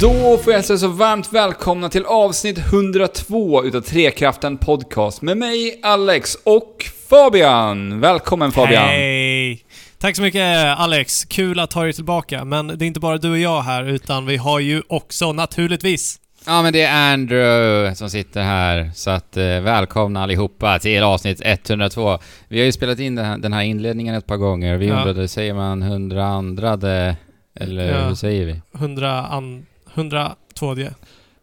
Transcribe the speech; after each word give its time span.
Då 0.00 0.38
får 0.38 0.52
jag 0.52 0.64
säga 0.64 0.78
så 0.78 0.88
varmt 0.88 1.32
välkomna 1.32 1.88
till 1.88 2.04
avsnitt 2.04 2.58
102 2.58 3.64
utav 3.64 3.80
Trekraften 3.80 4.56
Podcast 4.56 5.22
med 5.22 5.36
mig, 5.36 5.80
Alex 5.82 6.34
och 6.44 6.84
Fabian. 7.10 8.00
Välkommen 8.00 8.52
Fabian! 8.52 8.88
Hej! 8.88 9.64
Tack 9.98 10.16
så 10.16 10.22
mycket 10.22 10.78
Alex, 10.78 11.24
kul 11.24 11.60
att 11.60 11.72
ha 11.72 11.82
dig 11.82 11.92
tillbaka. 11.92 12.44
Men 12.44 12.66
det 12.66 12.84
är 12.84 12.86
inte 12.86 13.00
bara 13.00 13.18
du 13.18 13.30
och 13.30 13.38
jag 13.38 13.62
här, 13.62 13.84
utan 13.84 14.26
vi 14.26 14.36
har 14.36 14.60
ju 14.60 14.82
också 14.88 15.32
naturligtvis... 15.32 16.20
Ja 16.46 16.62
men 16.62 16.72
det 16.72 16.82
är 16.82 17.12
Andrew 17.12 17.94
som 17.94 18.10
sitter 18.10 18.42
här, 18.42 18.90
så 18.94 19.10
att 19.10 19.36
eh, 19.36 19.44
välkomna 19.44 20.22
allihopa 20.22 20.78
till 20.78 21.02
avsnitt 21.02 21.42
102. 21.44 22.18
Vi 22.48 22.58
har 22.58 22.66
ju 22.66 22.72
spelat 22.72 22.98
in 22.98 23.14
den 23.14 23.24
här, 23.24 23.38
den 23.38 23.52
här 23.52 23.62
inledningen 23.62 24.14
ett 24.14 24.26
par 24.26 24.36
gånger, 24.36 24.76
vi 24.76 24.86
ja. 24.86 24.98
undrade, 24.98 25.28
säger 25.28 25.54
man 25.54 25.82
hundraandrade, 25.82 27.16
eller 27.54 27.92
ja. 27.92 28.08
hur 28.08 28.14
säger 28.14 28.46
vi? 28.46 28.60
Hundraandrade 28.72 29.69
102D. 29.94 30.94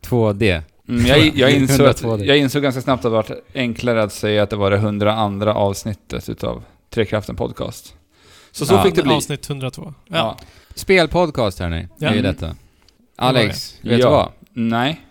2D. 0.02 0.62
Mm, 0.88 1.06
jag, 1.06 1.20
jag, 1.36 1.52
insåg 1.52 1.88
att, 1.88 2.02
jag 2.26 2.38
insåg 2.38 2.64
ganska 2.64 2.82
snabbt 2.82 3.06
att 3.06 3.12
det 3.12 3.16
varit 3.16 3.46
enklare 3.54 4.04
att 4.04 4.14
säga 4.14 4.44
att 4.44 4.50
det 4.50 4.56
var 4.56 4.72
det 4.72 4.78
102 4.78 5.52
avsnittet 5.52 6.30
utav 6.30 6.64
Trekraften 6.90 7.36
Podcast. 7.36 7.96
Så 8.52 8.66
så 8.66 8.74
ja, 8.74 8.84
fick 8.84 8.96
det 8.96 9.04
bli. 9.04 9.14
Avsnitt 9.14 9.50
102. 9.50 9.94
Ja. 10.08 10.18
ja. 10.18 10.38
Spelpodcast 10.76 11.60
hörni, 11.60 11.82
ja. 11.82 11.88
det 11.98 12.06
är 12.06 12.16
ju 12.16 12.22
detta. 12.22 12.56
Alex, 13.16 13.76
vet 13.82 14.02
du 14.02 14.08
vad? 14.08 14.32
Nej. 14.54 15.02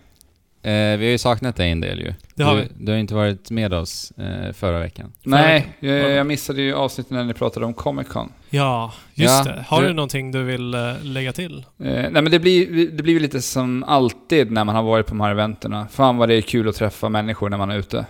Eh, 0.67 0.97
vi 0.97 1.05
har 1.05 1.11
ju 1.11 1.17
saknat 1.17 1.55
dig 1.55 1.71
en 1.71 1.81
del 1.81 1.99
ju. 1.99 2.13
Det 2.35 2.43
har 2.43 2.55
du, 2.55 2.61
vi. 2.61 2.67
du 2.85 2.91
har 2.91 2.99
inte 2.99 3.15
varit 3.15 3.51
med 3.51 3.73
oss 3.73 4.11
eh, 4.11 4.53
förra 4.53 4.79
veckan. 4.79 5.11
Nej, 5.23 5.53
veckan. 5.79 5.95
jag, 5.97 6.11
jag 6.11 6.25
missade 6.27 6.61
ju 6.61 6.73
avsnittet 6.73 7.11
när 7.11 7.23
ni 7.23 7.33
pratade 7.33 7.65
om 7.65 7.73
Comic 7.73 8.07
Con. 8.07 8.31
Ja, 8.49 8.93
just 9.13 9.45
Ja, 9.45 9.51
det. 9.53 9.65
Har 9.67 9.81
du- 9.81 9.87
du 9.87 9.93
någonting 9.93 10.31
du 10.31 10.43
vill 10.43 10.73
eh, 10.73 10.93
lägga 11.03 11.33
till? 11.33 11.57
Eh, 11.57 11.65
nej 11.85 12.11
men 12.11 12.31
det 12.31 12.39
blir, 12.39 12.87
det 12.91 13.03
blir 13.03 13.19
lite 13.19 13.41
som 13.41 13.83
alltid 13.83 14.51
när 14.51 14.63
man 14.63 14.75
har 14.75 14.83
varit 14.83 15.05
på 15.05 15.09
de 15.11 15.21
här 15.21 15.31
eventerna. 15.31 15.87
Fan 15.91 16.17
vad 16.17 16.29
det 16.29 16.35
är 16.35 16.41
kul 16.41 16.69
att 16.69 16.75
träffa 16.75 17.09
människor 17.09 17.49
när 17.49 17.57
man 17.57 17.71
är 17.71 17.77
ute. 17.77 18.05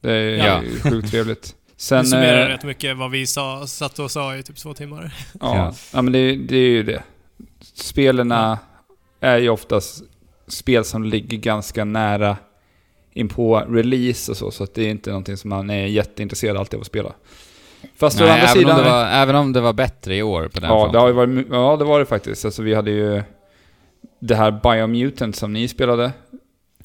Det 0.00 0.12
är 0.12 0.46
Ja. 0.46 0.62
ju 0.62 0.80
sjukt 0.90 1.10
trevligt. 1.10 1.42
Det 1.42 1.82
Sen... 1.82 2.06
summerar 2.06 2.40
eh, 2.42 2.46
rätt 2.46 2.64
mycket 2.64 2.96
vad 2.96 3.10
vi 3.10 3.26
sa, 3.26 3.66
satt 3.66 3.98
och 3.98 4.10
sa 4.10 4.36
i 4.36 4.42
typ 4.42 4.56
två 4.56 4.74
timmar. 4.74 5.14
Ja, 5.40 5.56
Ja. 5.56 5.74
ja 5.92 6.02
men 6.02 6.12
det, 6.12 6.36
det 6.36 6.56
är 6.56 6.68
ju 6.70 6.82
det. 6.82 7.02
Spelarna 7.74 8.58
är 9.20 9.38
ju 9.38 9.48
oftast 9.48 10.02
spel 10.46 10.84
som 10.84 11.04
ligger 11.04 11.38
ganska 11.38 11.84
nära 11.84 12.36
in 13.12 13.28
på 13.28 13.58
release 13.58 14.30
och 14.30 14.36
så, 14.36 14.50
så 14.50 14.64
att 14.64 14.74
det 14.74 14.82
är 14.82 14.90
inte 14.90 15.10
någonting 15.10 15.36
som 15.36 15.50
man 15.50 15.70
är 15.70 15.86
jätteintresserad 15.86 16.56
alltid 16.56 16.74
av 16.74 16.80
att 16.80 16.86
spela. 16.86 17.12
Fast 17.96 18.20
å 18.20 18.24
Nej, 18.24 18.32
andra 18.32 18.44
även, 18.44 18.54
sidan... 18.54 18.78
om 18.78 18.84
det 18.84 18.90
var, 18.90 19.06
även 19.06 19.36
om 19.36 19.52
det 19.52 19.60
var 19.60 19.72
bättre 19.72 20.16
i 20.16 20.22
år 20.22 20.48
på 20.48 20.60
den 20.60 20.70
ja, 20.70 20.76
fronten. 20.76 20.92
det 20.92 20.98
har 20.98 21.08
ju 21.08 21.14
varit, 21.14 21.46
ja, 21.50 21.76
det 21.76 21.84
var 21.84 21.98
det 21.98 22.06
faktiskt. 22.06 22.44
Alltså 22.44 22.62
vi 22.62 22.74
hade 22.74 22.90
ju 22.90 23.22
det 24.18 24.34
här 24.34 24.50
Biomutant 24.62 25.36
som 25.36 25.52
ni 25.52 25.68
spelade. 25.68 26.12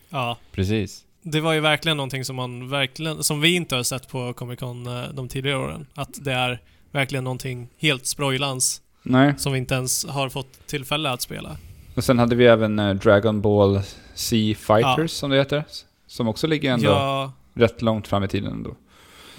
Ja. 0.09 0.37
Precis. 0.51 1.03
Det 1.21 1.41
var 1.41 1.53
ju 1.53 1.59
verkligen 1.59 1.97
någonting 1.97 2.25
som 2.25 2.35
man 2.35 2.69
verkligen, 2.69 3.23
som 3.23 3.41
vi 3.41 3.55
inte 3.55 3.75
har 3.75 3.83
sett 3.83 4.07
på 4.07 4.33
Comic 4.33 4.59
Con 4.59 4.87
eh, 4.87 5.03
de 5.13 5.27
tidigare 5.27 5.57
åren. 5.57 5.87
Att 5.93 6.25
det 6.25 6.33
är 6.33 6.61
verkligen 6.91 7.23
någonting 7.23 7.69
helt 7.77 8.05
sprojlans 8.05 8.81
Nej. 9.03 9.33
som 9.37 9.53
vi 9.53 9.59
inte 9.59 9.75
ens 9.75 10.05
har 10.05 10.29
fått 10.29 10.67
tillfälle 10.67 11.09
att 11.09 11.21
spela. 11.21 11.57
Och 11.97 12.03
sen 12.03 12.19
hade 12.19 12.35
vi 12.35 12.45
även 12.45 12.79
eh, 12.79 12.93
Dragon 12.93 13.41
Ball 13.41 13.81
C 14.15 14.55
Fighters 14.59 15.11
som 15.11 15.29
det 15.29 15.37
heter. 15.37 15.63
Som 16.07 16.27
också 16.27 16.47
ligger 16.47 16.71
ändå 16.73 16.85
Ja, 16.89 17.31
rätt 17.53 17.81
långt 17.81 18.07
fram 18.07 18.23
i 18.23 18.27
tiden 18.27 18.51
ändå. 18.51 18.75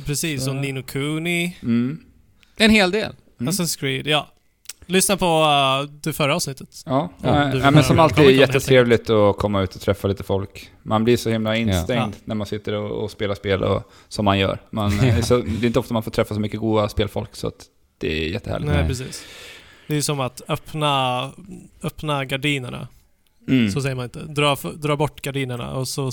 precis. 0.07 0.45
Så- 0.45 0.51
Och 0.51 0.57
Nino 0.57 0.83
Kuni, 0.83 1.57
Mm. 1.63 2.01
En 2.57 2.71
hel 2.71 2.91
del. 2.91 3.13
Mm. 3.41 3.51
Assassin's 3.53 3.79
Creed, 3.81 4.07
ja. 4.07 4.29
Lyssna 4.87 5.17
på 5.17 5.27
uh, 5.27 5.91
det 6.01 6.13
förra 6.13 6.35
avsnittet. 6.37 6.83
Ja, 6.87 7.11
Ja, 7.23 7.51
ja, 7.53 7.59
ja 7.59 7.71
men 7.71 7.85
som 7.85 7.99
alltid 7.99 8.25
helt 8.25 8.37
jättetrevligt 8.39 9.11
att 9.11 9.37
komma 9.37 9.63
ut 9.63 9.75
och 9.75 9.81
träffa 9.81 10.09
lite 10.09 10.23
folk. 10.23 10.71
Man 10.83 11.05
blir 11.05 11.17
så 11.17 11.31
himla 11.31 11.57
instängd 11.57 12.15
Ja. 12.15 12.21
när 12.25 12.35
man 12.35 12.47
sitter 12.47 12.73
och, 12.75 13.05
och 13.05 13.11
spelar 13.11 13.35
spel 13.35 13.63
och, 13.63 13.93
som 14.09 14.25
man 14.25 14.39
gör. 14.39 14.59
Man, 14.71 15.01
eh, 15.01 15.21
så, 15.21 15.37
det 15.61 15.63
är 15.63 15.67
inte 15.67 15.79
ofta 15.79 15.95
man 15.95 16.03
får 16.03 16.11
träffa 16.11 16.35
så 16.35 16.41
mycket 16.41 16.61
goda 16.61 16.89
spelfolk 16.89 17.37
så 17.37 17.47
att 17.47 17.67
det 17.99 18.25
är 18.25 18.29
jättehärligt. 18.29 18.69
Nej, 18.71 18.79
Nej. 18.79 18.89
precis. 18.89 19.25
Det 19.89 19.97
är 19.97 20.01
som 20.01 20.21
att 20.21 20.43
öppna, 20.49 21.33
öppna 21.83 22.25
gardinerna. 22.25 22.89
Mm. 23.49 23.71
Så 23.71 23.81
säger 23.81 23.95
man 23.95 24.05
inte. 24.05 24.21
Dra, 24.21 24.57
dra 24.77 24.97
bort 24.97 25.23
gardinerna 25.23 25.73
och 25.73 25.89
så 25.89 26.11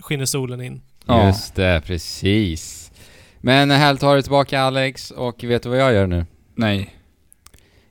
skiner 0.00 0.24
solen 0.24 0.60
in. 0.60 0.80
Ja. 1.06 1.26
Just 1.26 1.54
det, 1.54 1.82
precis. 1.86 2.92
Men 3.40 3.70
att 3.70 4.02
ha 4.02 4.12
dig 4.14 4.22
tillbaka 4.22 4.60
Alex, 4.60 5.10
och 5.10 5.44
vet 5.44 5.62
du 5.62 5.68
vad 5.68 5.78
jag 5.80 5.92
gör 5.92 6.06
nu? 6.06 6.26
Nej. 6.54 6.96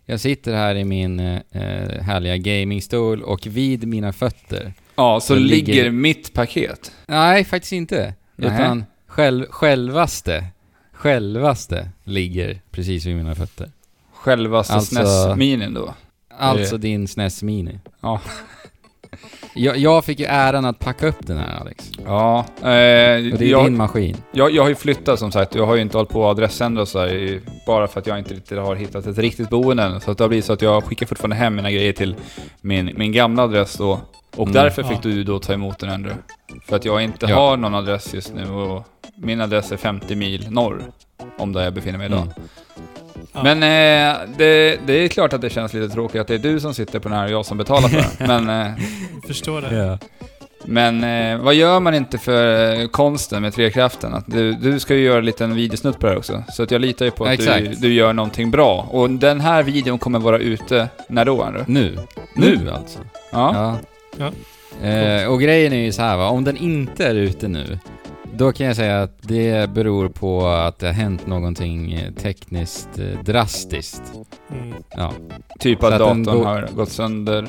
Jag 0.05 0.19
sitter 0.19 0.53
här 0.53 0.75
i 0.75 0.83
min 0.85 1.19
eh, 1.19 1.41
härliga 2.01 2.37
gamingstol 2.37 3.23
och 3.23 3.47
vid 3.47 3.87
mina 3.87 4.13
fötter. 4.13 4.73
Ja, 4.95 5.19
så 5.19 5.27
Så 5.27 5.35
ligger, 5.35 5.73
ligger- 5.73 5.91
mitt 5.91 6.33
paket. 6.33 6.91
Nej, 7.07 7.45
faktiskt 7.45 7.73
inte. 7.73 8.13
Nähä. 8.35 8.55
Utan 8.55 8.85
själv, 9.07 9.45
självaste, 9.49 10.45
självaste 10.93 11.89
ligger 12.03 12.61
precis 12.71 13.05
vid 13.05 13.15
mina 13.15 13.35
fötter. 13.35 13.71
Självaste 14.21 14.73
Alltså- 14.73 14.95
SNES-minin 14.95 15.73
då. 15.73 15.93
Alltså 16.37 16.77
din 16.77 17.07
SNES 17.07 17.43
Mini. 17.43 17.79
Ja. 18.01 18.19
Jag, 19.55 19.77
jag 19.77 20.05
fick 20.05 20.19
ju 20.19 20.25
äran 20.25 20.65
att 20.65 20.79
packa 20.79 21.07
upp 21.07 21.27
den 21.27 21.37
här 21.37 21.59
Alex. 21.61 21.91
Ja. 22.05 22.37
Eh, 22.39 22.63
Och 22.63 22.67
det 22.67 23.41
är 23.41 23.43
jag, 23.43 23.65
din 23.65 23.77
maskin. 23.77 24.17
jag, 24.31 24.51
jag 24.51 24.61
har 24.63 24.69
ju 24.69 24.75
flyttat 24.75 25.19
som 25.19 25.31
sagt. 25.31 25.55
Jag 25.55 25.65
har 25.65 25.75
ju 25.75 25.81
inte 25.81 25.97
hållit 25.97 26.09
på 26.11 26.25
att 26.29 26.31
adressändra 26.37 26.81
och 26.81 26.87
så 26.87 26.99
här, 26.99 27.41
bara 27.67 27.87
för 27.87 27.99
att 27.99 28.07
jag 28.07 28.19
inte 28.19 28.33
riktigt 28.33 28.57
har 28.57 28.75
hittat 28.75 29.05
ett 29.07 29.17
riktigt 29.17 29.49
boende 29.49 29.83
än. 29.83 30.01
Så 30.01 30.11
att 30.11 30.17
det 30.17 30.23
har 30.23 30.29
blivit 30.29 30.45
så 30.45 30.53
att 30.53 30.61
jag 30.61 30.83
skickar 30.83 31.05
fortfarande 31.05 31.35
hem 31.35 31.55
mina 31.55 31.71
grejer 31.71 31.93
till 31.93 32.15
min, 32.61 32.91
min 32.97 33.11
gamla 33.11 33.43
adress 33.43 33.77
då. 33.77 33.99
Och 34.35 34.47
Mm. 34.47 34.53
därför 34.53 34.83
fick 34.83 34.97
Ja. 34.97 35.01
du 35.09 35.23
då 35.23 35.39
ta 35.39 35.53
emot 35.53 35.79
den 35.79 35.89
Andrew. 35.89 36.21
För 36.67 36.75
att 36.75 36.85
jag 36.85 37.03
inte 37.03 37.25
Ja. 37.25 37.35
har 37.35 37.57
någon 37.57 37.75
adress 37.75 38.13
just 38.13 38.33
nu 38.35 38.49
och 38.49 38.85
min 39.15 39.41
adress 39.41 39.71
är 39.71 39.77
50 39.77 40.15
mil 40.15 40.47
norr. 40.51 40.83
Om 41.37 41.53
där 41.53 41.63
jag 41.63 41.73
befinner 41.73 41.97
mig 41.97 42.07
idag. 42.07 42.21
Mm. 42.21 42.33
Ja. 43.33 43.43
Men 43.43 43.57
eh, 43.63 44.19
det, 44.37 44.79
det 44.85 44.93
är 44.93 45.07
klart 45.07 45.33
att 45.33 45.41
det 45.41 45.49
känns 45.49 45.73
lite 45.73 45.93
tråkigt 45.93 46.21
att 46.21 46.27
det 46.27 46.33
är 46.33 46.39
du 46.39 46.59
som 46.59 46.73
sitter 46.73 46.99
på 46.99 47.09
den 47.09 47.17
här 47.17 47.25
och 47.25 47.31
jag 47.31 47.45
som 47.45 47.57
betalar 47.57 47.87
för 47.89 47.97
den. 48.27 48.45
Men, 48.45 48.65
eh, 48.67 48.73
Förstår 49.27 49.61
det. 49.61 49.75
Ja. 49.75 49.97
men 50.65 51.03
eh, 51.03 51.43
vad 51.43 51.55
gör 51.55 51.79
man 51.79 51.93
inte 51.93 52.17
för 52.17 52.73
eh, 52.79 52.87
konsten 52.87 53.41
med 53.41 53.53
Trekraften? 53.53 54.13
Att 54.13 54.23
du, 54.27 54.53
du 54.53 54.79
ska 54.79 54.95
ju 54.95 55.03
göra 55.03 55.19
en 55.19 55.25
liten 55.25 55.55
videosnutt 55.55 55.99
på 55.99 56.05
det 56.05 56.11
här 56.11 56.17
också. 56.17 56.43
Så 56.49 56.63
att 56.63 56.71
jag 56.71 56.81
litar 56.81 57.05
ju 57.05 57.11
på 57.11 57.23
att 57.23 57.37
du, 57.37 57.49
Exakt. 57.53 57.81
du 57.81 57.93
gör 57.93 58.13
någonting 58.13 58.51
bra. 58.51 58.87
Och 58.89 59.09
den 59.09 59.41
här 59.41 59.63
videon 59.63 59.99
kommer 59.99 60.19
vara 60.19 60.37
ute 60.39 60.87
när 61.09 61.25
då 61.25 61.41
Andrew? 61.43 61.73
Nu. 61.73 61.97
Nu? 62.33 62.59
Nu 62.63 62.71
alltså. 62.71 62.99
Ja. 63.31 63.77
Ja. 64.17 64.31
Eh, 64.87 65.27
och 65.27 65.41
grejen 65.41 65.73
är 65.73 65.77
ju 65.85 65.91
så 65.91 66.01
här 66.01 66.17
va, 66.17 66.29
om 66.29 66.43
den 66.43 66.57
inte 66.57 67.05
är 67.05 67.15
ute 67.15 67.47
nu, 67.47 67.79
då 68.37 68.51
kan 68.51 68.67
jag 68.67 68.75
säga 68.75 69.01
att 69.01 69.21
det 69.21 69.69
beror 69.69 70.09
på 70.09 70.47
att 70.47 70.79
det 70.79 70.85
har 70.85 70.93
hänt 70.93 71.27
någonting 71.27 71.93
eh, 71.93 72.13
tekniskt 72.13 72.99
eh, 72.99 73.23
drastiskt. 73.23 74.03
Mm. 74.51 74.73
Ja. 74.89 75.13
Typ 75.59 75.83
att 75.83 75.93
att 75.93 75.99
datorn 75.99 76.45
har 76.45 76.69
gått 76.75 76.89
sönder, 76.89 77.47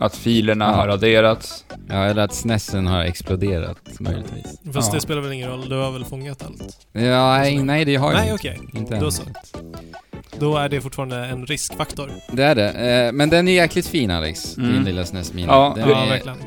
att 0.00 0.16
filerna 0.16 0.64
Ja. 0.64 0.70
har 0.72 0.86
raderats. 0.88 1.64
ja, 1.88 1.94
eller 2.04 2.22
att 2.22 2.34
SNESen 2.34 2.86
har 2.86 3.02
exploderat 3.04 3.76
möjligtvis. 4.00 4.60
Fast 4.74 4.88
Ja. 4.88 4.94
det 4.94 5.00
spelar 5.00 5.20
väl 5.22 5.32
ingen 5.32 5.50
roll, 5.50 5.68
du 5.68 5.76
har 5.76 5.90
väl 5.92 6.04
fångat 6.04 6.42
allt? 6.46 6.86
Ja, 6.92 7.38
nej, 7.38 7.62
nej 7.62 7.84
det 7.84 7.96
har 7.96 8.12
jag 8.12 8.20
Nej, 8.20 8.30
inte. 8.30 8.34
okej. 8.48 8.60
Inte 8.74 8.96
Då 8.96 9.06
än. 9.06 9.12
så. 9.12 9.22
Då 10.38 10.56
är 10.56 10.68
det 10.68 10.80
fortfarande 10.80 11.16
en 11.16 11.46
riskfaktor. 11.46 12.10
Det 12.32 12.42
är 12.44 12.54
det. 12.54 12.70
Eh, 12.70 13.12
men 13.12 13.28
den 13.30 13.48
är 13.48 13.52
jäkligt 13.52 13.86
fin 13.86 14.10
Alex, 14.10 14.56
Mm. 14.56 14.72
din 14.72 14.84
lilla 14.84 15.04
SNES 15.04 15.32
Mini. 15.32 15.46
Ja, 15.48 15.72
den 15.76 15.88
Ja, 15.88 16.04
är, 16.04 16.08
verkligen. 16.08 16.38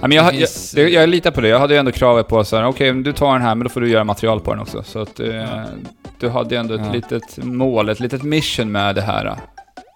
Ja, 0.00 0.08
men 0.08 0.12
jag, 0.12 0.24
Det 0.32 0.38
jag, 0.38 0.48
finns- 0.48 0.74
jag, 0.76 0.90
jag 0.90 1.08
litar 1.08 1.30
på 1.30 1.40
det. 1.40 1.48
Jag 1.48 1.58
hade 1.58 1.74
ju 1.74 1.78
ändå 1.80 1.92
kravet 1.92 2.28
på 2.28 2.44
så 2.44 2.56
här, 2.56 2.64
okej, 2.66 2.92
men 2.92 3.02
du 3.02 3.12
tar 3.12 3.32
den 3.32 3.42
här, 3.42 3.54
men 3.54 3.64
då 3.64 3.68
får 3.68 3.80
du 3.80 3.88
göra 3.90 4.04
material 4.04 4.40
på 4.40 4.50
den 4.50 4.60
också. 4.62 4.82
Så 4.82 4.98
att 5.02 5.20
eh, 5.20 5.26
Ja. 5.26 5.64
du 6.20 6.28
hade 6.28 6.54
ju 6.54 6.60
ändå 6.60 6.74
ett 6.74 6.80
Ja. 6.86 6.92
litet 6.92 7.44
mål, 7.44 7.88
ett 7.88 8.00
litet 8.00 8.22
mission 8.22 8.72
med 8.72 8.94
det 8.94 9.02
här. 9.02 9.24
Ja, 9.24 9.36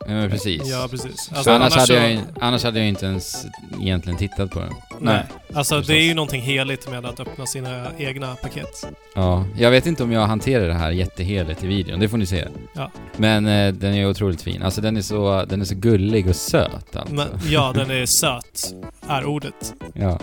men 0.07 0.31
precis. 0.31 0.63
Ja, 0.71 0.89
precis. 0.91 1.21
Så 1.25 1.35
Alltså, 1.35 1.51
annars, 1.51 1.73
hade 1.75 1.87
så- 1.87 1.93
jag, 1.93 2.21
annars 2.41 2.65
hade 2.65 2.79
jag 2.79 2.89
inte 2.89 3.07
ens 3.07 3.47
egentligen 3.81 4.19
tittat 4.19 4.51
på 4.51 4.59
den. 4.61 4.73
Nej. 5.01 5.23
Alltså 5.55 5.75
Förstås. 5.75 5.87
det 5.87 5.95
är 5.97 6.03
ju 6.05 6.15
någonting 6.15 6.43
heligt 6.43 6.91
med 6.91 7.07
att 7.07 7.21
öppna 7.21 7.47
sina 7.47 7.87
egna 7.99 8.35
paket. 8.35 8.87
Ja, 9.15 9.45
jag 9.59 9.71
vet 9.71 9.87
inte 9.87 10.03
om 10.03 10.13
jag 10.13 10.27
hanterar 10.27 10.69
det 10.69 10.75
här 10.75 10.91
jätteheligt 10.91 11.65
i 11.65 11.67
videon, 11.67 12.01
det 12.01 12.09
får 12.09 12.19
ni 12.19 12.27
se. 12.27 12.49
Ja. 12.75 12.91
Men 13.17 13.47
eh, 13.47 13.73
den 13.73 13.95
är 13.95 14.07
otroligt 14.11 14.43
fin. 14.43 14.63
Alltså 14.63 14.81
den 14.81 14.97
är 14.97 15.03
så, 15.03 15.45
den 15.45 15.61
är 15.61 15.65
så 15.65 15.75
gullig 15.75 16.29
och 16.29 16.37
söt 16.37 16.97
alltså. 16.97 17.15
Men 17.15 17.29
ja, 17.49 17.73
den 17.75 17.91
är 17.91 18.07
söt, 18.07 18.75
är 19.09 19.25
ordet. 19.25 19.75
Ja. 19.95 20.21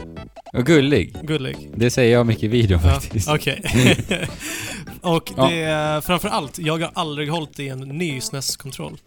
Och 0.54 0.66
gullig. 0.66 1.16
Gullig. 1.24 1.72
Det 1.75 1.90
säger 1.92 2.14
jag 2.14 2.25
mycket 2.25 2.44
i 2.44 2.48
videon 2.48 2.80
Ja, 2.84 2.90
faktiskt. 2.92 3.30
Okej. 3.30 3.62
och 5.02 5.32
Ja. 5.38 5.48
det 5.50 5.56
är 5.62 6.02
framför 6.02 6.30
allt, 6.30 6.60
jag 6.60 6.78
har 6.80 6.92
aldrig 6.94 7.30
hållit 7.32 7.60
i 7.60 7.68
en 7.70 7.80
ny 7.80 8.22
SNES-kontroll. 8.22 8.98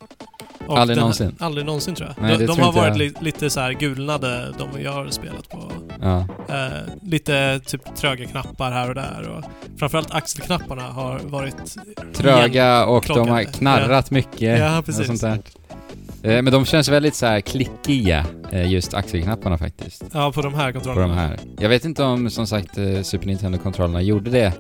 Och 0.69 0.79
Aldrig 0.79 0.97
den- 0.97 1.01
någonsin? 1.01 1.37
Aldrig 1.41 1.67
någonsin 1.67 1.95
tror 1.95 2.09
jag. 2.17 2.23
Nej, 2.23 2.39
de 2.39 2.47
de 2.47 2.61
har 2.61 2.73
varit 2.73 2.97
li, 2.97 3.15
lite 3.21 3.51
så 3.51 3.61
här 3.61 3.73
gulnade, 3.73 4.55
de 4.59 4.83
jag 4.83 4.93
har 4.93 5.09
spelat 5.11 5.49
på. 5.49 5.73
Ja. 6.01 6.19
Eh, 6.49 6.67
lite 7.03 7.61
typ 7.67 7.97
tröga 7.97 8.27
knappar 8.27 8.71
här 8.73 8.89
och 8.89 8.95
där. 8.95 9.29
Och 9.39 9.45
framförallt 9.79 10.11
axelknapparna 10.15 10.83
har 10.83 11.19
varit 11.25 11.77
Tröga 12.15 12.85
och 12.87 13.05
de 13.09 13.29
har 13.29 13.43
knarrat 13.43 14.11
mycket. 14.11 14.59
Ja, 14.59 14.79
och 14.79 14.85
precis. 14.87 15.07
Sånt 15.07 15.21
där. 15.21 15.39
Eh, 16.25 16.43
men 16.43 16.53
de 16.53 16.65
känns 16.65 16.89
väldigt 16.89 17.15
så 17.15 17.27
här 17.27 17.41
klickiga, 17.41 18.27
eh, 18.53 18.71
just 18.73 18.95
axelknapparna 18.95 19.59
faktiskt. 19.59 20.05
Ja, 20.13 20.33
på 20.33 20.43
de 20.43 20.55
här 20.55 20.73
På 20.73 20.81
kontrollerna. 20.81 21.15
de 21.15 21.21
här. 21.21 21.39
Jag 21.59 21.69
vet 21.69 21.85
inte 21.85 22.03
om, 22.03 22.31
som 22.31 22.47
sagt, 22.47 22.79
eh, 22.79 23.03
Super 23.03 23.27
Nintendo-kontrollerna 23.27 24.03
gjorde 24.03 24.31
det 24.31 24.53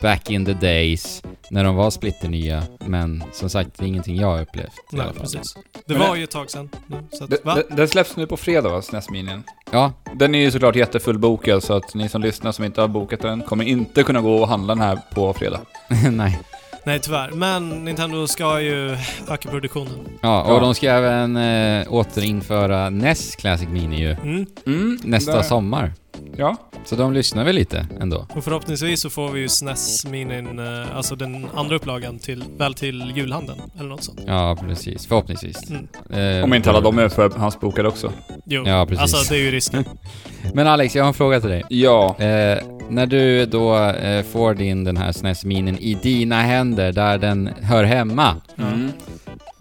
back 0.00 0.30
in 0.30 0.44
the 0.44 0.52
days, 0.52 1.22
när 1.50 1.64
de 1.64 1.76
var 1.76 1.90
splitternya. 1.90 2.62
Men 2.86 3.24
som 3.32 3.50
sagt, 3.50 3.70
det 3.78 3.84
är 3.84 3.88
ingenting 3.88 4.16
jag 4.16 4.26
har 4.26 4.42
upplevt. 4.42 4.66
i 4.92 4.96
Nej, 4.96 5.00
alla 5.04 5.12
fall. 5.12 5.22
precis. 5.22 5.54
Det 5.86 5.94
Men 5.94 5.98
var 5.98 6.12
det- 6.12 6.18
ju 6.18 6.24
ett 6.24 6.30
tag 6.30 6.50
sedan 6.50 6.68
så 7.12 7.24
att, 7.24 7.30
Det- 7.30 7.44
va? 7.44 7.54
det- 7.54 7.76
Den 7.76 7.88
släpps 7.88 8.16
nu 8.16 8.26
på 8.26 8.36
fredag 8.36 8.68
va, 8.68 8.82
SNES 8.82 9.10
Mini? 9.10 9.38
Ja, 9.72 9.92
Den 10.14 10.34
är 10.34 10.38
ju 10.38 10.50
såklart 10.50 10.76
jättefullbokad 10.76 11.62
så 11.62 11.74
att 11.74 11.94
ni 11.94 12.08
som 12.08 12.22
lyssnar 12.22 12.52
som 12.52 12.64
inte 12.64 12.80
har 12.80 12.88
bokat 12.88 13.20
den 13.20 13.42
kommer 13.42 13.64
inte 13.64 14.02
kunna 14.02 14.20
gå 14.20 14.34
och 14.36 14.48
handla 14.48 14.74
den 14.74 14.82
här 14.84 14.98
på 15.14 15.34
fredag. 15.34 15.60
nej. 16.12 16.38
Nej, 16.84 16.98
tyvärr. 17.00 17.30
Men 17.30 17.68
Nintendo 17.84 18.26
ska 18.26 18.60
ju 18.60 18.96
öka 19.30 19.48
produktionen. 19.50 19.98
Ja, 20.22 20.42
och 20.42 20.54
Ja. 20.54 20.60
de 20.60 20.74
ska 20.74 20.90
även 20.90 21.36
eh, 21.36 21.92
återinföra 21.92 22.90
NES 22.90 23.36
Classic 23.36 23.68
Mini 23.68 24.00
ju 24.00 24.10
Mm. 24.12 24.46
Mm, 24.66 24.98
nästa 25.04 25.32
där- 25.36 25.42
sommar. 25.42 25.92
Ja. 26.36 26.56
Så 26.84 26.96
de 26.96 27.12
lyssnar 27.12 27.44
väl 27.44 27.54
lite 27.54 27.86
ändå. 28.00 28.26
Och 28.34 28.44
förhoppningsvis 28.44 29.00
så 29.00 29.10
får 29.10 29.30
vi 29.30 29.40
ju 29.40 29.48
SNES 29.48 30.06
Minin, 30.06 30.58
eh, 30.58 30.96
alltså 30.96 31.16
den 31.16 31.46
andra 31.54 31.76
upplagan, 31.76 32.18
till, 32.18 32.44
väl 32.58 32.74
till 32.74 33.12
julhandeln. 33.16 33.60
Eller 33.78 33.88
något 33.88 34.04
sånt. 34.04 34.20
Ja, 34.26 34.56
precis. 34.60 35.06
Förhoppningsvis. 35.06 35.70
Mm. 35.70 36.38
Eh, 36.38 36.44
Om 36.44 36.54
inte 36.54 36.70
alla 36.70 36.80
de 36.80 36.98
är 36.98 37.08
förhandsbokade 37.08 37.88
också. 37.88 38.12
Jo, 38.44 38.62
Ja, 38.66 38.86
precis. 38.88 39.14
alltså 39.14 39.32
det 39.34 39.40
är 39.40 39.42
ju 39.44 39.50
risken. 39.50 39.84
Men 40.54 40.66
Alex, 40.66 40.96
jag 40.96 41.02
har 41.02 41.08
en 41.08 41.14
fråga 41.14 41.40
till 41.40 41.50
dig. 41.50 41.62
Ja. 41.68 42.16
Eh, 42.18 42.58
när 42.90 43.06
du 43.06 43.46
då 43.46 43.76
eh, 43.84 44.22
får 44.24 44.54
din 44.54 44.84
den 44.84 44.96
här 44.96 45.12
SNES 45.12 45.44
Minin 45.44 45.78
i 45.78 45.94
dina 45.94 46.42
händer, 46.42 46.92
där 46.92 47.18
den 47.18 47.50
hör 47.62 47.84
hemma. 47.84 48.36
Mm. 48.58 48.90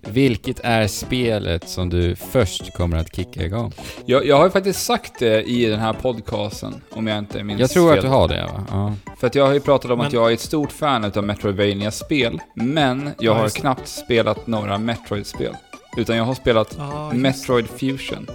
Vilket 0.09 0.59
är 0.63 0.87
spelet 0.87 1.69
som 1.69 1.89
du 1.89 2.15
först 2.15 2.73
kommer 2.73 2.97
att 2.97 3.15
kicka 3.15 3.43
igång? 3.45 3.73
Jag, 4.05 4.25
jag 4.25 4.37
har 4.37 4.45
ju 4.45 4.51
faktiskt 4.51 4.85
sagt 4.85 5.13
det 5.19 5.43
i 5.43 5.65
den 5.65 5.79
här 5.79 5.93
podcasten, 5.93 6.81
om 6.91 7.07
jag 7.07 7.17
inte 7.17 7.43
minns 7.43 7.59
Jag 7.59 7.69
tror 7.69 7.89
fel. 7.89 7.97
att 7.99 8.03
du 8.05 8.09
har 8.09 8.27
det 8.27 8.43
va? 8.53 8.63
Ja. 8.71 8.93
För 9.19 9.27
att 9.27 9.35
jag 9.35 9.45
har 9.45 9.53
ju 9.53 9.59
pratat 9.59 9.91
om 9.91 9.97
Men- 9.97 10.07
att 10.07 10.13
jag 10.13 10.29
är 10.29 10.33
ett 10.33 10.39
stort 10.39 10.71
fan 10.71 11.03
utav 11.05 11.23
Metroidvania-spel, 11.23 12.39
men 12.53 13.03
jag 13.05 13.13
Ja, 13.19 13.33
har 13.41 13.49
knappt 13.49 13.87
spelat 13.87 14.47
några 14.47 14.77
Metroid-spel. 14.77 15.53
Utan 15.97 16.17
jag 16.17 16.23
har 16.23 16.33
spelat 16.33 16.77
just- 17.11 17.21
Metroid 17.21 17.67
Fusion. 17.69 18.27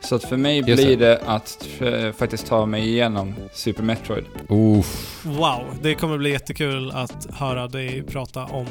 Så 0.00 0.14
att 0.14 0.24
för 0.24 0.36
mig 0.36 0.56
Just 0.66 0.82
blir 0.84 0.96
det 0.96 1.20
att 1.26 1.68
faktiskt 2.16 2.46
ta 2.46 2.66
mig 2.66 2.88
igenom 2.88 3.34
Super 3.52 3.82
Metroid. 3.82 4.24
Uff. 4.48 5.22
Wow, 5.24 5.64
det 5.82 5.94
kommer 5.94 6.18
bli 6.18 6.30
jättekul 6.30 6.90
att 6.90 7.26
höra 7.34 7.68
dig 7.68 8.02
prata 8.02 8.44
om 8.44 8.66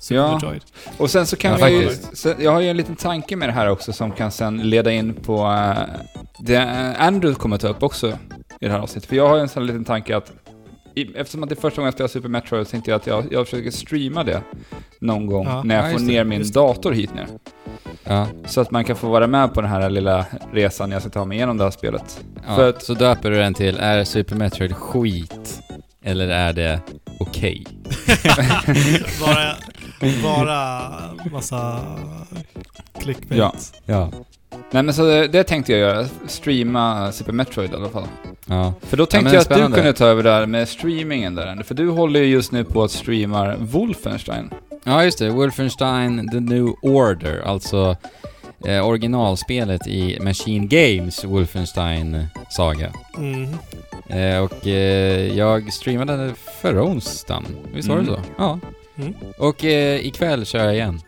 Super 0.00 0.20
Ja. 0.20 0.34
Metroid. 0.34 0.62
Och 0.98 1.10
sen 1.10 1.26
så 1.26 1.36
kan 1.36 1.50
Ja, 1.52 1.58
faktiskt. 1.58 2.16
Så 2.16 2.34
jag 2.40 2.52
har 2.52 2.60
ju 2.60 2.68
en 2.70 2.76
liten 2.76 2.96
tanke 2.96 3.36
med 3.36 3.48
det 3.48 3.52
här 3.52 3.70
också 3.70 3.92
som 3.92 4.12
kan 4.12 4.30
sen 4.30 4.56
leda 4.70 4.92
in 4.92 5.14
på 5.14 5.36
eh, 5.46 5.78
det 6.38 6.58
Andrew 6.98 7.34
kommer 7.40 7.58
ta 7.58 7.68
upp 7.68 7.82
också 7.82 8.08
i 8.60 8.64
det 8.66 8.70
här 8.70 8.78
avsnittet. 8.78 9.08
För 9.08 9.16
jag 9.16 9.28
har 9.28 9.36
ju 9.36 9.42
en 9.42 9.48
sån 9.48 9.66
liten 9.66 9.84
tanke 9.84 10.16
att 10.16 10.32
eftersom 11.14 11.42
att 11.42 11.48
det 11.48 11.54
är 11.54 11.60
första 11.60 11.76
gången 11.76 11.86
jag 11.86 11.94
spelar 11.94 12.08
Super 12.08 12.28
Metroid 12.28 12.66
så 12.66 12.70
tänkte 12.70 12.90
jag 12.90 12.96
att 13.00 13.06
jag, 13.06 13.24
jag 13.30 13.46
försöker 13.46 13.70
streama 13.70 14.24
det 14.24 14.42
någon 15.00 15.26
gång 15.26 15.46
Ja. 15.46 15.62
när 15.62 15.74
jag 15.82 15.92
Ja, 15.92 15.98
får 15.98 16.04
ner 16.04 16.24
min 16.24 16.50
dator 16.52 16.92
hit 16.92 17.14
ner. 17.14 17.26
Ja. 18.04 18.26
Så 18.46 18.60
att 18.60 18.70
man 18.70 18.84
kan 18.84 18.96
få 18.96 19.08
vara 19.08 19.26
med 19.26 19.54
på 19.54 19.60
den 19.60 19.70
här 19.70 19.90
lilla 19.90 20.26
resan 20.52 20.90
jag 20.90 21.00
ska 21.02 21.10
ta 21.10 21.24
mig 21.24 21.36
igenom 21.36 21.56
det 21.58 21.64
här 21.64 21.70
spelet. 21.70 22.24
ja. 22.46 22.56
För 22.56 22.68
att- 22.68 22.82
Så 22.82 22.94
döper 22.94 23.30
du 23.30 23.36
den 23.36 23.54
till, 23.54 23.76
är 23.80 24.04
Super 24.04 24.36
Metroid 24.36 24.76
skit? 24.76 25.60
Eller 26.04 26.28
är 26.28 26.52
det 26.52 26.80
okej? 27.20 27.64
bara, 29.20 29.56
bara 30.22 30.82
massa 31.32 31.80
clickbait. 33.00 33.38
Ja. 33.38 33.52
Ja. 33.84 34.10
Nej 34.70 34.82
men 34.82 34.94
så 34.94 35.02
det, 35.06 35.28
det 35.28 35.44
tänkte 35.44 35.72
jag 35.72 35.80
göra, 35.80 36.06
streama 36.26 37.12
Super 37.12 37.32
Metroid 37.32 37.72
i 37.72 37.74
alla 37.74 37.88
fall. 37.88 38.06
Ja. 38.46 38.72
För 38.82 38.96
då 38.96 39.06
tänkte 39.06 39.24
men 39.24 39.32
jag 39.32 39.40
att 39.40 39.44
spännande. 39.46 39.76
du 39.76 39.82
kunde 39.82 39.92
ta 39.92 40.06
över 40.06 40.22
där 40.22 40.46
med 40.46 40.68
streamingen 40.68 41.34
där. 41.34 41.62
För 41.62 41.74
du 41.74 41.88
håller 41.88 42.20
ju 42.20 42.26
just 42.26 42.52
nu 42.52 42.64
på 42.64 42.82
att 42.84 42.90
streama 42.90 43.54
Wolfenstein. 43.58 44.50
Ja, 44.86 45.04
just 45.04 45.18
det. 45.18 45.30
Wolfenstein 45.30 46.28
The 46.30 46.40
New 46.40 46.74
Order, 46.82 47.42
alltså 47.46 47.96
eh, 48.66 48.86
originalspelet 48.88 49.86
i 49.86 50.18
Machine 50.20 50.66
Games 50.66 51.24
Wolfenstein-saga. 51.24 52.92
Mm. 53.16 53.50
Eh, 54.08 54.38
och 54.44 54.66
eh, 54.66 55.36
jag 55.36 55.72
streamade 55.72 56.16
det 56.26 56.34
förra 56.62 56.82
onsdagen. 56.84 57.44
Visst 57.74 57.88
var 57.88 57.96
det 57.96 58.02
Mm. 58.02 58.14
så? 58.14 58.20
Ja. 58.38 58.58
Mm. 58.98 59.14
Och 59.38 59.64
eh, 59.64 60.06
ikväll 60.06 60.46
kör 60.46 60.64
jag 60.64 60.74
igen. 60.74 61.00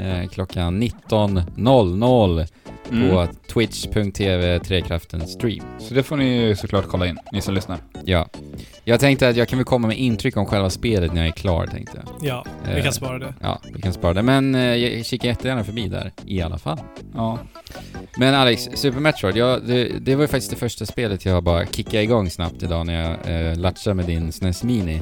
Eh, 0.00 0.28
klockan 0.28 0.82
19.00 0.82 2.46
Mm. 2.90 3.10
på 3.10 3.28
twitch.tv 3.52 4.58
Trekraften 4.58 5.26
stream. 5.28 5.64
Så 5.78 5.94
det 5.94 6.02
får 6.02 6.16
ni 6.16 6.36
ju 6.46 6.56
såklart 6.56 6.86
kolla 6.88 7.06
in, 7.06 7.18
ni 7.32 7.40
som 7.40 7.54
lyssnar. 7.54 7.78
Ja. 8.04 8.28
Jag 8.84 9.00
tänkte 9.00 9.28
att 9.28 9.36
jag 9.36 9.48
kan 9.48 9.58
väl 9.58 9.64
komma 9.66 9.88
med 9.88 9.98
intryck 9.98 10.36
om 10.36 10.46
själva 10.46 10.70
spelet 10.70 11.12
när 11.14 11.20
jag 11.20 11.28
är 11.28 11.32
klar, 11.32 11.66
tänkte 11.66 12.02
jag. 12.04 12.28
Ja, 12.28 12.44
vi 12.72 12.78
Eh. 12.78 12.82
kan 12.84 12.92
spara 12.92 13.18
det. 13.18 13.34
Ja, 13.40 13.60
vi 13.74 13.82
kan 13.82 13.92
spara 13.92 14.14
det. 14.14 14.22
Men 14.22 14.54
eh, 14.54 14.60
jag 14.76 15.06
kikar 15.06 15.28
jättegärna 15.28 15.64
förbi 15.64 15.88
där, 15.88 16.12
i 16.26 16.42
alla 16.42 16.58
fall. 16.58 16.78
Ja. 17.14 17.38
Men 18.16 18.34
Alex, 18.34 18.68
Super 18.74 19.00
Metroid, 19.00 19.36
ja, 19.36 19.58
det, 19.66 19.84
det 20.00 20.14
var 20.14 20.22
ju 20.22 20.28
faktiskt 20.28 20.50
det 20.50 20.56
första 20.56 20.86
spelet 20.86 21.24
jag 21.24 21.42
bara 21.42 21.66
kickade 21.66 22.02
igång 22.02 22.30
snabbt 22.30 22.62
idag 22.62 22.86
när 22.86 23.02
jag 23.26 23.50
eh, 23.50 23.56
latchade 23.58 23.94
med 23.94 24.04
din 24.06 24.32
SNES 24.32 24.62
Mini. 24.62 25.00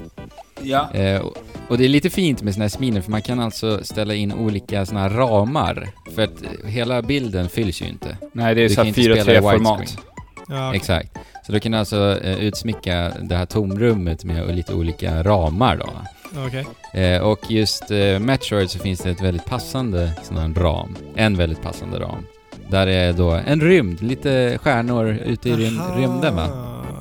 Ja. 0.62 0.90
Eh, 0.94 1.20
och, 1.20 1.36
och 1.68 1.78
det 1.78 1.84
är 1.84 1.88
lite 1.88 2.10
fint 2.10 2.42
med 2.42 2.54
SNES 2.54 2.78
Mini 2.78 3.02
för 3.02 3.10
man 3.10 3.22
kan 3.22 3.40
alltså 3.40 3.84
ställa 3.84 4.14
in 4.14 4.32
olika 4.32 4.86
såna 4.86 5.00
här 5.00 5.10
ramar. 5.10 5.88
För 6.14 6.22
att 6.22 6.42
eh, 6.42 6.68
hela 6.70 7.02
bilden 7.02 7.48
fylls 7.48 7.82
ju 7.82 7.86
inte. 7.86 8.16
Nej, 8.32 8.54
det 8.54 8.60
är 8.60 8.68
Du 8.68 8.74
så 8.74 8.80
här 8.80 8.88
inte 8.88 9.02
spela 9.02 9.16
i 9.16 9.20
4-3-format. 9.38 9.80
widescreen. 9.80 10.04
Ja, 10.48 10.74
Exakt. 10.74 11.18
Så 11.46 11.52
då 11.52 11.60
kan 11.60 11.72
du 11.72 11.78
alltså 11.78 12.20
eh, 12.22 12.38
utsmycka 12.38 13.12
det 13.22 13.36
här 13.36 13.46
tomrummet 13.46 14.24
med 14.24 14.56
lite 14.56 14.74
olika 14.74 15.22
ramar 15.22 15.76
då. 15.76 15.88
okej. 16.46 16.66
Eh, 17.02 17.22
och 17.22 17.50
just 17.50 17.90
eh, 17.90 18.18
Metroid 18.18 18.70
så 18.70 18.78
finns 18.78 19.00
det 19.00 19.10
ett 19.10 19.20
väldigt 19.22 19.44
passande 19.44 20.12
sån 20.22 20.36
här 20.36 20.48
ram. 20.62 20.96
En 21.16 21.36
väldigt 21.36 21.62
passande 21.62 21.98
ram. 22.00 22.24
Där 22.70 22.86
är 22.86 23.12
då 23.12 23.30
en 23.30 23.60
rymd, 23.60 24.02
lite 24.02 24.58
stjärnor 24.62 25.08
ute 25.26 25.48
i 25.48 25.52
rym 25.52 25.80
rymden 25.96 26.36
va. 26.36 26.48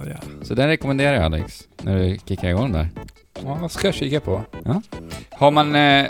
Ja. 0.09 0.15
Så 0.45 0.53
den 0.53 0.67
rekommenderar 0.67 1.13
jag 1.13 1.23
Alex, 1.23 1.63
när 1.81 1.97
du 1.99 2.17
kickar 2.27 2.49
igång 2.49 2.71
där. 2.71 2.89
Ja, 3.43 3.57
vad 3.61 3.71
ska 3.71 3.87
jag 3.87 3.95
kika 3.95 4.19
på? 4.19 4.41
Ja. 4.65 4.81
Har 5.31 5.51
man 5.51 5.75
eh, 5.75 6.05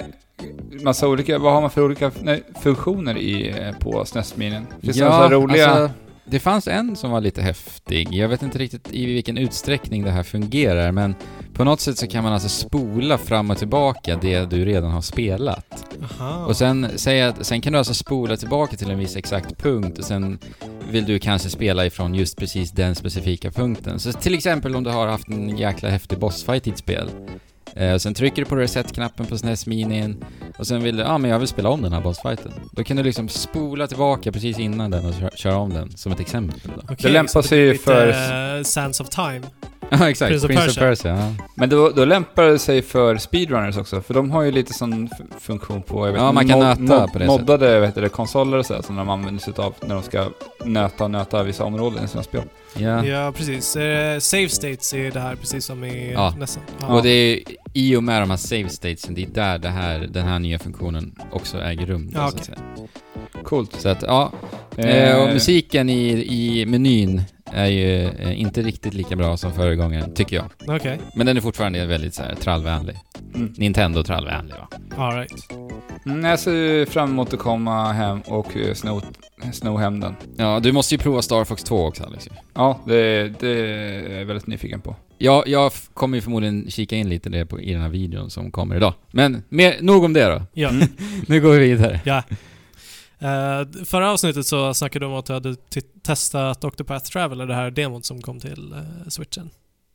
massa 0.84 1.08
olika, 1.08 1.40
vad 1.40 1.54
har 1.54 1.62
man 1.62 1.70
för 1.70 1.84
olika 1.84 2.12
nej, 2.22 2.44
funktioner 2.62 3.18
i, 3.18 3.50
eh, 3.50 3.78
på 3.80 4.06
SNES-minin? 4.06 4.68
Finns 4.82 4.98
det 4.98 5.04
några 5.04 5.18
så 5.18 5.24
här 5.24 5.30
roliga? 5.30 5.68
alltså, 5.68 6.07
det 6.30 6.40
fanns 6.40 6.68
en 6.68 6.96
som 6.96 7.12
var 7.12 7.22
lite 7.22 7.42
häftig. 7.42 8.14
Jag 8.14 8.30
vet 8.30 8.42
inte 8.42 8.58
riktigt 8.58 8.94
i 8.94 9.06
vilken 9.06 9.38
utsträckning 9.38 10.04
det 10.04 10.12
här 10.12 10.24
fungerar, 10.24 10.92
men 10.92 11.16
på 11.54 11.64
något 11.64 11.80
sätt 11.80 11.98
så 11.98 12.08
kan 12.08 12.24
man 12.24 12.34
alltså 12.34 12.50
spola 12.50 13.18
fram 13.18 13.52
och 13.52 13.58
tillbaka 13.58 14.16
det 14.16 14.46
du 14.46 14.66
redan 14.66 14.92
har 14.92 15.02
spelat. 15.02 15.96
Aha. 16.04 16.46
Och 16.46 16.58
sen, 16.58 16.88
säg 16.96 17.22
att, 17.22 17.46
sen 17.46 17.62
kan 17.62 17.74
du 17.74 17.80
alltså 17.80 17.94
spola 17.94 18.38
tillbaka 18.38 18.78
till 18.78 18.92
en 18.92 19.00
viss 19.00 19.16
exakt 19.16 19.58
punkt 19.58 19.98
och 20.00 20.06
sen 20.06 20.40
vill 20.92 21.06
du 21.06 21.20
kanske 21.20 21.50
spela 21.50 21.86
ifrån 21.86 22.16
just 22.16 22.38
precis 22.38 22.72
den 22.72 22.96
specifika 22.96 23.52
punkten. 23.52 24.00
Så 24.00 24.14
till 24.14 24.34
exempel 24.34 24.76
om 24.76 24.84
du 24.84 24.90
har 24.90 25.08
haft 25.08 25.28
en 25.28 25.58
jäkla 25.58 25.90
häftig 25.90 26.20
bossfight 26.20 26.68
i 26.68 26.70
ett 26.70 26.78
spel. 26.78 27.10
Eh, 27.80 27.98
sen 27.98 28.14
trycker 28.14 28.42
du 28.42 28.46
på 28.46 28.56
reset-knappen 28.56 29.26
på 29.26 29.38
SNES 29.38 29.68
Minin 29.68 30.26
och 30.58 30.68
sen 30.68 30.84
vill 30.84 30.98
du, 30.98 31.04
ja 31.04 31.10
ah, 31.10 31.18
men 31.18 31.32
jag 31.32 31.40
vill 31.40 31.48
spela 31.48 31.70
om 31.70 31.82
den 31.82 31.94
här 31.94 32.02
bossfighten. 32.02 32.52
Då 32.72 32.84
kan 32.84 32.98
du 32.98 33.04
liksom 33.04 33.30
spola 33.30 33.88
tillbaka 33.88 34.32
precis 34.32 34.60
innan 34.60 34.92
den 34.92 35.06
och 35.06 35.14
köra, 35.14 35.30
köra 35.30 35.58
om 35.58 35.74
den, 35.74 35.98
som 35.98 36.12
ett 36.12 36.20
exempel 36.20 36.60
då. 36.76 36.82
Okej, 36.84 36.98
Det 37.02 37.10
lämpar 37.10 37.42
sig 37.42 37.60
ju 37.60 37.78
för- 37.78 38.58
eh, 38.58 38.64
Sands 38.64 39.00
of 39.00 39.10
Time. 39.10 39.42
Ja 40.00 40.10
exakt, 40.10 40.30
Prince 40.30 40.48
Prince 40.48 40.64
of 40.64 40.70
of 40.70 40.76
Persia. 40.76 40.84
Persia. 41.16 41.18
ja. 41.38 41.46
Men 41.56 41.70
då, 41.70 41.90
då 41.90 42.06
lämpar 42.06 42.44
det 42.44 42.60
sig 42.60 42.82
för 42.82 43.18
speedrunners 43.18 43.78
också, 43.78 44.02
för 44.02 44.14
de 44.14 44.32
har 44.32 44.42
ju 44.44 44.52
lite 44.52 44.74
sån 44.74 45.10
funktion 45.40 45.82
på, 45.82 46.08
jag 46.08 46.12
vet 46.14 46.22
Ja, 46.22 46.32
man 46.32 46.48
kan 46.48 46.60
nöta 46.60 47.08
på 47.08 47.20
det 47.20 47.26
moddade 47.28 47.80
vet 47.80 47.96
du, 47.96 48.10
konsoler 48.10 48.58
och 48.58 48.66
sådär, 48.66 48.82
som 48.82 48.96
de 48.96 49.10
använder 49.10 49.42
sig 49.42 49.54
av 49.58 49.74
när 49.86 49.96
de 49.96 50.04
ska 50.04 50.26
nöta 50.66 51.04
och 51.04 51.12
nöta 51.12 51.44
vissa 51.44 51.64
områden 51.64 52.06
i 52.06 52.08
sina 52.08 52.24
spel. 52.24 52.42
Ja. 52.78 53.06
Ja, 53.06 53.32
precis. 53.38 53.76
Eh, 53.76 54.20
save 54.20 54.50
states 54.50 54.94
är 54.94 55.12
det 55.12 55.20
här 55.20 55.36
precis 55.36 55.66
som 55.66 55.84
i 55.84 56.12
Ja. 56.14 56.34
nästan. 56.40 56.64
Och 56.88 57.04
det 57.04 57.10
är 57.10 57.40
i 57.74 57.96
och 57.96 58.04
med 58.04 58.22
de 58.22 58.30
här 58.30 58.38
save 58.38 58.70
statesen, 58.70 59.14
det 59.16 59.24
är 59.24 59.28
där 59.28 59.58
det 59.58 59.70
här, 59.70 60.00
den 60.00 60.26
här 60.28 60.40
nya 60.40 60.60
funktionen 60.60 61.16
också 61.32 61.58
äger 61.62 61.86
rum. 61.86 62.10
då, 62.14 62.20
Ja, 62.20 62.28
så 62.30 62.36
att 62.38 62.42
okej. 62.42 62.46
säga. 62.46 62.88
Coolt. 63.44 63.82
Så 63.82 63.90
att, 63.90 64.02
ja. 64.02 64.32
Eh, 64.78 65.24
och 65.24 65.28
musiken 65.34 65.90
i, 65.90 66.10
i 66.10 66.66
menyn 66.66 67.22
är 67.46 67.66
ju 67.66 68.04
eh, 68.04 68.42
inte 68.42 68.62
riktigt 68.62 68.94
lika 68.94 69.16
bra 69.16 69.38
som 69.38 69.54
förra 69.54 69.76
gången, 69.76 70.14
tycker 70.14 70.36
jag. 70.36 70.46
Okej, 70.76 71.00
Men 71.16 71.26
den 71.26 71.38
är 71.38 71.42
fortfarande 71.42 71.86
väldigt 71.86 72.14
så 72.14 72.24
här 72.24 72.36
trallvänlig. 72.36 72.96
Mm. 73.36 73.54
Nintendo-trallvänlig 73.58 74.54
va? 74.54 74.68
alright. 74.98 75.52
Mm, 76.06 76.26
jag 76.26 76.40
ser 76.40 76.86
fram 76.86 77.10
emot 77.10 77.34
att 77.34 77.40
komma 77.40 77.92
hem 77.92 78.22
och 78.22 78.58
eh, 78.58 78.74
sno, 78.74 79.02
sno 79.54 79.78
hem 79.78 80.00
den. 80.00 80.16
Ja, 80.38 80.60
du 80.60 80.72
måste 80.72 80.96
ju 80.96 81.00
prova 81.00 81.22
Star 81.22 81.44
Fox 81.44 81.64
2 81.64 81.86
också 81.86 82.04
Alex. 82.04 82.30
Ja, 82.54 82.80
det, 82.86 83.34
det 83.40 83.50
är 83.50 84.18
jag 84.20 84.26
väldigt 84.26 84.48
nyfiken 84.48 84.82
på. 84.82 84.96
Ja, 85.18 85.44
jag 85.48 85.72
kommer 85.94 86.18
ju 86.18 86.22
förmodligen 86.22 86.72
kika 86.72 86.96
in 86.96 87.10
lite 87.10 87.30
det 87.30 87.46
på, 87.46 87.62
i 87.62 87.74
den 87.74 87.82
här 87.82 87.90
videon 87.90 88.30
som 88.30 88.52
kommer 88.52 88.76
idag. 88.76 88.94
Men 89.12 89.44
mer, 89.50 89.76
nog 89.82 90.04
om 90.04 90.14
det 90.14 90.26
då. 90.26 90.42
Ja. 90.54 90.72
Nu 91.28 91.42
går 91.42 91.52
vi 91.52 91.60
vidare. 91.60 92.00
ja. 92.06 92.24
Eh, 93.20 93.84
förra 93.86 94.12
avsnittet 94.12 94.48
så 94.48 94.74
snackade 94.74 95.06
du 95.06 95.10
om 95.10 95.16
att 95.18 95.26
du 95.26 95.34
hade 95.34 95.56
testat 96.04 96.64
Octopath 96.64 97.12
Traveler, 97.12 97.46
det 97.46 97.56
här 97.56 97.72
demot 97.72 98.06
som 98.06 98.22
kom 98.22 98.40
till 98.40 98.74
eh, 98.74 99.10
switchen. 99.10 99.50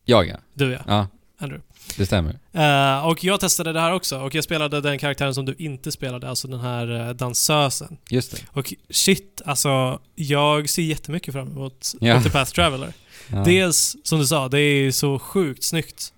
Jag 0.04 0.26
ja. 0.28 0.36
Du 0.54 0.72
ja, 0.72 0.78
Ja, 0.86 1.06
Andrew. 1.38 1.64
det 1.96 2.06
stämmer. 2.06 2.38
Eh, 2.52 3.06
och 3.06 3.24
jag 3.24 3.40
testade 3.40 3.72
det 3.72 3.80
här 3.80 3.92
också 3.92 4.18
och 4.20 4.34
jag 4.34 4.44
spelade 4.44 4.80
den 4.80 4.98
karaktären 4.98 5.34
som 5.34 5.44
du 5.44 5.54
inte 5.58 5.92
spelade, 5.92 6.28
alltså 6.28 6.48
den 6.48 6.60
här 6.60 6.90
uh, 6.90 7.10
dansösen. 7.10 7.96
Just 8.10 8.30
det. 8.32 8.38
Och 8.52 8.74
shit, 8.90 9.42
alltså 9.44 10.00
jag 10.14 10.68
ser 10.70 10.82
jättemycket 10.82 11.34
fram 11.34 11.48
emot 11.48 11.92
Ja. 12.00 12.16
Octopath 12.18 12.52
Traveler. 12.52 12.92
Ja. 13.28 13.44
Dels, 13.44 13.96
som 14.04 14.18
du 14.18 14.26
sa, 14.26 14.48
det 14.48 14.60
är 14.60 14.90
så 14.90 15.18
sjukt 15.18 15.62
snyggt. 15.64 16.12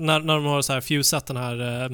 När, 0.00 0.20
när 0.20 0.34
de 0.34 0.44
har 0.44 0.62
så 0.62 0.72
här 0.72 0.80
fusat 0.80 1.26
den 1.26 1.36
här, 1.36 1.82
eh, 1.84 1.90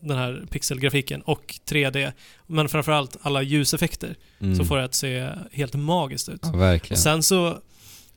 den 0.00 0.18
här 0.18 0.44
pixelgrafiken 0.50 1.22
och 1.22 1.54
3D. 1.66 2.12
Men 2.46 2.68
framförallt 2.68 3.16
alla 3.22 3.42
ljuseffekter 3.42 4.16
Mm. 4.40 4.56
så 4.56 4.64
får 4.64 4.76
det 4.76 4.84
att 4.84 4.94
se 4.94 5.28
helt 5.52 5.74
magiskt 5.74 6.28
ut. 6.28 6.40
Ja, 6.42 6.52
Och 6.52 6.60
verkligen. 6.60 7.00
sen 7.02 7.22
så, 7.22 7.58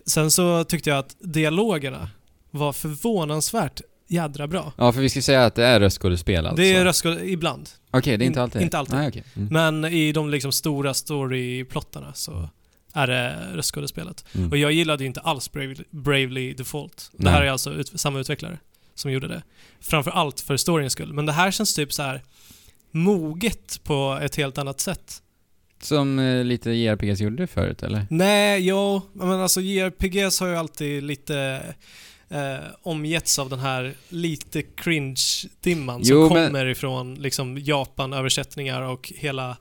sen 0.05 0.31
så 0.31 0.63
tyckte 0.63 0.89
jag 0.89 0.99
att 0.99 1.15
dialogerna 1.19 2.09
var 2.51 2.73
förvånansvärt 2.73 3.81
jädra 4.07 4.47
bra. 4.47 4.73
Ja, 4.77 4.91
för 4.91 5.01
vi 5.01 5.09
ska 5.09 5.21
säga 5.21 5.45
att 5.45 5.55
det 5.55 5.65
är 5.65 5.79
röstskådespel 5.79 6.45
alltså. 6.45 6.61
Det 6.61 6.73
är 6.73 6.83
röstskåd 6.85 7.17
ibland. 7.23 7.69
Okej, 7.91 8.17
det 8.17 8.23
är 8.23 8.27
inte 8.27 8.39
In- 8.39 8.43
alltid? 8.43 8.61
inte 8.61 8.77
alltid. 8.77 8.95
Nej, 8.95 9.07
okej. 9.07 9.23
Mm. 9.35 9.47
Men 9.81 9.93
i 9.93 10.11
de 10.11 10.29
liksom 10.29 10.51
stora 10.51 10.93
storyplottarna 10.93 12.13
så 12.13 12.49
är 12.93 13.07
det 13.07 13.35
röstskådespelet. 13.53 14.25
Mm. 14.35 14.49
Och 14.51 14.57
jag 14.57 14.71
gillade 14.71 15.03
ju 15.03 15.07
inte 15.07 15.19
alls 15.19 15.51
Bravely, 15.51 15.83
Bravely 15.89 16.53
Default. 16.53 17.09
Det 17.13 17.29
här 17.29 17.41
är 17.41 17.51
alltså 17.51 17.73
ut, 17.73 17.99
samma 17.99 18.19
utvecklare 18.19 18.59
som 18.95 19.11
gjorde 19.11 19.27
det. 19.27 19.43
Framför 19.81 20.11
allt 20.11 20.39
för 20.39 20.57
storyns 20.57 20.93
skull. 20.93 21.13
Men 21.13 21.25
det 21.25 21.31
här 21.31 21.51
känns 21.51 21.75
typ 21.75 21.93
så 21.93 22.03
här 22.03 22.21
moget 22.91 23.83
på 23.83 24.19
ett 24.21 24.35
helt 24.35 24.57
annat 24.57 24.79
sätt. 24.79 25.21
Som 25.81 26.19
eh, 26.19 26.43
lite 26.43 26.71
JRPGs 26.71 27.19
gjorde 27.21 27.47
förut, 27.47 27.83
eller? 27.83 28.07
Nej, 28.09 28.67
jo, 28.67 29.01
men 29.13 29.29
alltså 29.31 29.61
JRPGs 29.61 30.39
har 30.39 30.47
ju 30.47 30.55
alltid 30.55 31.03
lite 31.03 31.61
eh, 32.29 32.55
omgetts 32.81 33.39
av 33.39 33.49
den 33.49 33.59
här 33.59 33.93
lite 34.09 34.61
cringe-dimman 34.61 36.03
som 36.05 36.19
men- 36.19 36.29
kommer 36.29 36.65
ifrån 36.65 37.15
liksom 37.15 37.57
Japan-översättningar 37.57 38.81
och 38.81 39.13
hela 39.15 39.57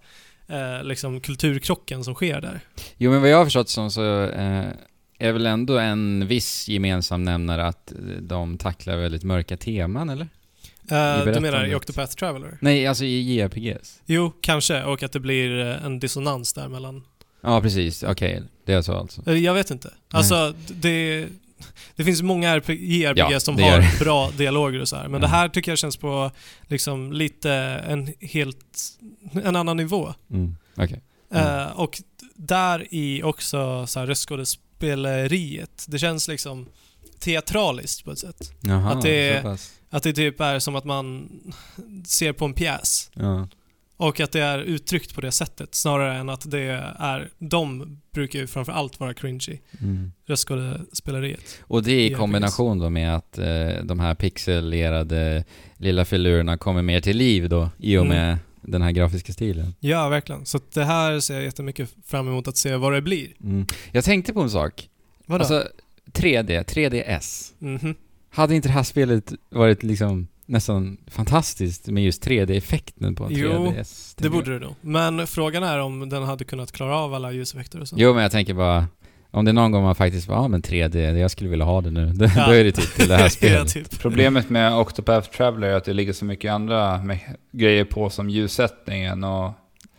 eh, 0.49 0.83
liksom 0.85 1.21
kulturkrocken 1.21 2.05
som 2.05 2.15
sker 2.15 2.41
där. 2.41 2.61
Jo, 2.97 3.11
men 3.11 3.21
vad 3.21 3.31
jag 3.31 3.37
har 3.37 3.45
förstått 3.45 3.69
som 3.69 3.91
så 3.91 4.23
eh, 4.23 4.65
är 5.19 5.33
väl 5.33 5.47
ändå 5.47 5.79
en 5.79 6.27
viss 6.27 6.69
gemensam 6.69 7.23
nämnare 7.23 7.67
att 7.67 7.93
de 8.21 8.59
tacklar 8.59 8.97
väldigt 8.97 9.23
mörka 9.23 9.57
teman, 9.57 10.11
eller? 10.11 10.29
Eh, 10.91 11.25
du 11.35 11.41
menar 11.41 11.67
i. 11.67 11.75
Octopath 11.75 12.15
Traveler? 12.17 12.59
Nej, 12.61 12.87
alltså 12.87 13.05
i 13.05 13.35
JRPGs. 13.35 14.01
Jo, 14.07 14.33
kanske. 14.41 14.83
Och 14.85 15.03
att 15.03 15.13
det 15.13 15.21
blir 15.21 15.61
eh, 15.61 15.85
en 15.85 15.99
dissonans 15.99 16.53
där 16.53 16.69
mellan... 16.69 17.03
Ja, 17.41 17.61
precis. 17.61 18.03
Okej, 18.03 18.43
det 18.67 18.73
är 18.73 18.83
så 18.83 18.93
alltså. 18.95 19.23
Eh, 19.31 19.37
Jag 19.37 19.55
vet 19.55 19.71
inte. 19.71 19.91
Alltså, 20.11 20.55
det... 20.69 21.27
Det 21.97 22.05
finns 22.05 22.23
många 22.23 22.51
RP 22.57 22.69
JRPG 22.69 23.19
Ja, 23.19 23.41
som 23.41 23.55
har 23.63 23.99
bra 24.05 24.31
dialoger 24.37 24.81
och 24.81 24.89
så 24.89 24.97
här. 24.97 25.09
Men 25.09 25.21
det 25.21 25.27
Ja. 25.27 25.31
här 25.31 25.49
tycker 25.49 25.71
jag 25.71 25.79
känns 25.79 25.97
på 25.97 26.31
liksom 26.67 27.13
lite 27.13 27.53
en 27.89 28.13
helt... 28.21 28.79
En 29.45 29.57
annan 29.57 29.77
nivå. 29.77 30.15
Mm. 30.31 30.57
Okej. 30.77 31.01
Mm. 31.31 31.47
Eh, 31.59 31.81
och 31.81 32.03
där 32.35 32.87
i 32.95 33.23
också 33.23 33.87
så 33.87 34.01
här 34.01 34.07
röstskådespeleriet. 34.81 35.85
Det 35.89 35.99
känns 35.99 36.29
liksom 36.29 36.67
teatraliskt 37.19 38.05
på 38.05 38.11
ett 38.13 38.19
sätt. 38.19 38.53
Jaha, 38.61 38.93
Att 38.93 39.03
det 39.03 39.29
är- 39.29 39.43
så 39.43 39.49
pass. 39.49 39.73
Att 39.91 40.03
det 40.03 40.13
typ 40.13 40.41
är 40.41 40.59
som 40.59 40.77
att 40.77 40.85
man 40.85 41.29
ser 42.07 42.33
på 42.33 42.45
en 42.45 42.53
pjäs. 42.53 43.11
Ja. 43.15 43.49
Och 43.97 44.21
att 44.21 44.33
det 44.33 44.41
är 44.41 44.59
uttryckt 44.59 45.15
på 45.15 45.21
det 45.21 45.33
sättet 45.33 45.75
snarare 45.75 46.17
än 46.19 46.29
att 46.29 46.51
det 46.51 46.61
är... 46.99 47.31
De 47.39 47.99
brukar 48.13 48.39
ju 48.39 48.47
framför 48.47 48.73
allt 48.73 49.01
vara 49.01 49.15
cringy. 49.15 49.59
Mm. 49.81 50.13
Röstskådespeleriet. 50.27 51.59
Och 51.63 51.83
det 51.83 51.93
är 51.93 52.11
i 52.11 52.15
kombination 52.15 52.79
då 52.79 52.91
med 52.91 53.17
att 53.17 53.39
eh, 53.39 53.85
de 53.85 54.01
här 54.01 54.15
pixelerade 54.15 55.45
lilla 55.77 56.05
filurerna 56.05 56.57
kommer 56.59 56.83
mer 56.83 57.01
till 57.01 57.17
liv 57.17 57.49
då, 57.49 57.69
i 57.79 57.97
och 57.97 58.05
Mm. 58.07 58.37
Den 58.65 58.83
här 58.83 58.91
grafiska 58.93 59.33
stilen. 59.33 59.75
Ja, 59.81 60.09
verkligen. 60.09 60.47
Så 60.47 60.61
det 60.73 60.85
här 60.85 61.21
ser 61.21 61.35
jag 61.35 61.43
jättemycket 61.45 61.91
fram 62.07 62.29
emot 62.29 62.49
att 62.49 62.57
se 62.57 62.77
vad 62.77 62.93
det 62.93 63.03
blir. 63.03 63.29
Mm. 63.43 63.67
Jag 63.93 64.05
tänkte 64.05 64.33
på 64.33 64.41
en 64.41 64.51
sak. 64.51 64.89
Vadå? 65.27 65.41
Alltså, 65.45 65.69
3D, 66.13 66.65
3DS. 66.65 67.53
Mhm. 67.59 67.95
Hade 68.31 68.55
inte 68.55 68.69
det 68.69 68.73
här 68.73 68.83
spelet 68.83 69.33
varit 69.51 69.83
liksom 69.83 70.27
nästan 70.47 70.97
fantastiskt 71.07 71.87
med 71.87 72.05
just 72.05 72.27
3D-effekten 72.27 73.15
på 73.17 73.25
en 73.25 73.33
Jo, 73.35 73.51
3DS? 73.51 74.15
Det 74.17 74.23
tänker 74.23 74.39
borde 74.39 74.59
det 74.59 74.67
nog. 74.67 74.75
Men 74.81 75.27
frågan 75.27 75.63
är 75.63 75.79
om 75.79 76.09
den 76.09 76.23
hade 76.23 76.45
kunnat 76.45 76.73
klara 76.73 76.97
av 76.99 77.15
alla 77.15 77.33
ljuseffekter 77.33 77.81
och 77.81 77.89
så. 77.89 77.95
jag. 77.97 78.03
Jo, 78.03 78.15
men 78.15 78.23
jag 78.23 78.33
tänker 78.33 78.55
bara, 78.55 78.87
om 79.35 79.45
det 79.45 79.51
är 79.51 79.53
någon 79.53 79.73
gång 79.73 79.83
man 79.83 79.95
faktiskt 79.95 80.29
ja 80.29 80.49
men 80.49 80.63
3D, 80.63 81.17
jag 81.19 81.31
skulle 81.31 81.51
vilja 81.51 81.65
ha 81.65 81.81
det 81.81 81.91
nu. 81.91 82.07
Då, 82.15 82.25
Ja. 82.37 82.47
då 82.47 82.53
är 82.53 82.65
det 82.65 82.73
typ 82.73 82.95
till 82.95 83.09
det 83.09 83.17
här 83.17 83.23
ja, 83.25 83.31
spelet. 83.31 83.69
typ. 83.73 83.99
Problemet 84.01 84.51
med 84.51 84.79
Octopath 84.79 85.31
Traveler 85.31 85.69
är 85.69 85.75
att 85.77 85.85
det 85.85 85.93
ligger 85.93 86.13
så 86.13 86.25
mycket 86.25 86.53
andra 86.53 87.01
grejer 87.53 87.85
på 87.85 88.11
som 88.11 88.31
ljussättningen 88.31 89.25
och 89.25 89.53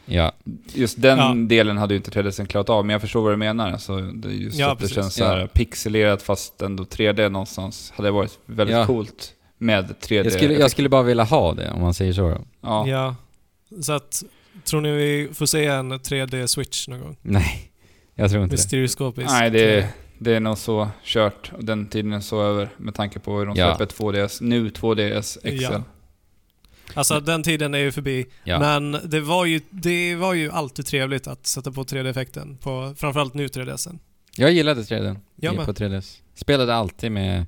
Ja, 0.07 0.31
just 0.73 1.01
den 1.01 1.17
Ja. 1.17 1.33
delen 1.47 1.77
hade 1.77 1.93
ju 1.93 1.97
inte 1.97 2.11
3D 2.11 2.45
klarat 2.45 2.69
av, 2.69 2.85
men 2.85 2.93
jag 2.93 3.01
förstår 3.01 3.21
vad 3.21 3.31
du 3.33 3.37
menar. 3.37 3.77
Så 3.77 3.99
det 3.99 4.27
är 4.27 4.31
just 4.31 4.57
Ja, 4.57 4.71
att 4.71 4.77
det 4.77 4.81
precis. 4.81 4.95
känns 4.95 5.13
så 5.15 5.25
här 5.25 5.37
Ja. 5.39 5.47
pixelerat 5.47 6.21
fast 6.21 6.61
ändå 6.61 6.83
3D 6.83 7.29
någonstans. 7.29 7.93
Hade 7.95 8.11
varit 8.11 8.39
väldigt 8.45 8.75
Ja. 8.75 8.85
coolt 8.85 9.31
med 9.57 9.95
3D. 10.01 10.23
jag 10.23 10.31
skulle, 10.33 10.53
jag 10.53 10.71
skulle 10.71 10.89
bara 10.89 11.03
vilja 11.03 11.23
ha 11.23 11.53
det, 11.53 11.71
om 11.71 11.81
man 11.81 11.93
säger 11.93 12.13
så 12.13 12.37
ja. 12.61 12.87
Ja. 12.87 13.15
Så 13.81 13.93
att, 13.93 14.23
tror 14.63 14.81
ni 14.81 14.91
vi 14.91 15.29
får 15.33 15.45
se 15.45 15.65
en 15.65 15.93
3D-switch 15.93 16.89
någon 16.89 16.99
gång? 17.01 17.17
Nej, 17.21 17.71
jag 18.15 18.29
tror 18.31 18.43
inte 18.43 18.51
Med 18.53 18.57
det. 18.59 18.63
stereoskopisk? 18.63 19.27
Nej, 19.29 19.49
det 19.51 19.75
är, 19.79 19.87
det 20.19 20.35
är 20.35 20.39
nog 20.39 20.57
så 20.57 20.89
kört. 21.03 21.51
Och 21.57 21.65
den 21.65 21.85
tiden 21.87 22.13
är 22.13 22.19
så 22.19 22.41
över 22.41 22.69
med 22.77 22.95
tanke 22.95 23.19
på 23.19 23.37
hur 23.39 23.45
de 23.45 23.55
Ja. 23.57 23.75
släpper 23.75 23.93
2DS. 23.95 24.37
Nu 24.43 24.69
2DS 24.69 25.37
XL. 25.41 25.63
Ja. 25.63 25.83
Alltså 26.93 27.19
den 27.19 27.43
tiden 27.43 27.73
är 27.73 27.77
ju 27.79 27.91
förbi. 27.91 28.25
Ja. 28.43 28.59
Men 28.59 28.97
det 29.03 29.19
var, 29.19 29.45
ju, 29.45 29.61
det 29.69 30.15
var 30.15 30.33
ju 30.33 30.51
alltid 30.51 30.85
trevligt 30.85 31.27
att 31.27 31.47
sätta 31.47 31.71
på 31.71 31.83
3D-effekten 31.83 32.57
på 32.57 32.93
framförallt 32.97 33.33
nu 33.33 33.47
3DSen. 33.47 33.99
Jag 34.37 34.51
gillade 34.51 34.81
3D 34.81 35.17
Jag 35.35 35.65
på 35.65 35.73
3DS. 35.73 36.17
Spelade 36.35 36.75
alltid 36.75 37.11
med 37.11 37.45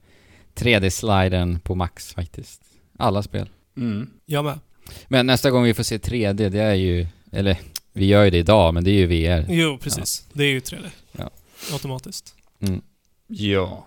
3D-sliden 0.56 1.60
på 1.60 1.76
max 1.76 2.14
faktiskt. 2.14 2.62
Alla 3.00 3.24
spel. 3.24 3.50
Mm. 3.78 4.10
Jag 4.26 4.46
med. 4.46 4.60
Men 5.08 5.26
nästa 5.28 5.52
gång 5.52 5.64
vi 5.64 5.74
får 5.74 5.84
se 5.84 5.98
3D, 5.98 6.50
det 6.50 6.60
är 6.62 6.74
ju... 6.74 7.08
Eller, 7.32 7.58
vi 7.98 8.06
gör 8.06 8.24
ju 8.24 8.30
det 8.30 8.38
idag, 8.38 8.74
men 8.74 8.84
det 8.84 8.92
är 8.92 8.94
ju 8.94 9.06
VR. 9.08 9.46
Jo, 9.50 9.78
precis. 9.82 10.26
Det 10.34 10.44
är 10.44 10.48
ju 10.50 10.60
3D. 10.60 10.86
Ja. 11.12 11.30
Automatiskt. 11.74 12.36
Mm. 12.62 12.82
Ja. 13.28 13.86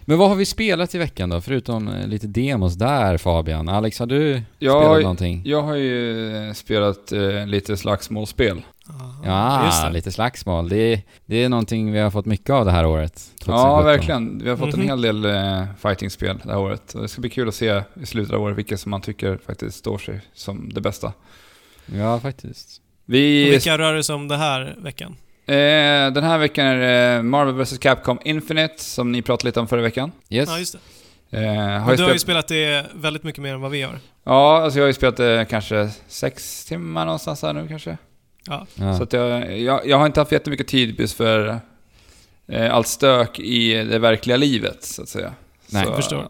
Men 0.00 0.18
vad 0.18 0.28
har 0.28 0.36
vi 0.36 0.46
spelat 0.46 0.94
i 0.94 0.98
veckan 0.98 1.30
då? 1.30 1.40
Förutom 1.40 1.88
eh, 1.88 2.06
lite 2.06 2.26
demos 2.26 2.74
där 2.74 3.18
Fabian. 3.18 3.68
Alex, 3.68 3.98
har 3.98 4.06
du 4.06 4.42
Jag, 4.58 4.82
spelat 4.82 5.02
någonting? 5.02 5.42
jag 5.44 5.62
har 5.62 5.74
ju 5.74 6.36
eh, 6.48 6.52
spelat 6.52 7.12
eh, 7.12 7.46
lite 7.46 7.76
slagsmålspel. 7.76 8.62
Ah, 9.26 9.64
just 9.66 9.82
Ja, 9.82 9.88
lite 9.92 10.12
slagsmål. 10.12 10.68
Det 10.68 10.76
är, 10.76 11.02
det 11.26 11.44
är 11.44 11.48
någonting 11.48 11.92
vi 11.92 11.98
har 11.98 12.10
fått 12.10 12.26
mycket 12.26 12.50
av 12.50 12.64
det 12.64 12.70
här 12.70 12.86
året. 12.86 13.14
2017. 13.38 13.54
Ja, 13.54 13.82
verkligen. 13.82 14.38
Vi 14.44 14.50
har 14.50 14.56
fått 14.56 14.72
Mhm. 14.74 14.80
en 14.80 14.86
hel 14.88 15.02
del 15.02 15.24
eh, 15.24 15.64
fightingspel 15.82 16.38
det 16.44 16.50
här 16.50 16.58
året. 16.58 16.94
Och 16.94 17.02
det 17.02 17.08
ska 17.08 17.20
bli 17.20 17.30
kul 17.30 17.48
att 17.48 17.54
se 17.54 17.82
i 18.02 18.06
slutet 18.06 18.34
av 18.34 18.42
året 18.42 18.58
vilka 18.58 18.76
som 18.76 18.90
man 18.90 19.00
tycker 19.00 19.38
faktiskt 19.46 19.78
står 19.78 19.98
sig 19.98 20.20
som 20.34 20.70
det 20.74 20.80
bästa. 20.80 21.12
Ja, 21.86 22.20
faktiskt. 22.20 22.80
Vi, 23.12 23.50
vilka 23.50 23.78
rör 23.78 23.94
det 23.94 24.04
sig 24.04 24.14
om 24.14 24.28
det 24.28 24.36
här 24.36 24.74
veckan? 24.78 25.16
eh, 25.46 25.54
den 26.12 26.24
här 26.24 26.38
veckan 26.38 26.66
är 26.66 26.76
det 26.76 27.22
Marvel 27.22 27.54
vs 27.54 27.78
Capcom 27.78 28.18
Infinite, 28.24 28.84
som 28.84 29.12
ni 29.12 29.22
pratade 29.22 29.48
lite 29.48 29.60
om 29.60 29.68
förra 29.68 29.82
veckan. 29.82 30.12
Yes. 30.30 30.48
Ja, 30.48 30.58
just 30.58 30.76
det. 31.30 31.38
Eh, 31.38 31.52
har 31.52 31.96
du 31.96 32.02
har 32.02 32.12
ju 32.12 32.18
spelat, 32.18 32.20
spelat 32.20 32.48
det 32.48 32.86
väldigt 32.94 33.22
mycket 33.22 33.42
mer 33.42 33.54
än 33.54 33.60
vad 33.60 33.70
vi 33.70 33.82
har. 33.82 33.98
ja, 34.24 34.62
alltså 34.62 34.78
jag 34.78 34.84
har 34.84 34.88
ju 34.88 34.94
spelat 34.94 35.20
eh, 35.20 35.44
kanske 35.44 35.90
sex 36.08 36.64
timmar 36.64 37.04
någonstans 37.04 37.42
här 37.42 37.52
nu 37.52 37.68
kanske. 37.68 37.98
Ja. 38.46 38.66
Ja. 38.74 38.96
Så 38.96 39.02
att 39.02 39.12
jag, 39.12 39.58
jag, 39.58 39.86
jag 39.86 39.98
har 39.98 40.06
inte 40.06 40.20
haft 40.20 40.32
jättemycket 40.32 40.68
tid 40.68 41.00
just 41.00 41.16
för 41.16 41.60
eh, 42.48 42.74
allt 42.74 42.88
stök 42.88 43.38
i 43.38 43.74
det 43.74 43.98
verkliga 43.98 44.36
livet, 44.36 44.84
så 44.84 45.02
att 45.02 45.08
säga. 45.08 45.32
Nej, 45.66 45.84
så, 45.84 45.90
jag 45.90 45.96
förstår. 45.96 46.28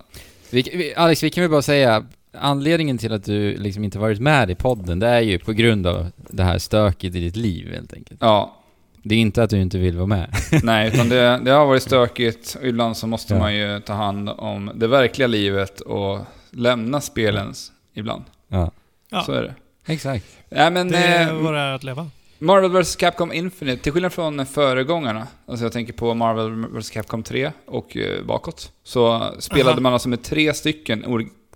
Vi, 0.50 0.62
vi, 0.62 0.94
Alex, 0.94 1.22
vi 1.22 1.30
kan 1.30 1.42
väl 1.42 1.50
bara 1.50 1.62
säga, 1.62 2.04
anledningen 2.38 2.98
till 2.98 3.12
att 3.12 3.24
du 3.24 3.56
liksom 3.56 3.84
inte 3.84 3.98
varit 3.98 4.20
med 4.20 4.50
i 4.50 4.54
podden, 4.54 4.98
det 4.98 5.08
är 5.08 5.20
ju 5.20 5.38
på 5.38 5.52
grund 5.52 5.86
av 5.86 6.06
det 6.30 6.42
här 6.42 6.58
stöket 6.58 7.14
i 7.14 7.20
ditt 7.20 7.36
liv 7.36 7.72
helt 7.74 7.92
enkelt. 7.94 8.20
Ja, 8.22 8.56
Det 9.02 9.14
är 9.14 9.18
inte 9.18 9.42
att 9.42 9.50
du 9.50 9.60
inte 9.62 9.78
vill 9.78 9.96
vara 9.96 10.06
med. 10.06 10.34
nej, 10.62 10.88
utan 10.88 11.08
det, 11.08 11.40
det 11.44 11.50
har 11.50 11.66
varit 11.66 11.82
stökigt 11.82 12.56
och 12.60 12.66
ibland 12.66 12.96
så 12.96 13.06
måste 13.06 13.34
Ja. 13.34 13.40
man 13.40 13.54
ju 13.56 13.80
ta 13.80 13.92
hand 13.92 14.28
om 14.28 14.70
det 14.74 14.86
verkliga 14.88 15.26
livet 15.28 15.80
och 15.80 16.18
lämna 16.50 17.00
spelens 17.00 17.72
ibland. 17.94 18.24
Ja. 18.48 18.70
Ja, 19.10 19.22
Så 19.22 19.32
är 19.32 19.42
det. 19.42 19.54
Exakt. 19.92 20.24
Nej 20.50 20.70
men 20.70 20.88
det 20.88 20.98
är 20.98 21.28
eh, 21.28 21.34
vad 21.42 21.54
det 21.54 21.60
är 21.60 21.72
att 21.72 21.84
leva. 21.84 22.10
Marvel 22.38 22.70
vs 22.82 22.96
Capcom 22.96 23.32
Infinite, 23.32 23.82
till 23.82 23.92
skillnad 23.92 24.12
från 24.12 24.46
föregångarna, 24.46 25.26
alltså 25.46 25.64
jag 25.64 25.72
tänker 25.72 25.92
på 25.92 26.14
Marvel 26.14 26.66
vs 26.80 26.90
Capcom 26.90 27.22
3 27.22 27.52
och 27.66 27.96
eh, 27.96 28.24
bakåt, 28.24 28.72
så 28.84 29.30
spelade 29.38 29.70
Aha. 29.70 29.80
man 29.80 29.92
alltså 29.92 30.08
med 30.08 30.22
tre 30.22 30.54
stycken, 30.54 31.04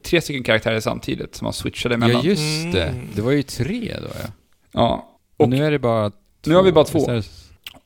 tre 0.07 0.21
stycken 0.21 0.43
karaktärer 0.43 0.81
samtidigt 0.81 1.35
som 1.35 1.45
man 1.45 1.53
switchade 1.53 1.95
emellan. 1.95 2.23
Ja, 2.25 2.29
just 2.31 2.73
det. 2.73 2.85
Mm. 2.85 3.09
Det 3.15 3.23
var 3.23 3.33
ju 3.33 3.43
tre 3.43 3.97
då 4.03 4.09
ja. 4.23 4.29
Ja. 4.73 5.09
Och 5.37 5.45
Och- 5.45 5.49
nu 5.51 5.65
är 5.65 5.71
det 5.71 5.79
bara 5.79 6.13
Nu 6.47 6.55
har 6.55 6.63
vi 6.63 6.73
bara 6.73 6.85
två. 6.85 7.07
Det- 7.07 7.23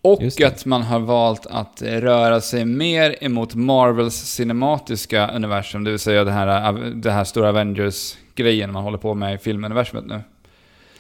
Och 0.03 0.21
det. 0.39 0.45
att 0.45 0.65
man 0.65 0.83
har 0.83 1.01
valt 1.01 1.47
att 1.47 1.83
röra 1.83 2.41
sig 2.41 2.65
mer 2.65 3.17
emot 3.25 3.55
Marvels 3.55 4.15
cinematiska 4.15 5.29
universum, 5.29 5.85
det 5.85 5.91
vill 5.91 5.99
säga 6.01 6.25
det 6.25 6.31
här, 6.31 6.73
det 6.95 7.11
här 7.11 7.25
stora 7.25 7.49
Avengers-grejen 7.49 8.73
man 8.73 8.83
håller 8.85 8.99
på 8.99 9.15
med 9.15 9.35
i 9.35 9.39
filmuniversumet 9.39 10.07
nu. 10.07 10.21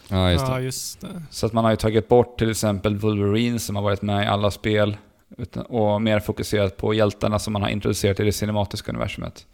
Ja, 0.08 0.30
just 0.30 0.44
Ja, 0.48 0.54
det. 0.54 0.62
just 0.62 1.00
det. 1.00 1.06
Så 1.30 1.46
att 1.46 1.52
man 1.52 1.64
har 1.64 1.70
ju 1.70 1.76
tagit 1.76 2.08
bort 2.08 2.38
till 2.38 2.50
exempel 2.50 2.96
Wolverine 2.96 3.58
som 3.58 3.76
har 3.76 3.82
varit 3.82 4.02
med 4.02 4.24
i 4.24 4.26
alla 4.26 4.50
spel 4.50 4.96
utan, 5.38 5.62
och 5.62 6.02
mer 6.02 6.20
fokuserat 6.20 6.76
på 6.76 6.94
hjältarna 6.94 7.38
som 7.38 7.52
man 7.52 7.62
har 7.62 7.68
introducerat 7.68 8.20
i 8.20 8.24
det 8.24 8.32
cinematiska 8.32 8.92
universumet. 8.92 9.46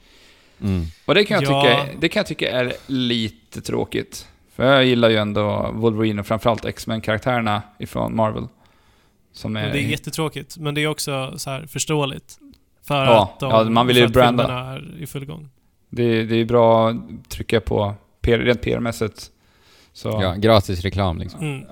Mm. 0.63 0.85
Och 1.05 1.15
det 1.15 1.25
kan, 1.25 1.43
jag 1.43 1.53
Ja. 1.53 1.63
tycka, 1.63 1.99
det 2.01 2.09
kan 2.09 2.21
jag 2.21 2.27
tycka 2.27 2.51
är 2.51 2.73
lite 2.87 3.61
tråkigt. 3.61 4.29
För 4.55 4.65
jag 4.73 4.85
gillar 4.85 5.09
ju 5.09 5.17
ändå 5.17 5.71
Wolverine 5.75 6.21
och 6.21 6.27
framförallt 6.27 6.65
X-Men-karaktärerna 6.65 7.63
ifrån 7.79 8.17
Marvel. 8.17 8.47
Som 9.33 9.57
är... 9.57 9.73
Det 9.73 9.79
är 9.79 9.83
jättetråkigt, 9.91 10.57
men 10.59 10.75
det 10.75 10.81
är 10.83 10.87
också 10.89 11.33
så 11.39 11.51
här 11.51 11.67
förståeligt. 11.67 12.39
För 12.83 13.05
Ja, 13.05 13.23
att 13.35 13.41
de, 13.41 13.51
ja, 13.51 13.65
man 13.65 13.87
vill 13.87 13.97
ju 13.97 14.03
för 14.03 14.07
att 14.07 14.13
branda. 14.13 14.45
filmerna 14.47 14.73
är 14.73 15.03
i 15.03 15.07
full 15.07 15.25
gång. 15.25 15.49
Det, 15.91 16.25
det 16.25 16.37
är 16.37 16.45
bra 16.45 16.91
att 16.91 16.97
trycka 17.29 17.61
på 17.61 17.95
PR, 18.21 18.39
rent 18.39 18.63
PR-mässigt. 18.63 19.31
Så, 19.93 20.09
Ja, 20.09 20.23
ja. 20.23 20.35
gratis 20.35 20.81
reklam 20.81 21.19
liksom. 21.19 21.41
Mm. 21.41 21.65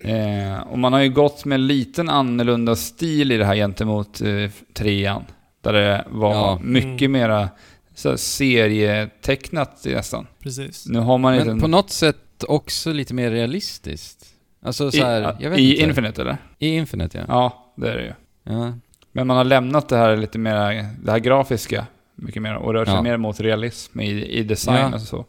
Eh, 0.00 0.58
och 0.60 0.78
man 0.78 0.92
har 0.92 1.00
ju 1.00 1.08
gått 1.10 1.44
med 1.44 1.56
en 1.56 1.66
liten 1.66 2.08
annorlunda 2.08 2.76
stil 2.76 3.32
i 3.32 3.36
det 3.36 3.44
här 3.44 3.54
gentemot 3.54 4.20
eh, 4.20 4.50
trean. 4.74 5.24
Där 5.60 5.72
det 5.72 6.04
var 6.10 6.34
Ja. 6.34 6.58
mycket 6.62 7.00
Mm. 7.02 7.12
mera 7.12 7.48
så 7.94 8.08
här, 8.08 8.16
serietecknat 8.16 9.84
nästan. 9.84 10.26
Precis. 10.42 10.86
Nu 10.86 10.98
har 10.98 11.18
man 11.18 11.36
Men 11.36 11.48
en... 11.48 11.60
på 11.60 11.68
något 11.68 11.90
sätt 11.90 12.44
också 12.48 12.92
lite 12.92 13.14
mer 13.14 13.30
realistiskt. 13.30 14.26
Alltså 14.62 14.90
så 14.90 15.04
här, 15.04 15.36
jag 15.40 15.50
vet 15.50 15.58
I 15.58 15.70
inte. 15.70 15.82
Infinite 15.84 16.22
eller? 16.22 16.36
I 16.58 16.68
Infinite 16.68 17.18
ja. 17.18 17.24
Ja, 17.28 17.72
det 17.76 17.90
är 17.90 17.96
det 17.96 18.02
ju. 18.04 18.12
ja. 18.44 18.72
Men 19.12 19.26
man 19.26 19.36
har 19.36 19.44
lämnat 19.44 19.88
det 19.88 19.96
här 19.96 20.16
lite 20.16 20.38
mer, 20.38 20.86
det 21.04 21.10
här 21.10 21.18
grafiska 21.18 21.86
mycket 22.14 22.42
mer 22.42 22.54
och 22.54 22.72
rör 22.74 22.84
sig 22.84 22.94
Ja. 22.94 23.02
mer 23.02 23.16
mot 23.16 23.40
realism 23.40 24.00
i, 24.00 24.24
i 24.26 24.42
design 24.42 24.88
Ja, 24.90 24.94
och 24.94 25.00
så. 25.00 25.24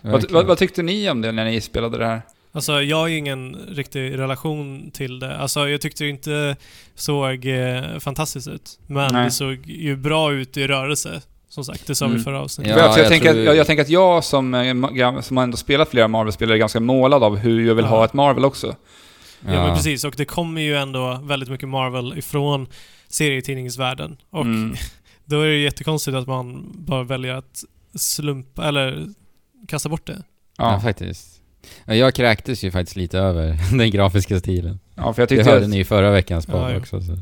Vad, 0.00 0.30
vad, 0.30 0.46
vad 0.46 0.58
tyckte 0.58 0.82
ni 0.82 1.10
om 1.10 1.20
det 1.20 1.32
när 1.32 1.44
ni 1.44 1.60
spelade 1.60 1.98
det 1.98 2.06
här? 2.06 2.22
Alltså 2.54 2.82
jag 2.82 2.96
har 2.96 3.06
ju 3.06 3.16
ingen 3.16 3.56
riktig 3.68 4.18
relation 4.18 4.90
till 4.90 5.18
det. 5.18 5.36
Alltså 5.38 5.68
jag 5.68 5.80
tyckte 5.80 6.04
det 6.04 6.10
inte 6.10 6.56
såg 6.94 7.46
eh, 7.46 7.98
fantastiskt 7.98 8.48
ut. 8.48 8.78
Men 8.86 9.12
Nej. 9.12 9.24
det 9.24 9.30
såg 9.30 9.66
ju 9.66 9.96
bra 9.96 10.32
ut 10.32 10.56
i 10.56 10.66
rörelse. 10.66 11.22
Som 11.48 11.64
sagt, 11.64 11.86
det 11.86 11.94
sa 11.94 12.04
Mm. 12.04 12.16
vi 12.18 12.24
förra 12.24 12.40
avsnittet. 12.40 12.76
Ja, 12.76 12.86
jag, 12.88 12.98
jag, 12.98 13.08
tänker 13.08 13.30
tror- 13.32 13.40
att, 13.40 13.46
jag, 13.46 13.56
jag 13.56 13.66
tänker 13.66 13.82
att 13.82 13.88
jag 13.88 14.24
som, 14.24 14.54
eh, 14.54 15.20
som 15.20 15.38
ändå 15.38 15.56
spelat 15.56 15.88
flera 15.90 16.08
Marvel-spel 16.08 16.50
är 16.50 16.56
ganska 16.56 16.80
målad 16.80 17.22
av 17.22 17.36
hur 17.36 17.66
jag 17.66 17.74
vill 17.74 17.84
Ja. 17.84 17.90
ha 17.90 18.04
ett 18.04 18.12
Marvel 18.12 18.44
också. 18.44 18.66
Ja. 19.40 19.50
men 19.66 19.76
precis. 19.76 20.04
Och 20.04 20.14
det 20.16 20.24
kommer 20.24 20.60
ju 20.60 20.76
ändå 20.76 21.20
väldigt 21.22 21.48
mycket 21.48 21.68
Marvel 21.68 22.18
ifrån 22.18 22.66
serietidningsvärlden. 23.08 24.16
Och 24.30 24.40
Mm. 24.42 24.74
då 25.24 25.40
är 25.40 25.46
det 25.46 25.56
jättekonstigt 25.58 26.16
att 26.16 26.26
man 26.26 26.72
bara 26.78 27.02
väljer 27.02 27.34
att 27.34 27.64
slumpa, 27.94 28.68
eller 28.68 29.06
kasta 29.68 29.88
bort 29.88 30.06
det. 30.06 30.22
Ja, 30.58 30.72
Ja. 30.72 30.80
faktiskt. 30.80 31.33
Ja, 31.84 31.94
Jag 31.94 32.14
kräktes 32.14 32.64
ju 32.64 32.70
faktiskt 32.70 32.96
lite 32.96 33.18
över 33.18 33.56
den 33.78 33.90
grafiska 33.90 34.38
stilen. 34.38 34.78
ja, 34.94 35.12
för 35.12 35.22
jag 35.22 35.28
Det 35.28 35.36
tyckte 35.36 35.50
hörde 35.50 35.64
att, 35.64 35.70
ni 35.70 35.78
i 35.80 35.84
förra 35.84 36.10
veckans 36.10 36.46
podd 36.46 36.60
Ja, 36.60 36.70
ja. 36.72 36.76
också. 36.78 37.00
Så. 37.00 37.12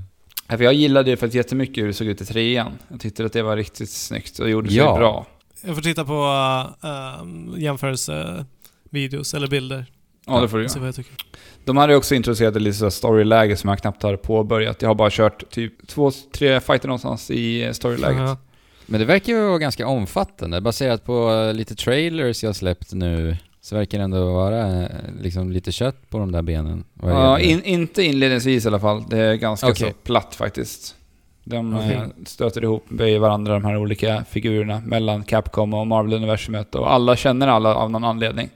ja, 0.48 0.56
för 0.56 0.64
jag 0.64 0.74
gillade 0.74 1.10
det 1.10 1.16
för 1.16 1.26
att 1.26 1.34
jättemycket 1.34 1.82
hur 1.82 1.86
det 1.88 1.94
såg 1.94 2.06
ut 2.06 2.20
i 2.20 2.24
trean. 2.24 2.72
Jag 2.88 3.00
tyckte 3.00 3.24
att 3.24 3.32
det 3.32 3.42
var 3.42 3.56
riktigt 3.56 3.90
snyggt 3.90 4.38
och 4.38 4.50
gjorde 4.50 4.68
sig 4.68 4.78
Ja. 4.78 4.96
bra. 4.96 5.26
Jag 5.64 5.74
får 5.74 5.82
titta 5.82 6.04
på 6.04 6.22
uh, 6.84 7.60
jämförelsevideos 7.62 9.34
eller 9.34 9.46
bilder. 9.48 9.86
Ja, 10.26 10.40
det 10.40 10.48
får 10.48 10.58
du 10.58 10.64
göra. 10.64 10.92
De 11.64 11.76
hade 11.76 11.96
också 11.96 12.14
introducerat 12.14 12.56
ett 12.56 12.62
litet 12.62 12.92
storyläge 12.92 13.56
som 13.56 13.70
jag 13.70 13.78
knappt 13.78 14.02
har 14.02 14.16
påbörjat. 14.16 14.82
Jag 14.82 14.88
har 14.88 14.94
bara 14.94 15.10
kört 15.10 15.50
typ 15.50 15.86
två, 15.88 16.10
tre 16.34 16.60
fighter 16.60 16.88
någonstans 16.88 17.30
i 17.30 17.70
storyläget. 17.72 18.18
Ja. 18.18 18.36
Men 18.86 19.00
det 19.00 19.06
verkar 19.06 19.32
ju 19.32 19.46
vara 19.46 19.58
ganska 19.58 19.86
omfattande. 19.86 20.60
Baserat 20.60 21.04
på 21.04 21.30
eh, 21.32 21.54
lite 21.54 21.74
trailers 21.74 22.42
jag 22.44 22.56
släppt 22.56 22.92
nu 22.92 23.36
så 23.62 23.76
verkar 23.76 23.98
det 23.98 24.04
ändå 24.04 24.32
vara 24.32 24.82
eh, 24.82 24.88
liksom 25.20 25.52
lite 25.52 25.72
kött 25.72 26.10
på 26.10 26.18
de 26.18 26.32
där 26.32 26.42
benen. 26.42 26.84
Vad 26.94 27.12
Ja, 27.12 27.38
in, 27.38 27.62
inte 27.62 28.02
inledningsvis 28.02 28.64
i 28.64 28.68
alla 28.68 28.80
fall. 28.80 29.04
Det 29.08 29.18
är 29.18 29.34
ganska 29.34 29.68
Okej. 29.68 29.90
så 29.90 29.96
platt 30.02 30.34
faktiskt. 30.34 30.96
De 31.44 31.74
eh, 31.76 32.02
stöter 32.26 32.64
ihop 32.64 33.00
i 33.00 33.18
varandra, 33.18 33.52
de 33.52 33.64
här 33.64 33.76
olika 33.76 34.24
figurerna, 34.30 34.82
mellan 34.86 35.24
Capcom 35.24 35.74
och 35.74 35.86
Marvel-universumet. 35.86 36.74
Och 36.74 36.92
alla 36.92 37.16
känner 37.16 37.48
alla 37.48 37.74
av 37.74 37.90
någon 37.90 38.04
anledning. 38.04 38.48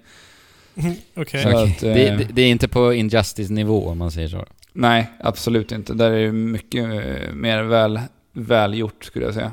Okej. 1.17 1.43
Så 1.43 1.49
att, 1.49 1.83
eh, 1.83 1.95
det, 1.95 2.17
det, 2.17 2.29
det 2.33 2.43
är 2.43 2.51
inte 2.51 2.69
på 2.69 2.95
Injustice-nivå 2.95 3.89
om 3.89 3.99
man 3.99 4.11
säger 4.11 4.29
så. 4.29 4.47
Nej, 4.73 5.11
absolut 5.21 5.73
inte. 5.73 5.95
Där 5.95 6.11
är 6.11 6.27
det 6.27 6.33
mycket 6.33 6.85
mer 7.35 7.63
väl, 7.63 8.01
välgjort 8.33 9.05
skulle 9.05 9.25
jag 9.25 9.35
säga. 9.35 9.53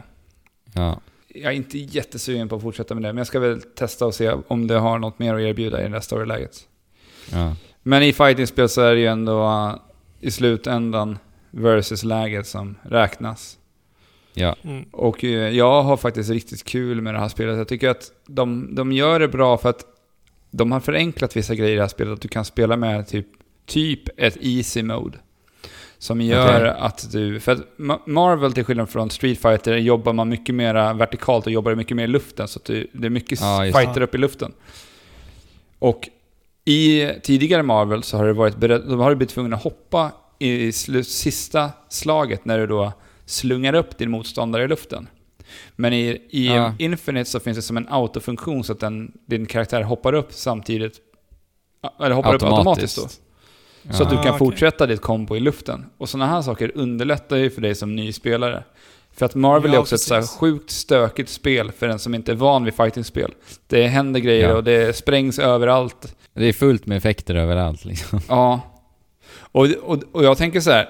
Ja. 0.74 1.00
Jag 1.34 1.54
är 1.54 1.58
inte 1.58 1.78
jättesugen 1.78 2.50
på 2.50 2.56
att 2.56 2.62
fortsätta 2.62 2.94
med 2.94 3.04
det, 3.04 3.08
men 3.08 3.18
jag 3.18 3.28
ska 3.28 3.40
väl 3.40 3.62
testa 3.62 4.06
och 4.06 4.16
se 4.16 4.32
om 4.48 4.68
det 4.68 4.80
har 4.80 5.00
något 5.00 5.20
mer 5.20 5.34
att 5.34 5.42
erbjuda 5.42 5.82
i 5.82 5.84
det 5.84 5.90
där 5.90 6.00
storyläget. 6.00 6.68
ja. 7.32 7.56
Men 7.84 8.04
i 8.04 8.14
fightingspel 8.14 8.70
så 8.70 8.82
är 8.82 8.94
det 8.94 9.00
ju 9.00 9.08
ändå 9.08 9.44
uh, 9.44 9.76
i 10.20 10.32
slutändan 10.32 11.18
versus-läget 11.52 12.48
som 12.48 12.76
räknas. 12.82 13.58
Ja. 14.34 14.56
Mm. 14.62 14.84
Och 14.92 15.24
eh, 15.24 15.50
jag 15.50 15.84
har 15.84 15.98
faktiskt 15.98 16.30
riktigt 16.30 16.64
kul 16.64 17.02
med 17.02 17.14
det 17.14 17.20
här 17.20 17.30
spelet. 17.30 17.58
Jag 17.58 17.68
tycker 17.68 17.90
att 17.90 18.12
de, 18.28 18.76
de 18.76 18.92
gör 18.92 19.20
det 19.20 19.28
bra 19.28 19.58
för 19.58 19.70
att 19.70 19.86
de 20.52 20.72
har 20.72 20.80
förenklat 20.80 21.38
vissa 21.38 21.56
grejer 21.56 21.72
i 21.72 21.76
det 21.76 21.82
här 21.82 21.88
spelet. 21.88 22.14
Att 22.14 22.22
du 22.22 22.28
kan 22.28 22.46
spela 22.46 22.78
med 22.78 23.08
typ, 23.08 23.28
typ 23.66 24.20
ett 24.20 24.38
easy 24.42 24.84
mode. 24.84 25.18
Som 26.04 26.22
gör 26.22 26.58
Okej. 26.58 26.74
att 26.80 27.12
du... 27.12 27.40
För 27.40 27.52
att 27.52 27.60
Ma- 27.78 28.00
Marvel 28.06 28.54
till 28.54 28.64
skillnad 28.64 28.90
från 28.90 29.10
Street 29.10 29.42
Fighter 29.42 29.78
jobbar 29.78 30.14
man 30.14 30.30
mycket 30.30 30.56
mer 30.56 30.94
vertikalt 30.94 31.46
och 31.46 31.52
jobbar 31.52 31.76
mycket 31.76 31.98
mer 31.98 32.04
i 32.04 32.08
luften. 32.08 32.48
Så 32.48 32.60
du, 32.66 32.88
det 32.94 33.06
är 33.08 33.10
mycket 33.10 33.32
just 33.32 33.44
fighter 33.78 34.00
det. 34.00 34.04
upp 34.04 34.16
i 34.16 34.18
luften. 34.18 34.54
Och 35.80 36.10
i 36.66 37.10
tidigare 37.24 37.64
Marvel 37.64 38.04
så 38.04 38.18
har 38.18 38.26
det 38.26 38.34
varit 38.34 38.58
beredd, 38.58 38.82
de 38.88 39.00
har 39.00 39.10
du 39.10 39.16
blivit 39.16 39.34
tvungna 39.34 39.56
att 39.56 39.64
hoppa 39.64 40.12
i 40.40 40.72
sista 40.72 41.72
slaget 41.90 42.46
när 42.46 42.58
du 42.58 42.68
då 42.68 42.94
slungar 43.26 43.74
upp 43.74 43.98
din 43.98 44.12
motståndare 44.12 44.64
i 44.64 44.68
luften. 44.68 45.08
Men 45.76 45.94
i, 45.94 46.22
i 46.30 46.48
Ja. 46.48 46.74
Infinite 46.80 47.30
så 47.30 47.40
finns 47.40 47.58
det 47.58 47.62
som 47.62 47.78
en 47.78 47.88
autofunktion 47.90 48.64
så 48.64 48.74
att 48.74 48.80
den, 48.80 49.12
din 49.26 49.46
karaktär 49.46 49.82
hoppar 49.82 50.14
upp 50.14 50.34
samtidigt, 50.34 50.98
eller 52.00 52.16
hoppar 52.16 52.36
upp 52.36 52.44
automatiskt 52.44 52.98
då. 52.98 53.08
Så 53.92 54.04
att 54.04 54.10
du 54.10 54.16
Ah, 54.18 54.24
kan 54.24 54.30
okej. 54.36 54.40
fortsätta 54.40 54.86
ditt 54.86 55.02
kombo 55.02 55.36
i 55.36 55.40
luften. 55.40 55.86
Och 55.98 56.10
sådana 56.10 56.32
här 56.32 56.42
saker 56.42 56.72
underlättar 56.76 57.36
ju 57.38 57.50
för 57.50 57.62
dig 57.62 57.76
som 57.76 57.96
ny 57.96 58.14
spelare. 58.14 58.64
För 59.16 59.26
att 59.26 59.36
Marvel 59.36 59.72
Ja, 59.72 59.78
är 59.78 59.82
också 59.82 59.96
ett 59.96 60.02
så 60.02 60.14
här 60.14 60.22
precis. 60.22 60.38
sjukt 60.38 60.72
stökigt 60.72 61.30
spel 61.30 61.72
för 61.72 61.88
den 61.88 62.00
som 62.00 62.16
inte 62.16 62.32
är 62.32 62.36
van 62.36 62.64
vid 62.64 62.74
fightingspel. 62.74 63.32
Det 63.68 63.88
händer 63.88 64.20
grejer 64.20 64.50
Ja. 64.50 64.56
och 64.56 64.64
det 64.64 64.96
sprängs 64.98 65.40
överallt. 65.40 66.16
Det 66.34 66.46
är 66.46 66.54
fullt 66.54 66.86
med 66.86 66.98
effekter 66.98 67.36
överallt 67.36 67.86
liksom. 67.86 68.20
Ja. 68.28 68.62
Och, 69.40 69.66
och, 69.84 70.04
och 70.12 70.24
jag 70.24 70.38
tänker 70.38 70.60
så 70.60 70.72
här. 70.72 70.90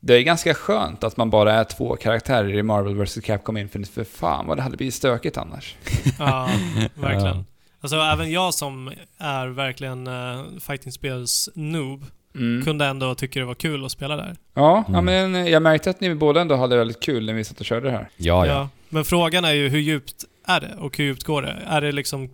Det 0.00 0.14
är 0.14 0.22
ganska 0.22 0.54
skönt 0.54 1.04
att 1.04 1.16
man 1.16 1.30
bara 1.30 1.52
är 1.52 1.64
två 1.64 1.96
karaktärer 1.96 2.54
i 2.58 2.62
Marvel 2.62 2.94
vs 2.96 3.18
Capcom 3.24 3.56
Infinite, 3.56 3.92
för 3.92 4.04
fan 4.04 4.46
vad 4.46 4.56
det 4.58 4.62
hade 4.62 4.76
blivit 4.76 4.94
stökigt 4.94 5.36
annars. 5.38 5.76
Ja, 6.18 6.48
verkligen. 6.94 7.36
Ja. 7.36 7.44
Alltså 7.80 7.96
även 7.96 8.30
jag 8.30 8.54
som 8.54 8.92
är 9.18 9.46
verkligen 9.46 10.06
uh, 10.06 10.42
fightingspels 10.60 11.48
noob 11.54 12.04
Mm. 12.36 12.64
kunde 12.64 12.86
ändå 12.86 13.14
tycka 13.14 13.40
det 13.40 13.46
var 13.46 13.54
kul 13.54 13.84
att 13.84 13.90
spela 13.92 14.16
där. 14.16 14.36
Ja, 14.54 14.84
ja, 14.88 14.98
Mm. 14.98 15.30
men 15.32 15.46
jag 15.46 15.62
märkte 15.62 15.90
att 15.90 16.00
ni 16.00 16.14
båda 16.14 16.40
ändå 16.40 16.56
hade 16.56 16.76
väldigt 16.76 17.00
kul 17.00 17.26
när 17.26 17.32
vi 17.34 17.44
satt 17.44 17.60
och 17.60 17.66
körde 17.66 17.86
det 17.86 17.90
här. 17.92 18.08
Ja, 18.16 18.46
ja. 18.46 18.68
Men 18.88 19.04
frågan 19.04 19.44
är 19.44 19.52
ju 19.52 19.68
hur 19.68 19.78
djupt 19.78 20.24
är 20.46 20.60
det 20.60 20.74
och 20.78 20.96
hur 20.98 21.04
djupt 21.04 21.24
går 21.24 21.42
det? 21.42 21.62
Är 21.66 21.80
det 21.80 21.92
liksom 21.92 22.30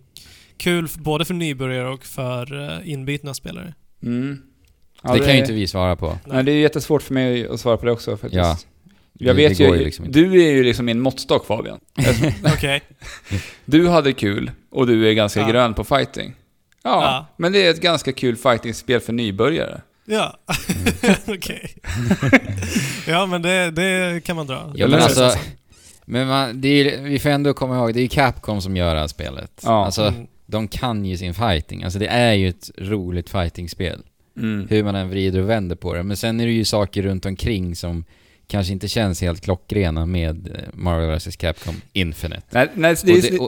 kul 0.57 0.87
både 0.97 1.25
för 1.25 1.33
nybörjare 1.33 1.89
och 1.89 2.03
för 2.05 2.53
uh, 2.53 2.89
inbitna 2.91 3.33
spelare? 3.33 3.73
Mm. 4.03 4.41
Ja, 5.03 5.13
det 5.13 5.19
kan 5.19 5.33
ju 5.33 5.39
inte 5.39 5.53
vi 5.53 5.67
svara 5.67 5.95
på. 5.95 6.17
Nej, 6.25 6.43
det 6.43 6.51
är 6.51 6.55
jättesvårt 6.61 7.01
för 7.01 7.13
mig 7.13 7.47
att 7.47 7.59
svara 7.59 7.77
på 7.77 7.85
det 7.85 7.91
också 7.91 8.11
faktiskt. 8.11 8.33
Ja. 8.33 8.57
Jag 9.13 9.35
Det- 9.35 9.41
vet 9.49 9.57
det 9.57 9.63
ju, 9.63 9.69
ju 9.77 9.83
liksom 9.83 10.05
du 10.11 10.43
är 10.45 10.51
ju 10.51 10.63
liksom 10.63 10.85
min 10.85 10.99
måttstock 10.99 11.45
Fabian. 11.45 11.79
Okej. 12.53 12.81
Du 13.65 13.87
hade 13.87 14.13
kul 14.13 14.51
och 14.71 14.87
du 14.87 15.09
är 15.09 15.13
ganska 15.13 15.39
Ja. 15.39 15.47
grön 15.47 15.73
på 15.73 15.83
fighting. 15.83 16.33
Ja, 16.83 17.01
Ja. 17.03 17.25
men 17.37 17.51
det 17.51 17.65
är 17.65 17.69
ett 17.71 17.81
ganska 17.81 18.11
kul 18.11 18.35
fightingspel 18.35 18.99
för 18.99 19.13
nybörjare. 19.13 19.81
Ja, 20.05 20.37
okej. 21.27 21.75
ja, 23.07 23.25
men 23.25 23.41
det, 23.41 23.71
det 23.71 24.23
kan 24.23 24.35
man 24.35 24.47
dra. 24.47 24.73
Ja, 24.75 24.87
men 24.87 25.01
alltså, 25.01 25.31
Men 26.05 26.27
man, 26.27 26.61
det 26.61 26.67
är, 26.67 27.01
vi 27.01 27.19
får 27.19 27.29
ändå 27.29 27.53
komma 27.53 27.75
ihåg, 27.75 27.93
det 27.93 27.99
är 27.99 28.01
ju 28.01 28.07
Capcom 28.07 28.61
som 28.61 28.77
gör 28.77 28.93
det 28.93 28.99
här 28.99 29.07
spelet. 29.07 29.61
Ja. 29.63 29.85
Alltså, 29.85 30.01
mm, 30.01 30.27
de 30.45 30.67
kan 30.67 31.05
ju 31.05 31.17
sin 31.17 31.33
fighting. 31.33 31.83
Alltså 31.83 31.99
det 31.99 32.07
är 32.07 32.33
ju 32.33 32.49
ett 32.49 32.71
roligt 32.77 33.29
fightingspel. 33.29 34.01
Mm. 34.37 34.67
Hur 34.69 34.83
man 34.83 34.95
än 34.95 35.09
vrider 35.09 35.41
och 35.41 35.49
vänder 35.49 35.75
på 35.75 35.93
det. 35.93 36.03
Men 36.03 36.17
sen 36.17 36.39
är 36.39 36.45
det 36.45 36.51
ju 36.51 36.65
saker 36.65 37.01
runt 37.01 37.25
omkring 37.25 37.75
som 37.75 38.05
kanske 38.47 38.73
inte 38.73 38.87
känns 38.87 39.21
helt 39.21 39.41
klockrena 39.41 40.05
med 40.05 40.47
eh, 40.47 40.53
Marvel 40.73 41.17
vs 41.17 41.35
Capcom 41.35 41.75
Infinite. 41.93 42.43
Nej, 42.49 42.69
nej, 42.73 42.91
Och 42.91 42.97
det, 43.05 43.27
är, 43.27 43.39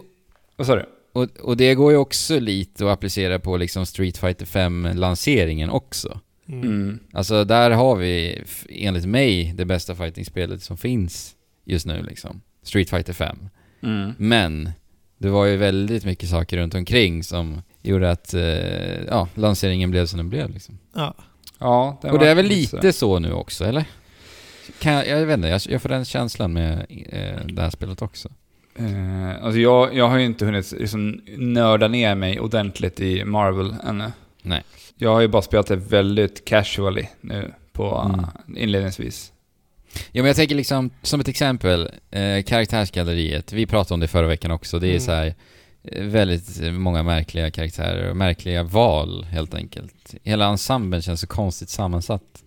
vad 0.56 0.68
sa 0.68 0.76
du? 0.76 0.86
och, 1.16 1.38
och 1.38 1.58
det 1.58 1.76
går 1.76 1.92
ju 1.92 1.98
också 1.98 2.40
lite 2.40 2.86
att 2.86 2.92
applicera 2.92 3.40
på 3.40 3.58
liksom 3.58 3.86
Street 3.86 4.18
Fighter 4.18 4.46
5-lanseringen 4.46 5.70
också. 5.70 6.20
Mm. 6.48 6.64
Mm. 6.64 7.00
Alltså 7.14 7.44
där 7.44 7.72
har 7.72 7.96
vi, 7.96 8.44
enligt 8.70 9.06
mig, 9.06 9.54
det 9.56 9.66
bästa 9.66 9.96
fighting-spelet 9.96 10.64
som 10.64 10.78
finns 10.78 11.36
just 11.66 11.86
nu 11.86 12.04
liksom. 12.04 12.42
Street 12.64 12.90
Fighter 12.90 13.14
5. 13.14 13.38
Mm. 13.84 14.14
Men 14.18 14.72
det 15.18 15.30
var 15.30 15.46
ju 15.46 15.58
väldigt 15.58 16.06
mycket 16.06 16.30
saker 16.30 16.58
runt 16.58 16.74
omkring 16.76 17.24
som 17.24 17.62
gjorde 17.82 18.12
att, 18.12 18.34
eh, 18.34 19.04
ja, 19.04 19.28
lanseringen 19.36 19.92
blev 19.92 20.06
som 20.06 20.18
den 20.18 20.30
blev 20.30 20.50
liksom. 20.50 20.78
Ja. 20.94 21.16
Ja, 21.60 22.00
Och 22.04 22.20
det 22.20 22.30
är 22.30 22.36
väl 22.36 22.46
lite 22.46 22.94
så 22.94 23.20
nu 23.20 23.34
också, 23.34 23.66
eller? 23.66 23.86
Kan 24.80 24.94
jag, 24.94 25.08
jag 25.08 25.26
vet 25.26 25.38
inte, 25.38 25.48
jag, 25.48 25.62
jag 25.70 25.82
får 25.82 25.90
den 25.90 26.06
känslan 26.06 26.54
med 26.54 26.86
eh, 27.10 27.46
det 27.46 27.62
här 27.62 27.70
spelet 27.70 28.02
också. 28.02 28.30
Eh, 28.76 29.44
alltså 29.44 29.60
jag, 29.60 29.96
jag 29.96 30.08
har 30.08 30.18
ju 30.18 30.26
inte 30.26 30.46
hunnit 30.46 30.72
liksom 30.72 31.22
nörda 31.38 31.88
ner 31.88 32.16
mig 32.16 32.40
ordentligt 32.40 33.00
i 33.00 33.26
Marvel 33.26 33.76
ännu. 33.88 34.12
Nej. 34.42 34.64
Jag 34.98 35.10
har 35.14 35.22
ju 35.22 35.28
bara 35.28 35.42
spelat 35.42 35.68
det 35.68 35.76
väldigt 35.76 36.46
casually 36.46 37.08
nu 37.22 37.54
på 37.74 38.14
Mm. 38.16 38.26
inledningsvis. 38.58 39.32
Ja 39.94 40.22
men 40.22 40.26
jag 40.26 40.36
tänker 40.36 40.56
liksom, 40.56 40.90
som 41.02 41.20
ett 41.20 41.28
exempel, 41.28 41.90
eh, 42.12 42.44
karaktärsgalleriet. 42.44 43.54
Vi 43.54 43.66
pratade 43.66 43.94
om 43.94 44.00
det 44.00 44.08
förra 44.08 44.28
veckan 44.28 44.52
också. 44.52 44.80
Det 44.80 44.88
är 44.88 44.90
Mm. 44.90 45.02
så 45.02 45.12
här 45.12 45.36
eh, 45.84 46.04
väldigt 46.06 46.74
många 46.74 47.04
märkliga 47.04 47.52
karaktärer 47.52 48.10
och 48.10 48.18
märkliga 48.18 48.64
val 48.64 49.24
helt 49.24 49.54
enkelt. 49.54 50.16
Hela 50.24 50.46
ensemblen 50.48 51.02
känns 51.02 51.22
så 51.22 51.28
konstigt 51.28 51.70
sammansatt. 51.70 52.44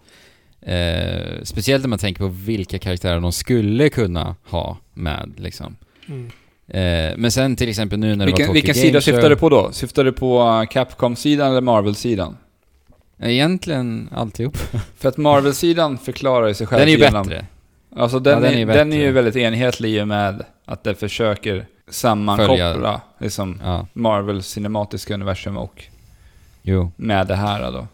Eh, 0.60 1.42
speciellt 1.42 1.82
när 1.84 1.88
man 1.88 1.98
tänker 1.98 2.20
på 2.20 2.28
vilka 2.28 2.78
karaktärer 2.78 3.20
de 3.20 3.32
skulle 3.32 3.88
kunna 3.88 4.36
ha 4.44 4.78
med 4.94 5.32
liksom. 5.36 5.76
Mm. 6.08 6.30
Eh, 6.68 7.12
men 7.16 7.32
sen 7.32 7.56
till 7.56 7.68
exempel 7.68 7.98
nu 7.98 8.06
när 8.06 8.14
det 8.14 8.18
var 8.18 8.26
Vilken, 8.26 8.46
Tokyo 8.46 8.52
vilken 8.52 8.74
Game 8.74 8.86
sida 8.86 9.00
syftar 9.00 9.30
du 9.30 9.36
på 9.36 9.48
då? 9.48 9.72
Syftar 9.72 10.04
du 10.04 10.12
på 10.12 10.40
eh, 10.40 10.68
Capcom-sidan 10.68 11.50
eller 11.50 11.60
Marvel-sidan? 11.60 12.36
Egentligen 13.22 14.08
alltihop. 14.14 14.56
För 14.98 15.08
att 15.08 15.16
Marvel-sidan 15.16 15.98
förklarar 15.98 16.48
ju 16.48 16.54
sig 16.54 16.66
själv 16.66 16.80
Den 16.80 16.88
är 16.88 16.92
ju 16.92 16.98
genom- 16.98 17.26
bättre. 17.28 17.46
Alltså 17.96 18.18
den, 18.18 18.32
Ja, 18.34 18.40
den 18.40 18.50
är, 18.50 18.54
är 18.54 18.58
ju 18.58 18.66
den 18.66 18.92
är 18.92 18.96
ju 18.96 19.02
bättre. 19.02 19.12
väldigt 19.12 19.36
enhetlig 19.36 19.90
i 19.94 20.00
och 20.00 20.08
med 20.08 20.44
att 20.64 20.84
den 20.84 20.94
försöker 20.94 21.66
sammankoppla 21.90 23.00
liksom 23.18 23.60
Ja, 23.64 23.86
Marvels 23.92 24.46
cinematiska 24.46 25.14
universum 25.14 25.56
och 25.56 25.84
jo. 26.62 26.92
med 26.96 27.26
det 27.26 27.34
här 27.34 27.72
då. 27.72 27.86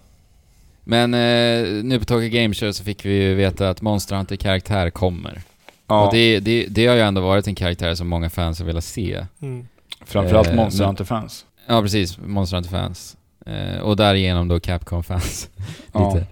Men 0.84 1.14
eh, 1.14 1.84
nu 1.84 1.98
på 1.98 2.04
Tokyo 2.04 2.28
Game 2.28 2.54
Show 2.54 2.72
så 2.72 2.84
fick 2.84 3.04
vi 3.04 3.22
ju 3.22 3.34
veta 3.34 3.70
att 3.70 3.82
Monster 3.82 4.16
Hunter-karaktär 4.16 4.90
kommer. 4.90 5.40
Ja, 5.86 6.06
Och 6.06 6.12
det, 6.12 6.40
det, 6.40 6.66
det 6.68 6.86
har 6.86 6.94
ju 6.94 7.00
ändå 7.00 7.20
varit 7.20 7.46
en 7.46 7.54
karaktär 7.54 7.94
som 7.94 8.08
många 8.08 8.30
fans 8.30 8.58
har 8.58 8.66
velat 8.66 8.84
se. 8.84 9.26
Mm. 9.42 9.66
framförallt 10.04 10.48
eh, 10.48 10.54
Monster 10.54 10.84
Hunter-fans. 10.84 11.46
Ja, 11.66 11.82
precis. 11.82 12.18
Monster 12.18 12.56
Hunter-fans. 12.56 13.16
Eh, 13.46 13.78
och 13.80 13.96
därigenom 13.96 14.48
då 14.48 14.60
Capcom-fans. 14.60 15.48
Ja. 15.92 16.14
Lite. 16.14 16.26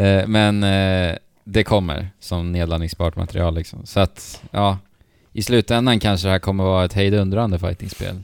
Eh, 0.00 0.26
men 0.26 0.62
eh, 0.62 1.16
det 1.44 1.64
kommer 1.64 2.08
som 2.20 2.52
nedladdningsbart 2.52 3.16
material 3.16 3.54
liksom. 3.54 3.86
Så 3.86 4.00
att, 4.00 4.42
ja. 4.50 4.78
I 5.32 5.42
slutändan 5.42 6.00
kanske 6.00 6.26
det 6.26 6.32
här 6.32 6.38
kommer 6.38 6.64
vara 6.64 6.84
ett 6.84 6.92
hejdundrande 6.92 7.58
fightingspel. 7.58 8.22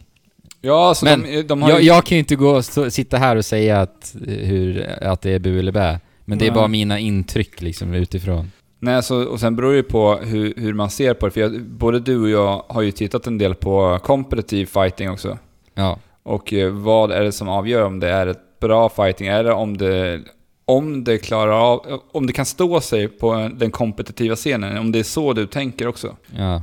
Ja, 0.60 0.88
alltså 0.88 1.04
Men 1.04 1.22
de, 1.22 1.42
de 1.42 1.62
har 1.62 1.70
Jag, 1.70 1.80
ju... 1.80 1.86
jag 1.86 2.04
kan 2.06 2.16
ju 2.16 2.18
inte 2.18 2.36
gå 2.36 2.50
och 2.50 2.64
stå, 2.64 2.90
sitta 2.90 3.18
här 3.18 3.36
och 3.36 3.44
säga 3.44 3.80
att, 3.80 4.14
eh, 4.26 4.34
hur, 4.34 4.88
att 5.02 5.20
det 5.22 5.30
är 5.30 5.38
bu 5.38 5.58
eller 5.58 5.72
bä. 5.72 6.00
Men 6.24 6.38
det 6.38 6.44
är 6.44 6.50
Nej. 6.50 6.54
bara 6.54 6.68
mina 6.68 6.98
intryck 6.98 7.60
liksom 7.60 7.94
utifrån. 7.94 8.52
Nej, 8.84 9.02
så, 9.02 9.24
och 9.24 9.40
sen 9.40 9.56
beror 9.56 9.70
det 9.70 9.76
ju 9.76 9.82
på 9.82 10.16
hur, 10.16 10.54
hur 10.56 10.74
man 10.74 10.90
ser 10.90 11.14
på 11.14 11.26
det. 11.26 11.32
För 11.32 11.40
jag, 11.40 11.62
både 11.62 12.00
du 12.00 12.22
och 12.22 12.28
jag 12.28 12.64
har 12.68 12.82
ju 12.82 12.90
tittat 12.90 13.26
en 13.26 13.38
del 13.38 13.54
på 13.54 13.98
competitive 14.02 14.66
fighting 14.66 15.10
också. 15.10 15.38
Ja. 15.74 15.98
Och 16.22 16.52
eh, 16.52 16.72
vad 16.72 17.12
är 17.12 17.22
det 17.22 17.32
som 17.32 17.48
avgör 17.48 17.84
om 17.84 18.00
det 18.00 18.08
är 18.08 18.26
ett 18.26 18.60
bra 18.60 18.88
fighting? 18.88 19.26
Är 19.26 19.44
det 19.44 19.52
om 19.52 19.76
det, 19.76 20.20
om 20.64 21.04
det 21.04 21.18
klarar 21.18 21.72
av, 21.72 22.00
om 22.12 22.26
det 22.26 22.32
kan 22.32 22.46
stå 22.46 22.80
sig 22.80 23.08
på 23.08 23.50
den 23.54 23.70
kompetitiva 23.70 24.36
scenen? 24.36 24.78
Om 24.78 24.92
det 24.92 24.98
är 24.98 25.02
så 25.02 25.32
du 25.32 25.46
tänker 25.46 25.86
också? 25.86 26.16
Ja. 26.36 26.62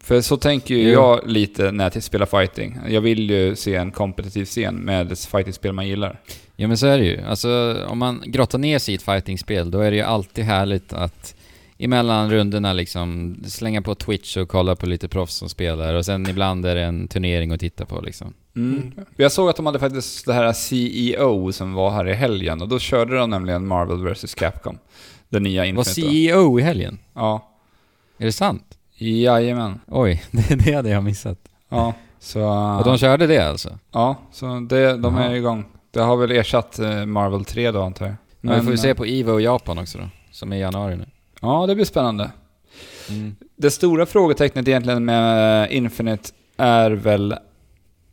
För 0.00 0.20
så 0.20 0.36
tänker 0.36 0.74
ju 0.74 0.90
jag 0.90 1.20
lite 1.26 1.72
när 1.72 1.90
jag 1.94 2.02
spelar 2.02 2.26
fighting. 2.26 2.78
Jag 2.88 3.00
vill 3.00 3.30
ju 3.30 3.56
se 3.56 3.74
en 3.74 3.90
kompetitiv 3.90 4.44
scen 4.44 4.74
med 4.74 5.12
ett 5.12 5.24
fightingspel 5.24 5.72
man 5.72 5.88
gillar. 5.88 6.20
Ja 6.56 6.68
men 6.68 6.78
så 6.78 6.86
är 6.86 6.98
det 6.98 7.04
ju. 7.04 7.20
Alltså 7.22 7.76
om 7.88 7.98
man 7.98 8.22
grottar 8.26 8.58
ner 8.58 8.78
sig 8.78 8.94
i 8.94 8.96
ett 8.96 9.02
fightingspel 9.02 9.70
då 9.70 9.80
är 9.80 9.90
det 9.90 9.96
ju 9.96 10.02
alltid 10.02 10.44
härligt 10.44 10.92
att 10.92 11.34
emellan 11.78 12.30
rundorna 12.30 12.72
liksom 12.72 13.36
slänga 13.46 13.82
på 13.82 13.94
Twitch 13.94 14.36
och 14.36 14.48
kolla 14.48 14.76
på 14.76 14.86
lite 14.86 15.08
proffs 15.08 15.34
som 15.34 15.48
spelar 15.48 15.94
och 15.94 16.04
sen 16.04 16.28
ibland 16.28 16.66
är 16.66 16.74
det 16.74 16.82
en 16.82 17.08
turnering 17.08 17.52
att 17.52 17.60
titta 17.60 17.86
på 17.86 18.00
liksom. 18.00 18.34
Mm. 18.56 18.76
Mm. 18.78 19.06
Jag 19.16 19.32
såg 19.32 19.48
att 19.50 19.56
de 19.56 19.66
hade 19.66 19.78
faktiskt 19.78 20.26
det 20.26 20.32
här 20.34 20.52
CEO 20.52 21.52
som 21.52 21.72
var 21.72 21.90
här 21.90 22.08
i 22.08 22.14
helgen 22.14 22.62
och 22.62 22.68
då 22.68 22.78
körde 22.78 23.16
de 23.18 23.30
nämligen 23.30 23.66
Marvel 23.66 24.08
vs 24.08 24.34
Capcom. 24.34 24.78
Den 25.28 25.42
nya 25.42 25.60
Var 25.62 25.66
Infinite. 25.66 26.00
då. 26.00 26.08
CEO 26.10 26.58
i 26.58 26.62
helgen? 26.62 26.98
Ja. 27.14 27.50
Är 28.18 28.24
det 28.24 28.32
sant? 28.32 28.78
Jajamän. 28.96 29.80
Oj, 29.86 30.22
det, 30.30 30.54
det 30.54 30.72
hade 30.72 30.88
jag 30.90 31.04
missat. 31.04 31.38
Ja. 31.68 31.94
Så... 32.18 32.40
Och 32.78 32.84
de 32.84 32.98
körde 32.98 33.26
det 33.26 33.38
alltså? 33.38 33.78
Ja, 33.92 34.16
så 34.32 34.60
det, 34.60 34.96
de 34.96 35.16
är 35.16 35.24
Jaha. 35.24 35.36
igång. 35.36 35.64
Det 35.90 36.00
har 36.00 36.16
väl 36.16 36.30
ersatt 36.30 36.78
eh, 36.78 37.06
Marvel 37.06 37.44
3 37.44 37.70
då 37.70 37.82
antar 37.82 38.06
jag. 38.06 38.14
Men, 38.40 38.54
vi 38.54 38.60
får 38.60 38.70
ju 38.72 38.74
eh, 38.76 38.82
se 38.82 38.94
på 38.94 39.04
Evo 39.04 39.40
Japan 39.40 39.78
också 39.78 39.98
då, 39.98 40.04
som 40.30 40.52
är 40.52 40.56
i 40.56 40.60
januari 40.60 40.96
nu. 40.96 41.06
Ja, 41.44 41.66
det 41.66 41.74
blir 41.74 41.84
spännande. 41.84 42.30
Mm. 43.10 43.36
Det 43.56 43.70
stora 43.70 44.06
frågetecknet 44.06 44.68
egentligen 44.68 45.04
med 45.04 45.72
Infinite 45.72 46.30
är 46.56 46.90
väl 46.90 47.34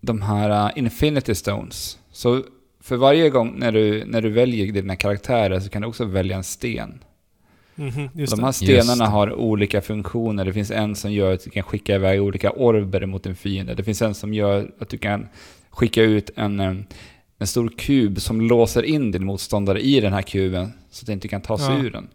de 0.01 0.21
här 0.21 0.65
uh, 0.65 0.77
Infinity 0.79 1.35
Stones. 1.35 1.97
Så 2.11 2.43
för 2.79 2.95
varje 2.95 3.29
gång 3.29 3.53
när 3.59 3.71
du, 3.71 4.05
när 4.05 4.21
du 4.21 4.29
väljer 4.29 4.71
dina 4.71 4.95
karaktärer 4.95 5.59
så 5.59 5.69
kan 5.69 5.81
du 5.81 5.87
också 5.87 6.05
välja 6.05 6.37
en 6.37 6.43
sten. 6.43 6.99
Mhm, 7.75 8.09
just 8.13 8.35
de 8.35 8.43
här 8.43 8.51
stenarna 8.51 9.05
har 9.05 9.33
olika 9.33 9.81
funktioner. 9.81 10.45
Det 10.45 10.53
finns 10.53 10.71
en 10.71 10.95
som 10.95 11.11
gör 11.11 11.33
att 11.33 11.43
du 11.43 11.49
kan 11.49 11.63
skicka 11.63 11.95
iväg 11.95 12.21
olika 12.21 12.51
orber 12.51 13.05
mot 13.05 13.25
en 13.25 13.35
fiende. 13.35 13.73
Det 13.73 13.83
finns 13.83 14.01
en 14.01 14.13
som 14.13 14.33
gör 14.33 14.71
att 14.79 14.89
du 14.89 14.97
kan 14.97 15.27
skicka 15.69 16.01
ut 16.01 16.29
en, 16.35 16.59
eh, 16.59 16.75
en 17.37 17.47
stor 17.47 17.69
kub 17.77 18.21
som 18.21 18.41
låser 18.41 18.83
in 18.83 19.11
din 19.11 19.25
motståndare 19.25 19.81
i 19.81 19.99
den 19.99 20.13
här 20.13 20.21
kuben 20.21 20.73
så 20.91 21.03
att 21.03 21.07
det 21.07 21.13
inte 21.13 21.27
kan 21.27 21.41
ta 21.41 21.57
sig 21.57 21.75
Ja. 21.75 21.83
ur 21.83 21.91
den. 21.91 22.07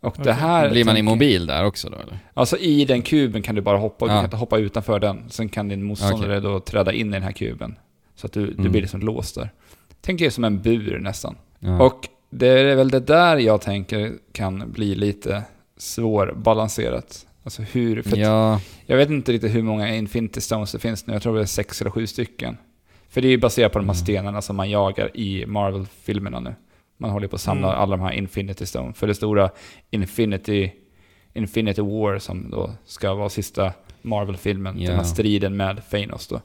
Och 0.00 0.16
det 0.22 0.32
här... 0.32 0.70
Blir 0.70 0.84
man 0.84 0.96
immobil 0.96 1.46
där 1.46 1.64
också 1.64 1.88
då 1.90 1.96
eller? 1.96 2.18
Alltså 2.34 2.56
i 2.58 2.84
den 2.84 3.02
kuben 3.02 3.42
kan 3.42 3.54
du 3.54 3.60
bara 3.60 3.78
hoppa, 3.78 4.04
du 4.06 4.10
Ja. 4.12 4.16
kan 4.16 4.24
inte 4.24 4.36
hoppa 4.36 4.58
utanför 4.58 4.98
den. 5.00 5.24
Sen 5.30 5.48
kan 5.48 5.68
din 5.68 5.82
motståndare 5.82 6.40
då 6.40 6.60
träda 6.60 6.92
in 6.92 7.08
i 7.08 7.12
den 7.12 7.22
här 7.22 7.32
kuben. 7.32 7.78
Så 8.14 8.26
att 8.26 8.32
du, 8.32 8.46
du 8.46 8.52
Mm. 8.58 8.72
blir 8.72 8.80
liksom 8.80 9.00
låst 9.00 9.34
där. 9.34 9.50
Tänk 10.00 10.20
er 10.20 10.30
som 10.30 10.44
en 10.44 10.62
bur 10.62 10.98
nästan. 10.98 11.36
Ja. 11.58 11.82
Och 11.82 12.08
det 12.30 12.46
är 12.48 12.76
väl 12.76 12.88
det 12.90 13.00
där 13.00 13.36
jag 13.36 13.60
tänker 13.60 14.12
kan 14.32 14.72
bli 14.72 14.94
lite 14.94 15.42
svårbalanserat. 15.76 17.26
Alltså 17.44 17.62
hur... 17.62 18.02
För 18.02 18.12
att 18.12 18.18
ja, 18.18 18.60
Jag 18.86 18.96
vet 18.96 19.10
inte 19.10 19.32
riktigt 19.32 19.54
hur 19.54 19.62
många 19.62 19.94
Infinity 19.94 20.40
Stones 20.40 20.72
det 20.72 20.78
finns 20.78 21.06
nu. 21.06 21.12
Jag 21.12 21.22
tror 21.22 21.34
det 21.36 21.40
är 21.40 21.44
sex 21.46 21.80
eller 21.80 21.90
sju 21.90 22.06
stycken. 22.06 22.56
För 23.10 23.20
det 23.20 23.28
är 23.28 23.30
ju 23.30 23.38
baserat 23.38 23.72
på 23.72 23.78
de 23.78 23.84
här 23.88 23.94
Mm. 23.94 24.04
stenarna 24.04 24.42
som 24.42 24.56
man 24.56 24.70
jagar 24.70 25.16
i 25.16 25.46
Marvel-filmerna 25.46 26.40
nu. 26.40 26.54
Man 26.98 27.10
håller 27.10 27.28
på 27.28 27.36
att 27.36 27.42
samla 27.42 27.68
Mm. 27.68 27.80
alla 27.80 27.96
de 27.96 28.02
här 28.02 28.12
Infinity 28.12 28.66
Stones. 28.66 28.96
För 28.98 29.06
det 29.06 29.14
stora 29.14 29.50
Infinity, 29.90 30.70
Infinity 31.34 31.82
War 31.82 32.18
som 32.18 32.50
då 32.50 32.70
ska 32.84 33.14
vara 33.14 33.28
sista 33.28 33.72
Marvel-filmen. 34.02 34.80
Ja. 34.80 34.88
Den 34.88 34.96
här 34.96 35.04
striden 35.04 35.56
med 35.56 35.90
Thanos 35.90 36.26
då. 36.28 36.40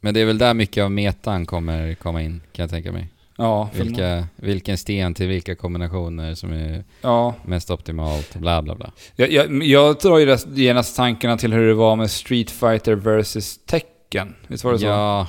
men 0.00 0.14
det 0.14 0.20
är 0.20 0.24
väl 0.26 0.38
där 0.38 0.54
mycket 0.54 0.84
av 0.84 0.90
metan 0.90 1.46
kommer 1.46 1.94
komma 1.94 2.22
in, 2.22 2.42
kan 2.52 2.62
jag 2.62 2.70
tänka 2.70 2.92
mig. 2.92 3.08
Ja, 3.36 3.70
Vilka, 3.74 4.26
vilken 4.36 4.78
sten 4.78 5.14
till 5.14 5.28
vilka 5.28 5.54
kombinationer 5.54 6.34
som 6.34 6.52
är 6.52 6.84
ja. 7.00 7.34
mest 7.44 7.70
optimalt, 7.70 8.34
bla 8.36 8.62
bla 8.62 8.74
bla. 8.74 8.92
Jag, 9.16 9.30
jag, 9.32 9.62
jag 9.62 9.96
drar 9.98 10.18
ju 10.18 10.36
genast 10.54 10.96
tankarna 10.96 11.36
till 11.36 11.52
hur 11.52 11.68
det 11.68 11.74
var 11.74 11.96
med 11.96 12.10
Street 12.10 12.50
Fighter 12.50 12.94
vs 12.94 13.58
Tekken. 13.66 14.34
Visst 14.46 14.64
var 14.64 14.72
det 14.72 14.78
så? 14.78 14.86
Ja, 14.86 15.28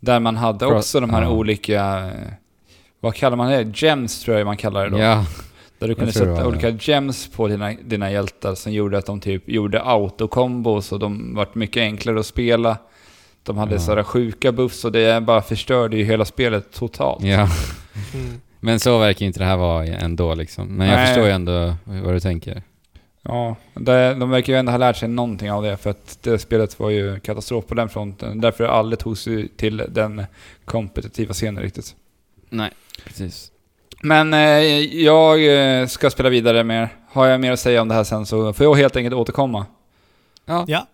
Där 0.00 0.20
man 0.20 0.36
hade 0.36 0.58
Pro- 0.66 0.78
också 0.78 1.00
de 1.00 1.10
här 1.10 1.22
ja. 1.22 1.30
olika... 1.30 2.10
Vad 3.00 3.14
kallar 3.14 3.36
man 3.36 3.50
det? 3.50 3.62
Gems 3.82 4.20
tror 4.24 4.36
jag 4.38 4.46
man 4.46 4.56
kallar 4.56 4.84
det 4.84 4.90
då. 4.90 4.98
ja, 4.98 5.26
Där 5.78 5.88
du 5.88 5.94
kunde 5.94 6.10
det 6.10 6.18
sätta 6.18 6.46
olika 6.46 6.68
gems 6.70 7.28
på 7.30 7.48
dina, 7.48 7.72
dina 7.84 8.10
hjältar 8.10 8.54
som 8.54 8.72
gjorde 8.72 8.98
att 8.98 9.06
de 9.06 9.20
typ 9.20 9.48
gjorde 9.48 9.82
autokombos 9.82 10.92
och 10.92 10.98
de 10.98 11.34
vart 11.34 11.54
mycket 11.54 11.80
enklare 11.80 12.20
att 12.20 12.26
spela. 12.26 12.78
De 13.42 13.58
hade 13.58 13.72
Ja. 13.74 13.78
sådana 13.80 14.04
sjuka 14.04 14.52
buffs 14.52 14.84
och 14.84 14.92
det 14.92 15.22
bara 15.22 15.42
förstörde 15.42 15.96
ju 15.96 16.04
hela 16.04 16.24
spelet 16.24 16.72
totalt. 16.72 17.24
ja. 17.24 17.48
Mm. 18.14 18.40
Men 18.62 18.80
så 18.80 18.98
verkar 18.98 19.26
inte 19.26 19.38
det 19.38 19.44
här 19.44 19.56
vara 19.56 19.86
ändå 19.86 20.34
liksom. 20.34 20.66
Men 20.68 20.88
jag 20.88 20.96
Nej. 20.96 21.06
förstår 21.06 21.24
ju 21.26 21.30
ändå 21.32 21.74
vad 21.84 22.14
du 22.14 22.20
tänker. 22.20 22.62
Ja, 23.22 23.56
det, 23.74 24.14
de 24.14 24.30
verkar 24.30 24.52
ju 24.52 24.58
ändå 24.58 24.72
ha 24.72 24.78
lärt 24.78 24.96
sig 24.96 25.08
någonting 25.08 25.52
av 25.52 25.62
det 25.62 25.76
för 25.76 25.90
att 25.90 26.18
det 26.22 26.38
spelet 26.38 26.80
var 26.80 26.90
ju 26.90 27.20
katastrof 27.20 27.66
på 27.66 27.74
den 27.74 27.88
fronten. 27.88 28.40
Därför 28.40 28.64
aldrig 28.64 28.98
tog 28.98 29.18
sig 29.18 29.48
till 29.48 29.82
den 29.88 30.24
kompetitiva 30.64 31.32
scenen 31.34 31.62
riktigt. 31.62 31.94
Nej, 32.50 32.70
precis. 33.04 33.52
Men 34.02 34.34
eh, 34.34 34.40
jag 35.04 35.44
eh, 35.80 35.86
ska 35.86 36.10
spela 36.10 36.28
vidare 36.28 36.64
mer. 36.64 36.88
Har 37.12 37.26
jag 37.26 37.40
mer 37.40 37.52
att 37.52 37.60
säga 37.60 37.82
om 37.82 37.88
det 37.88 37.94
här 37.94 38.04
sen 38.04 38.26
så 38.26 38.52
får 38.52 38.66
jag 38.66 38.74
helt 38.74 38.96
enkelt 38.96 39.14
återkomma. 39.14 39.66
Ja. 40.46 40.64
Ja. 40.68 40.86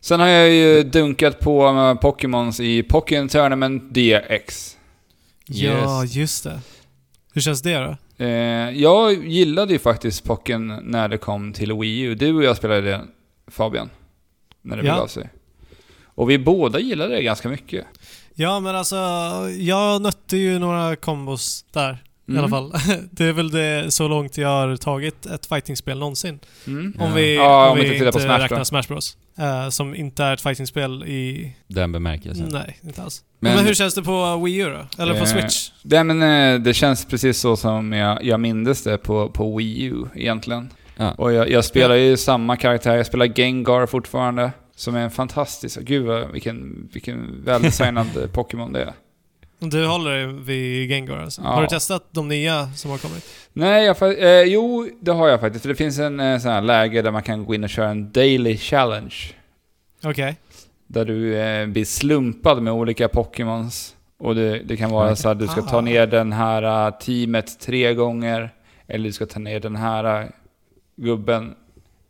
Sen 0.00 0.20
har 0.20 0.26
jag 0.28 0.50
ju 0.50 0.82
dunkat 0.82 1.40
på 1.40 1.66
eh, 1.66 1.94
Pokémons 1.94 2.60
i 2.60 2.82
Pokémon 2.82 3.28
Tournament 3.28 3.94
DX. 3.94 4.76
ja, 5.46 6.04
just 6.04 6.44
det. 6.44 6.60
Hur 7.34 7.40
känns 7.40 7.62
det 7.62 7.74
då? 7.78 7.96
Eh, 8.24 8.70
jag 8.70 9.26
gillade 9.28 9.72
ju 9.72 9.78
faktiskt 9.78 10.24
Pocken 10.24 10.66
när 10.82 11.08
det 11.08 11.18
kom 11.18 11.52
till 11.52 11.72
Wii 11.72 12.00
U. 12.00 12.14
Du 12.14 12.34
och 12.34 12.44
jag 12.44 12.56
spelade 12.56 12.80
det, 12.80 13.00
Fabian. 13.46 13.90
När 14.62 14.76
det 14.76 14.86
Ja. 14.86 14.92
begav 14.94 15.06
sig. 15.06 15.28
Och 16.04 16.30
vi 16.30 16.38
båda 16.38 16.80
gillade 16.80 17.14
det 17.14 17.22
ganska 17.22 17.48
mycket. 17.48 17.84
Ja, 18.34 18.60
men 18.60 18.76
alltså, 18.76 18.96
jag 19.58 20.02
nötte 20.02 20.36
ju 20.36 20.58
några 20.58 20.96
kombos 20.96 21.64
där 21.72 21.92
i 21.92 22.30
Mm. 22.32 22.44
alla 22.44 22.50
fall. 22.50 22.72
Det 23.10 23.24
är 23.24 23.32
väl 23.32 23.50
det 23.50 23.90
så 23.94 24.08
långt 24.08 24.38
jag 24.38 24.48
har 24.48 24.76
tagit 24.76 25.26
ett 25.26 25.46
fightingspel 25.46 25.98
någonsin. 25.98 26.38
Mm. 26.66 26.94
Om 27.00 27.14
vi, 27.14 27.34
Ja, 27.36 27.64
om 27.66 27.72
om 27.72 27.78
vi 27.78 27.94
inte 27.94 28.12
på 28.12 28.18
Smash 28.18 28.36
då. 28.38 28.42
räknar 28.44 28.64
Smash 28.64 28.82
Bros. 28.88 29.16
Eh, 29.38 29.68
som 29.68 29.94
inte 29.94 30.24
är 30.24 30.32
ett 30.34 30.40
fightingspel 30.40 31.04
i... 31.04 31.52
Den 31.66 31.92
bemärkelsen. 31.92 32.48
Nej, 32.52 32.78
inte 32.82 33.02
alls. 33.02 33.24
Men, 33.40 33.54
Men- 33.54 33.64
hur 33.64 33.74
känns 33.74 33.94
det 33.94 34.02
på 34.02 34.36
Wii 34.44 34.56
U 34.56 34.64
då? 34.96 35.02
Eller 35.02 35.12
på 35.14 35.18
Eh, 35.18 35.24
Switch? 35.24 35.70
Det, 35.82 36.04
men, 36.04 36.22
eh, 36.54 36.60
det 36.60 36.74
känns 36.74 37.04
precis 37.04 37.38
så 37.38 37.56
som 37.56 37.92
jag, 37.92 38.24
jag 38.24 38.40
mindes 38.40 38.82
det 38.84 38.98
på, 38.98 39.28
på 39.28 39.56
Wii 39.56 39.82
U 39.84 40.04
egentligen. 40.14 40.70
Ja. 40.96 41.12
Och 41.18 41.32
jag, 41.32 41.50
jag 41.50 41.64
spelar 41.64 41.94
ju 41.94 42.16
samma 42.16 42.56
karaktär, 42.56 42.96
jag 42.96 43.06
spelar 43.06 43.26
Gengar 43.26 43.86
fortfarande. 43.86 44.52
Som 44.82 44.94
är 44.96 45.00
en 45.00 45.10
fantastisk, 45.10 45.80
gud 45.80 46.06
vad, 46.06 46.30
vilken, 46.32 46.88
vilken 46.92 47.44
väldesignad 47.44 48.06
Pokémon 48.32 48.72
det 48.72 48.82
är. 48.82 48.92
Du 49.58 49.86
håller 49.86 50.10
dig 50.10 50.26
vid 50.26 50.88
Gengar 50.88 51.18
alltså. 51.18 51.42
Ja. 51.42 51.48
Har 51.48 51.62
du 51.62 51.68
testat 51.68 52.04
de 52.10 52.28
nya 52.28 52.68
som 52.70 52.90
har 52.90 52.98
kommit? 52.98 53.24
Nej, 53.52 53.84
jag, 53.84 54.22
eh, 54.22 54.42
jo 54.42 54.88
det 55.00 55.10
har 55.12 55.28
jag 55.28 55.40
faktiskt. 55.40 55.62
För 55.62 55.68
det 55.68 55.74
finns 55.74 55.98
en 55.98 56.20
eh, 56.20 56.38
sån 56.38 56.50
här 56.50 56.60
läge 56.60 57.02
där 57.02 57.10
man 57.10 57.22
kan 57.22 57.44
gå 57.44 57.54
in 57.54 57.64
och 57.64 57.70
köra 57.70 57.88
en 57.88 58.12
daily 58.12 58.56
challenge. 58.56 59.14
Okej. 60.04 60.36
Där 60.86 61.04
du 61.04 61.36
eh, 61.38 61.66
blir 61.66 61.84
slumpad 61.84 62.62
med 62.62 62.72
olika 62.72 63.08
Pokémons. 63.08 63.96
Och 64.18 64.34
det, 64.34 64.58
det 64.58 64.76
kan 64.76 64.90
vara 64.90 65.04
Okej. 65.06 65.16
så 65.16 65.28
att 65.28 65.38
du 65.38 65.46
ska 65.48 65.62
ta 65.62 65.78
Ah. 65.78 65.80
ner 65.80 66.06
den 66.06 66.32
här 66.32 66.86
eh, 66.86 66.94
teamet 66.98 67.60
tre 67.60 67.94
gånger. 67.94 68.50
Eller 68.86 69.04
du 69.04 69.12
ska 69.12 69.26
ta 69.26 69.38
ner 69.38 69.60
den 69.60 69.76
här 69.76 70.22
eh, 70.22 70.28
gubben 70.96 71.54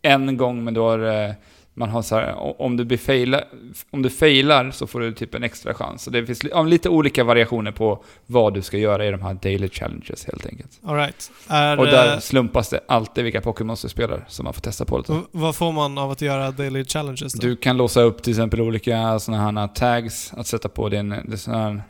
en 0.03 0.37
gång, 0.37 0.65
men 0.65 0.75
då 0.75 0.89
har 0.89 1.25
eh, 1.29 1.35
man 1.75 1.91
har 1.91 2.03
så 2.03 2.15
här, 2.15 2.63
om 2.63 2.77
du, 2.77 2.99
faila, 2.99 3.45
om 3.91 4.03
du 4.03 4.11
failar 4.11 4.71
så 4.71 4.87
får 4.87 5.01
du 5.01 5.13
typ 5.13 5.35
en 5.35 5.43
extra 5.43 5.75
chans. 5.75 6.03
Så 6.03 6.11
det 6.11 6.27
finns 6.27 6.45
ja, 6.45 6.63
lite 6.63 6.89
olika 6.89 7.25
variationer 7.25 7.73
på 7.73 8.05
vad 8.27 8.55
du 8.55 8.63
ska 8.63 8.79
göra 8.79 9.07
i 9.07 9.11
de 9.11 9.23
här 9.23 9.35
daily 9.35 9.69
challenges 9.69 10.25
helt 10.27 10.47
enkelt. 10.47 10.81
Alright. 10.85 11.31
Är, 11.49 11.79
Och 11.79 11.87
där 11.87 12.13
eh, 12.13 12.19
slumpas 12.19 12.69
det 12.69 12.81
alltid 12.89 13.25
vilka 13.25 13.41
Pokémon 13.41 13.77
du 13.77 13.89
spelar, 13.89 14.25
som 14.29 14.45
man 14.45 14.55
får 14.55 14.61
testa 14.61 14.85
på 14.85 14.99
lite. 14.99 15.21
vad 15.31 15.57
får 15.57 15.73
man 15.73 15.99
av 15.99 16.11
att 16.11 16.21
göra 16.21 16.51
daily 16.51 16.85
challenges 16.85 17.33
då? 17.33 17.49
Du 17.49 17.57
kan 17.57 17.77
låsa 17.77 18.01
upp 18.01 18.23
till 18.23 18.33
exempel 18.33 18.61
olika 18.61 19.19
sådana 19.19 19.61
här 19.61 19.69
tags 19.69 20.33
att 20.37 20.47
sätta 20.47 20.69
på 20.69 20.89
din 20.89 21.13
är 21.13 21.37
sån 21.37 21.55
här 21.55 21.83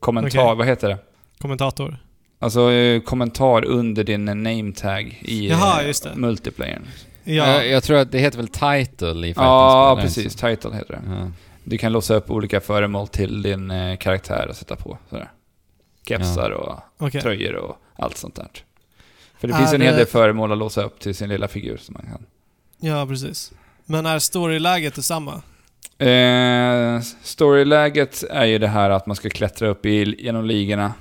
kommentar, 0.00 0.44
Okej. 0.44 0.56
vad 0.56 0.66
heter 0.66 0.88
det? 0.88 0.98
Kommentator? 1.38 1.98
Alltså 2.38 2.72
eh, 2.72 3.00
kommentar 3.00 3.64
under 3.64 4.04
din 4.04 4.28
eh, 4.28 4.34
name 4.34 4.72
tag 4.72 5.18
i 5.22 5.48
Jaha, 5.48 5.82
eh, 5.82 6.14
multiplayern. 6.14 6.82
Ja. 7.28 7.46
Jag, 7.46 7.68
jag 7.68 7.82
tror 7.82 7.96
att 7.98 8.12
det 8.12 8.18
heter 8.18 8.38
väl 8.38 8.48
title 8.48 9.26
i 9.26 9.34
Ja, 9.36 9.96
fightingspel, 9.96 10.24
precis. 10.24 10.34
Title 10.34 10.76
heter 10.76 10.92
det. 10.94 11.02
Ja. 11.08 11.30
Du 11.64 11.78
kan 11.78 11.92
låsa 11.92 12.14
upp 12.14 12.30
olika 12.30 12.60
föremål 12.60 13.08
till 13.08 13.42
din 13.42 13.70
eh, 13.70 13.96
karaktär 13.96 14.46
att 14.50 14.56
sätta 14.56 14.76
på. 14.76 14.98
Sådär. 15.10 15.30
Kepsar 16.08 16.50
och 16.50 16.78
Okej. 16.98 17.20
tröjor 17.20 17.54
och 17.54 17.76
allt 17.96 18.16
sånt 18.16 18.34
där. 18.34 18.48
För 19.38 19.48
det 19.48 19.54
Är 19.54 19.58
finns 19.58 19.72
en 19.72 19.80
hel 19.80 19.96
del 19.96 20.06
föremål 20.06 20.52
att 20.52 20.58
låsa 20.58 20.82
upp 20.82 21.00
till 21.00 21.14
sin 21.14 21.28
lilla 21.28 21.48
figur 21.48 21.76
som 21.76 21.92
man 21.92 22.12
kan. 22.12 22.26
Ja, 22.90 23.06
precis. 23.06 23.52
Men 23.84 24.06
är 24.06 24.18
storyläget 24.18 24.94
detsamma? 24.94 25.42
Eh, 25.98 27.00
storyläget 27.22 28.22
är 28.30 28.44
ju 28.44 28.58
det 28.58 28.68
här 28.68 28.90
att 28.90 29.06
man 29.06 29.16
ska 29.16 29.30
klättra 29.30 29.68
upp 29.68 29.86
i, 29.86 30.16
genom 30.18 30.44
ligorna. 30.44 30.92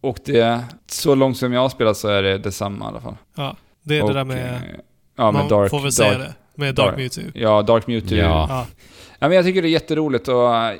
Och 0.00 0.18
det, 0.24 0.64
så 0.86 1.14
långt 1.14 1.36
som 1.36 1.52
jag 1.52 1.60
har 1.60 1.68
spelat 1.68 1.96
så 1.96 2.08
är 2.08 2.22
det 2.22 2.38
detsamma 2.38 2.84
i 2.84 2.88
alla 2.88 3.00
fall. 3.00 3.16
Ja. 3.34 3.56
Det 3.82 3.98
är 3.98 4.02
och, 4.02 4.08
det 4.08 4.14
där 4.14 4.24
med... 4.24 4.60
eh, 5.18 5.24
Ja, 5.24 5.30
man 5.32 5.48
Dark... 5.48 5.70
får 5.70 5.80
väl 5.80 5.92
säga 5.92 6.18
dark, 6.18 6.28
det. 6.28 6.34
Med 6.54 6.74
Dark 6.74 6.86
Dark. 6.86 6.96
Mewtwo. 6.98 7.22
Ja, 7.34 7.62
Dark 7.62 7.86
Mewtwo. 7.86 8.16
Ja. 8.16 8.46
Ja. 8.48 8.66
Ja, 9.18 9.28
men 9.28 9.32
jag 9.36 9.44
tycker 9.44 9.62
det 9.62 9.68
är 9.68 9.70
jätteroligt 9.70 10.28
och 10.28 10.34
uh, 10.50 10.70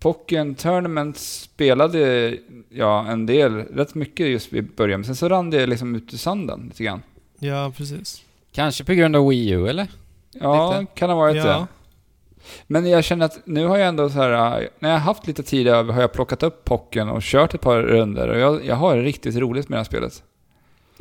Pocken 0.00 0.54
Tournament 0.54 1.16
spelade 1.18 2.34
jag 2.70 3.08
en 3.08 3.26
del, 3.26 3.52
rätt 3.54 3.94
mycket 3.94 4.26
just 4.28 4.52
i 4.52 4.62
början, 4.62 5.00
men 5.00 5.04
sen 5.04 5.16
så 5.16 5.28
rann 5.28 5.50
det 5.50 5.66
liksom 5.66 5.94
ut 5.94 6.12
i 6.12 6.18
sanden 6.18 6.64
lite 6.68 6.84
grann. 6.84 7.02
ja, 7.38 7.72
precis. 7.76 8.22
Kanske 8.52 8.84
på 8.84 8.92
grund 8.94 9.16
av 9.16 9.28
Wii 9.28 9.50
U, 9.50 9.68
eller? 9.68 9.86
Ja, 10.32 10.80
Lite. 10.80 10.92
kan 10.94 11.10
ha 11.10 11.16
varit 11.16 11.36
Ja. 11.36 11.44
det. 11.44 11.66
Men 12.66 12.90
jag 12.90 13.04
känner 13.04 13.24
att 13.26 13.38
nu 13.44 13.66
har 13.66 13.78
jag 13.78 13.88
ändå 13.88 14.10
så 14.10 14.18
här, 14.18 14.60
uh, 14.62 14.68
när 14.78 14.88
jag 14.88 14.96
har 14.96 15.04
haft 15.04 15.26
lite 15.26 15.42
tid 15.42 15.68
över 15.68 15.92
har 15.92 16.00
jag 16.00 16.12
plockat 16.12 16.42
upp 16.42 16.64
Pocken 16.64 17.08
och 17.08 17.22
kört 17.22 17.54
ett 17.54 17.60
par 17.60 17.82
runder 17.82 18.28
och 18.28 18.38
jag, 18.38 18.64
jag 18.66 18.74
har 18.76 18.96
riktigt 18.96 19.36
roligt 19.36 19.68
med 19.68 19.76
det 19.76 19.80
här 19.80 19.84
spelet. 19.84 20.22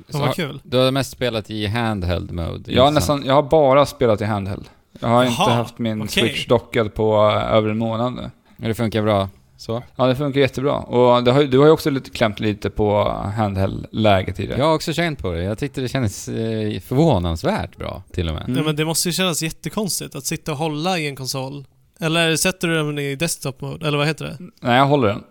Ja, 0.08 0.20
vad 0.20 0.36
kul. 0.36 0.62
Du 0.64 0.78
har 0.78 0.92
mest 0.92 1.12
spelat 1.12 1.50
i 1.50 1.68
handheld 1.68 2.32
mode? 2.32 2.72
Jag 2.72 2.82
har, 2.82 2.90
inte 2.90 3.02
sant? 3.02 3.20
nästan, 3.20 3.26
jag 3.26 3.34
har 3.34 3.50
bara 3.50 3.86
spelat 3.86 4.22
i 4.22 4.26
handheld. 4.26 4.66
Jag 5.00 5.08
har 5.08 5.24
inte 5.26 5.36
Jaha, 5.40 5.54
haft 5.54 5.78
min 5.78 6.02
okej. 6.02 6.24
Switch 6.24 6.48
dockad 6.48 6.94
på 6.94 7.28
uh, 7.28 7.54
över 7.54 7.70
en 7.70 7.78
månad 7.78 8.14
nu. 8.14 8.32
Men 8.58 8.70
det 8.70 8.76
funkar 8.76 9.02
bra? 9.02 9.30
Så? 9.58 9.84
Ja, 9.96 10.08
det 10.08 10.16
funkar 10.16 10.42
jättebra. 10.42 10.74
Och 10.74 11.24
det 11.24 11.32
har, 11.32 11.44
du 11.44 11.58
har 11.60 11.66
ju 11.66 11.72
också 11.72 11.90
lite 11.90 12.10
klämt 12.10 12.40
lite 12.40 12.70
på 12.70 13.04
handheld-läget 13.36 14.40
i 14.40 14.48
det. 14.48 14.58
Jag 14.58 14.66
har 14.66 14.74
också 14.76 14.94
känt 14.94 15.20
på 15.20 15.32
det. 15.32 15.44
Jag 15.44 15.58
tyckte 15.58 15.82
det 15.82 15.88
kändes 15.88 16.28
eh, 16.28 16.80
förvånansvärt 16.80 17.78
bra, 17.78 18.04
till 18.12 18.30
och 18.30 18.36
med. 18.36 18.44
Mm. 18.44 18.58
Ja, 18.58 18.64
men 18.64 18.76
det 18.76 18.86
måste 18.86 19.10
ju 19.10 19.14
kännas 19.14 19.42
jättekonstigt 19.42 20.16
att 20.16 20.26
sitta 20.26 20.52
och 20.52 20.58
hålla 20.58 20.98
i 21.00 21.08
en 21.08 21.16
konsol. 21.16 21.66
Eller 22.00 22.36
sätter 22.36 22.68
du 22.68 22.76
den 22.76 23.00
i 23.00 23.16
desktop 23.16 23.62
mode? 23.62 23.88
Eller 23.88 23.98
vad 23.98 24.08
heter 24.08 24.26
det? 24.26 24.38
Nej, 24.62 24.78
jag 24.78 24.86
håller 24.86 25.08
den. 25.08 25.24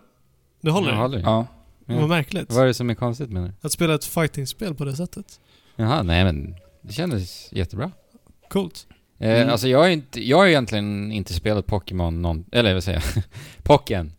Du 0.61 0.71
håller 0.71 0.87
Jag 0.87 0.95
den? 0.95 1.01
håller. 1.01 1.19
Ja. 1.19 1.45
Ja. 1.87 1.99
Vad 1.99 2.09
märkligt. 2.09 2.51
Vad 2.53 2.63
är 2.63 2.67
det 2.67 2.73
som 2.73 2.89
är 2.89 2.95
konstigt 2.95 3.29
med 3.29 3.43
det? 3.43 3.53
Att 3.61 3.71
spela 3.71 3.95
ett 3.95 4.05
fightingspel 4.05 4.75
på 4.75 4.85
det 4.85 4.95
sättet. 4.95 5.39
Jaha, 5.75 6.03
nej 6.03 6.23
men 6.23 6.55
det 6.81 6.93
kändes 6.93 7.53
jättebra. 7.53 7.91
Coolt. 8.49 8.87
Eh, 9.19 9.37
Mm. 9.37 9.49
Alltså 9.49 9.67
jag 9.67 9.79
har, 9.79 9.87
inte, 9.89 10.23
jag 10.27 10.37
har 10.37 10.47
egentligen 10.47 11.11
inte 11.11 11.33
spelat 11.33 11.65
Pokémon 11.65 12.21
någon, 12.21 12.45
eller 12.51 12.73
vad 12.73 12.83
säger 12.83 13.03
jag? 13.15 13.23
Pocken. 13.63 14.11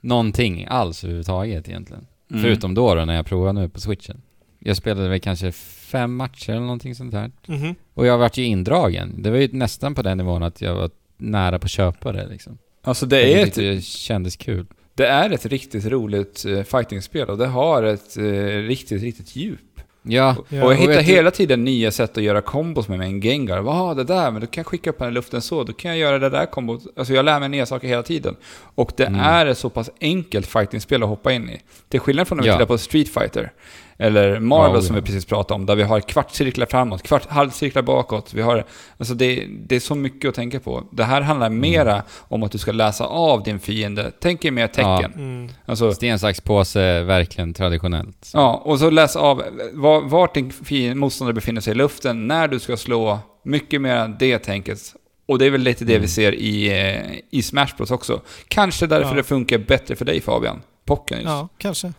Någonting 0.00 0.66
alls 0.68 1.04
överhuvudtaget 1.04 1.68
egentligen. 1.68 2.06
Mm. 2.30 2.42
Förutom 2.42 2.74
då, 2.74 2.94
då 2.94 3.04
när 3.04 3.14
jag 3.14 3.26
provade 3.26 3.60
nu 3.60 3.68
på 3.68 3.80
switchen. 3.80 4.22
Jag 4.58 4.76
spelade 4.76 5.08
väl 5.08 5.20
kanske 5.20 5.52
fem 5.52 6.16
matcher 6.16 6.50
eller 6.50 6.60
någonting 6.60 6.94
sånt 6.94 7.12
där. 7.12 7.30
Mhm. 7.46 7.74
Och 7.94 8.06
jag 8.06 8.18
vart 8.18 8.36
ju 8.36 8.44
indragen. 8.44 9.22
Det 9.22 9.30
var 9.30 9.38
ju 9.38 9.48
nästan 9.52 9.94
på 9.94 10.02
den 10.02 10.18
nivån 10.18 10.42
att 10.42 10.60
jag 10.60 10.74
var 10.74 10.90
nära 11.16 11.58
på 11.58 11.64
att 11.64 11.70
köpa 11.70 12.12
det 12.12 12.28
liksom. 12.28 12.58
Alltså 12.82 13.06
det 13.06 13.34
är, 13.40 13.46
ett, 13.46 13.54
det 13.54 13.84
kändes 13.84 14.36
kul. 14.36 14.66
Det 14.94 15.06
är 15.06 15.30
ett 15.30 15.46
riktigt 15.46 15.86
roligt 15.86 16.44
uh, 16.46 16.62
fightingspel 16.62 17.28
och 17.30 17.38
det 17.38 17.46
har 17.46 17.82
ett 17.82 18.18
uh, 18.18 18.58
riktigt, 18.68 19.02
riktigt 19.02 19.36
djup. 19.36 19.60
Ja, 20.06 20.36
och 20.38 20.46
jag 20.48 20.64
och 20.66 20.74
hittar 20.74 20.92
du- 20.94 21.00
hela 21.02 21.30
tiden 21.30 21.64
nya 21.64 21.90
sätt 21.90 22.16
att 22.18 22.22
göra 22.22 22.40
kombos 22.40 22.88
med, 22.88 22.98
med 22.98 23.06
en 23.08 23.20
Gengar. 23.20 23.60
Vad 23.60 23.96
det 23.96 24.04
där? 24.04 24.30
Men 24.30 24.40
då 24.40 24.46
kan 24.46 24.60
jag 24.62 24.66
skicka 24.66 24.90
upp 24.90 24.98
den 24.98 25.08
i 25.08 25.12
luften 25.12 25.40
så, 25.42 25.64
då 25.64 25.72
kan 25.72 25.90
jag 25.90 25.98
göra 25.98 26.18
det 26.18 26.28
där 26.30 26.46
kombot. 26.46 26.82
Alltså 26.96 27.14
jag 27.14 27.24
lär 27.24 27.40
mig 27.40 27.48
nya 27.48 27.66
saker 27.66 27.88
hela 27.88 28.02
tiden. 28.02 28.36
Och 28.74 28.92
det 28.96 29.04
Mm. 29.06 29.20
är 29.20 29.46
ett 29.46 29.58
så 29.58 29.70
pass 29.70 29.90
enkelt 30.00 30.46
fightingspel 30.46 31.02
att 31.02 31.08
hoppa 31.08 31.32
in 31.32 31.50
i. 31.50 31.60
Till 31.88 32.00
skillnad 32.00 32.28
från 32.28 32.36
när 32.38 32.42
vi 32.42 32.48
Ja. 32.48 32.54
tittar 32.54 32.66
på 32.66 32.78
Street 32.78 33.08
Fighter. 33.08 33.52
Eller 33.98 34.40
Marvel 34.40 34.74
Ja, 34.74 34.82
som 34.82 34.96
ja. 34.96 35.00
vi 35.00 35.06
precis 35.06 35.24
pratade 35.24 35.54
om, 35.60 35.66
där 35.66 35.76
vi 35.76 35.82
har 35.82 36.00
kvartscirklar 36.00 36.66
framåt, 36.66 37.02
kvart, 37.02 37.26
halvcirklar 37.28 37.82
bakåt. 37.82 38.34
Vi 38.34 38.42
har, 38.42 38.64
alltså 38.98 39.14
det, 39.14 39.46
det 39.66 39.76
är 39.76 39.80
så 39.80 39.94
mycket 39.94 40.28
att 40.28 40.34
tänka 40.34 40.60
på. 40.60 40.84
Det 40.92 41.04
här 41.04 41.20
handlar 41.20 41.46
Mm. 41.46 41.60
mera 41.60 42.02
om 42.28 42.42
att 42.42 42.52
du 42.52 42.58
ska 42.58 42.72
läsa 42.72 43.04
av 43.06 43.42
din 43.42 43.60
fiende. 43.60 44.12
Tänk 44.20 44.44
er 44.44 44.50
mer 44.50 44.66
tecken. 44.66 45.12
Mm. 45.14 45.48
Alltså, 45.66 45.92
sten, 45.94 46.18
sax, 46.18 46.40
påse, 46.40 47.02
verkligen 47.02 47.54
traditionellt. 47.54 48.30
Ja, 48.32 48.62
och 48.64 48.78
så 48.78 48.90
läs 48.90 49.16
av 49.16 49.42
var, 49.72 50.00
vart 50.00 50.34
din 50.34 50.50
fi- 50.50 50.94
motståndare 50.94 51.34
befinner 51.34 51.60
sig 51.60 51.70
i 51.70 51.74
luften, 51.74 52.26
när 52.28 52.48
du 52.48 52.58
ska 52.60 52.76
slå, 52.76 53.18
mycket 53.44 53.80
mer 53.80 53.96
än 53.96 54.16
det 54.18 54.38
tänket. 54.38 54.78
Och 55.26 55.38
det 55.38 55.46
är 55.46 55.50
väl 55.50 55.60
lite 55.60 55.84
det 55.84 55.92
vi 55.92 55.96
Mm. 55.96 56.08
ser 56.08 56.34
i, 56.34 56.68
eh, 56.94 57.18
i 57.30 57.42
Smash 57.42 57.68
Bros 57.76 57.90
också. 57.90 58.20
Kanske 58.48 58.86
därför 58.86 59.08
Ja. 59.10 59.14
det 59.14 59.22
funkar 59.22 59.58
bättre 59.58 59.96
för 59.96 60.04
dig 60.04 60.20
Fabian. 60.20 60.62
Pocken 60.86 61.18
just. 61.18 61.28
Ja, 61.28 61.48
kanske. 61.58 61.92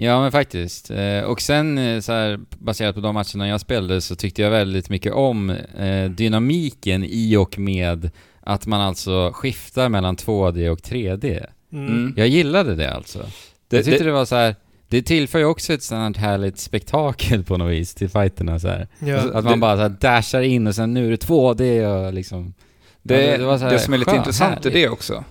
Ja 0.00 0.20
men 0.20 0.32
faktiskt. 0.32 0.90
Eh, 0.90 1.20
Och 1.22 1.40
sen 1.40 1.78
eh, 1.78 2.00
så 2.00 2.12
här, 2.12 2.40
baserat 2.58 2.94
på 2.94 3.00
de 3.00 3.14
matcherna 3.14 3.48
jag 3.48 3.60
spelade 3.60 4.00
så 4.00 4.16
tyckte 4.16 4.42
jag 4.42 4.50
väldigt 4.50 4.90
mycket 4.90 5.12
om 5.12 5.50
eh, 5.78 6.10
dynamiken 6.10 7.04
i 7.08 7.36
och 7.36 7.58
med 7.58 8.10
att 8.40 8.66
man 8.66 8.80
alltså 8.80 9.30
skiftar 9.34 9.88
mellan 9.88 10.16
2D 10.16 10.68
och 10.68 10.78
3D. 10.80 11.46
Mm. 11.72 11.86
Mm. 11.86 12.14
Jag 12.16 12.28
gillade 12.28 12.74
det 12.74 12.94
alltså. 12.94 13.18
Det, 13.68 13.76
jag 13.76 13.84
tyckte 13.84 13.98
det, 14.04 14.08
det 14.10 14.12
var 14.14 14.24
så 14.24 14.36
här. 14.36 14.56
Det 14.88 15.02
tillför 15.02 15.38
ju 15.38 15.44
också 15.44 15.72
ett 15.72 15.82
sånt 15.82 16.16
här 16.16 16.28
härligt 16.30 16.58
spektakel 16.58 17.44
på 17.44 17.56
något 17.56 17.72
vis 17.72 17.94
till 17.94 18.08
fighterna 18.08 18.58
så 18.58 18.68
här. 18.68 18.88
Ja. 18.98 19.14
Alltså, 19.18 19.28
Att 19.38 19.44
man 19.44 19.52
det- 19.52 19.58
bara 19.58 19.76
så 19.76 19.82
här 19.82 19.88
dashar 20.00 20.40
in 20.40 20.66
och 20.66 20.74
sen 20.74 20.94
nu 20.94 21.06
är 21.06 21.10
det 21.10 21.26
2D 21.26 21.86
och 22.06 22.12
liksom... 22.14 22.54
det, 23.02 23.36
det 23.36 23.44
var 23.44 23.58
så 23.58 23.64
här 23.64 23.72
det 23.72 23.78
som 23.78 23.94
är 23.94 23.98
lite 23.98 24.10
skön- 24.10 24.18
intressant 24.18 24.54
härligt. 24.54 24.66
i 24.76 24.80
det 24.82 24.88
också, 24.88 25.24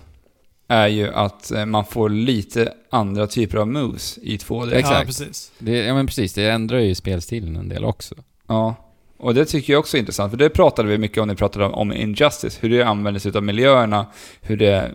är 0.68 0.86
ju 0.88 1.08
att 1.14 1.50
eh, 1.50 1.66
man 1.66 1.84
får 1.84 2.08
lite 2.08 2.72
andra 2.90 3.26
typer 3.26 3.58
av 3.58 3.68
moves 3.68 4.18
i 4.22 4.36
2D. 4.36 4.72
Exakt. 4.74 4.98
Ja, 4.98 5.04
precis. 5.04 5.52
Det, 5.58 5.76
ja 5.76 5.94
men 5.94 6.06
precis, 6.06 6.32
det 6.34 6.50
ändrar 6.50 6.78
ju 6.78 6.94
spelstilen 6.94 7.56
en 7.56 7.68
del 7.68 7.84
också. 7.84 8.14
Ja, 8.48 8.74
och 9.18 9.34
det 9.34 9.44
tycker 9.44 9.72
jag 9.72 9.80
också 9.80 9.96
är 9.96 9.98
intressant, 9.98 10.30
för 10.32 10.38
det 10.38 10.48
pratade 10.50 10.88
vi 10.88 10.98
mycket 10.98 11.18
om 11.18 11.26
när 11.28 11.34
vi 11.34 11.38
pratade 11.38 11.64
om, 11.64 11.74
om 11.74 11.92
Injustice, 11.92 12.58
hur 12.60 12.70
det 12.70 12.82
använder 12.82 13.20
sig 13.20 13.32
av 13.34 13.42
miljöerna, 13.42 14.06
hur 14.40 14.56
det 14.56 14.90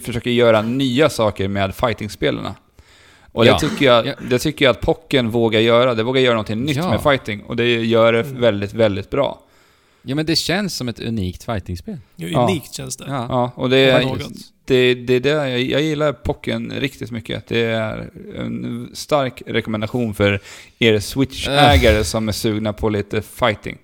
försöker 0.00 0.30
göra 0.30 0.62
nya 0.62 1.08
saker 1.08 1.48
med 1.48 1.74
fighting-spelarna. 1.74 2.54
Och 3.32 3.44
det, 3.44 3.50
Ja. 3.50 3.58
tycker 3.58 3.86
jag, 3.86 4.06
Ja. 4.06 4.14
det 4.30 4.38
tycker 4.38 4.64
jag 4.64 4.70
att 4.72 4.80
Pocken 4.80 5.30
vågar 5.30 5.60
göra. 5.60 5.94
Det 5.94 6.02
vågar 6.02 6.20
göra 6.20 6.34
någonting 6.34 6.60
nytt 6.62 6.76
Ja. 6.76 6.90
med 6.90 7.02
fighting. 7.02 7.42
Och 7.42 7.56
det 7.56 7.84
gör 7.84 8.12
det 8.12 8.20
Mm. 8.20 8.40
väldigt, 8.40 8.72
väldigt 8.72 9.10
bra. 9.10 9.40
Ja, 10.02 10.14
men 10.14 10.26
det 10.26 10.36
känns 10.36 10.76
som 10.76 10.88
ett 10.88 11.00
unikt 11.00 11.44
fightingspel. 11.44 11.96
Ja, 12.16 12.42
Unikt 12.42 12.74
känns 12.74 12.96
det. 12.96 13.04
Ja. 13.08 13.26
Ja, 13.28 13.50
och 13.54 13.70
det 13.70 13.76
är. 13.76 14.02
Det, 14.68 14.94
det, 14.94 15.18
det 15.18 15.28
jag, 15.60 15.82
gillar 15.82 16.12
Pocken 16.12 16.72
riktigt 16.80 17.10
mycket. 17.10 17.46
Det 17.46 17.60
är 17.64 18.10
en 18.36 18.90
stark 18.94 19.42
rekommendation 19.46 20.14
för 20.14 20.40
er 20.78 20.98
Switch-ägare 20.98 22.02
som 22.04 22.28
är 22.28 22.32
sugna 22.32 22.72
på 22.72 22.88
lite 22.88 23.22
fighting. 23.22 23.78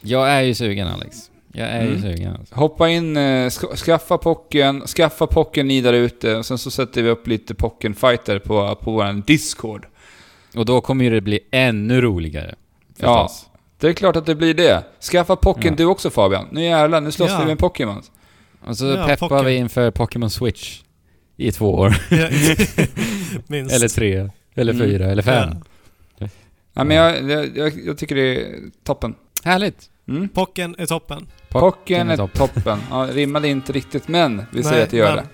Jag 0.00 0.30
är 0.30 0.40
ju 0.40 0.54
sugen, 0.54 0.88
Alex. 0.88 1.16
Jag 1.52 1.68
är 1.68 1.82
ju 1.82 1.88
Mm. 1.88 2.02
sugen. 2.02 2.36
Alltså. 2.38 2.54
Hoppa 2.54 2.88
in, 2.88 3.16
eh, 3.16 3.48
ska, 3.48 3.76
skaffa 3.76 4.18
Pocken, 4.18 4.80
skaffa 4.86 5.26
Pocken 5.26 5.68
ni 5.68 5.80
där 5.80 5.92
ute 5.92 6.36
och 6.36 6.46
sen 6.46 6.58
så 6.58 6.70
sätter 6.70 7.02
vi 7.02 7.08
upp 7.10 7.26
lite 7.26 7.54
Pocken 7.54 7.94
Fighter 7.94 8.38
på, 8.38 8.74
på 8.74 8.90
vår 8.90 9.22
Discord. 9.26 9.86
Och 10.56 10.64
då 10.66 10.80
kommer 10.80 11.04
ju 11.04 11.10
det 11.10 11.20
bli 11.20 11.40
ännu 11.50 12.00
roligare. 12.00 12.54
Ja. 12.96 13.22
Förstås. 13.28 13.46
Det 13.78 13.88
är 13.88 13.92
klart 13.92 14.16
att 14.16 14.26
det 14.26 14.34
blir 14.34 14.54
det. 14.54 14.84
Skaffa 15.12 15.36
Pocken 15.36 15.70
Ja. 15.72 15.76
du 15.76 15.84
också 15.84 16.10
Fabian. 16.10 16.46
Nu 16.52 16.62
jävlar, 16.64 17.00
nu 17.00 17.12
slåss 17.12 17.30
Ja. 17.30 17.38
vi 17.40 17.46
med 17.46 17.58
Pokémon. 17.58 18.02
Och 18.66 18.76
så 18.76 18.86
Ja, 18.86 19.06
peppar 19.06 19.28
Pocken. 19.28 19.44
vi 19.46 19.56
inför 19.56 19.90
Pokémon 19.90 20.30
Switch. 20.30 20.80
I 21.36 21.52
två 21.52 21.74
år. 21.74 21.96
Ja. 22.10 22.28
Minst. 23.46 23.74
eller 23.74 23.88
tre. 23.88 24.30
Eller 24.54 24.72
Mm. 24.72 24.86
fyra. 24.86 25.04
Eller 25.10 25.22
fem. 25.22 25.50
Ja. 26.18 26.28
Ja, 26.74 26.84
men 26.84 26.96
jag, 26.96 27.30
jag, 27.56 27.72
jag, 27.86 27.98
tycker 27.98 28.14
det 28.14 28.42
är 28.42 28.56
toppen. 28.84 29.14
Härligt. 29.44 29.90
Mm. 30.08 30.28
Pocken 30.28 30.74
är 30.78 30.86
toppen. 30.86 31.26
Pocken 31.48 32.10
är 32.10 32.16
topp. 32.16 32.32
toppen. 32.34 32.78
Ja, 32.90 33.08
rimmade 33.12 33.48
inte 33.48 33.72
riktigt, 33.72 34.08
men 34.08 34.42
vi 34.52 34.62
säger 34.62 34.82
att 34.84 34.90
det 34.90 34.96
gör 34.96 35.14
men 35.16 35.24
det. 35.24 35.30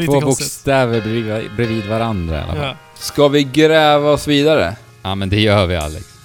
Lite 0.00 0.12
Två 0.12 0.20
konstigt. 0.20 0.46
bokstäver 0.46 1.00
bredvid, 1.00 1.50
bredvid 1.56 1.86
varandra 1.86 2.36
i 2.36 2.38
alla 2.40 2.46
fall. 2.52 2.56
Ja. 2.62 2.66
Ja. 2.66 2.76
Ska 2.94 3.28
vi 3.28 3.44
gräva 3.44 4.10
oss 4.10 4.28
vidare? 4.28 4.76
men 5.16 5.28
det 5.28 5.40
gör 5.40 5.66
vi 5.66 5.76
Alex. 5.76 6.17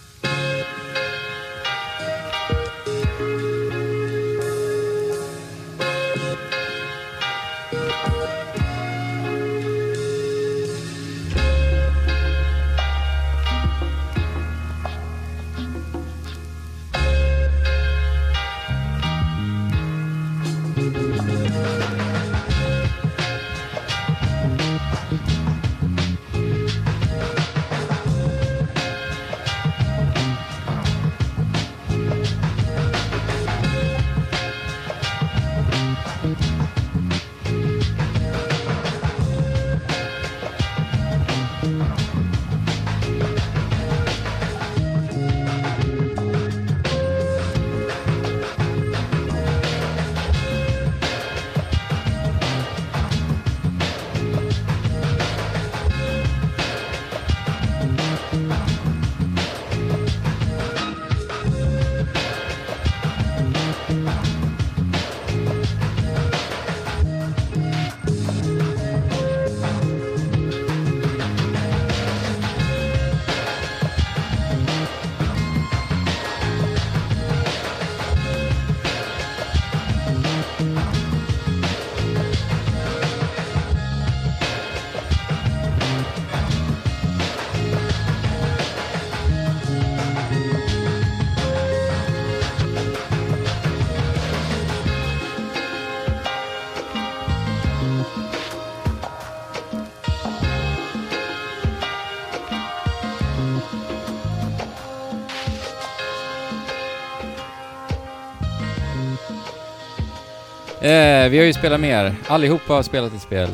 Vi 111.29 111.37
har 111.37 111.45
ju 111.45 111.53
spelat 111.53 111.79
mer. 111.79 112.15
Allihopa 112.27 112.73
har 112.73 112.83
spelat 112.83 113.13
ett 113.13 113.21
spel. 113.21 113.49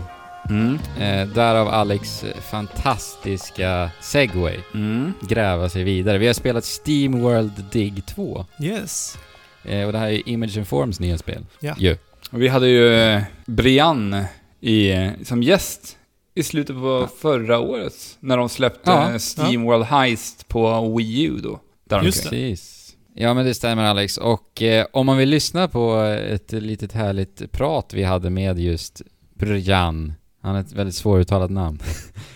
Mm. 0.50 0.80
Eh, 1.00 1.28
därav 1.28 1.68
Alex 1.68 2.26
fantastiska 2.52 3.90
segway. 4.00 4.58
Mm. 4.74 5.14
Gräva 5.22 5.70
sig 5.70 5.84
vidare. 5.84 6.18
Vi 6.18 6.28
har 6.28 6.34
spelat 6.34 6.66
Steam 6.88 7.20
World 7.22 7.64
Dig 7.72 8.04
2. 8.08 8.46
Yes. 8.62 9.18
Eh, 9.64 9.86
och 9.86 9.92
det 9.92 9.98
här 10.00 10.08
är 10.08 10.30
Image 10.30 10.58
and 10.58 10.68
Forms 10.68 11.00
nya 11.00 11.18
spel. 11.18 11.46
Ja. 11.60 11.76
Ju. 11.78 11.98
Och 12.32 12.42
vi 12.42 12.48
hade 12.48 12.68
ju 12.68 12.94
eh, 12.96 13.22
Brian 13.46 14.24
i, 14.62 14.92
eh, 14.92 15.10
som 15.24 15.44
gäst 15.44 15.98
i 16.36 16.44
slutet 16.44 16.76
på 16.76 17.00
Ja. 17.02 17.10
förra 17.22 17.60
året. 17.60 17.94
När 18.20 18.38
de 18.38 18.50
släppte 18.50 18.92
Ja. 18.92 19.10
eh, 19.12 19.18
Steam 19.38 19.64
World 19.64 19.86
Heist 19.86 20.48
på 20.48 20.96
Wii 20.98 21.24
U 21.24 21.40
då. 21.44 21.60
Just 22.04 22.26
omkring. 22.26 22.52
Precis. 22.56 22.79
Ja 23.22 23.34
men 23.34 23.46
det 23.46 23.54
stämmer 23.54 23.84
Alex. 23.84 24.18
Och 24.18 24.62
eh, 24.62 24.86
om 24.94 25.06
man 25.06 25.18
vill 25.18 25.30
lyssna 25.30 25.68
på 25.68 25.96
ett 26.30 26.52
litet 26.52 26.92
härligt 26.94 27.52
prat 27.52 27.94
vi 27.94 28.04
hade 28.04 28.30
med 28.30 28.60
just 28.60 29.02
Brian. 29.34 30.14
Han 30.42 30.56
har 30.56 30.62
ett 30.62 30.72
väldigt 30.74 30.96
svåruttalat 30.96 31.52
namn. 31.52 31.80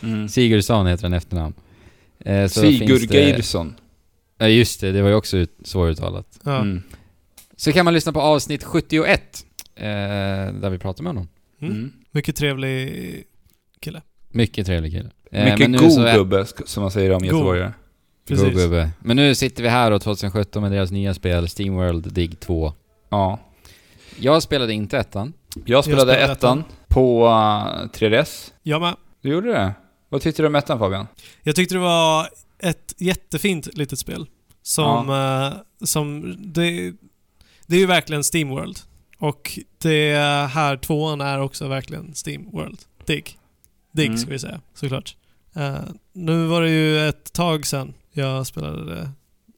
Mm. 0.03 0.27
Sigurdsson 0.29 0.87
heter 0.87 1.03
han 1.03 1.13
efternamn. 1.13 1.53
Eh, 2.19 2.33
det- 2.33 2.49
Geirsson. 3.15 3.75
Ja 4.37 4.47
just 4.47 4.81
det, 4.81 4.91
det 4.91 5.01
var 5.01 5.09
ju 5.09 5.15
också 5.15 5.37
ut, 5.37 5.51
svåruttalat. 5.63 6.39
Ja. 6.43 6.61
Mm. 6.61 6.83
Så 7.55 7.71
kan 7.71 7.85
man 7.85 7.93
lyssna 7.93 8.13
på 8.13 8.21
avsnitt 8.21 8.63
71. 8.63 9.45
Eh, 9.75 9.83
där 9.85 10.69
vi 10.69 10.77
pratar 10.77 11.03
med 11.03 11.09
honom. 11.09 11.27
Mm. 11.61 11.73
Mm. 11.73 11.91
Mycket 12.11 12.35
trevlig 12.35 13.23
kille. 13.79 14.01
Mycket 14.29 14.65
trevlig 14.65 14.91
kille. 14.91 15.09
Eh, 15.31 15.45
Mycket 15.45 15.79
god 15.79 16.13
gubbe, 16.15 16.45
som 16.65 16.81
man 16.81 16.91
säger 16.91 17.11
om 17.11 17.23
göteborgare. 17.25 17.73
Precis. 18.27 18.45
God 18.45 18.53
gubbe. 18.53 18.89
Men 18.99 19.15
nu 19.17 19.35
sitter 19.35 19.63
vi 19.63 19.69
här 19.69 19.91
då 19.91 19.99
2017 19.99 20.61
med 20.61 20.71
deras 20.71 20.91
nya 20.91 21.13
spel 21.13 21.49
Steamworld 21.49 22.13
Dig 22.13 22.27
2. 22.27 22.73
Ja. 23.09 23.39
Jag 24.19 24.43
spelade 24.43 24.73
inte 24.73 24.97
ettan. 24.97 25.33
Jag 25.65 25.83
spelade 25.83 26.11
spelade 26.13 26.33
ettan 26.33 26.59
ettan. 26.59 26.63
på 26.87 27.25
uh, 27.25 27.89
3DS. 27.89 28.51
Jag 28.63 28.81
med. 28.81 28.95
Du 29.21 29.29
gjorde 29.29 29.51
det? 29.51 29.73
Vad 30.09 30.21
tyckte 30.21 30.41
du 30.41 30.47
om 30.47 30.55
ettan 30.55 30.79
Fabian? 30.79 31.07
Jag 31.43 31.55
tyckte 31.55 31.75
det 31.75 31.79
var 31.79 32.29
ett 32.59 32.93
jättefint 32.97 33.77
litet 33.77 33.99
spel. 33.99 34.25
Som... 34.61 35.09
eh, 35.09 35.85
som 35.85 36.35
det, 36.39 36.93
det 37.67 37.75
är 37.75 37.79
ju 37.79 37.85
verkligen 37.85 38.23
Steamworld. 38.23 38.79
Och 39.19 39.59
det 39.77 40.15
här 40.53 40.77
tvåan 40.77 41.21
är 41.21 41.39
också 41.41 41.67
verkligen 41.67 42.13
Steamworld. 42.13 42.79
Dig. 43.05 43.23
Dig 43.91 44.05
Mm. 44.05 44.17
ska 44.17 44.29
vi 44.31 44.39
säga, 44.39 44.61
såklart. 44.73 45.15
Eh, 45.55 45.75
nu 46.13 46.45
var 46.45 46.61
det 46.61 46.69
ju 46.69 47.07
ett 47.09 47.33
tag 47.33 47.65
sedan 47.65 47.93
jag 48.13 48.47
spelade 48.47 48.95
det. 48.95 49.09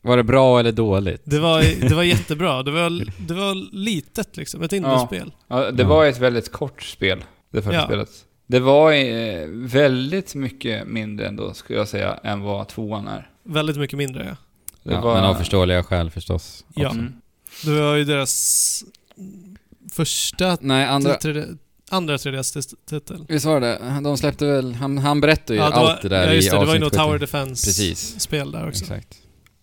Var 0.01 0.17
det 0.17 0.23
bra 0.23 0.59
eller 0.59 0.71
dåligt? 0.71 1.21
Det 1.25 1.39
var, 1.39 1.61
det 1.89 1.95
var 1.95 2.03
jättebra. 2.13 2.63
Det 2.63 2.71
var, 2.71 2.89
det 3.27 3.33
var 3.33 3.75
litet 3.75 4.37
liksom. 4.37 4.61
Ett 4.61 4.73
indiespel. 4.73 5.31
Ja, 5.47 5.71
det 5.71 5.83
Ja. 5.83 5.89
var 5.89 6.05
ett 6.05 6.19
väldigt 6.19 6.51
kort 6.51 6.83
spel, 6.83 7.23
det 7.51 7.61
första 7.61 7.73
Ja. 7.79 7.85
spelet. 7.85 8.09
Det 8.47 8.59
var 8.59 8.91
eh, 8.93 9.47
väldigt 9.49 10.35
mycket 10.35 10.87
mindre 10.87 11.27
ändå, 11.27 11.53
skulle 11.53 11.79
jag 11.79 11.87
säga, 11.87 12.13
än 12.23 12.41
vad 12.41 12.67
tvåan 12.67 13.07
är. 13.07 13.29
Väldigt 13.43 13.77
mycket 13.77 13.97
mindre 13.97 14.25
ja. 14.29 14.35
Det 14.83 14.93
ja, 14.93 15.01
var... 15.01 15.13
Men 15.15 15.23
av 15.23 15.35
förståeliga 15.35 15.83
skäl 15.83 16.09
förstås. 16.11 16.65
Ja. 16.75 16.87
också. 16.87 16.99
Mm. 16.99 17.13
Det 17.65 17.81
var 17.81 17.95
ju 17.95 18.03
deras 18.03 18.83
första 19.91 20.57
Nej, 20.61 20.85
andra... 20.85 21.15
3D, 21.15 21.57
andra 21.91 22.17
3DS-titel. 22.17 23.25
Visst 23.27 23.45
var 23.45 23.59
det? 23.61 23.99
De 24.03 24.17
släppte 24.17 24.45
väl... 24.45 24.73
Han, 24.75 24.97
han 24.97 25.21
berättade 25.21 25.53
ju 25.53 25.59
Ja, 25.59 25.69
det 25.69 25.75
allt 25.75 26.03
var, 26.03 26.09
det 26.09 26.15
där 26.15 26.27
ja, 26.27 26.33
just 26.33 26.47
i 26.47 26.51
det. 26.51 26.59
Det 26.59 26.65
var 26.65 26.73
ju 26.73 26.79
något 26.79 26.91
70. 26.93 26.97
Tower 27.03 27.19
Defense-spel 27.19 28.51
där 28.51 28.67
också. 28.67 28.83
Exakt. 28.83 29.17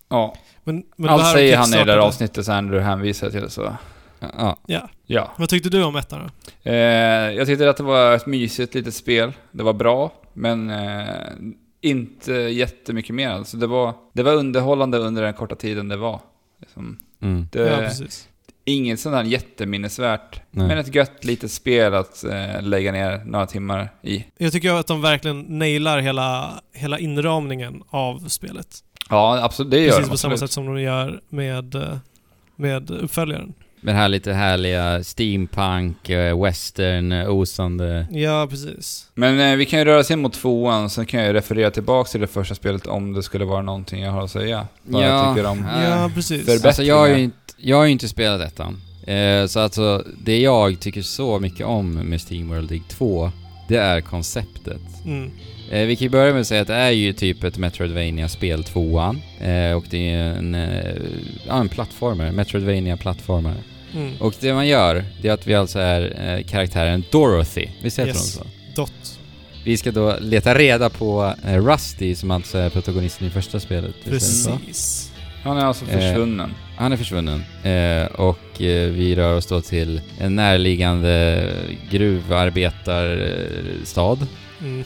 Ja, 0.09 0.35
Men, 0.63 0.83
men 0.95 1.07
det 1.07 1.13
allt 1.13 1.33
säger 1.33 1.57
han 1.57 1.73
i 1.73 1.77
det 1.77 1.83
där 1.83 1.97
avsnittet 1.97 2.45
sen 2.45 2.67
du 2.67 2.79
hänvisar 2.79 3.29
till 3.29 3.49
så. 3.49 3.77
Ja. 4.19 4.57
Ja. 4.67 4.89
Ja. 5.05 5.31
Vad 5.37 5.49
tyckte 5.49 5.69
du 5.69 5.83
om 5.83 5.95
ettan 5.95 6.19
då? 6.63 6.71
Eh, 6.71 6.75
jag 7.31 7.47
tyckte 7.47 7.69
att 7.69 7.77
det 7.77 7.83
var 7.83 8.15
ett 8.15 8.25
mysigt 8.25 8.73
litet 8.73 8.93
spel. 8.93 9.31
Det 9.51 9.63
var 9.63 9.73
bra, 9.73 10.11
men 10.33 10.69
eh, 10.69 11.05
inte 11.81 12.33
jättemycket 12.33 13.15
mer. 13.15 13.29
Alltså 13.29 13.57
det, 13.57 13.67
var, 13.67 13.93
det 14.13 14.23
var 14.23 14.33
underhållande 14.33 14.97
under 14.97 15.21
den 15.21 15.33
korta 15.33 15.55
tiden 15.55 15.87
det 15.87 15.97
var. 15.97 16.21
Liksom, 16.61 16.97
Mm. 17.21 17.47
det, 17.51 17.59
Ja, 17.59 17.77
precis. 17.77 18.27
Inget 18.65 18.99
sånt 18.99 19.15
här 19.15 19.23
jätteminnesvärt, 19.23 20.41
Nej. 20.51 20.67
men 20.67 20.77
ett 20.77 20.95
gött 20.95 21.25
litet 21.25 21.51
spel 21.51 21.93
att 21.93 22.23
eh, 22.23 22.61
lägga 22.61 22.91
ner 22.91 23.21
några 23.25 23.45
timmar 23.45 23.89
i. 24.01 24.25
Jag 24.37 24.51
tycker 24.51 24.73
att 24.73 24.87
de 24.87 25.01
verkligen 25.01 25.41
nailar 25.41 25.99
hela, 25.99 26.51
hela 26.73 26.99
inramningen 26.99 27.83
av 27.89 28.27
spelet. 28.27 28.67
Ja, 29.09 29.43
absolut. 29.43 29.71
Det 29.71 29.79
gör 29.79 29.87
Precis 29.89 30.05
de, 30.05 30.09
på 30.11 30.17
samma 30.17 30.37
sätt 30.37 30.51
som 30.51 30.65
de 30.65 30.81
gör 30.81 31.21
med, 31.29 31.75
eh, 31.75 31.97
med 32.55 32.91
uppföljaren. 32.91 33.53
Med 33.81 33.95
det 33.95 33.99
här 33.99 34.07
lite 34.09 34.33
härliga 34.33 35.03
steampunk, 35.03 36.09
eh, 36.09 36.43
western, 36.43 37.11
eh, 37.11 37.29
osande... 37.29 38.07
Ja, 38.11 38.47
precis. 38.49 39.09
Men 39.13 39.39
eh, 39.39 39.55
vi 39.57 39.65
kan 39.65 39.79
ju 39.79 39.85
röra 39.85 39.99
oss 39.99 40.11
in 40.11 40.19
mot 40.21 40.33
tvåan, 40.33 40.89
sen 40.89 41.05
kan 41.05 41.19
jag 41.19 41.27
ju 41.27 41.33
referera 41.33 41.71
tillbaka 41.71 42.07
till 42.09 42.21
det 42.21 42.27
första 42.27 42.55
spelet 42.55 42.87
om 42.87 43.13
det 43.13 43.23
skulle 43.23 43.45
vara 43.45 43.61
någonting 43.61 44.01
jag 44.03 44.11
har 44.11 44.23
att 44.23 44.31
säga. 44.31 44.67
Vad 44.83 45.03
Ja. 45.03 45.07
jag 45.07 45.35
tycker 45.35 45.49
om... 45.49 45.65
Ja. 45.83 46.11
Precis. 46.15 46.65
Alltså 46.65 46.83
jag 46.83 46.97
har 46.97 47.07
ju 47.07 47.19
inte, 47.19 47.37
jag 47.63 47.77
har 47.77 47.85
ju 47.85 47.91
inte 47.91 48.07
spelat 48.07 48.41
ettan. 48.41 48.81
Eh, 49.07 49.45
så 49.47 49.59
alltså, 49.59 50.05
det 50.23 50.39
jag 50.39 50.79
tycker 50.79 51.01
så 51.01 51.39
mycket 51.39 51.65
om 51.65 51.93
med 51.93 52.21
SteamWorld 52.21 52.69
Dig 52.69 52.81
2, 52.89 53.31
det 53.67 53.77
är 53.77 54.01
konceptet. 54.01 54.81
Mm. 55.05 55.31
Eh, 55.71 55.85
vi 55.85 55.95
kan 55.95 56.05
ju 56.05 56.09
börja 56.09 56.31
med 56.33 56.41
att 56.41 56.47
säga 56.47 56.61
att 56.61 56.67
det 56.67 56.75
är 56.75 56.91
ju 56.91 57.13
typ 57.13 57.43
ett 57.43 57.57
metroidvania 57.57 58.29
spel 58.29 58.63
tvåan 58.63 59.21
eh, 59.41 59.71
och 59.71 59.85
det 59.89 60.09
är 60.09 60.17
en, 60.17 60.55
eh, 60.55 60.95
ja, 61.47 61.59
en 61.59 61.69
plattformare, 61.69 62.31
metroidvania 62.31 62.97
plattformare 62.97 63.57
Mm. 63.95 64.13
Och 64.19 64.33
det 64.39 64.53
man 64.53 64.67
gör, 64.67 65.05
det 65.21 65.27
är 65.27 65.33
att 65.33 65.47
vi 65.47 65.55
alltså 65.55 65.79
är 65.79 66.35
eh, 66.37 66.43
karaktären 66.43 67.03
Dorothy, 67.11 67.67
visst 67.81 67.99
heter 67.99 68.09
Yes. 68.09 68.37
hon 68.37 68.45
så? 68.45 68.81
Dot. 68.81 69.19
Vi 69.65 69.77
ska 69.77 69.91
då 69.91 70.15
leta 70.19 70.55
reda 70.55 70.89
på 70.89 71.33
eh, 71.45 71.65
Rusty 71.65 72.15
som 72.15 72.31
alltså 72.31 72.57
är 72.57 72.69
protagonisten 72.69 73.27
i 73.27 73.29
första 73.29 73.59
spelet. 73.59 73.95
Precis. 74.05 75.11
Han 75.43 75.57
är 75.57 75.65
alltså 75.65 75.85
Eh, 75.85 75.91
försvunnen. 75.91 76.53
Han 76.75 76.91
är 76.91 76.97
försvunnen. 76.97 77.43
Eh, 77.63 78.05
och 78.05 78.61
eh, 78.61 78.89
vi 78.91 79.15
rör 79.15 79.37
oss 79.37 79.45
då 79.45 79.61
till 79.61 80.01
en 80.19 80.35
närliggande 80.35 81.49
gruvarbetarstad. 81.91 84.17
Mhm. 84.59 84.83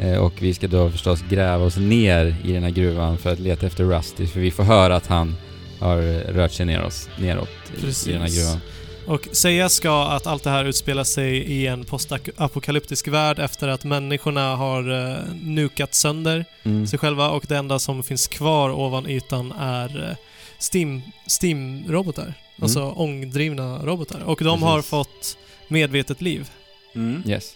Eh, 0.00 0.16
och 0.18 0.32
vi 0.38 0.54
ska 0.54 0.68
då 0.68 0.90
förstås 0.90 1.20
gräva 1.30 1.64
oss 1.64 1.76
ner 1.76 2.36
i 2.44 2.52
den 2.52 2.62
här 2.62 2.70
gruvan 2.70 3.18
för 3.18 3.32
att 3.32 3.38
leta 3.38 3.66
efter 3.66 3.84
Rusty, 3.84 4.26
för 4.26 4.40
vi 4.40 4.50
får 4.50 4.62
höra 4.64 4.96
att 4.96 5.06
han 5.06 5.36
har 5.80 5.96
eh, 5.98 6.18
rört 6.34 6.52
sig 6.52 6.66
ner 6.66 6.82
oss, 6.82 7.08
neråt 7.18 7.48
i- 7.48 8.10
i 8.10 8.12
den 8.12 8.20
här 8.20 8.26
Precis. 8.26 8.42
gruvan. 8.42 8.60
Och 9.06 9.28
sägas 9.32 9.72
ska 9.74 10.04
att 10.06 10.26
allt 10.26 10.44
det 10.44 10.50
här 10.50 10.64
utspelar 10.64 11.04
sig 11.04 11.36
i 11.36 11.66
en 11.66 11.84
postapokalyptisk 11.84 13.08
värld 13.08 13.38
efter 13.38 13.68
att 13.68 13.84
människorna 13.84 14.56
har 14.56 14.90
uh, 14.90 15.16
nukat 15.42 15.94
sönder 15.94 16.44
Mm. 16.64 16.86
sig 16.86 16.98
själva 16.98 17.28
och 17.30 17.44
det 17.48 17.56
enda 17.56 17.78
som 17.78 18.02
finns 18.02 18.26
kvar 18.26 18.70
ovan 18.70 19.06
ytan 19.06 19.52
är 19.60 20.16
eh, 20.58 20.62
Steam, 20.72 21.02
Steam-robotar. 21.42 22.34
Alltså 22.62 22.82
ångdrivna 22.90 23.78
robotar. 23.86 24.20
Och 24.20 24.40
de 24.44 24.62
har 24.62 24.76
Precis. 24.76 24.90
fått 24.90 25.38
medvetet 25.68 26.20
liv. 26.20 26.50
Mm. 26.94 27.22
Yes. 27.26 27.54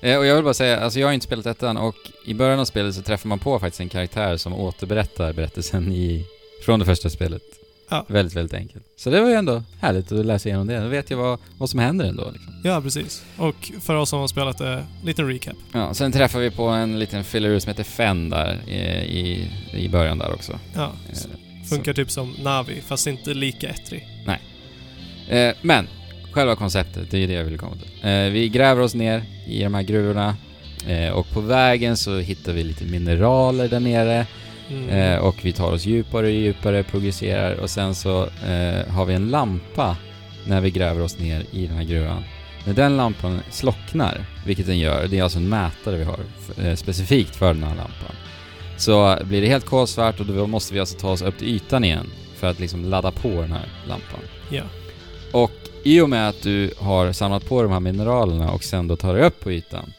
Eh, 0.00 0.18
och 0.18 0.26
jag 0.26 0.34
vill 0.34 0.44
bara 0.44 0.54
säga, 0.54 0.80
alltså 0.80 1.00
jag 1.00 1.06
har 1.06 1.12
inte 1.12 1.26
spelat 1.26 1.46
ettan 1.46 1.76
och 1.76 1.96
i 2.26 2.34
början 2.34 2.60
av 2.60 2.64
spelet 2.64 2.94
så 2.94 3.02
träffar 3.02 3.28
man 3.28 3.38
på 3.38 3.58
faktiskt 3.58 3.80
en 3.80 3.88
karaktär 3.88 4.36
som 4.36 4.54
återberättar 4.54 5.32
berättelsen 5.32 5.92
i, 5.92 6.24
från 6.64 6.78
det 6.78 6.84
första 6.86 7.10
spelet. 7.10 7.42
Ja. 7.90 8.04
Väldigt, 8.08 8.34
väldigt 8.36 8.54
enkelt. 8.54 8.84
Så 8.96 9.10
det 9.10 9.20
var 9.20 9.28
ju 9.28 9.34
ändå 9.34 9.62
härligt 9.80 10.12
att 10.12 10.26
läsa 10.26 10.48
igenom 10.48 10.66
det. 10.66 10.80
Då 10.80 10.88
vet 10.88 11.10
jag 11.10 11.18
vad, 11.18 11.38
vad 11.58 11.70
som 11.70 11.80
händer 11.80 12.04
ändå. 12.04 12.30
Liksom. 12.30 12.60
Ja, 12.64 12.80
precis. 12.80 13.22
Och 13.36 13.72
för 13.80 13.94
oss 13.94 14.10
som 14.10 14.20
har 14.20 14.28
spelat 14.28 14.58
det, 14.58 14.86
liten 15.04 15.28
recap. 15.28 15.56
Ja, 15.72 15.94
sen 15.94 16.12
träffar 16.12 16.40
vi 16.40 16.50
på 16.50 16.66
en 16.66 16.98
liten 16.98 17.24
fillerur 17.24 17.58
som 17.58 17.68
heter 17.70 17.84
Fenn 17.84 18.30
där 18.30 18.60
i, 18.68 18.76
i, 19.18 19.50
i 19.72 19.88
början 19.88 20.18
där 20.18 20.32
också. 20.34 20.58
Ja, 20.74 20.92
Eh, 21.10 21.16
funkar 21.68 21.92
typ 21.92 22.10
som 22.10 22.34
Navi, 22.42 22.80
fast 22.86 23.06
inte 23.06 23.34
lika 23.34 23.68
ettrig. 23.68 24.08
Eh, 25.28 25.54
men, 25.62 25.88
själva 26.32 26.56
konceptet, 26.56 27.10
det 27.10 27.16
är 27.16 27.20
ju 27.20 27.26
det 27.26 27.32
jag 27.32 27.44
vill 27.44 27.58
komma 27.58 27.76
till. 27.76 28.10
Eh, 28.10 28.30
vi 28.30 28.48
gräver 28.48 28.82
oss 28.82 28.94
ner 28.94 29.22
i 29.46 29.62
de 29.62 29.74
här 29.74 29.82
gruvorna 29.82 30.36
eh, 30.88 31.10
och 31.10 31.30
på 31.30 31.40
vägen 31.40 31.96
så 31.96 32.18
hittar 32.18 32.52
vi 32.52 32.64
lite 32.64 32.84
mineraler 32.84 33.68
där 33.68 33.80
nere 33.80 34.26
Mm. 34.70 34.88
eh, 34.88 35.18
och 35.18 35.36
vi 35.42 35.52
tar 35.52 35.72
oss 35.72 35.86
djupare 35.86 36.26
och 36.26 36.32
djupare, 36.32 36.82
progresserar 36.82 37.54
och 37.54 37.70
sen 37.70 37.94
så 37.94 38.22
eh, 38.24 38.86
har 38.88 39.04
vi 39.04 39.14
en 39.14 39.28
lampa 39.28 39.96
när 40.46 40.60
vi 40.60 40.70
gräver 40.70 41.00
oss 41.02 41.18
ner 41.18 41.44
i 41.52 41.66
den 41.66 41.76
här 41.76 41.84
gruvan. 41.84 42.24
När 42.64 42.74
den 42.74 42.96
lampan 42.96 43.40
slocknar, 43.50 44.24
vilket 44.46 44.66
den 44.66 44.78
gör, 44.78 45.06
det 45.06 45.18
är 45.18 45.22
alltså 45.22 45.38
en 45.38 45.48
mätare 45.48 45.96
vi 45.96 46.04
har 46.04 46.18
eh, 46.62 46.74
specifikt 46.74 47.36
för 47.36 47.54
den 47.54 47.62
här 47.62 47.74
lampan, 47.76 48.16
så 48.78 49.18
blir 49.24 49.40
det 49.40 49.46
helt 49.48 49.66
kolsvart 49.66 50.20
och 50.20 50.26
då 50.26 50.46
måste 50.46 50.74
vi 50.74 50.80
alltså 50.80 50.98
ta 50.98 51.10
oss 51.10 51.22
upp 51.22 51.38
till 51.38 51.48
ytan 51.48 51.84
igen 51.84 52.06
för 52.36 52.46
att 52.46 52.58
liksom 52.60 52.84
ladda 52.84 53.10
på 53.10 53.28
den 53.28 53.52
här 53.52 53.68
lampan. 53.88 54.20
Ja. 54.50 54.62
Och 55.32 55.50
i 55.84 56.00
och 56.00 56.10
med 56.10 56.28
att 56.28 56.42
du 56.42 56.70
har 56.78 57.12
samlat 57.12 57.48
på 57.48 57.62
de 57.62 57.72
här 57.72 57.80
mineralerna 57.80 58.50
och 58.50 58.64
sen 58.64 58.88
då 58.88 58.96
tar 58.96 59.14
dig 59.14 59.22
upp 59.22 59.40
på 59.40 59.52
ytan 59.52 59.92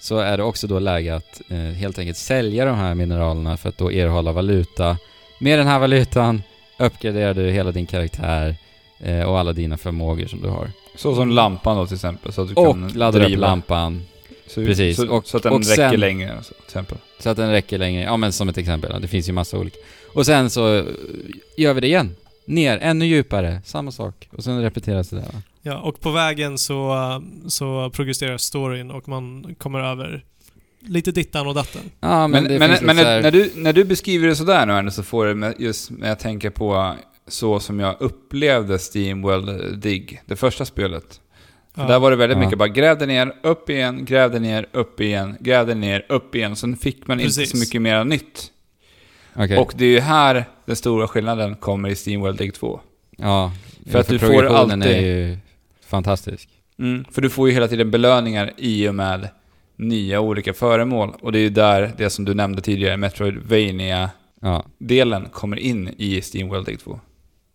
så 0.00 0.18
är 0.18 0.36
det 0.36 0.42
också 0.42 0.66
då 0.66 0.78
läge 0.78 1.14
att 1.16 1.40
eh, 1.48 1.56
helt 1.58 1.98
enkelt 1.98 2.16
sälja 2.18 2.64
de 2.64 2.76
här 2.76 2.94
mineralerna 2.94 3.56
för 3.56 3.68
att 3.68 3.78
då 3.78 3.92
erhålla 3.92 4.32
valuta. 4.32 4.96
Med 5.38 5.58
den 5.58 5.66
här 5.66 5.78
valutan 5.78 6.42
uppgraderar 6.78 7.34
du 7.34 7.50
hela 7.50 7.72
din 7.72 7.86
karaktär 7.86 8.56
eh, 9.00 9.22
och 9.22 9.38
alla 9.38 9.52
dina 9.52 9.76
förmågor 9.76 10.26
som 10.26 10.40
du 10.42 10.48
har. 10.48 10.70
Så 10.96 11.14
som 11.14 11.30
lampan 11.30 11.76
då 11.76 11.86
till 11.86 11.94
exempel. 11.94 12.32
Så 12.32 12.42
att 12.42 12.48
du 12.48 12.54
Och 12.54 12.66
kan 12.74 12.88
laddar 12.88 13.20
upp 13.20 13.26
driva. 13.26 13.40
lampan 13.46 14.02
Så, 14.46 14.64
Precis. 14.64 14.96
Så, 14.96 15.08
Och- 15.08 15.26
så 15.26 15.36
att 15.36 15.42
den 15.42 15.52
och 15.52 15.58
räcker 15.60 15.74
sen- 15.90 16.00
längre, 16.00 16.38
så, 16.42 16.54
till 16.54 16.64
exempel. 16.64 16.98
så 17.18 17.30
att 17.30 17.36
den 17.36 17.50
räcker 17.50 17.78
längre. 17.78 18.02
Ja 18.02 18.16
men 18.16 18.32
som 18.32 18.48
ett 18.48 18.58
exempel, 18.58 19.00
det 19.02 19.08
finns 19.08 19.28
ju 19.28 19.32
massa 19.32 19.58
olika. 19.58 19.76
Och 20.14 20.26
sen 20.26 20.50
så 20.50 20.76
eh, 20.76 20.84
gör 21.56 21.74
vi 21.74 21.80
det 21.80 21.86
igen. 21.86 22.16
Ner, 22.46 22.78
ännu 22.78 23.06
djupare, 23.06 23.60
samma 23.64 23.92
sak. 23.92 24.28
Och 24.32 24.44
sen 24.44 24.62
repeteras 24.62 25.08
det 25.10 25.16
där 25.16 25.22
va? 25.22 25.42
Ja, 25.62 25.78
och 25.78 26.00
på 26.00 26.10
vägen 26.10 26.58
så, 26.58 26.96
så 27.48 27.90
progresserar 27.90 28.36
storyn 28.38 28.90
och 28.90 29.08
man 29.08 29.54
kommer 29.58 29.80
över 29.80 30.24
lite 30.80 31.12
dittan 31.12 31.46
och 31.46 31.54
datten. 31.54 31.80
Ja 32.00 32.28
men, 32.28 32.30
Men, 32.42 32.52
det 32.52 32.58
men, 32.58 32.68
finns 32.70 32.82
men 32.82 32.96
när, 32.96 33.22
när, 33.22 33.30
du, 33.30 33.50
när 33.56 33.72
du 33.72 33.84
beskriver 33.84 34.28
det 34.28 34.36
sådär 34.36 34.66
nu 34.66 34.72
Anders, 34.72 34.94
så 34.94 35.02
får 35.02 35.26
det 35.26 35.34
med- 35.34 35.54
just 35.58 35.90
när 35.90 36.08
jag 36.08 36.18
tänker 36.18 36.50
på 36.50 36.94
så 37.28 37.60
som 37.60 37.80
jag 37.80 37.96
upplevde 38.00 38.78
Steamworld 38.78 39.78
Dig, 39.78 40.22
det 40.26 40.36
första 40.36 40.64
spelet. 40.64 41.20
För 41.74 41.82
Ja. 41.82 41.88
Där 41.88 41.98
var 41.98 42.10
det 42.10 42.16
väldigt 42.16 42.38
Ja. 42.38 42.44
mycket 42.44 42.58
bara 42.58 42.68
grävde 42.68 43.06
ner, 43.06 43.32
upp 43.42 43.70
igen, 43.70 44.04
grävde 44.04 44.38
ner, 44.38 44.66
upp 44.72 45.00
igen, 45.00 45.36
grävde 45.40 45.74
ner, 45.74 46.06
upp 46.08 46.34
igen. 46.34 46.56
Sen 46.56 46.76
fick 46.76 47.06
man 47.06 47.20
inte 47.20 47.26
Precis. 47.28 47.50
så 47.50 47.56
mycket 47.56 47.82
mer 47.82 48.04
nytt. 48.04 48.50
Okej. 49.36 49.58
Och 49.58 49.72
det 49.76 49.84
är 49.84 49.88
ju 49.90 50.00
här 50.00 50.44
den 50.66 50.76
stora 50.76 51.08
skillnaden 51.08 51.54
kommer 51.56 51.88
i 51.88 51.94
Steamworld 51.94 52.38
Dig 52.38 52.50
2. 52.50 52.80
Ja, 53.18 53.52
För 53.90 53.98
att 53.98 54.08
du 54.08 54.18
får 54.18 54.44
alltid- 54.46 54.82
är 54.82 55.00
ju 55.00 55.38
fantastisk. 55.86 56.48
Mm, 56.78 57.04
för 57.10 57.22
du 57.22 57.30
får 57.30 57.48
ju 57.48 57.54
hela 57.54 57.68
tiden 57.68 57.90
belöningar 57.90 58.52
i 58.56 58.88
och 58.88 58.94
med 58.94 59.28
nya 59.76 60.20
olika 60.20 60.54
föremål. 60.54 61.14
Och 61.20 61.32
det 61.32 61.38
är 61.38 61.42
ju 61.42 61.48
där 61.50 61.92
det 61.96 62.10
som 62.10 62.24
du 62.24 62.34
nämnde 62.34 62.62
tidigare, 62.62 62.96
Metroidvania-delen, 62.96 65.22
Ja, 65.22 65.28
kommer 65.32 65.56
in 65.58 65.94
i 65.98 66.20
Steamworld 66.22 66.66
Dig 66.66 66.76
2. 66.76 67.00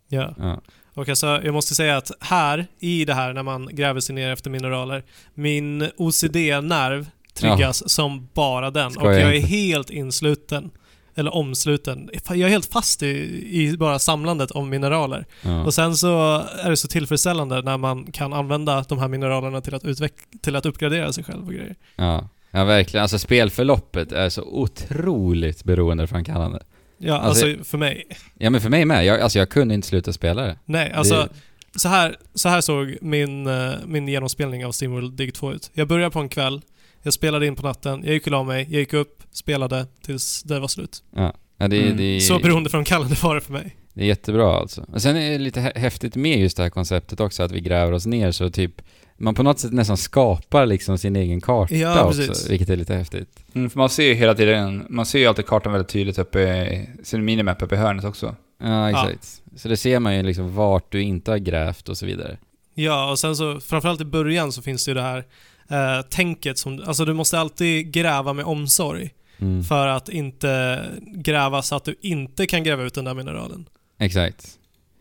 Ja. 0.08 0.36
ja. 0.38 0.62
Och 0.94 1.10
alltså, 1.10 1.42
jag 1.44 1.54
måste 1.54 1.76
säga 1.76 1.98
att 1.98 2.12
här, 2.20 2.68
i 2.80 3.06
det 3.06 3.14
här 3.14 3.34
när 3.34 3.44
man 3.44 3.70
gräver 3.72 4.00
sig 4.00 4.16
ner 4.16 4.32
efter 4.32 4.50
mineraler, 4.50 5.04
min 5.34 5.90
OCD-nerv 5.98 7.06
triggas 7.34 7.90
som 7.92 8.30
bara 8.34 8.72
den. 8.72 8.92
Skojar 8.92 9.10
och 9.14 9.20
jag 9.22 9.36
är 9.36 9.42
helt 9.42 9.90
insluten, 9.90 10.72
eller 11.16 11.36
omsluten. 11.36 12.10
Jag 12.28 12.40
är 12.40 12.48
helt 12.50 12.66
fast 12.72 13.04
i, 13.04 13.08
i 13.52 13.78
bara 13.78 14.00
samlandet 14.00 14.52
av 14.52 14.68
mineraler. 14.68 15.26
ja. 15.42 15.64
Och 15.64 15.74
sen 15.74 15.98
så 15.98 16.44
är 16.64 16.70
det 16.70 16.78
så 16.78 16.88
tillfredsställande 16.88 17.62
när 17.62 17.78
man 17.78 18.12
kan 18.12 18.34
använda 18.34 18.86
de 18.90 19.00
här 19.00 19.08
mineralerna 19.08 19.62
till 19.62 19.76
att, 19.76 19.84
utveck- 19.84 20.40
till 20.42 20.56
att 20.56 20.66
uppgradera 20.66 21.14
sig 21.14 21.24
själv 21.24 21.46
och 21.48 21.54
grejer. 21.54 21.76
Ja. 21.96 22.30
ja, 22.52 22.64
verkligen. 22.64 23.02
Alltså 23.02 23.20
spelförloppet 23.20 24.12
är 24.12 24.30
så 24.30 24.44
otroligt 24.44 25.64
beroendeframkallande. 25.64 26.60
Ja, 27.00 27.18
Alltså- 27.18 27.46
alltså, 27.46 27.64
för 27.64 27.78
mig. 27.78 28.04
Ja 28.38 28.50
men 28.50 28.62
för 28.62 28.70
mig 28.70 28.86
med. 28.86 29.06
Jag, 29.06 29.20
alltså 29.22 29.40
jag 29.40 29.50
kunde 29.50 29.74
inte 29.74 29.88
sluta 29.88 30.14
spela 30.14 30.42
det. 30.42 30.58
Nej, 30.66 30.92
alltså 30.92 31.30
det, 31.74 31.80
så, 31.80 31.88
här, 31.90 32.16
så 32.34 32.50
här 32.50 32.62
såg 32.62 32.98
min, 33.02 33.48
eh, 33.48 33.72
min 33.86 34.08
genomspelning 34.08 34.66
av 34.66 34.72
SteamWorld 34.72 35.14
Dig 35.14 35.32
2 35.32 35.54
ut. 35.54 35.72
Jag 35.74 35.88
började 35.88 36.12
på 36.12 36.20
en 36.20 36.30
kväll, 36.30 36.62
jag 37.04 37.14
spelade 37.14 37.48
in 37.48 37.56
på 37.56 37.68
natten, 37.68 38.02
jag 38.06 38.14
gick 38.14 38.26
och 38.26 38.32
la 38.32 38.44
mig, 38.44 38.68
jag 38.70 38.80
gick 38.80 38.94
upp, 38.94 39.24
spelade 39.32 39.86
tills 40.06 40.44
det 40.44 40.60
var 40.60 40.68
slut. 40.68 41.04
ja, 41.16 41.34
det, 41.58 41.82
Mm. 41.82 41.98
det, 41.98 42.22
Så 42.22 42.40
beroendeframkallande 42.40 43.16
var 43.24 43.36
det 43.36 43.42
för 43.42 43.54
mig. 43.54 43.76
det 43.94 44.02
är 44.02 44.06
jättebra 44.08 44.54
alltså. 44.58 44.86
Och 44.94 45.02
sen 45.02 45.16
är 45.18 45.32
det 45.32 45.38
lite 45.38 45.60
hä- 45.60 45.78
häftigt 45.80 46.16
med 46.16 46.40
just 46.40 46.58
det 46.58 46.64
här 46.64 46.70
konceptet 46.70 47.20
också, 47.20 47.44
att 47.44 47.52
vi 47.52 47.62
gräver 47.62 47.92
oss 47.92 48.06
ner 48.06 48.32
så 48.32 48.50
typ 48.50 48.82
man 49.20 49.36
på 49.36 49.44
något 49.44 49.60
sätt 49.60 49.74
nästan 49.74 49.98
skapar 49.98 50.66
liksom 50.66 50.98
sin 50.98 51.16
egen 51.16 51.42
karta 51.42 51.76
Ja, 51.76 52.04
också, 52.04 52.22
precis. 52.28 52.50
vilket 52.50 52.70
är 52.70 52.76
lite 52.78 52.96
häftigt. 52.96 53.46
Mm, 53.54 53.70
för 53.70 53.78
man 53.78 53.90
ser 53.90 54.04
ju 54.04 54.14
hela 54.14 54.36
tiden, 54.36 54.86
man 54.90 55.06
ser 55.06 55.20
ju 55.20 55.26
alltid 55.26 55.46
kartan 55.46 55.72
väldigt 55.72 55.90
tydligt 55.92 56.20
uppe 56.20 56.40
i 56.42 56.90
sin 57.04 57.26
minimap 57.26 57.62
uppe 57.62 57.76
i 57.76 57.78
hörnet 57.78 58.06
också. 58.06 58.36
Ja, 58.62 58.90
exakt. 58.90 59.42
Så 59.56 59.68
det 59.68 59.78
ser 59.78 60.00
man 60.00 60.16
ju 60.16 60.24
liksom 60.24 60.56
vart 60.56 60.92
du 60.92 61.02
inte 61.02 61.32
har 61.32 61.38
grävt 61.38 61.90
och 61.90 61.98
så 61.98 62.06
vidare. 62.06 62.38
Ja, 62.76 63.12
och 63.12 63.20
sen 63.20 63.36
så 63.36 63.60
framförallt 63.60 64.02
i 64.02 64.06
början 64.06 64.52
så 64.52 64.62
finns 64.62 64.86
det 64.86 64.92
ju 64.92 64.96
det 64.96 65.02
här 65.02 65.26
eh, 65.70 66.02
tänket 66.10 66.58
som, 66.58 66.84
alltså 66.86 67.06
du 67.06 67.14
måste 67.14 67.40
alltid 67.40 67.92
gräva 67.92 68.34
med 68.34 68.46
omsorg 68.46 69.10
Mm. 69.42 69.64
för 69.64 69.88
att 69.88 70.10
inte 70.10 70.82
gräva 71.16 71.62
så 71.62 71.76
att 71.76 71.84
du 71.84 71.96
inte 72.02 72.46
kan 72.46 72.64
gräva 72.64 72.84
ut 72.84 72.94
den 72.94 73.06
där 73.06 73.14
mineralen. 73.14 73.66
Exakt. 74.00 74.59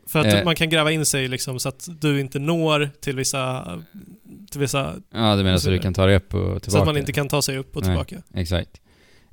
För 0.08 0.18
att 0.18 0.26
Eh. 0.26 0.44
man 0.44 0.54
kan 0.56 0.68
gräva 0.70 0.90
in 0.92 1.06
sig 1.06 1.28
liksom 1.28 1.60
så 1.60 1.68
att 1.68 1.88
du 2.00 2.20
inte 2.20 2.38
når 2.38 2.90
till 3.00 3.16
vissa, 3.16 3.64
till 4.50 4.60
vissa 4.60 4.94
Ja, 5.14 5.36
du 5.36 5.42
menar 5.44 5.58
så 5.58 5.70
du 5.70 5.78
kan 5.78 5.94
ta 5.94 6.06
dig 6.06 6.16
upp 6.16 6.34
och 6.34 6.40
tillbaka? 6.40 6.70
så 6.70 6.78
att 6.78 6.86
man 6.86 6.96
inte 6.96 7.12
kan 7.12 7.28
ta 7.28 7.42
sig 7.42 7.58
upp 7.58 7.76
och 7.76 7.82
Nej. 7.82 7.90
tillbaka. 7.90 8.16
Exakt. 8.40 8.70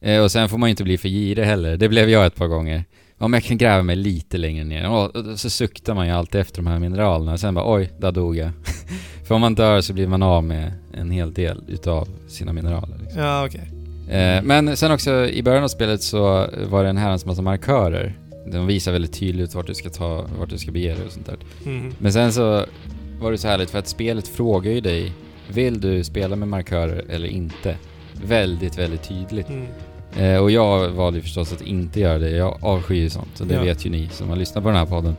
Eh, 0.01 0.21
och 0.23 0.31
sen 0.31 0.49
får 0.49 0.57
man 0.57 0.69
ju 0.69 0.71
inte 0.71 0.83
bli 0.83 0.97
för 0.97 1.09
girig 1.09 1.43
heller. 1.43 1.77
Det 1.77 1.89
blev 1.89 2.09
jag 2.09 2.25
ett 2.25 2.35
par 2.35 2.47
gånger. 2.47 2.83
Om 3.17 3.33
jag 3.33 3.43
kan 3.43 3.57
gräva 3.57 3.83
mig 3.83 3.95
lite 3.95 4.37
längre 4.37 4.63
ner. 4.63 4.89
Och, 4.89 5.39
så 5.39 5.49
suktar 5.49 5.93
man 5.93 6.07
ju 6.07 6.13
alltid 6.13 6.41
efter 6.41 6.57
de 6.57 6.67
här 6.67 6.79
mineralerna. 6.79 7.37
Sen 7.37 7.53
bara 7.53 7.73
oj, 7.75 7.91
där 7.99 8.11
dog 8.11 8.37
jag. 8.37 8.49
för 9.27 9.35
om 9.35 9.41
man 9.41 9.55
dör 9.55 9.81
så 9.81 9.93
blir 9.93 10.07
man 10.07 10.23
av 10.23 10.43
med 10.43 10.71
en 10.93 11.11
hel 11.11 11.33
del 11.33 11.63
utav 11.67 12.07
sina 12.27 12.53
mineraler. 12.53 12.97
Liksom. 13.01 13.21
Ja, 13.21 13.45
okej. 13.45 13.71
Eh, 14.09 14.43
men 14.43 14.77
sen 14.77 14.91
också 14.91 15.27
i 15.29 15.43
början 15.43 15.63
av 15.63 15.67
spelet 15.67 16.01
så 16.01 16.47
var 16.69 16.83
det 16.83 16.89
en 16.89 16.97
herrans 16.97 17.25
massa 17.25 17.41
markörer. 17.41 18.13
De 18.51 18.67
visar 18.67 18.91
väldigt 18.91 19.13
tydligt 19.13 19.55
vart 19.55 19.67
du 19.67 19.73
ska 19.75 19.89
ta, 19.89 20.25
vart 20.39 20.49
du 20.49 20.57
ska 20.57 20.71
bege 20.71 20.93
dig 20.95 21.05
och 21.05 21.11
sånt 21.11 21.25
där. 21.25 21.37
Mhm. 21.63 21.93
Men 21.99 22.13
sen 22.13 22.33
så 22.33 22.65
var 23.19 23.31
det 23.31 23.37
så 23.37 23.47
härligt 23.47 23.69
för 23.69 23.79
att 23.79 23.87
spelet 23.87 24.27
frågar 24.27 24.71
ju 24.71 24.81
dig 24.81 25.11
Vill 25.53 25.81
du 25.81 26.03
spela 26.03 26.35
med 26.35 26.47
markörer 26.47 27.05
eller 27.09 27.27
inte? 27.27 27.75
Väldigt, 28.25 28.77
väldigt 28.77 29.03
tydligt. 29.03 29.49
Mm. 29.49 29.67
Eh, 30.17 30.37
och 30.41 30.51
jag 30.51 30.89
valde 30.89 31.19
ju 31.19 31.23
förstås 31.23 31.53
att 31.53 31.61
inte 31.61 31.99
göra 31.99 32.17
det. 32.19 32.29
Jag 32.29 32.57
avskyr 32.61 32.95
ju 33.01 33.09
sånt. 33.09 33.39
Och 33.41 33.47
det 33.47 33.55
Ja. 33.55 33.61
vet 33.63 33.85
ju 33.85 33.89
ni 33.89 34.09
som 34.11 34.29
har 34.29 34.35
lyssnat 34.35 34.63
på 34.63 34.69
den 34.69 34.77
här 34.77 34.85
podden. 34.85 35.15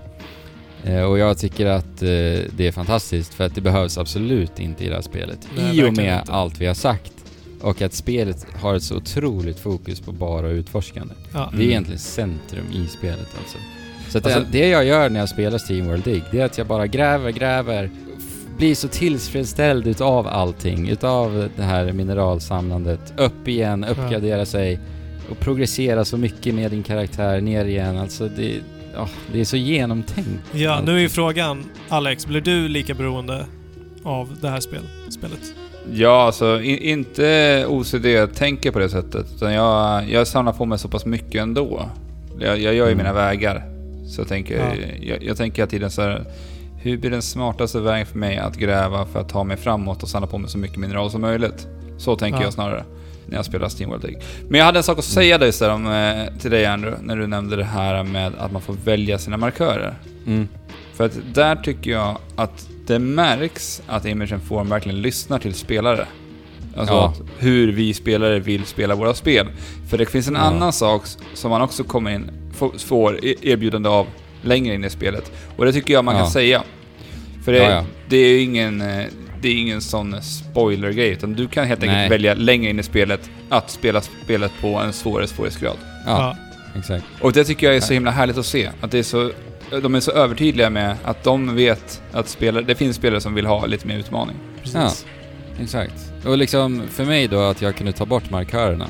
Eh, 0.85 1.03
och 1.03 1.19
jag 1.19 1.39
tycker 1.39 1.67
att 1.67 2.03
eh, 2.03 2.09
det 2.57 2.59
är 2.67 2.73
fantastiskt 2.73 3.35
för 3.35 3.45
att 3.47 3.55
det 3.55 3.61
behövs 3.61 3.99
absolut 3.99 4.61
inte 4.61 4.85
i 4.85 4.89
det 4.89 4.95
här 4.95 5.03
spelet. 5.03 5.49
Nej, 5.57 5.79
I 5.79 5.83
och 5.89 5.97
med 5.97 6.21
inte. 6.21 6.33
allt 6.33 6.61
vi 6.61 6.67
har 6.67 6.75
sagt. 6.75 7.13
Och 7.61 7.83
att 7.83 7.93
spelet 7.95 8.47
har 8.61 8.75
ett 8.75 8.83
så 8.83 8.97
otroligt 8.97 9.59
fokus 9.61 10.01
på 10.01 10.13
bara 10.13 10.49
utforskande. 10.49 11.15
Ja. 11.33 11.53
Det 11.57 11.63
är 11.65 11.67
egentligen 11.69 11.99
centrum 11.99 12.65
i 12.73 12.87
spelet 12.87 13.29
alltså. 13.39 13.59
Så 14.09 14.19
att 14.19 14.27
Alltså- 14.27 14.41
det, 14.41 14.59
det 14.59 14.69
jag 14.69 14.85
gör 14.85 15.11
när 15.11 15.21
jag 15.21 15.29
spelar 15.29 15.59
Steamworld 15.59 16.05
Dig, 16.05 16.23
det 16.31 16.41
är 16.41 16.45
att 16.45 16.59
jag 16.59 16.67
bara 16.67 16.87
gräver, 16.87 17.31
gräver, 17.31 17.91
blir 18.59 18.75
så 18.75 18.89
tillfredsställd 18.89 19.87
utav 19.87 20.27
allting, 20.27 20.89
utav 20.89 21.49
det 21.57 21.63
här 21.63 21.93
mineralsamlandet. 21.93 23.13
Upp 23.17 23.49
igen, 23.49 23.85
uppgradera 23.85 24.47
sig 24.47 24.81
och 25.31 25.39
progressera 25.39 26.05
så 26.05 26.17
mycket 26.17 26.55
med 26.55 26.71
din 26.71 26.83
karaktär, 26.83 27.41
ner 27.41 27.65
igen. 27.65 27.99
Alltså 27.99 28.29
det, 28.29 28.61
ja, 28.95 29.09
det 29.33 29.41
är 29.41 29.45
så 29.45 29.57
genomtänkt. 29.57 30.31
Ja, 30.53 30.81
nu 30.85 30.95
är 30.95 30.99
ju 31.01 31.09
frågan, 31.09 31.65
Alex, 31.89 32.27
blir 32.27 32.41
du 32.41 32.69
lika 32.69 32.95
beroende 32.95 33.47
av 34.03 34.37
det 34.41 34.49
här 34.49 34.61
spel, 34.61 34.83
spelet? 35.11 35.55
Ja, 35.93 36.23
alltså 36.23 36.61
i, 36.61 36.91
inte 36.91 37.65
OCD 37.69 38.07
tänker 38.35 38.71
på 38.71 38.79
det 38.79 38.89
sättet. 38.89 39.27
Utan 39.37 39.53
jag, 39.55 40.11
jag 40.11 40.27
samlar 40.27 40.53
på 40.53 40.65
mig 40.65 40.79
så 40.79 40.89
pass 40.89 41.07
mycket 41.07 41.43
ändå. 41.43 41.89
Jag, 42.39 42.59
jag 42.59 42.75
gör 42.75 42.87
ju 42.87 42.93
Mm. 42.93 42.99
mina 42.99 43.13
vägar. 43.13 43.65
Så 44.09 44.21
jag 44.21 44.29
tänker, 44.29 44.57
Ja. 44.59 44.87
jag, 45.01 45.23
jag 45.23 45.37
tänker 45.37 45.57
hela 45.63 45.71
tiden 45.71 45.91
så 45.91 46.03
här. 46.03 46.25
Hur 46.83 46.97
blir 46.99 47.11
den 47.11 47.23
smartaste 47.23 47.81
vägen 47.81 48.07
för 48.07 48.19
mig 48.19 48.39
att 48.39 48.57
gräva 48.57 49.07
för 49.07 49.21
att 49.21 49.29
ta 49.29 49.45
mig 49.45 49.57
framåt 49.57 50.03
och 50.03 50.09
samla 50.09 50.27
på 50.27 50.39
mig 50.39 50.51
så 50.51 50.59
mycket 50.59 50.77
mineral 50.77 51.11
som 51.11 51.21
möjligt? 51.21 51.67
Så 51.99 52.17
tänker 52.17 52.39
Ja. 52.41 52.45
jag 52.45 52.53
snarare 52.53 52.85
när 53.27 53.37
jag 53.37 53.45
spelar 53.45 53.69
Steamworld 53.69 54.03
League. 54.05 54.21
Men 54.49 54.59
jag 54.59 54.65
hade 54.67 54.79
en 54.79 54.83
sak 54.83 54.99
att 54.99 55.05
säga 55.05 55.39
dig, 55.39 55.53
om, 55.71 55.87
eh, 55.87 56.39
till 56.41 56.51
dig 56.51 56.67
Andrew, 56.67 56.99
när 57.07 57.17
du 57.17 57.27
nämnde 57.27 57.57
det 57.57 57.65
här 57.65 58.03
med 58.05 58.33
att 58.39 58.53
man 58.53 58.63
får 58.63 58.75
välja 58.85 59.19
sina 59.19 59.37
markörer. 59.37 59.95
Mm. 60.27 60.49
För 60.95 61.05
att 61.07 61.19
där 61.35 61.57
tycker 61.57 61.91
jag 61.91 62.17
att 62.37 62.69
det 62.87 62.99
märks 62.99 63.83
att 63.87 64.05
Immersion 64.07 64.41
Form 64.41 64.69
verkligen 64.69 65.01
lyssnar 65.03 65.39
till 65.39 65.55
spelare. 65.55 66.07
Alltså 66.77 66.95
Ja. 66.95 67.15
hur 67.39 67.73
vi 67.73 67.95
spelare 67.95 68.39
vill 68.39 68.65
spela 68.65 68.95
våra 68.95 69.15
spel. 69.15 69.47
För 69.91 69.99
det 69.99 70.07
finns 70.07 70.29
en 70.29 70.35
Ja. 70.35 70.41
annan 70.41 70.73
sak 70.73 71.03
som 71.35 71.51
man 71.51 71.63
också 71.63 71.85
kommer 71.85 72.11
in, 72.11 72.31
få- 72.55 72.73
får 72.79 73.25
e- 73.25 73.35
erbjudande 73.43 73.89
av 73.89 74.07
längre 74.43 74.75
in 74.75 74.85
i 74.85 74.91
spelet. 74.91 75.33
Och 75.57 75.65
det 75.65 75.73
tycker 75.73 75.95
jag 75.95 76.05
man 76.05 76.15
Ja. 76.15 76.21
kan 76.23 76.31
säga. 76.31 76.63
För 77.45 77.53
det, 77.53 77.59
Ja, 77.59 77.71
ja. 77.71 77.85
det 78.09 78.17
är 78.17 78.29
ju 78.29 78.41
ingen, 78.41 78.81
eh, 78.81 79.05
det 79.41 79.49
är 79.49 79.55
ingen 79.55 79.81
sån 79.81 80.23
spoiler-grej, 80.23 81.09
utan 81.11 81.33
du 81.33 81.49
kan 81.49 81.67
helt 81.67 81.83
enkelt 81.83 81.97
Nej. 81.99 82.09
välja 82.09 82.35
längre 82.35 82.71
in 82.71 82.79
i 82.81 82.83
spelet 82.83 83.31
att 83.49 83.71
spela 83.71 84.01
spelet 84.01 84.53
på 84.61 84.69
en 84.79 84.93
svårare 84.93 85.27
svårighetsgrad. 85.27 85.77
Ja, 86.07 86.37
exakt. 86.79 87.05
Och 87.21 87.33
det 87.33 87.45
tycker 87.45 87.67
jag 87.67 87.77
är 87.77 87.81
så 87.81 87.93
himla 87.95 88.11
härligt 88.11 88.39
att 88.39 88.47
se. 88.47 88.71
Att 88.81 88.91
det 88.91 88.99
är 88.99 89.03
så, 89.03 89.31
de 89.71 89.95
är 89.95 90.01
så 90.01 90.11
övertydliga 90.11 90.71
med 90.71 90.97
att 91.05 91.25
de 91.25 91.55
vet 91.55 92.03
att 92.13 92.29
spelare, 92.29 92.65
det 92.65 92.75
finns 92.75 92.97
spelare 92.97 93.21
som 93.21 93.35
vill 93.35 93.47
ha 93.47 93.67
lite 93.67 93.87
mer 93.87 93.99
utmaning. 93.99 94.37
Precis. 94.63 95.07
Exakt. 95.61 96.13
Och 96.27 96.39
liksom 96.39 96.83
för 96.91 97.05
mig 97.05 97.29
då 97.29 97.41
att 97.41 97.63
jag 97.63 97.77
kunde 97.77 97.93
ta 97.93 98.07
bort 98.07 98.31
markörerna. 98.31 98.87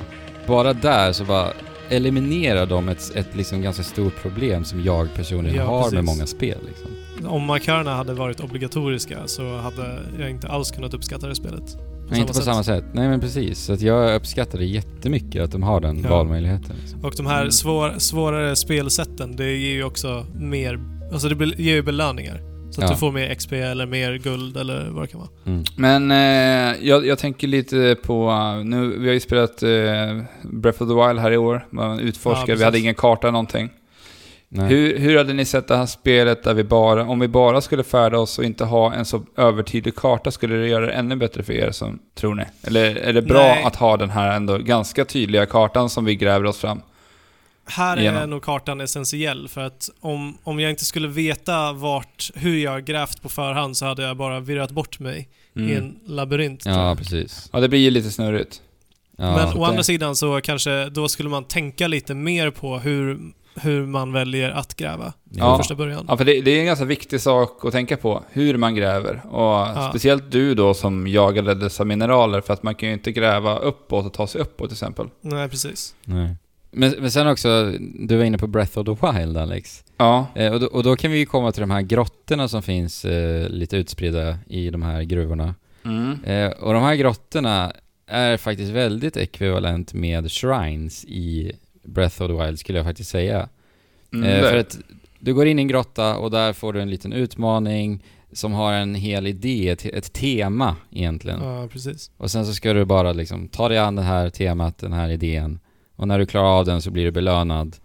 Bara 0.46 0.72
där 0.72 1.12
så 1.12 1.24
bara 1.24 1.48
eliminerar 1.88 2.66
de 2.66 2.88
ett, 2.88 3.16
ett 3.16 3.36
liksom 3.36 3.62
ganska 3.62 3.82
stort 3.82 4.22
problem 4.22 4.64
som 4.64 4.84
jag 4.84 5.14
personligen 5.14 5.56
Ja, 5.56 5.64
har 5.64 5.80
med 5.80 5.90
precis. 5.90 6.06
många 6.06 6.26
spel. 6.26 6.58
Liksom. 6.66 6.90
Om 7.26 7.42
markörerna 7.42 7.94
hade 7.94 8.14
varit 8.14 8.40
obligatoriska 8.40 9.18
så 9.26 9.56
hade 9.56 9.98
jag 10.18 10.30
inte 10.30 10.48
alls 10.48 10.70
kunnat 10.70 10.94
uppskatta 10.94 11.26
det 11.28 11.34
spelet. 11.34 11.76
Nej, 12.10 12.20
inte 12.20 12.32
på 12.32 12.40
samma 12.40 12.62
sätt. 12.62 12.84
Nej 12.92 13.08
men 13.08 13.20
precis. 13.20 13.58
Så 13.58 13.72
att 13.72 13.80
jag 13.80 14.14
uppskattar 14.16 14.58
det 14.58 14.64
jättemycket 14.64 15.42
att 15.42 15.52
de 15.52 15.62
har 15.62 15.80
den 15.80 16.02
Ja. 16.02 16.08
valmöjligheten. 16.10 16.76
Liksom. 16.80 17.04
Och 17.04 17.12
de 17.16 17.26
här 17.26 17.40
Mm. 17.40 17.50
svår, 17.52 17.94
svårare 17.98 18.56
spelsätten, 18.56 19.36
det 19.36 19.52
ger 19.56 19.72
ju 19.74 19.84
också 19.84 20.26
mer... 20.34 20.80
Alltså 21.12 21.28
det 21.28 21.44
ger 21.44 21.74
ju 21.74 21.82
belöningar. 21.82 22.40
Så 22.70 22.80
att 22.82 22.88
Ja. 22.88 22.94
du 22.94 22.98
får 23.00 23.12
mer 23.12 23.34
XP 23.34 23.52
eller 23.52 23.86
mer 23.86 24.14
guld 24.18 24.56
eller 24.56 24.88
vad 24.90 25.02
det 25.02 25.06
kan 25.08 25.20
vara. 25.20 25.30
Mm. 25.46 25.64
Men 25.76 26.10
eh, 26.10 26.86
jag, 26.88 27.06
jag 27.06 27.18
tänker 27.18 27.46
lite 27.48 27.96
på, 28.02 28.30
nu, 28.64 28.98
vi 28.98 29.06
har 29.06 29.14
ju 29.14 29.20
spelat 29.20 29.62
eh, 29.62 29.68
Breath 30.42 30.82
of 30.82 30.88
the 30.88 30.94
Wild 31.08 31.18
här 31.20 31.30
i 31.32 31.36
år, 31.36 31.66
man 31.70 31.96
Ja, 31.98 32.00
utforskar, 32.02 32.46
precis. 32.46 32.60
vi 32.60 32.64
hade 32.64 32.78
ingen 32.78 32.94
karta 32.94 33.30
någonting. 33.30 33.70
Nej. 34.48 34.68
Hur, 34.68 34.98
hur 34.98 35.16
hade 35.16 35.32
ni 35.32 35.44
sett 35.44 35.68
det 35.68 35.76
här 35.76 35.86
spelet 35.86 36.42
där 36.42 36.54
vi 36.54 36.64
bara, 36.64 37.04
om 37.04 37.20
vi 37.20 37.28
bara 37.28 37.60
skulle 37.60 37.84
färda 37.84 38.18
oss 38.18 38.38
och 38.38 38.44
inte 38.44 38.64
ha 38.64 38.94
en 38.94 39.04
så 39.04 39.22
övertydlig 39.36 39.96
karta, 39.96 40.30
skulle 40.30 40.56
det 40.56 40.68
göra 40.68 40.86
det 40.86 40.92
ännu 40.92 41.16
bättre 41.16 41.42
för 41.42 41.52
er 41.52 41.70
som 41.70 41.98
tror 42.14 42.34
ni? 42.34 42.44
Eller 42.62 42.96
är 42.96 43.12
det 43.12 43.22
bra 43.22 43.42
Nej. 43.42 43.64
att 43.64 43.76
ha 43.76 43.96
den 43.96 44.10
här 44.10 44.36
ändå 44.36 44.58
ganska 44.58 45.04
tydliga 45.04 45.46
kartan 45.46 45.90
som 45.90 46.04
vi 46.04 46.16
gräver 46.16 46.44
oss 46.44 46.58
fram? 46.58 46.82
Här 47.68 47.96
är 47.96 48.00
Igenom. 48.00 48.30
nog 48.30 48.42
kartan 48.42 48.80
essentiell 48.80 49.48
för 49.48 49.60
att 49.60 49.90
om, 50.00 50.38
om 50.44 50.60
jag 50.60 50.70
inte 50.70 50.84
skulle 50.84 51.08
veta 51.08 51.72
vart, 51.72 52.30
hur 52.34 52.58
jag 52.58 52.84
grävt 52.84 53.22
på 53.22 53.28
förhand 53.28 53.76
så 53.76 53.86
hade 53.86 54.02
jag 54.02 54.16
bara 54.16 54.40
virrat 54.40 54.70
bort 54.70 54.98
mig 55.00 55.28
i 55.54 55.74
en 55.74 55.98
labyrint. 56.06 56.66
Ja, 56.66 56.94
precis. 56.98 57.50
Ja, 57.52 57.60
det 57.60 57.68
blir 57.68 57.80
ju 57.80 57.90
lite 57.90 58.10
snurrigt. 58.10 58.60
Ja. 59.16 59.36
Men 59.36 59.56
å 59.58 59.64
andra 59.64 59.82
sidan 59.82 60.16
så 60.16 60.40
kanske, 60.40 60.88
då 60.88 61.08
skulle 61.08 61.28
man 61.28 61.44
tänka 61.44 61.88
lite 61.88 62.14
mer 62.14 62.50
på 62.50 62.78
hur, 62.78 63.18
hur 63.62 63.86
man 63.86 64.12
väljer 64.12 64.50
att 64.50 64.74
gräva 64.76 65.12
Ja. 65.30 65.44
från 65.44 65.58
första 65.58 65.74
början. 65.74 66.04
Ja, 66.08 66.16
för 66.16 66.24
det, 66.24 66.40
det 66.40 66.50
är 66.50 66.60
en 66.60 66.66
ganska 66.66 66.84
viktig 66.84 67.20
sak 67.20 67.64
att 67.64 67.72
tänka 67.72 67.96
på, 67.96 68.22
hur 68.32 68.56
man 68.56 68.74
gräver. 68.74 69.22
Och 69.34 69.66
speciellt 69.90 70.30
du 70.30 70.54
då 70.54 70.74
som 70.74 71.06
jagade 71.06 71.54
dessa 71.54 71.84
mineraler, 71.84 72.40
för 72.40 72.52
att 72.54 72.62
man 72.62 72.74
kan 72.74 72.88
ju 72.88 72.92
inte 72.92 73.12
gräva 73.12 73.58
uppåt 73.58 74.06
och 74.06 74.12
ta 74.12 74.26
sig 74.26 74.40
uppåt 74.40 74.68
till 74.68 74.74
exempel. 74.74 75.06
Nej, 75.20 75.48
precis. 75.48 75.94
Nej. 76.04 76.34
Men, 76.70 76.94
men 77.00 77.10
sen 77.10 77.26
också, 77.28 77.72
du 77.94 78.16
var 78.16 78.24
inne 78.24 78.38
på 78.38 78.46
Breath 78.46 78.78
of 78.78 78.84
the 79.00 79.06
Wild 79.12 79.36
Alex. 79.36 79.84
Ja, 79.96 80.26
Eh, 80.34 80.52
och, 80.52 80.60
då, 80.60 80.66
och 80.66 80.82
då 80.82 80.96
kan 80.96 81.10
vi 81.10 81.18
ju 81.18 81.26
komma 81.26 81.52
till 81.52 81.60
de 81.60 81.70
här 81.70 81.82
grottorna 81.82 82.48
som 82.48 82.62
finns 82.62 83.04
eh, 83.04 83.48
lite 83.48 83.76
utspridda 83.76 84.38
i 84.48 84.70
de 84.70 84.82
här 84.82 85.02
gruvorna. 85.02 85.54
mm. 85.84 86.24
Eh, 86.24 86.50
och 86.50 86.72
de 86.74 86.82
här 86.82 86.94
grottorna 86.94 87.72
är 88.06 88.36
faktiskt 88.36 88.70
väldigt 88.72 89.16
ekvivalent 89.16 89.92
med 89.94 90.30
shrines 90.30 91.04
i 91.04 91.52
Breath 91.86 92.22
of 92.22 92.28
the 92.28 92.44
Wild 92.44 92.58
skulle 92.58 92.78
jag 92.78 92.86
faktiskt 92.86 93.10
säga. 93.10 93.48
Mm, 94.12 94.28
eh, 94.28 94.40
för 94.50 94.56
att 94.56 94.78
du 95.18 95.34
går 95.34 95.46
in 95.46 95.58
i 95.58 95.62
en 95.62 95.68
grotta 95.68 96.16
och 96.16 96.30
där 96.30 96.52
får 96.52 96.72
du 96.72 96.80
en 96.80 96.90
liten 96.90 97.12
utmaning 97.12 98.04
som 98.32 98.52
har 98.52 98.72
en 98.72 98.94
hel 98.94 99.26
idé, 99.26 99.68
ett, 99.68 99.84
ett 99.84 100.12
tema 100.12 100.76
egentligen. 100.92 101.40
Ja, 101.42 101.68
precis. 101.72 102.10
Och 102.16 102.30
sen 102.30 102.46
så 102.46 102.54
ska 102.54 102.72
du 102.72 102.84
bara 102.84 103.12
liksom 103.12 103.48
ta 103.48 103.68
dig 103.68 103.78
an 103.78 103.96
det 103.96 104.02
här 104.02 104.30
temat, 104.30 104.78
den 104.78 104.92
här 104.92 105.08
idén. 105.08 105.58
Och 105.96 106.08
när 106.08 106.18
du 106.18 106.26
klarar 106.26 106.58
av 106.58 106.64
den 106.64 106.82
så 106.82 106.90
blir 106.90 107.04
du 107.04 107.10
belönad 107.10 107.76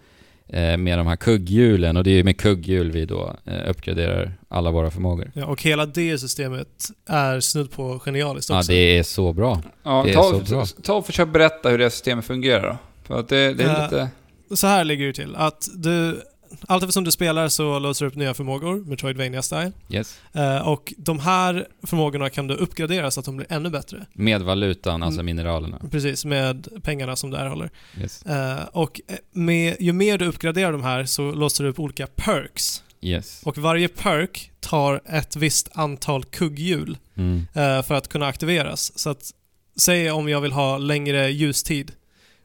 eh, 0.47 0.77
med 0.77 0.97
de 0.97 1.07
här 1.07 1.15
kugghjulen. 1.15 1.97
Och 1.97 2.03
det 2.03 2.09
är 2.11 2.15
ju 2.15 2.23
med 2.23 2.37
kugghjul 2.37 2.91
vi 2.91 3.05
då 3.05 3.35
eh, 3.45 3.69
uppgraderar 3.69 4.33
alla 4.49 4.71
våra 4.71 4.91
förmågor. 4.91 5.31
Ja, 5.33 5.45
och 5.45 5.61
hela 5.63 5.85
det 5.85 6.17
systemet 6.17 6.67
är 7.05 7.39
snudd 7.39 7.71
på 7.71 7.99
genialiskt 7.99 8.49
Ja, 8.49 8.57
också. 8.59 8.71
det 8.71 8.97
är 8.97 9.03
så 9.03 9.33
bra. 9.33 9.61
ja, 9.83 10.03
det 10.05 10.11
är 10.11 10.13
ta, 10.13 10.23
så 10.45 10.55
bra. 10.55 10.65
ta 10.83 10.93
och 10.93 11.05
försök 11.05 11.29
berätta 11.29 11.69
hur 11.69 11.77
det 11.77 11.83
här 11.85 11.89
systemet 11.89 12.25
fungerar 12.25 12.63
då. 12.67 12.77
För 13.07 13.19
att 13.19 13.29
det, 13.29 13.53
det 13.53 13.63
är 13.63 13.67
Ja. 13.67 13.83
lite... 13.83 14.09
Så 14.55 14.67
här 14.67 14.83
ligger 14.83 15.07
det 15.07 15.13
till. 15.13 15.35
Att 15.35 15.69
du, 15.75 16.21
allt 16.67 16.83
eftersom 16.83 17.03
du 17.03 17.11
spelar 17.11 17.47
så 17.47 17.79
låser 17.79 18.05
du 18.05 18.09
upp 18.09 18.15
nya 18.15 18.33
förmågor, 18.33 18.85
Metroidvania 18.85 19.41
style 19.41 19.71
Yes. 19.89 20.19
Eh, 20.33 20.67
och 20.67 20.93
de 20.97 21.19
här 21.19 21.67
förmågorna 21.83 22.29
kan 22.29 22.47
du 22.47 22.53
uppgradera 22.55 23.11
så 23.11 23.19
att 23.19 23.25
de 23.25 23.37
blir 23.37 23.47
ännu 23.53 23.69
bättre. 23.69 24.05
Med 24.13 24.41
valutan, 24.41 25.03
alltså 25.03 25.19
Mm. 25.21 25.25
mineralerna. 25.25 25.81
Precis, 25.91 26.25
med 26.25 26.67
pengarna 26.83 27.15
som 27.15 27.29
du 27.31 27.37
erhåller. 27.37 27.69
Yes. 28.01 28.23
Eh, 28.25 28.63
och 28.71 29.01
eh, 29.07 29.15
med, 29.31 29.75
ju 29.79 29.93
mer 29.93 30.17
du 30.17 30.25
uppgraderar 30.25 30.71
de 30.71 30.83
här 30.83 31.05
så 31.05 31.31
låser 31.31 31.63
du 31.63 31.69
upp 31.69 31.79
olika 31.79 32.07
perks 32.07 32.83
Yes. 33.03 33.41
Och 33.45 33.57
varje 33.57 33.87
perk 33.87 34.51
tar 34.59 35.01
ett 35.05 35.35
visst 35.35 35.69
antal 35.73 36.23
kugghjul 36.23 36.97
Mm. 37.17 37.37
eh, 37.53 37.81
för 37.83 37.93
att 37.93 38.07
kunna 38.07 38.25
aktiveras. 38.27 38.99
Så 38.99 39.09
att, 39.09 39.31
säg 39.79 40.11
om 40.11 40.29
jag 40.29 40.41
vill 40.41 40.51
ha 40.51 40.77
längre 40.77 41.31
ljustid. 41.31 41.91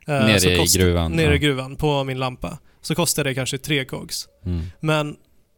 Eh, 0.07 0.15
Nere 0.15 0.41
så 0.41 0.49
i 0.49 0.57
kost- 0.59 0.77
gruvan. 0.77 1.13
Nere 1.13 1.35
i 1.35 1.39
gruvan 1.39 1.77
på 1.77 2.05
min 2.05 2.19
lampa. 2.19 2.59
Så 2.83 2.95
kostar 2.95 3.25
det 3.25 3.35
kanske 3.35 3.59
tre 3.59 3.85
cogs. 3.85 4.29
Mm. 4.45 4.63
Men 4.81 5.17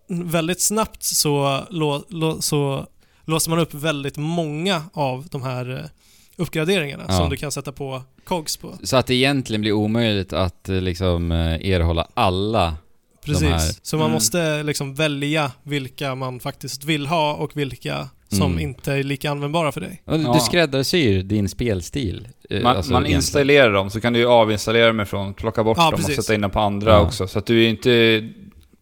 väldigt 0.09 0.61
snabbt 0.61 1.03
så, 1.03 1.61
lå, 1.71 2.05
lå, 2.09 2.41
så 2.41 2.87
låser 3.25 3.51
man 3.51 3.59
upp 3.59 3.75
väldigt 3.75 4.17
många 4.17 4.83
av 4.93 5.27
de 5.31 5.43
här 5.43 5.71
eh, 5.79 5.91
uppgraderingarna 6.37 7.05
Ja. 7.09 7.17
som 7.17 7.31
du 7.31 7.37
kan 7.37 7.53
sätta 7.53 7.73
på 7.73 8.03
cogs 8.25 8.57
på. 8.57 8.79
Så 8.83 8.97
att 8.97 9.07
det 9.07 9.15
egentligen 9.15 9.61
blir 9.61 9.73
omöjligt 9.73 10.33
att 10.33 10.69
eh, 10.69 10.81
liksom 10.81 11.33
erhålla 11.33 12.09
alla. 12.15 12.77
Precis. 13.25 13.81
Så 13.83 13.97
man 13.97 14.05
Mm. 14.07 14.15
måste 14.15 14.63
liksom 14.63 14.95
välja 14.95 15.53
vilka 15.63 16.15
man 16.15 16.41
faktiskt 16.41 16.85
vill 16.85 17.07
ha 17.07 17.35
och 17.35 17.57
vilka 17.57 18.09
som 18.29 18.43
Mm. 18.53 18.59
inte 18.59 18.93
är 18.93 19.03
lika 19.03 19.31
användbara 19.31 19.73
för 19.73 19.81
dig. 19.81 20.03
Ja. 20.05 20.17
Du 20.17 20.41
skräddarsyr 20.41 21.23
din 21.23 21.49
spelstil. 21.49 22.29
eh, 22.51 22.63
Man, 22.63 22.77
alltså 22.77 22.93
man 22.93 23.03
egentligen. 23.03 23.19
installerar 23.19 23.73
dem, 23.73 23.91
så 23.91 24.01
kan 24.01 24.13
du 24.13 24.19
ju 24.19 24.27
avinstallera 24.27 24.87
dem 24.87 25.01
ifrån, 25.01 25.35
plocka 25.35 25.65
bort 25.65 25.79
Ja, 25.79 25.91
dem 25.91 26.01
precis. 26.01 26.19
och 26.19 26.25
sätta 26.25 26.35
in 26.35 26.41
dem 26.41 26.51
på 26.51 26.61
andra 26.61 26.91
Ja. 26.93 27.01
också. 27.01 27.29
Så 27.29 27.39
att 27.39 27.47
du 27.47 27.65
är 27.65 27.69
inte... 27.69 28.29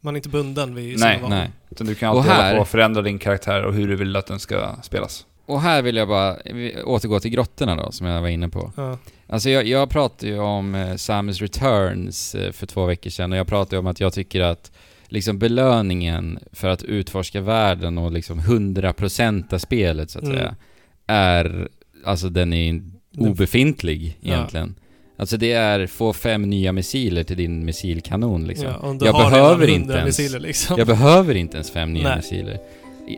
Man 0.01 0.14
är 0.14 0.16
inte 0.18 0.28
bunden 0.28 0.74
vid 0.74 0.99
Nej, 0.99 1.16
sina. 1.16 1.28
Nej. 1.28 1.51
Utan 1.70 1.86
du 1.86 1.94
kan 1.94 2.11
Och 2.11 2.16
alltid 2.18 2.32
här- 2.32 2.44
hålla 2.44 2.57
på 2.57 2.61
och 2.62 2.68
förändra 2.68 3.03
din 3.03 3.18
karaktär 3.18 3.62
och 3.62 3.74
hur 3.74 3.88
du 3.88 3.97
vill 3.97 4.16
att 4.16 4.26
den 4.26 4.38
ska 4.38 4.76
spelas. 4.82 5.26
Och 5.47 5.61
här 5.61 5.82
vill 5.82 5.97
jag 5.97 6.09
bara 6.09 6.36
återgå 6.84 7.20
till 7.20 7.30
grottorna 7.30 7.76
då, 7.76 7.92
som 7.92 8.07
jag 8.07 8.20
var 8.20 8.28
inne 8.28 8.49
på. 8.49 8.72
Ja. 8.76 8.99
Alltså 9.28 9.51
jag, 9.51 9.66
jag 9.66 9.90
pratade 9.90 10.32
ju 10.32 10.38
om 10.38 10.74
eh, 10.74 10.97
Samus 10.97 11.40
Returns 11.40 12.34
eh, 12.34 12.53
för 12.53 12.66
två 12.66 12.86
veckor 12.86 13.11
sedan 13.11 13.32
och 13.32 13.38
jag 13.38 13.47
pratade 13.47 13.78
om 13.78 13.86
att 13.86 14.01
jag 14.01 14.12
tycker 14.12 14.40
att 14.40 14.72
liksom 15.17 15.39
belöningen 15.39 16.39
för 16.53 16.69
att 16.69 16.83
utforska 16.83 17.41
världen 17.41 17.99
och 17.99 18.12
liksom 18.12 18.41
100% 18.41 19.59
spelet 19.59 20.11
så 20.11 20.19
att 20.19 20.25
Mm. 20.25 20.37
säga, 20.37 20.55
är, 21.07 21.69
alltså 22.05 22.29
den 22.29 22.53
är 22.53 22.81
obefintlig 23.19 24.19
Ja. 24.21 24.35
egentligen. 24.35 24.75
Alltså 25.19 25.37
det 25.37 25.53
är 25.53 25.87
få 25.87 26.12
fem 26.12 26.43
nya 26.43 26.73
missiler 26.73 27.23
till 27.23 27.37
din 27.37 27.64
missilkanon 27.64 28.47
liksom. 28.47 28.67
Ja, 28.69 28.77
om 28.89 28.99
du 28.99 29.07
Jag 29.07 29.12
har 29.12 29.31
behöver 29.31 29.67
inte 29.69 29.79
100 29.81 29.99
ens- 29.99 30.19
missiler 30.19 30.41
liksom. 30.41 30.79
Jag 30.79 30.87
behöver 30.87 31.35
inte 31.35 31.57
ens 31.57 31.71
fem 31.71 31.93
nya 31.93 32.09
Nej. 32.09 32.17
missiler. 32.17 32.59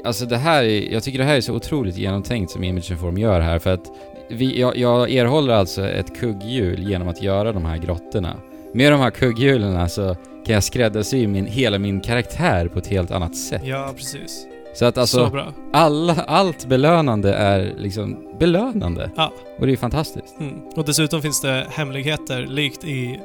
Alltså 0.05 0.27
det 0.27 0.37
här 0.37 0.63
är, 0.65 0.93
jag 0.93 1.03
tycker 1.03 1.19
det 1.19 1.25
här 1.25 1.37
är 1.37 1.41
så 1.41 1.55
otroligt 1.55 1.97
genomtänkt 1.97 2.51
som 2.53 2.65
Image 2.65 2.91
Inform 2.91 3.19
gör 3.19 3.41
här 3.41 3.59
för 3.59 3.75
att 3.75 3.87
vi, 4.31 4.61
jag, 4.61 4.77
jag 4.77 5.11
erhåller 5.11 5.55
alltså 5.55 5.89
ett 5.89 6.21
kugghjul 6.21 6.91
genom 6.91 7.09
att 7.09 7.23
göra 7.23 7.53
de 7.53 7.65
här 7.65 7.79
grottorna. 7.79 8.37
Med 8.75 8.93
de 8.93 9.01
här 9.01 9.11
kugghjulen 9.11 9.89
så 9.89 10.17
kan 10.49 10.55
jag 10.55 10.65
skräddarsy 10.65 11.27
min, 11.27 11.47
hela 11.47 11.79
min 11.79 12.01
karaktär 12.01 12.69
på 12.69 12.79
ett 12.79 12.87
helt 12.87 13.11
annat 13.11 13.37
sätt. 13.37 13.63
Ja, 13.65 13.93
precis. 13.97 14.47
Så 14.75 14.85
att 14.85 14.95
Så 14.95 15.01
alltså, 15.01 15.31
bra. 15.31 15.53
alla, 15.73 16.15
allt 16.15 16.67
belönande 16.67 17.35
är 17.35 17.75
liksom 17.79 18.17
belönande. 18.39 19.11
Ja. 19.17 19.33
Och 19.59 19.67
det 19.67 19.73
är 19.73 19.77
fantastiskt. 19.77 20.41
Mm. 20.41 20.55
Och 20.77 20.85
dessutom 20.85 21.23
finns 21.23 21.41
det 21.41 21.67
hemligheter 21.71 22.47
likt 22.47 22.85
i, 22.85 23.21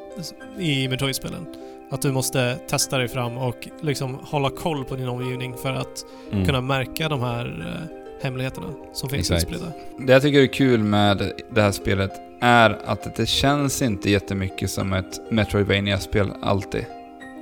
i 0.60 0.88
Metroid-spelen. 0.88 1.46
Att 1.92 2.02
du 2.02 2.12
måste 2.12 2.56
testa 2.70 2.98
dig 2.98 3.08
fram 3.08 3.38
och 3.38 3.68
liksom 3.82 4.18
hålla 4.24 4.50
koll 4.50 4.86
på 4.86 4.96
din 4.96 5.08
omgivning 5.10 5.54
för 5.62 5.74
att 5.74 6.06
Mm. 6.32 6.46
kunna 6.46 6.62
märka 6.62 7.10
de 7.10 7.22
här 7.22 7.46
eh, 7.68 7.98
hemligheterna 8.24 8.68
som 8.94 9.10
finns 9.10 9.32
Exakt. 9.32 9.52
utspridda. 9.52 9.74
Det 10.08 10.14
jag 10.14 10.22
tycker 10.22 10.40
är 10.42 10.48
kul 10.48 10.80
med 10.84 11.32
det 11.52 11.62
här 11.62 11.72
spelet 11.72 12.12
är 12.42 12.78
att 12.86 13.16
det 13.16 13.26
känns 13.26 13.82
inte 13.82 14.10
jättemycket 14.10 14.70
som 14.72 14.94
ett 14.94 15.32
Metroidvania-spel 15.32 16.32
alltid. 16.42 16.86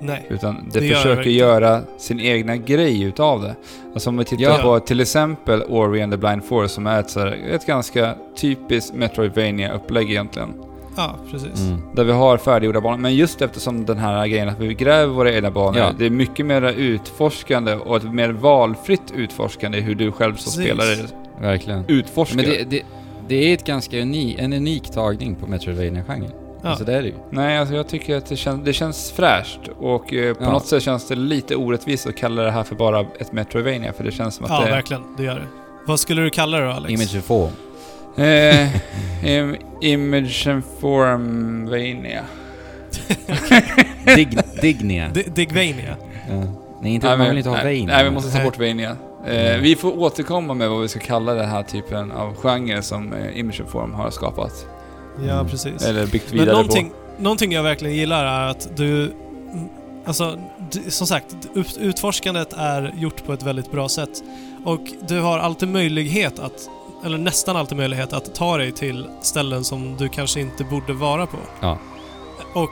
Nej. 0.01 0.25
Utan 0.29 0.69
det, 0.73 0.79
Det 0.79 0.85
gör 0.85 0.95
försöker 0.95 1.15
verkligen. 1.15 1.37
göra 1.37 1.81
sin 1.97 2.19
egna 2.19 2.57
grej 2.57 3.01
utav 3.03 3.41
det. 3.41 3.55
Alltså 3.93 4.09
om 4.09 4.17
vi 4.17 4.25
tittar 4.25 4.43
Ja. 4.43 4.57
på 4.63 4.79
till 4.79 4.99
exempel 4.99 5.63
Ori 5.69 6.01
and 6.01 6.11
the 6.13 6.17
Blind 6.17 6.43
Forest 6.43 6.73
som 6.75 6.87
är 6.87 6.99
ett, 6.99 7.09
så 7.09 7.19
här, 7.19 7.39
ett 7.51 7.65
ganska 7.65 8.15
typiskt 8.37 8.93
Metroidvania-upplägg 8.93 10.09
egentligen. 10.11 10.49
Ja, 10.97 11.15
precis. 11.31 11.59
Mm. 11.59 11.81
Där 11.95 12.03
vi 12.03 12.11
har 12.11 12.37
färdiggjorda 12.37 12.81
banor. 12.81 12.97
Men 12.97 13.15
just 13.15 13.41
eftersom 13.41 13.85
den 13.85 13.97
här 13.97 14.27
grejen 14.27 14.49
att 14.49 14.59
vi 14.59 14.73
gräver 14.73 15.13
våra 15.13 15.31
egna 15.33 15.51
banor. 15.51 15.77
Ja. 15.79 15.89
Det 15.97 16.05
är 16.05 16.09
mycket 16.09 16.45
mer 16.45 16.61
utforskande 16.77 17.75
och 17.75 17.97
ett 17.97 18.13
mer 18.13 18.29
valfritt 18.29 19.13
utforskande 19.15 19.77
i 19.77 19.81
hur 19.81 19.95
du 19.95 20.11
själv 20.11 20.35
som 20.35 20.61
Precis. 20.63 20.71
spelare 20.83 21.07
Verkligen. 21.41 21.83
utforskar. 21.87 22.35
Men 22.35 22.45
det, 22.45 22.63
det, 22.69 22.81
det 23.27 23.35
är 23.35 23.53
ett 23.53 23.65
ganska 23.65 23.97
uni, 23.99 24.35
en 24.39 24.53
unik 24.53 24.83
tagning 24.91 25.35
på 25.35 25.47
Metroidvania-genren. 25.47 26.31
Ja. 26.61 26.69
Alltså 26.69 26.85
det 26.85 26.93
är 26.93 27.01
det 27.01 27.07
ju. 27.07 27.13
Nej, 27.29 27.57
alltså 27.57 27.75
jag 27.75 27.87
tycker 27.87 28.17
att 28.17 28.25
det 28.25 28.35
känns, 28.35 28.65
det 28.65 28.73
känns 28.73 29.11
fräscht 29.11 29.59
och 29.79 30.13
eh, 30.13 30.33
på 30.33 30.43
Ja. 30.43 30.51
något 30.51 30.65
sätt 30.65 30.83
känns 30.83 31.07
det 31.07 31.15
lite 31.15 31.55
orättvist 31.55 32.07
att 32.07 32.15
kalla 32.17 32.41
det 32.41 32.51
här 32.51 32.63
för 32.63 32.75
bara 32.75 32.99
ett 33.19 33.31
Metroidvania 33.31 33.93
för 33.93 34.03
det 34.03 34.11
känns 34.11 34.35
som 34.35 34.45
att 34.45 34.51
Ja, 34.51 34.65
det 34.65 34.71
verkligen. 34.71 35.03
Det 35.17 35.23
gör 35.23 35.35
det. 35.35 35.47
Vad 35.87 35.99
skulle 35.99 36.21
du 36.21 36.29
kalla 36.29 36.57
det 36.57 36.65
då, 36.65 36.71
Alex? 36.71 36.91
Image 36.93 37.15
Inform. 37.15 37.51
Eh, 38.17 38.75
im, 39.25 39.55
image 39.81 40.47
and 40.47 40.63
formvania. 40.79 42.21
Dig, 44.05 44.27
Dignia. 44.61 45.09
D- 45.13 45.23
Digvania. 45.35 45.95
Ja. 46.29 46.43
Nej, 46.81 46.93
inte, 46.93 47.07
Nej, 47.07 47.17
man 47.17 47.27
vill 47.27 47.37
inte 47.37 47.49
ha 47.49 47.55
nej, 47.63 47.65
Vania. 47.79 47.95
Nej, 47.95 48.03
vi 48.03 48.11
måste 48.11 48.37
ta 48.37 48.43
bort 48.43 48.59
Vania. 48.59 48.95
Eh. 49.27 49.57
Vi 49.61 49.75
får 49.75 49.99
återkomma 49.99 50.53
med 50.53 50.69
vad 50.69 50.81
vi 50.81 50.87
ska 50.87 50.99
kalla 50.99 51.33
den 51.33 51.49
här 51.49 51.63
typen 51.63 52.11
av 52.11 52.35
genre 52.35 52.81
som 52.81 53.13
eh, 53.13 53.39
Image 53.39 53.59
and 53.61 53.69
Form 53.69 53.93
har 53.93 54.09
skapat. 54.09 54.65
Ja, 55.27 55.45
precis. 55.49 55.85
Eller 55.85 56.07
byggt 56.07 56.29
Men 56.29 56.39
vidare 56.39 56.55
någonting, 56.55 56.91
någonting 57.19 57.51
jag 57.51 57.63
verkligen 57.63 57.95
gillar 57.95 58.25
är 58.25 58.47
att 58.49 58.69
du... 58.75 59.13
Alltså, 60.05 60.37
d- 60.71 60.91
som 60.91 61.07
sagt, 61.07 61.35
ut- 61.55 61.77
utforskandet 61.81 62.53
är 62.57 62.93
gjort 62.97 63.25
på 63.25 63.33
ett 63.33 63.43
väldigt 63.43 63.71
bra 63.71 63.89
sätt. 63.89 64.23
Och 64.65 64.81
du 65.07 65.19
har 65.19 65.39
alltid 65.39 65.69
möjlighet 65.69 66.39
att, 66.39 66.69
eller 67.05 67.17
nästan 67.17 67.55
alltid 67.55 67.77
möjlighet 67.77 68.13
att 68.13 68.35
ta 68.35 68.57
dig 68.57 68.71
till 68.71 69.05
ställen 69.21 69.63
som 69.63 69.95
du 69.97 70.09
kanske 70.09 70.39
inte 70.41 70.63
borde 70.63 70.93
vara 70.93 71.25
på. 71.25 71.37
Ja. 71.61 71.77
Och 72.53 72.69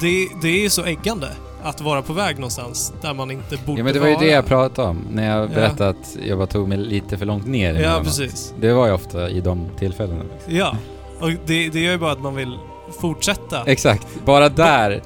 det, 0.00 0.28
det 0.42 0.48
är 0.48 0.60
ju 0.62 0.70
så 0.70 0.84
äggande 0.84 1.28
att 1.62 1.80
vara 1.80 2.02
på 2.02 2.12
väg 2.12 2.36
någonstans 2.36 2.92
där 3.02 3.14
man 3.14 3.30
inte 3.30 3.56
borde 3.66 3.80
Ja 3.80 3.84
men 3.84 3.94
det 3.94 4.00
var 4.00 4.06
ju 4.08 4.14
vara. 4.14 4.24
det 4.24 4.30
jag 4.30 4.46
pratade 4.46 4.88
om 4.88 5.04
när 5.12 5.30
jag 5.30 5.42
Ja. 5.44 5.54
berättade 5.54 5.90
att 5.90 6.16
jag 6.26 6.38
bara 6.38 6.46
tog 6.46 6.68
mig 6.68 6.78
lite 6.78 7.18
för 7.18 7.26
långt 7.26 7.46
ner. 7.46 7.74
Ja, 7.74 8.00
precis. 8.04 8.54
Det 8.60 8.72
var 8.72 8.86
ju 8.86 8.92
ofta 8.92 9.30
i 9.30 9.40
de 9.40 9.68
tillfällena. 9.78 10.24
Ja. 10.46 10.76
Och 11.22 11.30
det, 11.46 11.68
det 11.68 11.80
gör 11.80 11.92
ju 11.92 11.98
bara 11.98 12.12
att 12.12 12.20
man 12.22 12.34
vill 12.34 12.58
fortsätta. 13.00 13.62
Exakt. 13.66 14.06
Bara 14.24 14.48
där 14.48 15.02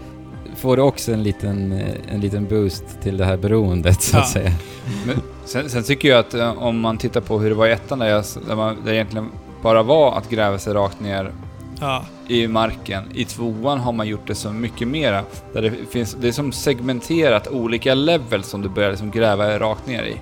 får 0.57 0.77
du 0.77 0.83
också 0.83 1.13
en 1.13 1.23
liten, 1.23 1.73
eh, 1.73 2.15
en 2.15 2.21
liten 2.21 2.47
boost 2.47 2.85
till 3.03 3.17
det 3.17 3.25
här 3.25 3.37
beroendet 3.37 4.03
så 4.03 4.17
att 4.19 4.23
Ja. 4.25 4.33
säga. 4.33 4.53
Sen, 5.45 5.71
sen 5.71 5.83
tycker 5.83 6.09
jag 6.09 6.19
att 6.19 6.35
eh, 6.35 6.63
om 6.63 6.81
man 6.81 6.99
tittar 6.99 7.21
på 7.21 7.39
hur 7.39 7.49
det 7.51 7.55
var 7.57 7.67
i 7.67 7.73
ettan 7.73 7.99
där, 7.99 8.07
jag, 8.09 8.25
där, 8.49 8.57
man, 8.57 8.77
där 8.85 8.91
det 8.91 8.97
egentligen 8.97 9.31
bara 9.63 9.83
var 9.83 10.19
att 10.19 10.31
gräva 10.31 10.59
sig 10.59 10.75
rakt 10.75 11.01
ner 11.01 11.33
Ja. 11.81 12.05
i 12.29 12.47
marken. 12.49 13.03
I 13.15 13.25
tvåan 13.25 13.79
har 13.81 13.93
man 13.93 14.09
gjort 14.09 14.27
det 14.27 14.35
så 14.35 14.51
mycket 14.51 14.89
mera. 14.89 15.23
Där 15.53 15.63
det 15.63 15.73
finns, 15.91 16.17
det 16.21 16.29
är 16.29 16.33
som 16.33 16.53
segmenterat 16.53 17.49
olika 17.49 17.95
levels 17.95 18.47
som 18.49 18.63
du 18.63 18.69
börjar 18.69 18.91
liksom 18.91 19.11
gräva 19.11 19.59
rakt 19.59 19.87
ner 19.87 20.03
i. 20.03 20.17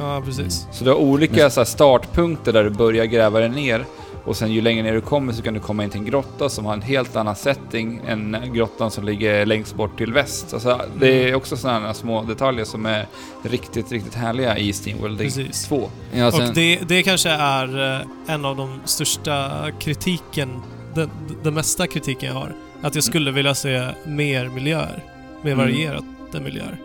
Ja, 0.00 0.22
precis. 0.24 0.66
Så 0.72 0.84
du 0.84 0.90
har 0.90 0.96
olika 0.98 1.34
Men- 1.42 1.50
så 1.50 1.60
här, 1.60 1.64
startpunkter 1.64 2.52
där 2.52 2.64
du 2.64 2.70
börjar 2.70 3.04
gräva 3.04 3.38
dig 3.40 3.48
ner. 3.48 3.84
Och 4.26 4.36
sen 4.36 4.52
ju 4.52 4.60
längre 4.60 4.82
ner 4.82 4.92
du 4.92 5.00
kommer 5.00 5.32
så 5.32 5.42
kan 5.42 5.54
du 5.54 5.60
komma 5.60 5.84
in 5.84 5.90
till 5.90 6.00
en 6.00 6.06
grotta 6.06 6.48
som 6.48 6.64
har 6.66 6.72
en 6.72 6.82
helt 6.82 7.16
annan 7.16 7.36
setting 7.36 8.00
än 8.08 8.36
grottan 8.54 8.90
som 8.90 9.04
ligger 9.04 9.46
längst 9.46 9.74
bort 9.74 9.98
till 9.98 10.12
väst. 10.12 10.54
Alltså, 10.54 10.80
det 11.00 11.28
är 11.30 11.34
också 11.34 11.56
sådana 11.56 11.94
små 11.94 12.22
detaljer 12.22 12.64
som 12.64 12.86
är 12.86 13.06
riktigt, 13.42 13.92
riktigt 13.92 14.14
härliga 14.14 14.58
i 14.58 14.72
SteamWorld 14.72 15.18
Precis. 15.18 15.64
2. 15.68 15.90
Ja, 16.14 16.30
sen, 16.32 16.48
Och 16.48 16.54
det, 16.54 16.78
det 16.88 17.02
kanske 17.02 17.28
är 17.30 17.94
eh, 18.00 18.34
en 18.34 18.44
av 18.44 18.56
de 18.56 18.80
största 18.84 19.50
kritiken, 19.78 20.48
den, 20.94 21.10
den 21.42 21.54
mesta 21.54 21.86
kritiken 21.86 22.28
jag 22.28 22.40
har. 22.40 22.52
Att 22.82 22.94
jag 22.94 23.04
skulle 23.04 23.30
vilja 23.30 23.54
se 23.54 23.88
mer 24.06 24.48
miljöer. 24.48 25.04
Mer 25.42 25.52
Mm. 25.52 25.66
varierade 25.66 26.40
miljöer. 26.44 26.76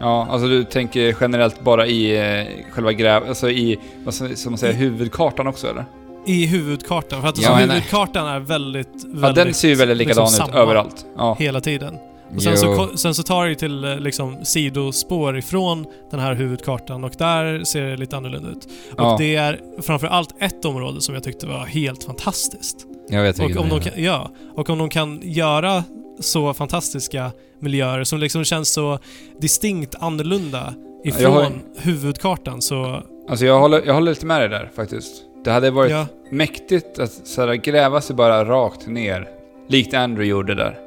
Ja, 0.00 0.26
alltså 0.30 0.48
du 0.48 0.64
tänker 0.64 1.16
generellt 1.20 1.60
bara 1.60 1.86
i 1.86 2.16
eh, 2.40 2.72
själva 2.72 2.92
gräv... 2.92 3.22
Alltså 3.28 3.50
i, 3.50 3.78
vad 4.04 4.14
ska 4.14 4.50
man 4.50 4.58
säga, 4.58 4.72
I- 4.72 4.76
huvudkartan 4.76 5.46
också 5.46 5.66
eller? 5.70 5.84
I 6.26 6.46
huvudkartan. 6.46 7.22
För 7.22 7.28
att 7.28 7.38
Ja, 7.38 7.48
alltså, 7.50 7.66
huvudkartan 7.72 8.26
är 8.26 8.40
väldigt, 8.40 8.88
väldigt... 9.04 9.22
Ja, 9.22 9.32
den 9.44 9.54
ser 9.54 9.68
ju 9.68 9.74
väldigt 9.74 9.96
likadan 9.96 10.24
liksom 10.24 10.48
ut 10.50 10.54
överallt. 10.56 11.06
Ja. 11.16 11.36
Hela 11.38 11.60
tiden. 11.60 11.94
Och 12.36 12.42
sen 12.42 12.58
så, 12.58 12.88
jo, 12.90 12.96
sen 12.96 13.14
så 13.14 13.22
tar 13.22 13.46
det 13.46 13.54
till 13.54 13.84
eh, 13.84 13.98
liksom 13.98 14.36
sidospår 14.44 15.38
ifrån 15.38 15.86
den 16.10 16.20
här 16.20 16.34
huvudkartan 16.34 17.04
och 17.04 17.12
där 17.18 17.64
ser 17.64 17.82
det 17.82 17.96
lite 17.96 18.16
annorlunda 18.16 18.48
ut. 18.50 18.64
Och 18.92 18.94
Ja. 19.04 19.16
det 19.18 19.36
är 19.36 19.60
framför 19.82 20.06
allt 20.06 20.34
ett 20.40 20.64
område 20.64 21.00
som 21.00 21.14
jag 21.14 21.24
tyckte 21.24 21.46
var 21.46 21.66
helt 21.66 22.04
fantastiskt. 22.04 22.76
jag 23.08 23.22
vet 23.22 23.38
Och 23.38 23.56
om, 23.56 23.68
de 23.68 23.80
kan, 23.80 23.92
ja, 24.02 24.30
och 24.54 24.70
om 24.70 24.78
de 24.78 24.88
kan 24.88 25.20
göra 25.22 25.84
så 26.20 26.54
fantastiska 26.54 27.30
miljöer 27.60 28.04
som 28.04 28.18
liksom 28.18 28.44
känns 28.44 28.72
så 28.72 28.98
distinkt 29.40 29.94
annorlunda 30.00 30.74
ifrån 31.04 31.32
har- 31.34 31.52
huvudkartan 31.78 32.62
så... 32.62 33.02
Alltså 33.28 33.46
jag 33.46 33.60
håller, 33.60 33.82
jag 33.86 33.94
håller 33.94 34.12
lite 34.12 34.26
med 34.26 34.40
dig 34.40 34.48
där 34.48 34.70
faktiskt. 34.76 35.22
Det 35.46 35.52
hade 35.52 35.70
varit 35.70 35.90
Ja, 35.90 36.06
mäktigt 36.30 36.98
att 36.98 37.12
så 37.12 37.46
här, 37.46 37.54
gräva 37.54 38.00
sig 38.00 38.16
bara 38.16 38.44
rakt 38.44 38.86
ner. 38.86 39.28
Likt 39.68 39.94
Andrew 39.94 40.30
gjorde 40.30 40.54
där. 40.54 40.78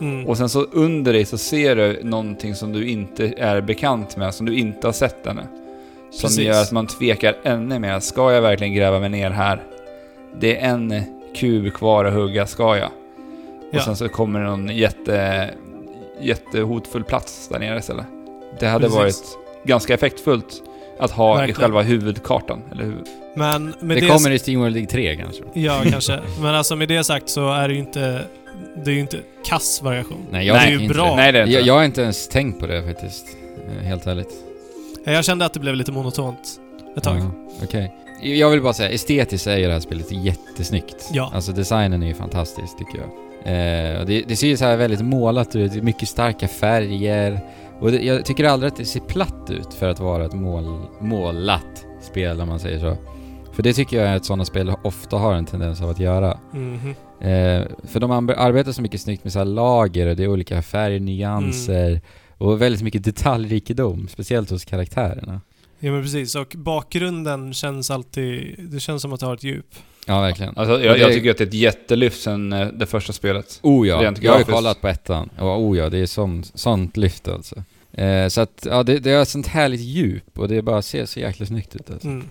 Mm. 0.00 0.26
Och 0.26 0.36
sen 0.36 0.48
så 0.48 0.62
under 0.62 1.12
dig 1.12 1.24
så 1.24 1.38
ser 1.38 1.76
du 1.76 2.00
någonting 2.04 2.54
som 2.54 2.72
du 2.72 2.88
inte 2.88 3.34
är 3.36 3.60
bekant 3.60 4.16
med, 4.16 4.34
som 4.34 4.46
du 4.46 4.58
inte 4.58 4.86
har 4.86 4.92
sett 4.92 5.26
ännu. 5.26 5.42
Som 6.10 6.28
Precis. 6.28 6.38
gör 6.44 6.62
att 6.62 6.72
man 6.72 6.86
tvekar 6.86 7.36
ännu 7.42 7.78
mer. 7.78 8.00
Ska 8.00 8.32
jag 8.32 8.42
verkligen 8.42 8.74
gräva 8.74 8.98
mig 9.00 9.08
ner 9.08 9.30
här? 9.30 9.62
Det 10.40 10.56
är 10.56 10.68
en 10.70 11.02
kub 11.34 11.72
kvar 11.74 12.04
att 12.04 12.14
hugga, 12.14 12.46
ska 12.46 12.76
jag? 12.76 12.90
Ja. 13.70 13.78
Och 13.78 13.84
sen 13.84 13.96
så 13.96 14.08
kommer 14.08 14.40
det 14.40 14.46
någon 14.46 14.68
jätte, 14.68 15.50
jättehotfull 16.20 17.04
plats 17.04 17.48
där 17.48 17.58
nere 17.58 17.78
istället. 17.78 18.06
Det 18.60 18.66
hade 18.66 18.84
Precis. 18.84 18.96
varit 18.98 19.38
ganska 19.64 19.94
effektfullt 19.94 20.62
att 20.98 21.10
ha 21.10 21.34
i 21.34 21.38
Verkligen. 21.38 21.60
själva 21.60 21.82
huvudkartan, 21.82 22.62
eller 22.72 22.84
hur? 22.84 22.96
Men 23.38 23.74
med 23.80 23.96
Det 23.96 24.00
det, 24.00 24.06
kommer 24.06 24.30
i 24.30 24.38
Steamworld 24.38 24.74
League 24.74 24.90
3 24.90 25.16
kanske? 25.16 25.42
Ja, 25.54 25.80
kanske. 25.90 26.20
Men 26.42 26.54
alltså 26.54 26.76
med 26.76 26.88
det 26.88 27.04
sagt 27.04 27.28
så 27.28 27.52
är 27.52 27.68
det 27.68 27.74
ju 27.74 27.80
inte... 27.80 28.22
Det 28.84 28.90
är 28.90 28.94
ju 28.94 29.00
inte 29.00 29.18
kass 29.44 29.82
variation. 29.82 30.26
Nej, 30.30 30.46
jag 30.46 30.56
det 30.56 30.60
är 30.60 30.70
ju 30.70 30.80
inte 30.82 30.94
bra. 30.94 31.16
Nej, 31.16 31.32
det 31.32 31.38
är 31.38 31.42
inte 31.42 31.52
Jag, 31.54 31.62
det. 31.62 31.66
jag 31.66 31.74
har 31.74 31.84
inte 31.84 32.02
ens 32.02 32.28
tänkt 32.28 32.60
på 32.60 32.66
det 32.66 32.82
faktiskt. 32.82 33.26
eh, 33.78 33.84
Helt 33.86 34.06
ärligt. 34.06 34.30
Jag 35.04 35.24
kände 35.24 35.44
att 35.44 35.52
det 35.54 35.60
blev 35.60 35.74
lite 35.74 35.92
monotont 35.92 36.60
ett 36.96 37.02
tag. 37.04 37.16
Ja, 37.18 37.30
Okej. 37.64 37.94
Jag 38.22 38.50
vill 38.50 38.62
bara 38.62 38.72
säga, 38.72 38.90
estetiskt 38.90 39.46
är 39.46 39.56
ju 39.56 39.66
det 39.66 39.72
här 39.72 39.80
spelet 39.80 40.12
jättesnyggt. 40.12 41.08
Ja. 41.12 41.30
Alltså 41.34 41.52
designen 41.52 42.02
är 42.02 42.06
ju 42.06 42.14
fantastisk 42.14 42.78
tycker 42.78 42.98
jag. 42.98 43.08
Eh, 43.94 44.00
och 44.00 44.06
det, 44.06 44.22
det 44.28 44.36
ser 44.36 44.46
ju 44.46 44.56
så 44.56 44.64
här 44.64 44.76
väldigt 44.76 45.00
målat 45.00 45.56
ut, 45.56 45.72
det 45.72 45.78
är 45.78 45.82
mycket 45.82 46.08
starka 46.08 46.48
färger. 46.48 47.40
Och 47.80 47.92
det, 47.92 47.98
jag 47.98 48.24
tycker 48.24 48.44
aldrig 48.44 48.72
att 48.72 48.78
det 48.78 48.84
ser 48.84 49.00
platt 49.00 49.50
ut 49.50 49.74
för 49.74 49.88
att 49.88 50.00
vara 50.00 50.24
ett 50.24 50.34
mål, 50.34 50.80
målat 51.00 51.84
spel 52.02 52.40
om 52.40 52.48
man 52.48 52.60
säger 52.60 52.78
så. 52.78 52.96
För 53.58 53.62
det 53.62 53.72
tycker 53.72 54.04
jag 54.04 54.16
att 54.16 54.24
sådana 54.24 54.44
spel 54.44 54.72
ofta 54.82 55.16
har 55.16 55.34
en 55.34 55.46
tendens 55.46 55.80
av 55.80 55.90
att 55.90 55.98
göra. 56.00 56.38
Mhm. 56.52 56.90
Eh, 57.20 57.66
för 57.88 58.00
de 58.00 58.10
ar- 58.10 58.34
arbetar 58.36 58.72
så 58.72 58.82
mycket 58.82 59.00
snyggt 59.00 59.24
med 59.24 59.32
så 59.32 59.38
här 59.38 59.46
lager 59.46 60.06
och 60.06 60.16
det 60.16 60.24
är 60.24 60.28
olika 60.28 60.62
färgnyanser 60.62 62.00
och 62.38 62.62
väldigt 62.62 62.82
mycket 62.82 63.04
detaljrikedom, 63.04 64.08
speciellt 64.08 64.50
hos 64.50 64.64
karaktärerna. 64.64 65.40
Ja 65.78 65.92
men 65.92 66.02
precis, 66.02 66.34
och 66.34 66.52
bakgrunden 66.56 67.52
känns 67.54 67.90
alltid... 67.90 68.54
Det 68.72 68.80
känns 68.80 69.02
som 69.02 69.12
att 69.12 69.20
det 69.20 69.26
har 69.26 69.34
ett 69.34 69.44
djup. 69.44 69.74
Ja, 70.06 70.20
verkligen. 70.20 70.56
Alltså, 70.56 70.80
jag, 70.84 70.96
det- 70.96 71.00
jag 71.00 71.12
tycker 71.12 71.30
att 71.30 71.38
det 71.38 71.44
är 71.44 71.48
ett 71.48 71.54
jättelyft 71.54 72.22
sen 72.22 72.52
eh, 72.52 72.66
det 72.68 72.86
första 72.86 73.12
spelet. 73.12 73.60
Oh 73.62 73.88
ja, 73.88 74.02
Rent 74.02 74.22
jag 74.22 74.32
har 74.32 74.38
ju 74.38 74.44
kollat 74.44 74.80
på 74.80 74.88
ettan. 74.88 75.28
Och 75.38 75.60
oh 75.62 75.78
ja, 75.78 75.88
det 75.90 75.98
är 75.98 76.06
sånt, 76.06 76.50
sånt 76.54 76.96
lyft 76.96 77.28
alltså. 77.28 77.62
Eh, 77.92 78.28
så 78.28 78.40
att, 78.40 78.66
ja 78.70 78.82
det, 78.82 78.98
det 78.98 79.12
har 79.12 79.22
ett 79.22 79.28
sånt 79.28 79.46
härligt 79.46 79.80
djup 79.80 80.38
och 80.38 80.48
det 80.48 80.62
bara 80.62 80.82
ser 80.82 81.06
så 81.06 81.20
jäkla 81.20 81.46
snyggt 81.46 81.76
ut 81.76 81.90
alltså. 81.90 82.08
Mm. 82.08 82.26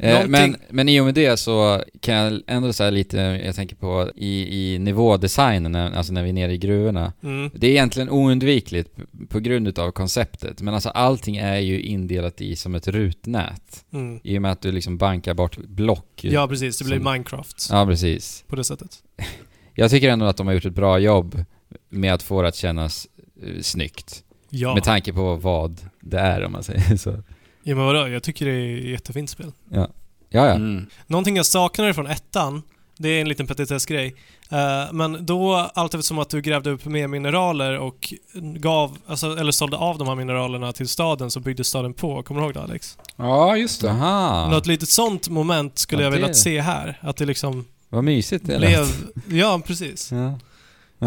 Eh, 0.00 0.10
Någonting- 0.12 0.30
men, 0.30 0.56
men 0.70 0.88
i 0.88 1.00
och 1.00 1.04
med 1.04 1.14
det 1.14 1.36
så 1.36 1.84
kan 2.00 2.14
jag 2.14 2.40
ändå 2.46 2.72
säga 2.72 2.90
lite, 2.90 3.16
jag 3.18 3.54
tänker 3.54 3.76
på 3.76 4.10
i, 4.16 4.74
i 4.74 4.78
nivådesignen, 4.78 5.74
alltså 5.76 6.12
när 6.12 6.22
vi 6.22 6.28
är 6.28 6.32
nere 6.32 6.52
i 6.52 6.58
gruvorna. 6.58 7.12
Mm. 7.22 7.50
Det 7.54 7.66
är 7.66 7.70
egentligen 7.70 8.10
oundvikligt 8.10 8.90
på 9.28 9.40
grund 9.40 9.68
utav 9.68 9.90
konceptet, 9.90 10.60
men 10.62 10.74
alltså 10.74 10.88
allting 10.88 11.36
är 11.36 11.56
ju 11.58 11.80
indelat 11.80 12.40
i 12.40 12.56
som 12.56 12.74
ett 12.74 12.88
rutnät. 12.88 13.84
Mm. 13.92 14.20
I 14.24 14.38
och 14.38 14.42
med 14.42 14.52
att 14.52 14.60
du 14.62 14.72
liksom 14.72 14.98
bankar 14.98 15.34
bort 15.34 15.56
block. 15.56 16.20
Ja 16.20 16.48
precis, 16.48 16.78
det 16.78 16.84
blir 16.84 16.96
Som- 16.96 17.12
Minecraft 17.12 17.68
Ja, 17.70 17.86
precis. 17.86 18.44
på 18.48 18.56
det 18.56 18.64
sättet. 18.64 18.98
Jag 19.74 19.90
tycker 19.90 20.08
ändå 20.10 20.26
att 20.26 20.36
de 20.36 20.46
har 20.46 20.54
gjort 20.54 20.64
ett 20.64 20.74
bra 20.74 20.98
jobb 20.98 21.44
med 21.88 22.14
att 22.14 22.22
få 22.22 22.42
det 22.42 22.48
att 22.48 22.56
kännas 22.56 23.06
eh, 23.42 23.60
snyggt. 23.60 24.22
Ja. 24.50 24.74
Med 24.74 24.84
tanke 24.84 25.12
på 25.12 25.34
vad 25.36 25.80
det 26.00 26.18
är 26.18 26.44
om 26.44 26.52
man 26.52 26.62
säger 26.62 26.96
så. 26.96 27.22
Ja 27.68 27.74
men 27.76 27.84
vadå, 27.84 28.08
jag 28.08 28.22
tycker 28.22 28.46
det 28.46 28.52
är 28.52 28.78
ett 28.78 28.84
jättefint 28.84 29.30
spel. 29.30 29.52
Ja, 29.70 29.88
ja. 30.28 30.46
ja. 30.46 30.54
Mm. 30.54 30.86
Någonting 31.06 31.36
jag 31.36 31.46
saknar 31.46 31.92
från 31.92 32.06
ettan, 32.06 32.62
det 32.98 33.08
är 33.08 33.20
en 33.20 33.28
liten 33.28 33.46
petitessgrej. 33.46 34.14
Uh, 34.52 34.92
men 34.92 35.26
då, 35.26 35.54
allt 35.74 35.94
eftersom 35.94 36.18
att 36.18 36.30
du 36.30 36.40
grävde 36.40 36.70
upp 36.70 36.84
mer 36.84 37.06
mineraler 37.06 37.78
och 37.78 38.14
gav, 38.34 38.98
alltså, 39.06 39.36
eller 39.38 39.52
sålde 39.52 39.76
av 39.76 39.98
de 39.98 40.08
här 40.08 40.14
mineralerna 40.14 40.72
till 40.72 40.88
staden 40.88 41.30
så 41.30 41.40
byggde 41.40 41.64
staden 41.64 41.94
på. 41.94 42.22
Kommer 42.22 42.40
du 42.40 42.44
ihåg 42.46 42.54
det 42.54 42.62
Alex? 42.62 42.98
Ja, 43.16 43.56
just 43.56 43.80
det. 43.80 43.90
Aha, 43.90 44.50
Något 44.50 44.66
litet 44.66 44.88
sånt 44.88 45.28
moment 45.28 45.78
skulle 45.78 46.02
Ja, 46.02 46.06
jag 46.06 46.12
det- 46.12 46.20
velat 46.20 46.36
se 46.36 46.60
här. 46.60 46.98
Att 47.00 47.16
det 47.16 47.24
liksom 47.24 47.64
vad 47.88 48.04
mysigt 48.04 48.46
det 48.46 48.58
blev... 48.58 48.86
Ja, 49.30 49.60
precis. 49.66 50.12
Ja. 50.12 50.38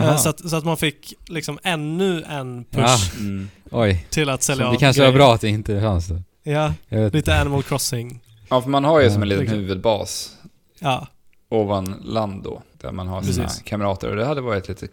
Eh, 0.02 0.18
så, 0.18 0.30
att, 0.30 0.50
så 0.50 0.56
att 0.56 0.66
man 0.66 0.78
fick 0.78 1.14
liksom 1.28 1.60
ännu 1.64 2.24
en 2.24 2.64
push 2.64 3.12
Ja. 3.14 3.20
Mm. 3.20 3.50
Oj, 3.72 4.06
till 4.10 4.30
att 4.30 4.44
så 4.44 4.46
sälja 4.46 4.66
det 4.66 4.72
av 4.72 4.80
kanske 4.80 5.02
grejer. 5.02 5.12
var 5.12 5.18
bra 5.20 5.34
att 5.34 5.42
det 5.42 5.50
inte 5.50 5.82
fanns 5.82 6.08
då. 6.08 6.22
Ja, 6.44 6.74
lite 6.90 7.40
Animal 7.40 7.64
Crossing. 7.64 8.20
Ja, 8.50 8.62
för 8.62 8.70
man 8.70 8.84
har 8.84 9.00
ju 9.02 9.10
som 9.12 9.22
en 9.22 9.30
liten 9.30 9.48
huvudbas 9.48 10.38
Ja, 10.80 11.08
ovan 11.50 11.96
land 12.04 12.44
då, 12.44 12.62
där 12.82 12.92
man 12.92 13.08
har 13.08 13.22
sina 13.22 13.44
Precis. 13.44 13.64
kamrater. 13.64 14.10
Och 14.10 14.16
det 14.16 14.26
hade 14.26 14.42
varit 14.42 14.68
lite 14.70 14.88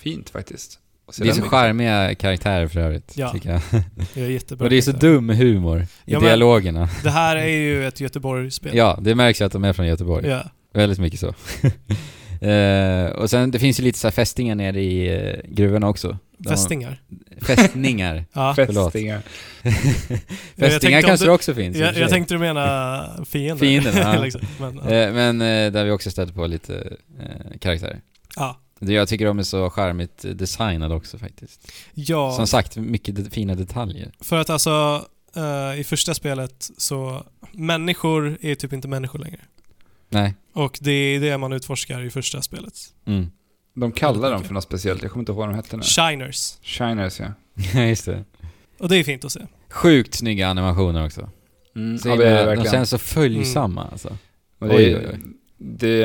fint 0.00 0.30
faktiskt. 0.30 0.78
Det 1.18 1.28
är 1.28 1.32
så 1.32 1.42
charmiga 1.42 2.14
karaktärer 2.14 2.68
för 2.68 2.80
övrigt, 2.80 3.12
Ja. 3.16 3.32
tycker 3.32 3.50
jag. 3.50 3.60
det 4.14 4.20
är 4.22 4.28
jättebra. 4.28 4.64
Och 4.64 4.70
det 4.70 4.76
är 4.76 4.82
så 4.82 4.92
dum 4.92 5.28
humor 5.28 5.82
i 5.82 6.12
Ja, 6.12 6.20
dialogerna. 6.20 6.88
Det 7.02 7.10
här 7.10 7.36
är 7.36 7.46
ju 7.46 7.86
ett 7.86 8.00
Göteborgsspel. 8.00 8.76
Ja, 8.76 8.98
det 9.02 9.14
märks 9.14 9.40
ju 9.40 9.44
att 9.44 9.52
de 9.52 9.64
är 9.64 9.72
från 9.72 9.86
Göteborg. 9.86 10.28
Ja. 10.28 10.42
Väldigt 10.72 10.98
mycket 10.98 11.20
så. 11.20 11.34
Eh, 12.40 13.10
och 13.10 13.30
sen, 13.30 13.50
det 13.50 13.58
finns 13.58 13.80
ju 13.80 13.84
lite 13.84 13.98
så 13.98 14.06
här 14.06 14.12
fästingar 14.12 14.54
nere 14.54 14.80
i 14.82 15.18
uh, 15.18 15.54
gruvorna 15.54 15.88
också. 15.88 16.18
Fästingar. 16.48 17.02
Fästningar. 17.46 18.24
Ja. 18.32 18.54
Fästingar. 18.54 19.22
Fästingar 20.56 21.02
kanske 21.02 21.24
du- 21.24 21.28
det 21.28 21.34
också 21.34 21.54
finns. 21.54 21.76
Jag, 21.76 21.96
jag 21.96 22.10
tänkte 22.10 22.34
du 22.34 22.38
mena 22.38 23.24
fiender. 23.26 23.56
Fienderna, 23.56 24.14
ja. 24.14 24.22
liksom. 24.24 24.40
Men, 24.60 24.76
ja. 24.84 24.90
Eh, 24.90 25.12
men 25.12 25.40
eh, 25.40 25.72
där 25.72 25.84
vi 25.84 25.90
också 25.90 26.10
stöter 26.10 26.32
på 26.32 26.46
lite 26.46 26.96
eh, 27.20 27.58
karaktärer. 27.60 28.00
ja. 28.36 28.60
Det 28.80 28.92
jag 28.92 29.08
tycker 29.08 29.26
de 29.26 29.38
är 29.38 29.42
så 29.42 29.70
charmigt 29.70 30.24
designade 30.34 30.94
också 30.94 31.18
faktiskt. 31.18 31.72
ja, 31.94 32.32
Som 32.36 32.46
sagt, 32.46 32.76
mycket 32.76 33.14
de 33.16 33.30
fina 33.30 33.54
detaljer. 33.54 34.12
för 34.20 34.36
att 34.36 34.50
alltså 34.50 35.04
eh, 35.36 35.80
i 35.80 35.84
första 35.84 36.14
spelet 36.14 36.70
så 36.76 37.26
människor 37.52 38.38
är 38.40 38.54
typ 38.54 38.72
inte 38.72 38.88
människor 38.88 39.18
längre. 39.18 39.40
Nej. 40.08 40.34
Och 40.52 40.78
det 40.80 40.90
är 40.92 41.20
det 41.20 41.38
man 41.38 41.52
utforskar 41.52 42.04
i 42.04 42.10
första 42.10 42.42
spelet. 42.42 42.74
Mm. 43.06 43.30
De 43.80 43.92
kallar 43.92 44.30
dem 44.32 44.44
för 44.44 44.54
något 44.54 44.64
speciellt. 44.64 45.02
Jag 45.02 45.10
kommer 45.12 45.20
inte 45.22 45.32
ihåg 45.32 45.38
vad 45.38 45.48
de 45.48 45.54
hette 45.54 45.76
nu. 45.76 45.82
Shiners. 45.82 46.54
Shiners, 46.62 47.20
ja. 47.20 47.26
Ja, 47.74 47.80
just 47.82 48.04
det. 48.04 48.24
Och 48.78 48.88
det 48.88 48.96
är 48.96 49.04
fint 49.04 49.24
att 49.24 49.32
se. 49.32 49.40
Sjukt 49.70 50.14
snygga 50.14 50.48
animationer 50.48 51.06
också. 51.06 51.30
Mm, 51.76 51.98
Så 51.98 52.08
ja, 52.08 52.16
det 52.16 52.26
är 52.28 52.30
det 52.32 52.38
de 52.40 52.46
verkligen. 52.46 52.72
känns 52.72 52.90
så 52.90 52.98
följsamma 52.98 53.88
alltså. 53.92 54.08
Och 54.58 54.68
det, 54.68 54.74
Oj, 54.76 54.96
oj, 54.96 55.06
oj. 55.12 55.18
det 55.58 55.98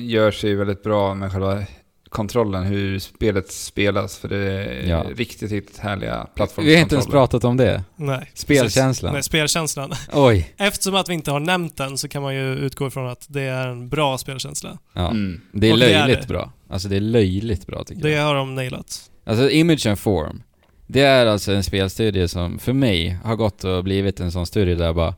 gör 0.00 0.30
sig 0.30 0.54
väldigt 0.54 0.82
bra 0.82 1.14
med 1.14 1.32
själva 1.32 1.62
kontrollen, 2.10 2.64
hur 2.64 2.98
spelet 2.98 3.52
spelas. 3.52 4.18
För 4.18 4.28
det 4.28 4.36
är 4.36 4.88
Ja. 4.88 5.04
riktigt, 5.16 5.52
riktigt 5.52 5.78
härliga 5.78 6.26
plattformskontroller. 6.34 6.68
Vi 6.70 6.74
har 6.74 6.82
inte 6.82 6.94
ens 6.94 7.06
pratat 7.06 7.44
om 7.44 7.56
det. 7.56 7.84
Nej. 7.96 8.30
Spelkänslan. 8.34 9.12
Nej, 9.12 9.22
spelkänslan. 9.22 9.92
Oj. 10.12 10.54
Eftersom 10.58 10.94
att 10.94 11.08
vi 11.08 11.14
inte 11.14 11.30
har 11.30 11.40
nämnt 11.40 11.76
den 11.76 11.98
så 11.98 12.08
kan 12.08 12.22
man 12.22 12.34
ju 12.34 12.54
utgå 12.54 12.86
ifrån 12.86 13.08
att 13.08 13.26
det 13.28 13.42
är 13.42 13.68
en 13.68 13.88
bra 13.88 14.18
spelkänsla. 14.18 14.78
Ja. 14.92 15.10
Mm. 15.10 15.40
Det 15.52 15.68
är 15.68 15.72
Och 15.72 15.78
det 15.78 15.92
är 15.92 16.06
löjligt 16.06 16.22
det. 16.22 16.28
bra. 16.28 16.52
Alltså 16.70 16.88
det 16.88 16.96
är 16.96 17.00
löjligt 17.00 17.66
bra 17.66 17.84
tycker 17.84 18.02
Det 18.02 18.10
jag. 18.10 18.22
har 18.24 18.34
de 18.34 18.54
nailat. 18.54 19.10
Alltså 19.26 19.50
Image 19.50 19.86
and 19.86 19.98
Form. 19.98 20.42
Det 20.86 21.00
är 21.02 21.26
alltså 21.26 21.52
en 21.52 21.62
spelstudie 21.62 22.28
som 22.28 22.58
för 22.58 22.72
mig 22.72 23.18
har 23.24 23.36
gått 23.36 23.64
och 23.64 23.84
blivit 23.84 24.20
en 24.20 24.32
sån 24.32 24.46
studie 24.46 24.74
där 24.74 24.84
jag 24.84 24.94
bara 24.94 25.14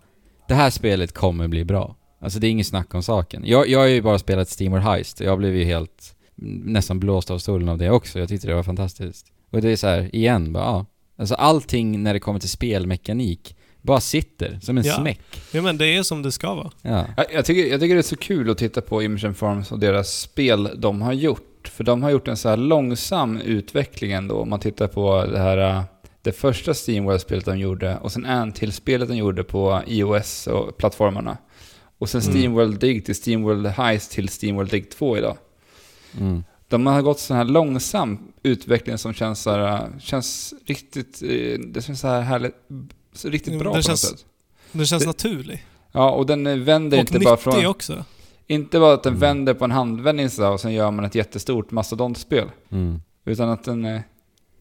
Det 0.49 0.55
här 0.55 0.71
spelet 0.71 1.13
kommer 1.15 1.49
bli 1.49 1.65
bra. 1.65 1.97
Alltså 2.21 2.39
det 2.39 2.47
är 2.47 2.51
inget 2.51 2.67
snack 2.67 2.95
om 2.95 3.03
saken. 3.03 3.43
Jag, 3.47 3.69
jag 3.69 3.79
har 3.79 3.87
ju 3.87 4.03
bara 4.03 4.19
spelat 4.19 4.49
Steamworld 4.49 4.85
Heist 4.85 5.21
och 5.21 5.27
jag 5.27 5.39
blev 5.39 5.57
ju 5.57 5.65
helt 5.65 6.15
nästan 6.65 7.01
blåst 7.01 7.31
av 7.31 7.39
stolen 7.39 7.69
av 7.69 7.79
det 7.79 7.91
också. 7.91 8.19
Jag 8.19 8.29
tyckte 8.29 8.47
det 8.49 8.55
var 8.55 8.63
fantastiskt. 8.63 9.27
Och 9.51 9.61
det 9.61 9.71
är 9.71 9.77
så 9.77 9.87
här, 9.87 10.15
igen 10.17 10.53
bara 10.53 10.65
ja. 10.65 10.87
Alltså 11.17 11.35
allting 11.35 12.03
när 12.03 12.13
det 12.15 12.21
kommer 12.21 12.39
till 12.41 12.49
spelmekanik 12.49 13.57
bara 13.83 14.01
sitter 14.01 14.59
som 14.63 14.79
en 14.79 14.85
Ja. 14.85 14.95
smäck. 14.95 15.21
Ja 15.53 15.63
men 15.63 15.79
det 15.79 15.87
är 15.97 16.03
som 16.03 16.23
det 16.23 16.33
ska 16.33 16.55
vara. 16.55 16.71
Ja. 16.83 17.05
Jag, 17.17 17.27
jag, 17.33 17.45
tycker, 17.45 17.71
jag 17.71 17.81
tycker 17.81 17.95
det 17.95 18.01
är 18.01 18.03
så 18.03 18.17
kul 18.17 18.51
att 18.51 18.59
titta 18.59 18.81
på 18.81 19.03
Image 19.03 19.37
Farms 19.37 19.73
och 19.73 19.79
deras 19.79 20.21
spel 20.21 20.69
de 20.77 21.03
har 21.03 21.13
gjort. 21.13 21.69
För 21.69 21.85
de 21.85 22.03
har 22.03 22.11
gjort 22.11 22.29
en 22.29 22.37
så 22.37 22.49
här 22.49 22.57
långsam 22.57 23.37
utveckling 23.37 24.13
ändå. 24.13 24.35
Om 24.35 24.51
man 24.51 24.61
tittar 24.61 24.87
på 24.89 25.25
det 25.27 25.39
här, 25.39 25.59
äh, 25.79 25.83
det 26.23 26.33
första 26.33 26.75
Steamworld-spelet 26.75 27.45
de 27.45 27.59
gjorde 27.59 27.97
och 27.97 28.13
sen 28.13 28.25
en 28.25 28.53
till 28.53 28.73
spelet 28.73 29.09
de 29.09 29.17
gjorde 29.17 29.45
på 29.45 29.83
iOS 29.87 30.47
och 30.47 30.77
plattformarna. 30.77 31.39
Och 31.99 32.09
sen 32.09 32.21
Mm. 32.21 32.33
Steamworld 32.33 32.81
Dig 32.81 33.01
till 33.01 33.15
Steamworld 33.15 33.67
Heist 33.67 34.13
till 34.13 34.29
Steamworld 34.29 34.71
Dig 34.71 34.83
2 34.83 35.17
idag. 35.19 35.37
Mm. 36.21 36.45
De 36.69 36.87
har 36.87 37.03
gått 37.03 37.19
sån 37.21 37.37
här 37.37 37.45
långsam 37.45 38.19
utveckling 38.43 38.99
som 38.99 39.15
känns 39.15 39.41
så 39.43 39.51
här, 39.51 39.89
känns 40.01 40.55
riktigt, 40.67 41.23
eh, 41.23 41.59
det 41.67 41.85
känns 41.85 42.01
så 42.01 42.09
här 42.09 42.21
härligt, 42.21 42.55
så 43.13 43.29
riktigt 43.29 43.49
Mm, 43.53 43.59
bra 43.63 43.73
det 43.73 43.79
på 43.79 43.83
känns- 43.83 44.11
något 44.11 44.19
sätt. 44.19 44.27
Den 44.73 44.87
känns 44.87 45.03
Det- 45.03 45.07
naturlig. 45.09 45.67
Ja, 45.93 46.11
och 46.11 46.27
den 46.27 46.47
eh, 46.47 46.57
vänder 46.57 46.99
Och 46.99 47.01
inte 47.01 47.19
bara 47.19 47.37
från... 47.37 47.67
också. 47.67 48.05
Inte 48.47 48.79
bara 48.81 48.95
att 48.95 49.03
den 49.03 49.11
Mm. 49.13 49.21
vänder 49.21 49.55
på 49.55 49.65
en 49.65 49.71
handvändning 49.71 50.31
så 50.31 50.43
här 50.43 50.51
och 50.53 50.61
sen 50.61 50.73
gör 50.73 50.91
man 50.91 51.05
ett 51.05 51.15
jättestort 51.15 51.71
mastodontspel. 51.71 52.51
Mm. 52.71 53.03
Utan 53.25 53.49
att 53.49 53.65
den... 53.65 53.85
eh, 53.85 54.01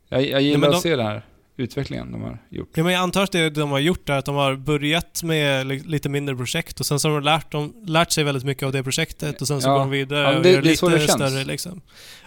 Jag, 0.10 0.26
jag 0.30 0.42
gillar 0.42 0.68
att 0.68 0.74
de- 0.74 0.82
se 0.82 0.96
den 0.96 1.06
här 1.06 1.26
utvecklingen 1.62 2.12
de 2.12 2.22
har 2.22 2.38
gjort. 2.50 2.70
Ja, 2.74 2.84
men 2.84 2.94
jag 2.94 3.02
antar 3.02 3.24
att 3.24 3.32
det 3.32 3.50
de 3.50 3.72
har 3.72 3.80
gjort 3.80 4.10
är 4.10 4.14
att 4.14 4.26
de 4.26 4.36
har 4.36 4.56
börjat 4.56 5.24
med 5.24 5.68
li- 5.68 5.84
lite 5.86 6.10
mindre 6.10 6.36
projekt 6.36 6.80
och 6.80 6.86
sen 6.86 7.00
så 7.00 7.08
har 7.10 7.16
de 7.16 7.24
lärt, 7.26 7.52
de, 7.52 7.74
lärt 7.86 8.12
sig 8.12 8.24
väldigt 8.24 8.44
mycket 8.44 8.64
av 8.64 8.72
det 8.72 8.84
projektet 8.84 9.42
och 9.42 9.48
sen 9.48 9.62
så 9.62 9.68
Ja. 9.68 9.74
går 9.74 9.80
de 9.80 9.90
vidare 9.90 10.22
Ja, 10.24 10.28
men 10.28 10.38
och 10.38 10.44
det- 10.44 10.50
gör 10.52 10.62
det 10.62 10.70
lite 10.70 10.86
det 10.90 10.98
känns. 11.00 11.12
större 11.12 11.44
liksom. 11.44 11.82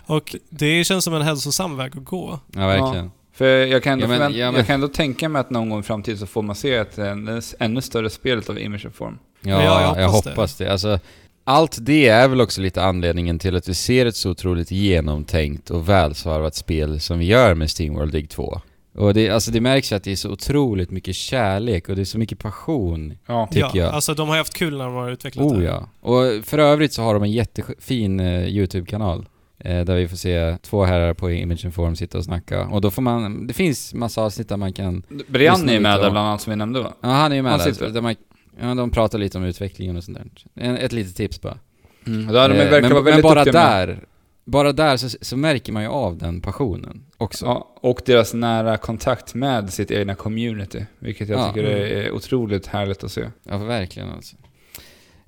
Och 0.06 0.36
det 0.50 0.84
känns 0.84 1.04
som 1.04 1.14
en 1.14 1.22
hälsosam 1.22 1.76
väg 1.76 1.92
att 1.98 2.04
gå. 2.04 2.38
Ja, 2.52 2.66
verkligen. 2.66 3.10
För 3.32 3.46
jag 3.66 3.82
kan, 3.82 3.92
ändå 3.92 4.04
Ja, 4.04 4.08
men- 4.08 4.18
förvänt- 4.18 4.36
ja, 4.36 4.46
men- 4.50 4.58
jag 4.58 4.66
kan 4.66 4.74
ändå 4.74 4.88
tänka 4.88 5.28
mig 5.28 5.40
att 5.40 5.50
någon 5.50 5.70
gång 5.70 5.80
i 5.80 5.82
framtiden 5.82 6.18
så 6.18 6.26
får 6.26 6.42
man 6.42 6.56
se 6.56 6.74
ett 6.74 6.98
ännu, 6.98 7.40
ännu 7.58 7.80
större 7.80 8.10
spel 8.10 8.42
av 8.48 8.58
Image 8.58 8.86
Form. 8.94 9.18
Ja, 9.40 9.50
Ja, 9.62 9.82
jag 9.82 10.02
jag 10.02 10.08
hoppas 10.08 10.26
hoppas, 10.26 10.54
det. 10.56 10.72
Alltså, 10.72 10.98
allt 11.44 11.76
det 11.80 12.08
är 12.08 12.28
väl 12.28 12.40
också 12.40 12.60
lite 12.60 12.82
anledningen 12.82 13.38
till 13.38 13.56
att 13.56 13.68
vi 13.68 13.74
ser 13.74 14.06
ett 14.06 14.16
så 14.16 14.30
otroligt 14.30 14.70
genomtänkt 14.70 15.70
och 15.70 15.88
välsvarvat 15.88 16.54
spel 16.54 17.00
som 17.00 17.18
vi 17.18 17.24
gör 17.24 17.54
med 17.54 17.70
SteamWorld 17.70 18.12
Dig 18.12 18.26
2. 18.26 18.60
Och 18.94 19.14
det, 19.14 19.30
alltså 19.30 19.50
det 19.50 19.60
märks 19.60 19.92
ju 19.92 19.96
att 19.96 20.04
det 20.04 20.12
är 20.12 20.16
så 20.16 20.30
otroligt 20.30 20.90
mycket 20.90 21.14
kärlek 21.16 21.88
och 21.88 21.96
det 21.96 22.02
är 22.02 22.04
så 22.04 22.18
mycket 22.18 22.38
passion, 22.38 23.14
Ja. 23.26 23.46
tycker 23.52 23.66
ja, 23.66 23.76
jag. 23.76 23.94
alltså 23.94 24.14
de 24.14 24.28
har 24.28 24.36
haft 24.36 24.54
kul 24.54 24.78
när 24.78 24.84
de 24.84 24.94
har 24.94 25.10
utvecklat 25.10 25.46
Oh 25.46 25.58
det. 25.58 25.64
ja. 25.64 25.88
Och 26.00 26.44
för 26.44 26.58
övrigt 26.58 26.92
så 26.92 27.02
har 27.02 27.14
de 27.14 27.22
en 27.22 27.32
jättefin 27.32 28.20
eh, 28.20 28.44
YouTube-kanal. 28.48 29.26
Eh, 29.58 29.84
där 29.84 29.94
vi 29.96 30.08
får 30.08 30.16
se 30.16 30.56
två 30.62 30.84
herrar 30.84 31.14
på 31.14 31.30
Image 31.30 31.74
Form 31.74 31.96
sitta 31.96 32.18
och 32.18 32.24
snacka. 32.24 32.66
Och 32.66 32.80
då 32.80 32.90
får 32.90 33.02
man, 33.02 33.46
det 33.46 33.54
finns 33.54 33.94
massa 33.94 34.22
avsnitt 34.22 34.48
där 34.48 34.56
man 34.56 34.72
kan, 34.72 35.02
Brian 35.28 35.68
är 35.68 35.80
med 35.80 36.00
där 36.00 36.10
bland 36.10 36.28
annat 36.28 36.40
som 36.40 36.50
vi 36.50 36.56
nämnde 36.56 36.80
va? 36.82 36.92
ja 37.00 37.08
han 37.08 37.32
är 37.32 37.36
ju 37.36 37.42
med 37.42 37.52
Han 37.52 37.58
där, 37.60 37.72
sitter. 37.72 37.88
där 37.88 38.00
man, 38.00 38.14
ja, 38.60 38.74
de 38.74 38.90
pratar 38.90 39.18
lite 39.18 39.38
om 39.38 39.44
utvecklingen 39.44 39.96
och 39.96 40.04
sånt 40.04 40.18
där. 40.18 40.26
En, 40.64 40.76
ett 40.76 40.92
litet 40.92 41.16
tips 41.16 41.40
bara. 41.40 41.58
Mm. 42.06 42.26
Där 42.32 42.48
de 42.48 42.54
Eh, 42.54 42.70
men, 42.82 42.92
vara 42.92 43.02
men 43.02 43.22
bara 43.22 43.44
med- 43.44 43.54
där, 43.54 44.00
bara 44.44 44.72
där 44.72 44.96
så, 44.96 45.08
så 45.20 45.36
märker 45.36 45.72
man 45.72 45.82
ju 45.82 45.88
av 45.88 46.18
den 46.18 46.40
passionen 46.40 47.04
också. 47.16 47.46
Ja, 47.46 47.74
och 47.80 48.00
deras 48.06 48.34
nära 48.34 48.76
kontakt 48.76 49.34
med 49.34 49.72
sitt 49.72 49.90
egna 49.90 50.14
community. 50.14 50.84
Vilket 50.98 51.28
jag 51.28 51.40
Ja. 51.40 51.48
tycker 51.52 51.64
är 51.70 52.12
otroligt 52.12 52.66
härligt 52.66 53.04
att 53.04 53.12
se. 53.12 53.24
Ja, 53.42 53.58
verkligen 53.58 54.08
alltså. 54.10 54.36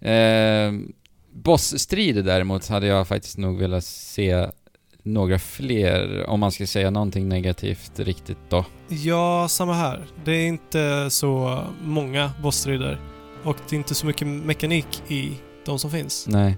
Eh, 0.08 0.72
Bossstrider 1.32 2.22
däremot 2.22 2.68
hade 2.68 2.86
jag 2.86 3.08
faktiskt 3.08 3.38
nog 3.38 3.58
velat 3.58 3.84
se 3.84 4.46
några 5.02 5.38
fler, 5.38 6.26
om 6.30 6.40
man 6.40 6.52
ska 6.52 6.66
säga 6.66 6.90
någonting 6.90 7.28
negativt 7.28 7.98
riktigt 7.98 8.38
då. 8.48 8.64
Ja, 8.88 9.46
samma 9.48 9.74
här. 9.74 10.06
Det 10.24 10.32
är 10.32 10.46
inte 10.46 11.10
så 11.10 11.60
många 11.84 12.30
bossstrider 12.42 13.00
och 13.44 13.56
det 13.68 13.76
är 13.76 13.78
inte 13.78 13.94
så 13.94 14.06
mycket 14.06 14.28
mekanik 14.28 15.02
i 15.08 15.32
de 15.64 15.78
som 15.78 15.90
finns. 15.90 16.26
Nej. 16.28 16.56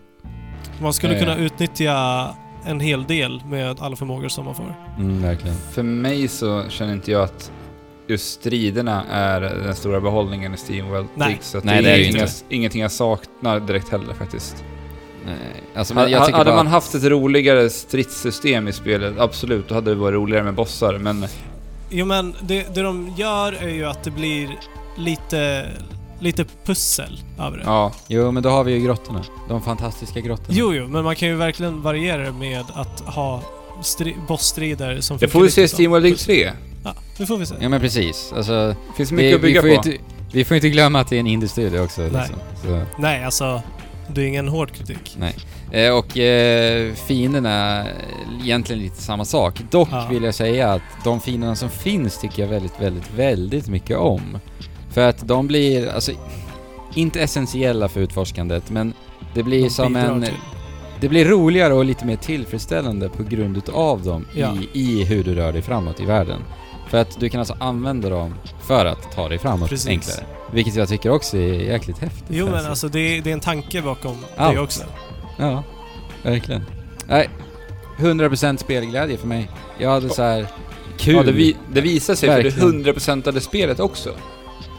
Man 0.82 0.92
skulle 0.92 1.18
kunna 1.18 1.36
utnyttja 1.36 2.34
en 2.66 2.80
hel 2.80 3.04
del 3.04 3.42
med 3.46 3.76
alla 3.80 3.96
förmågor 3.96 4.28
som 4.28 4.44
man 4.44 4.54
får. 4.54 4.74
Mm, 4.98 5.22
verkligen. 5.22 5.56
För 5.72 5.82
mig 5.82 6.28
så 6.28 6.64
känner 6.68 6.92
inte 6.92 7.10
jag 7.10 7.22
att 7.22 7.52
just 8.08 8.40
striderna 8.40 9.04
är 9.10 9.40
den 9.40 9.74
stora 9.74 10.00
behållningen 10.00 10.54
i 10.54 10.56
SteamWorld 10.56 11.06
Nej. 11.14 11.38
Så 11.40 11.58
att 11.58 11.64
Nej, 11.64 11.76
det 11.76 11.82
det 11.82 11.90
är 11.90 11.94
är 11.94 11.98
ju 11.98 12.04
inga, 12.04 12.22
inte. 12.22 12.32
ingenting 12.48 12.82
jag 12.82 12.92
saknar 12.92 13.60
direkt 13.60 13.88
heller 13.88 14.14
faktiskt. 14.14 14.64
Nej. 15.26 15.36
Alltså, 15.74 15.94
men 15.94 16.00
Hade, 16.00 16.12
jag 16.12 16.20
hade 16.20 16.44
bara 16.44 16.56
man 16.56 16.66
haft 16.66 16.94
ett 16.94 17.04
roligare 17.04 17.70
stridssystem 17.70 18.68
i 18.68 18.72
spelet, 18.72 19.18
absolut, 19.18 19.68
då 19.68 19.74
hade 19.74 19.90
det 19.90 19.94
varit 19.96 20.14
roligare 20.14 20.44
med 20.44 20.54
bossar. 20.54 20.98
Men 20.98 21.26
Jo 21.90 22.06
men 22.06 22.34
det, 22.40 22.74
det 22.74 22.82
de 22.82 23.12
gör 23.16 23.52
är 23.52 23.68
ju 23.68 23.84
att 23.84 24.02
det 24.04 24.10
blir 24.10 24.48
lite, 24.96 25.66
lite 26.20 26.44
pussel 26.64 27.20
över 27.40 27.56
det. 27.58 27.62
ja, 27.66 27.92
Jo, 28.08 28.30
men 28.32 28.42
då 28.42 28.48
har 28.48 28.64
vi 28.64 28.72
ju 28.72 28.80
grottorna. 28.80 29.24
De 29.48 29.62
fantastiska 29.62 30.20
grottorna. 30.20 30.48
Jo, 30.58 30.74
jo, 30.74 30.88
men 30.88 31.04
man 31.04 31.16
kan 31.16 31.28
ju 31.28 31.34
verkligen 31.34 31.82
variera 31.82 32.22
det 32.22 32.32
med 32.32 32.64
att 32.74 33.00
ha 33.00 33.42
stri- 33.82 34.26
bossstrider 34.28 35.00
som 35.00 35.18
det 35.18 35.28
får 35.28 35.40
vi 35.42 35.50
se 35.50 35.62
i 35.62 35.68
SteamWorld 35.68 36.02
Dig 36.04 36.12
pussel. 36.12 36.26
3. 36.34 36.52
Ja, 36.84 36.94
det 37.18 37.26
får 37.26 37.36
vi 37.36 37.46
se. 37.46 37.54
Ja, 37.60 37.68
men 37.68 37.80
precis. 37.80 38.32
Alltså, 38.36 38.52
Det 38.68 38.76
finns 38.96 39.08
det, 39.08 39.14
mycket 39.14 39.34
att 39.34 39.42
bygga 39.42 39.62
vi, 39.62 39.74
får 39.76 39.82
på. 39.82 39.88
Inte, 39.88 40.02
vi 40.32 40.44
får 40.44 40.54
inte 40.54 40.68
glömma 40.70 41.00
att 41.00 41.08
det 41.08 41.16
är 41.16 41.20
en 41.20 41.26
indie-studio 41.26 41.80
också. 41.80 42.00
Nej. 42.02 42.10
Liksom. 42.10 42.36
Så. 42.62 42.82
Nej, 42.98 43.24
alltså. 43.24 43.62
Det 44.14 44.22
är 44.22 44.26
ingen 44.26 44.48
hård 44.48 44.70
kritik. 44.72 45.16
Eh, 45.70 45.90
och 45.94 46.18
eh, 46.18 46.94
fienderna 46.94 47.50
är 47.50 47.92
egentligen 48.42 48.82
lite 48.82 49.02
samma 49.02 49.24
sak. 49.24 49.60
Dock 49.70 49.88
Ja. 49.92 50.06
vill 50.10 50.22
jag 50.22 50.34
säga 50.34 50.72
att 50.72 50.82
de 51.04 51.20
fienderna 51.20 51.56
som 51.56 51.70
finns 51.70 52.18
tycker 52.20 52.42
jag 52.42 52.48
väldigt, 52.48 52.80
väldigt, 52.80 53.10
väldigt 53.16 53.68
mycket 53.68 53.96
om. 53.98 54.38
För 54.98 55.08
att 55.08 55.28
de 55.28 55.46
blir, 55.46 55.88
alltså, 55.88 56.12
inte 56.94 57.20
essentiella 57.20 57.88
för 57.88 58.00
utforskandet, 58.00 58.70
men 58.70 58.92
det 59.34 59.42
blir 59.42 59.62
De 59.62 59.70
som 59.70 59.96
en... 59.96 60.22
till. 60.22 60.34
Det 61.00 61.08
blir 61.08 61.24
roligare 61.24 61.74
och 61.74 61.84
lite 61.84 62.06
mer 62.06 62.16
tillfredsställande 62.16 63.08
på 63.08 63.22
grund 63.22 63.56
utav 63.56 64.02
dem 64.02 64.26
Ja. 64.34 64.56
i, 64.72 64.80
i 64.80 65.04
hur 65.04 65.24
du 65.24 65.34
rör 65.34 65.52
dig 65.52 65.62
framåt 65.62 66.00
i 66.00 66.04
världen. 66.04 66.40
För 66.88 66.98
att 66.98 67.20
du 67.20 67.28
kan 67.28 67.38
alltså 67.40 67.56
använda 67.60 68.08
dem 68.10 68.34
för 68.66 68.86
att 68.86 69.12
ta 69.12 69.28
dig 69.28 69.38
framåt 69.38 69.68
Precis. 69.68 69.88
enklare. 69.88 70.24
Vilket 70.52 70.74
jag 70.76 70.88
tycker 70.88 71.10
också 71.10 71.36
är 71.36 71.52
jäkligt 71.54 71.98
häftigt. 71.98 72.26
Jo, 72.30 72.46
men 72.46 72.66
alltså 72.66 72.88
det 72.88 73.00
är, 73.00 73.22
det 73.22 73.30
är 73.30 73.34
en 73.34 73.40
tanke 73.40 73.82
bakom 73.82 74.16
Allt. 74.36 74.54
det 74.54 74.60
också. 74.60 74.82
Ja, 75.36 75.62
verkligen. 76.22 76.64
Nej, 77.08 77.28
100% 77.98 78.56
spelglädje 78.56 79.16
för 79.16 79.26
mig. 79.26 79.50
Jag 79.78 79.90
hade 79.90 80.08
så 80.08 80.22
här 80.22 80.46
kul. 80.98 81.14
Ja, 81.16 81.22
det, 81.22 81.32
vi, 81.32 81.56
det 81.72 81.80
visar 81.80 82.14
sig 82.14 82.28
för 82.28 82.42
Verkligen. 82.42 82.82
det 82.82 82.92
100% 82.92 83.28
av 83.28 83.34
det 83.34 83.40
spelet 83.40 83.80
också. 83.80 84.10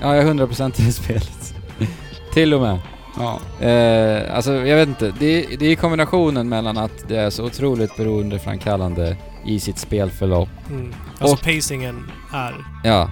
Ja, 0.01 0.15
jag 0.15 0.27
är 0.27 0.33
100% 0.33 0.81
i 0.87 0.91
spelet. 0.91 1.53
Till 2.33 2.53
och 2.53 2.61
med. 2.61 2.79
Ja. 3.17 3.39
Eh, 3.67 4.35
alltså, 4.35 4.53
jag 4.53 4.75
vet 4.77 4.87
inte. 4.87 5.13
Det, 5.19 5.41
det 5.59 5.65
är 5.65 5.75
kombinationen 5.75 6.49
mellan 6.49 6.77
att 6.77 7.07
det 7.07 7.17
är 7.17 7.29
så 7.29 7.45
otroligt 7.45 7.97
beroendeframkallande 7.97 9.17
i 9.45 9.59
sitt 9.59 9.77
spelförlopp. 9.77 10.49
Mm. 10.69 10.93
Alltså 11.19 11.35
Och- 11.35 11.41
pacingen 11.55 12.11
är 12.33 12.55
Ja, 12.83 13.09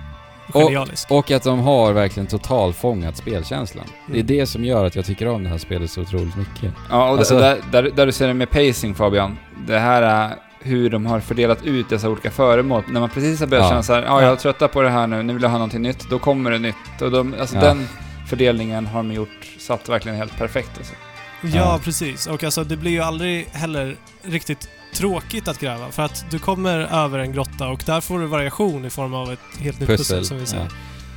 Och- 0.53 0.61
genialisk. 0.61 1.11
och 1.11 1.31
att 1.31 1.43
de 1.43 1.59
har 1.59 1.93
verkligen 1.93 2.27
totalfångat 2.27 3.17
spelkänslan. 3.17 3.85
Det 4.07 4.11
är 4.13 4.15
Mm. 4.15 4.27
det 4.27 4.45
som 4.45 4.65
gör 4.65 4.85
att 4.85 4.95
jag 4.95 5.05
tycker 5.05 5.27
om 5.27 5.43
det 5.43 5.49
här 5.49 5.57
spelet 5.57 5.91
så 5.91 6.01
otroligt 6.01 6.35
mycket. 6.35 6.73
Ja, 6.89 7.09
och 7.11 7.17
Alltså- 7.17 7.39
där, 7.39 7.57
där, 7.71 7.83
där 7.95 8.05
du 8.05 8.11
ser 8.11 8.27
det 8.27 8.33
med 8.33 8.49
pacing 8.49 8.95
Fabian. 8.95 9.38
Det 9.67 9.79
här 9.79 10.01
är 10.01 10.35
hur 10.68 10.89
de 10.89 11.05
har 11.05 11.20
fördelat 11.20 11.63
ut 11.65 11.89
dessa 11.89 12.09
olika 12.09 12.32
föremål. 12.32 12.84
När 12.88 12.99
man 12.99 13.09
precis 13.09 13.39
har 13.39 13.47
börjat 13.47 13.63
Ja. 13.65 13.70
känna 13.70 13.84
så 13.84 13.93
här, 13.93 14.03
ja 14.03 14.22
jag 14.22 14.32
är 14.32 14.36
trötta 14.36 14.68
på 14.68 14.82
det 14.82 14.89
här 14.89 15.07
nu, 15.07 15.24
nu 15.24 15.34
vill 15.34 15.43
jag 15.43 15.49
ha 15.49 15.57
någonting 15.57 15.82
nytt. 15.82 16.09
Då 16.09 16.20
kommer 16.20 16.51
det 16.51 16.59
nytt. 16.59 17.01
Och 17.01 17.11
de, 17.11 17.36
alltså 17.39 17.55
Ja. 17.55 17.61
den 17.61 17.88
fördelningen 18.28 18.86
har 18.86 19.03
de 19.03 19.11
gjort, 19.11 19.47
satt 19.59 19.89
verkligen 19.89 20.18
helt 20.18 20.38
perfekt 20.38 20.70
alltså. 20.78 20.93
Ja, 21.41 21.49
Ja. 21.55 21.80
precis. 21.84 22.28
Och 22.28 22.43
alltså 22.43 22.63
det 22.63 22.78
blir 22.78 22.91
ju 22.91 22.99
aldrig 23.01 23.45
heller 23.51 23.95
riktigt 24.24 24.70
tråkigt 24.93 25.47
att 25.47 25.59
gräva. 25.59 25.91
För 25.91 26.03
att 26.03 26.26
du 26.32 26.39
kommer 26.39 26.80
över 27.05 27.20
en 27.20 27.32
grotta 27.32 27.68
och 27.68 27.84
där 27.86 28.01
får 28.01 28.20
du 28.20 28.26
variation 28.26 28.86
i 28.86 28.89
form 28.89 29.13
av 29.13 29.32
ett 29.34 29.39
helt 29.59 29.80
nytt 29.80 29.89
pussel, 29.89 29.97
Pussel. 30.18 30.26
som 30.26 30.38
vi 30.38 30.45
säger. 30.45 30.63
Ja. 30.63 30.70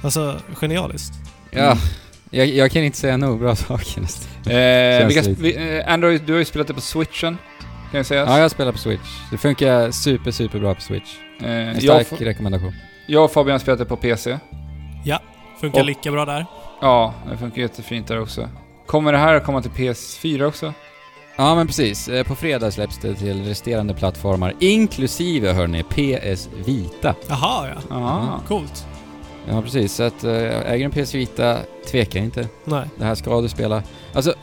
Alltså, 0.05 0.37
genialiskt. 0.61 1.13
ja. 1.51 1.77
Jag, 2.33 2.47
jag 2.47 2.71
kan 2.71 2.83
inte 2.83 2.99
säga 2.99 3.17
nog 3.17 3.39
bra 3.41 3.57
saker 3.57 4.01
nästan. 4.01 4.53
Eh, 4.53 5.35
vi, 5.39 5.79
eh, 5.87 5.93
Android, 5.93 6.23
du 6.27 6.33
har 6.33 6.39
ju 6.39 6.45
spelat 6.45 6.67
det 6.69 6.75
på 6.75 6.81
switchen, 6.81 7.39
kan 7.91 7.99
jag 7.99 8.07
säga. 8.07 8.25
Ja, 8.27 8.39
jag 8.39 8.51
spelar 8.51 8.73
på 8.73 8.79
Switch. 8.79 9.21
Det 9.31 9.39
funkar 9.39 9.91
super, 9.91 10.31
super 10.31 10.59
bra 10.59 10.75
på 10.75 10.81
Switch. 10.81 11.17
eh, 11.43 11.51
En 11.51 11.67
jag, 11.81 12.07
stark 12.07 12.21
rekommendation. 12.21 12.73
jag 13.07 13.25
och 13.25 13.31
Fabian 13.33 13.61
det 13.79 13.85
på 13.85 13.97
PC. 13.97 14.39
Funkar 15.61 15.81
Och- 15.81 15.87
lika 15.87 16.11
bra 16.13 16.25
där. 16.25 16.47
Ja, 16.81 17.15
det 17.31 17.37
funkar 17.37 17.63
jättefint 17.63 18.07
där 18.09 18.21
också. 18.21 18.49
Kommer 18.87 19.13
det 19.13 19.19
här 19.19 19.35
att 19.35 19.45
komma 19.45 19.63
till 19.63 19.71
PS4 19.71 20.45
också? 20.45 20.75
Ja, 21.37 21.55
men 21.55 21.67
precis. 21.67 22.09
Eh, 22.09 22.25
På 22.27 22.35
fredag 22.35 22.71
släpps 22.71 22.99
det 22.99 23.15
till 23.15 23.45
resterande 23.45 23.95
plattformar, 23.95 24.55
inklusive, 24.61 25.53
hörni, 25.53 25.83
PS 25.83 26.49
Vita. 26.67 27.15
Jaha, 27.29 27.69
ja. 27.69 27.81
Ja. 27.91 28.41
Coolt. 28.49 28.87
Ja, 29.49 29.63
precis. 29.63 29.93
Så 29.95 30.03
att, 30.03 30.25
äh, 30.25 30.33
äger 30.73 30.85
en 30.85 30.91
PS 30.91 31.15
Vita, 31.15 31.59
tveka 31.91 32.19
inte. 32.19 32.49
Nej. 32.65 32.85
Det 32.99 33.05
här 33.05 33.15
ska 33.15 33.41
du 33.41 33.49
spela. 33.49 33.83
Alltså, 34.15 34.35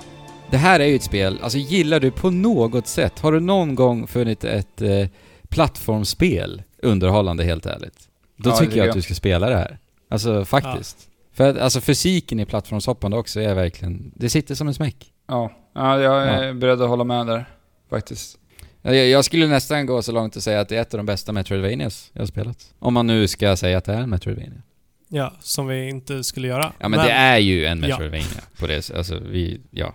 det 0.52 0.58
här 0.58 0.80
är 0.80 0.86
ju 0.86 0.96
ett 0.96 1.04
spel, 1.04 1.40
alltså 1.44 1.58
gillar 1.58 2.00
du 2.00 2.12
på 2.12 2.30
något 2.30 2.88
sätt, 2.88 3.20
har 3.20 3.32
du 3.32 3.40
någon 3.40 3.76
gång 3.76 4.08
funnit 4.08 4.44
ett 4.44 4.82
eh, 4.82 5.08
plattformsspel 5.50 6.64
underhållande 6.82 7.44
helt 7.44 7.66
ärligt? 7.66 8.10
Då 8.38 8.50
Ja, 8.50 8.54
det 8.54 8.60
tycker 8.60 8.78
jag 8.78 8.88
att 8.88 8.96
du 8.96 9.02
ska 9.02 9.14
spela 9.14 9.50
det 9.50 9.56
här. 9.56 9.78
Alltså 10.10 10.46
faktiskt. 10.46 10.98
För 11.34 11.50
att 11.50 11.58
alltså 11.58 11.82
fysiken 11.82 12.40
i 12.40 12.46
plattformshoppande 12.46 13.18
också 13.18 13.40
är 13.40 13.56
verkligen, 13.56 14.12
det 14.16 14.30
sitter 14.30 14.56
som 14.56 14.68
en 14.68 14.74
smäck. 14.74 15.14
Ja, 15.28 15.52
ja 15.76 16.00
jag 16.00 16.24
är 16.28 16.54
beredd 16.54 16.82
att 16.82 16.90
hålla 16.90 17.04
med 17.04 17.28
där. 17.28 17.46
Faktiskt. 17.90 18.38
Jag, 18.82 18.96
jag 18.96 19.26
skulle 19.26 19.48
nästan 19.48 19.86
gå 19.86 20.02
så 20.02 20.12
långt 20.12 20.38
att 20.38 20.44
säga 20.44 20.60
att 20.60 20.70
det 20.70 20.78
är 20.78 20.82
ett 20.82 20.94
av 20.94 20.98
de 20.98 21.06
bästa 21.06 21.32
Metroidvanias 21.32 22.10
jag 22.14 22.22
har 22.22 22.28
spelat. 22.28 22.74
Om 22.80 22.94
man 22.94 23.08
nu 23.08 23.28
ska 23.28 23.56
säga 23.56 23.78
att 23.78 23.86
det 23.86 23.94
är 23.94 24.02
en 24.02 24.10
Metroidvania. 24.10 24.62
Ja, 25.08 25.34
som 25.40 25.68
vi 25.68 25.90
inte 25.90 26.24
skulle 26.24 26.48
göra. 26.48 26.74
Ja 26.80 26.90
men, 26.90 27.00
det 27.00 27.12
är 27.12 27.38
ju 27.38 27.66
en 27.66 27.82
Ja. 27.82 27.88
Metroidvania 27.88 28.42
på 28.60 28.68
det 28.68 28.92
Alltså 28.92 29.20
vi, 29.20 29.62
ja. 29.72 29.94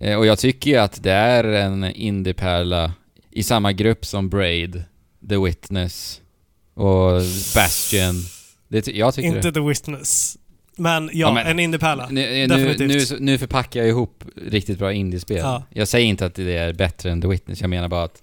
Eh, 0.00 0.16
Och 0.18 0.26
jag 0.26 0.38
tycker 0.38 0.70
ju 0.70 0.76
att 0.76 1.02
det 1.02 1.12
är 1.12 1.44
en 1.44 1.84
indiepärla 1.84 2.92
i 3.30 3.42
samma 3.42 3.72
grupp 3.72 4.06
som 4.06 4.28
Braid, 4.28 4.82
The 5.28 5.36
Witness 5.36 6.20
och 6.74 7.12
Bastion. 7.54 8.14
Det, 8.68 8.86
jag 8.86 9.14
tycker 9.14 9.28
Inte 9.28 9.40
det. 9.40 9.52
The 9.52 9.60
Witness. 9.60 10.36
Men 10.76 11.04
ja, 11.04 11.10
Ja, 11.28 11.32
men- 11.34 11.46
en 11.46 11.58
indiepärla. 11.60 12.08
Nu, 12.10 12.22
nu, 12.30 12.46
definitivt. 12.46 13.10
nu, 13.10 13.16
nu 13.20 13.38
förpackar 13.38 13.80
jag 13.80 13.88
ihop 13.88 14.24
riktigt 14.46 14.78
bra 14.78 14.92
indiespel. 14.92 15.36
Ja. 15.36 15.62
Jag 15.70 15.88
säger 15.88 16.06
inte 16.06 16.26
att 16.26 16.34
det 16.34 16.56
är 16.56 16.72
bättre 16.72 17.10
än 17.10 17.20
The 17.22 17.28
Witness, 17.28 17.60
jag 17.60 17.70
menar 17.70 17.88
bara 17.88 18.02
att 18.02 18.22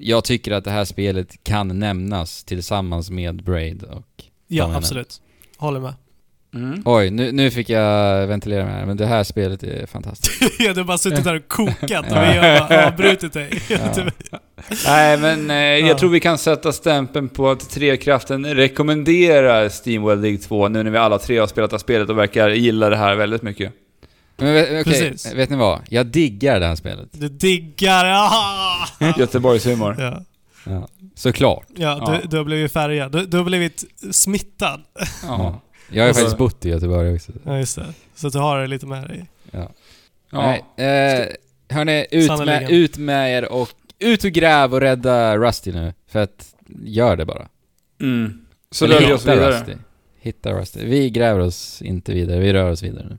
jag 0.00 0.24
tycker 0.24 0.52
att 0.52 0.64
det 0.64 0.70
här 0.70 0.84
spelet 0.84 1.44
kan 1.44 1.78
nämnas 1.78 2.44
tillsammans 2.44 3.10
med 3.10 3.42
Braid 3.44 3.82
och 3.82 4.24
Ja, 4.46 4.74
absolut. 4.76 5.20
Håller 5.56 5.80
med. 5.80 5.94
Mm. 6.54 6.82
Oj, 6.84 7.10
nu, 7.10 7.32
nu 7.32 7.50
fick 7.50 7.68
jag 7.68 8.26
ventilera 8.26 8.64
mig 8.64 8.74
här, 8.74 8.86
men 8.86 8.96
det 8.96 9.06
här 9.06 9.24
spelet 9.24 9.62
är 9.62 9.86
fantastiskt. 9.86 10.42
ja, 10.58 10.72
du 10.72 10.80
har 10.80 10.84
bara 10.84 10.98
suttit 10.98 11.24
där 11.24 11.34
och 11.36 11.48
kokat 11.48 12.10
och 12.10 12.16
vi 12.16 12.38
har 12.38 12.72
avbrutit 12.86 13.32
dig. 13.32 13.50
Ja. 13.68 13.78
Nej, 14.86 15.18
men 15.18 15.50
eh, 15.50 15.56
Ja. 15.56 15.86
jag 15.88 15.98
tror 15.98 16.10
vi 16.10 16.20
kan 16.20 16.38
sätta 16.38 16.72
stämpeln 16.72 17.28
på 17.28 17.50
att 17.50 17.70
Trekraften 17.70 18.54
rekommenderar 18.54 19.68
SteamWorld 19.68 20.22
League 20.22 20.38
2 20.38 20.68
nu 20.68 20.82
när 20.82 20.90
vi 20.90 20.98
alla 20.98 21.18
tre 21.18 21.38
har 21.38 21.46
spelat 21.46 21.70
det 21.70 21.74
här 21.74 21.78
spelet 21.78 22.08
och 22.10 22.18
verkar 22.18 22.48
gilla 22.48 22.90
det 22.90 22.96
här 22.96 23.14
väldigt 23.14 23.42
mycket. 23.42 23.72
Men 24.36 24.54
vet, 24.54 24.66
okej, 24.66 24.84
Precis. 24.84 25.34
vet 25.34 25.50
ni 25.50 25.56
vad? 25.56 25.80
Jag 25.88 26.06
diggar 26.06 26.60
det 26.60 26.66
här 26.66 26.76
spelet. 26.76 27.08
Du 27.12 27.28
diggar... 27.28 28.04
Ah! 28.04 29.12
Göteborgshumor. 29.18 29.96
Ja, 29.98 30.22
Ja. 30.64 30.88
Såklart. 31.14 31.66
ja, 31.76 31.98
Ja. 32.06 32.18
Du, 32.22 32.28
du 32.28 32.36
har 32.36 32.44
blivit 32.44 32.72
färgad. 32.72 33.12
Du, 33.12 33.26
du 33.26 33.36
har 33.36 33.44
blivit 33.44 33.84
smittad. 34.10 34.80
Ja. 35.22 35.60
Jag 35.90 36.02
har 36.02 36.08
Alltså- 36.08 36.22
faktiskt 36.22 36.38
bott 36.38 36.64
i 36.64 36.68
Göteborg 36.68 37.14
också. 37.14 37.32
Ja, 37.44 37.58
just 37.58 37.76
det. 37.76 37.86
Så 38.14 38.26
att 38.26 38.32
du 38.32 38.38
har 38.38 38.60
det 38.60 38.66
lite 38.66 38.86
med 38.86 39.08
dig. 39.08 39.26
Ja. 39.50 39.70
Ja. 40.30 40.58
Nej, 40.76 40.86
eh, 40.88 41.26
hörni, 41.76 42.06
ut 42.10 42.46
med, 42.46 42.70
ut 42.70 42.98
med 42.98 43.38
er 43.38 43.52
och 43.52 43.68
ut 43.98 44.24
och 44.24 44.30
gräv 44.30 44.74
och 44.74 44.80
rädda 44.80 45.36
Rusty 45.38 45.72
nu. 45.72 45.92
För 46.08 46.18
att, 46.18 46.54
gör 46.84 47.16
det 47.16 47.24
bara. 47.24 47.48
Mm. 48.00 48.38
Så 48.70 48.84
Eller 48.84 49.00
rör 49.00 49.06
vi 49.06 49.12
oss 49.12 49.26
vidare. 49.26 49.60
Rusty. 49.60 49.72
Hitta 50.20 50.52
Rusty. 50.52 50.84
Vi 50.84 51.10
gräver 51.10 51.40
oss 51.40 51.82
inte 51.82 52.12
vidare, 52.12 52.40
vi 52.40 52.52
rör 52.52 52.70
oss 52.70 52.82
vidare 52.82 53.06
nu. 53.10 53.18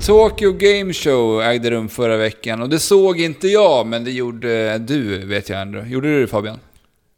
Tokyo 0.00 0.52
Game 0.52 0.92
Show 0.92 1.42
ägde 1.42 1.70
rum 1.70 1.88
förra 1.88 2.16
veckan 2.16 2.62
och 2.62 2.68
det 2.68 2.78
såg 2.78 3.20
inte 3.20 3.48
jag, 3.48 3.86
men 3.86 4.04
det 4.04 4.10
gjorde 4.10 4.78
du, 4.78 5.26
vet 5.26 5.48
jag 5.48 5.60
ändå. 5.62 5.82
Gjorde 5.86 6.08
du 6.08 6.20
det 6.20 6.26
Fabian? 6.26 6.58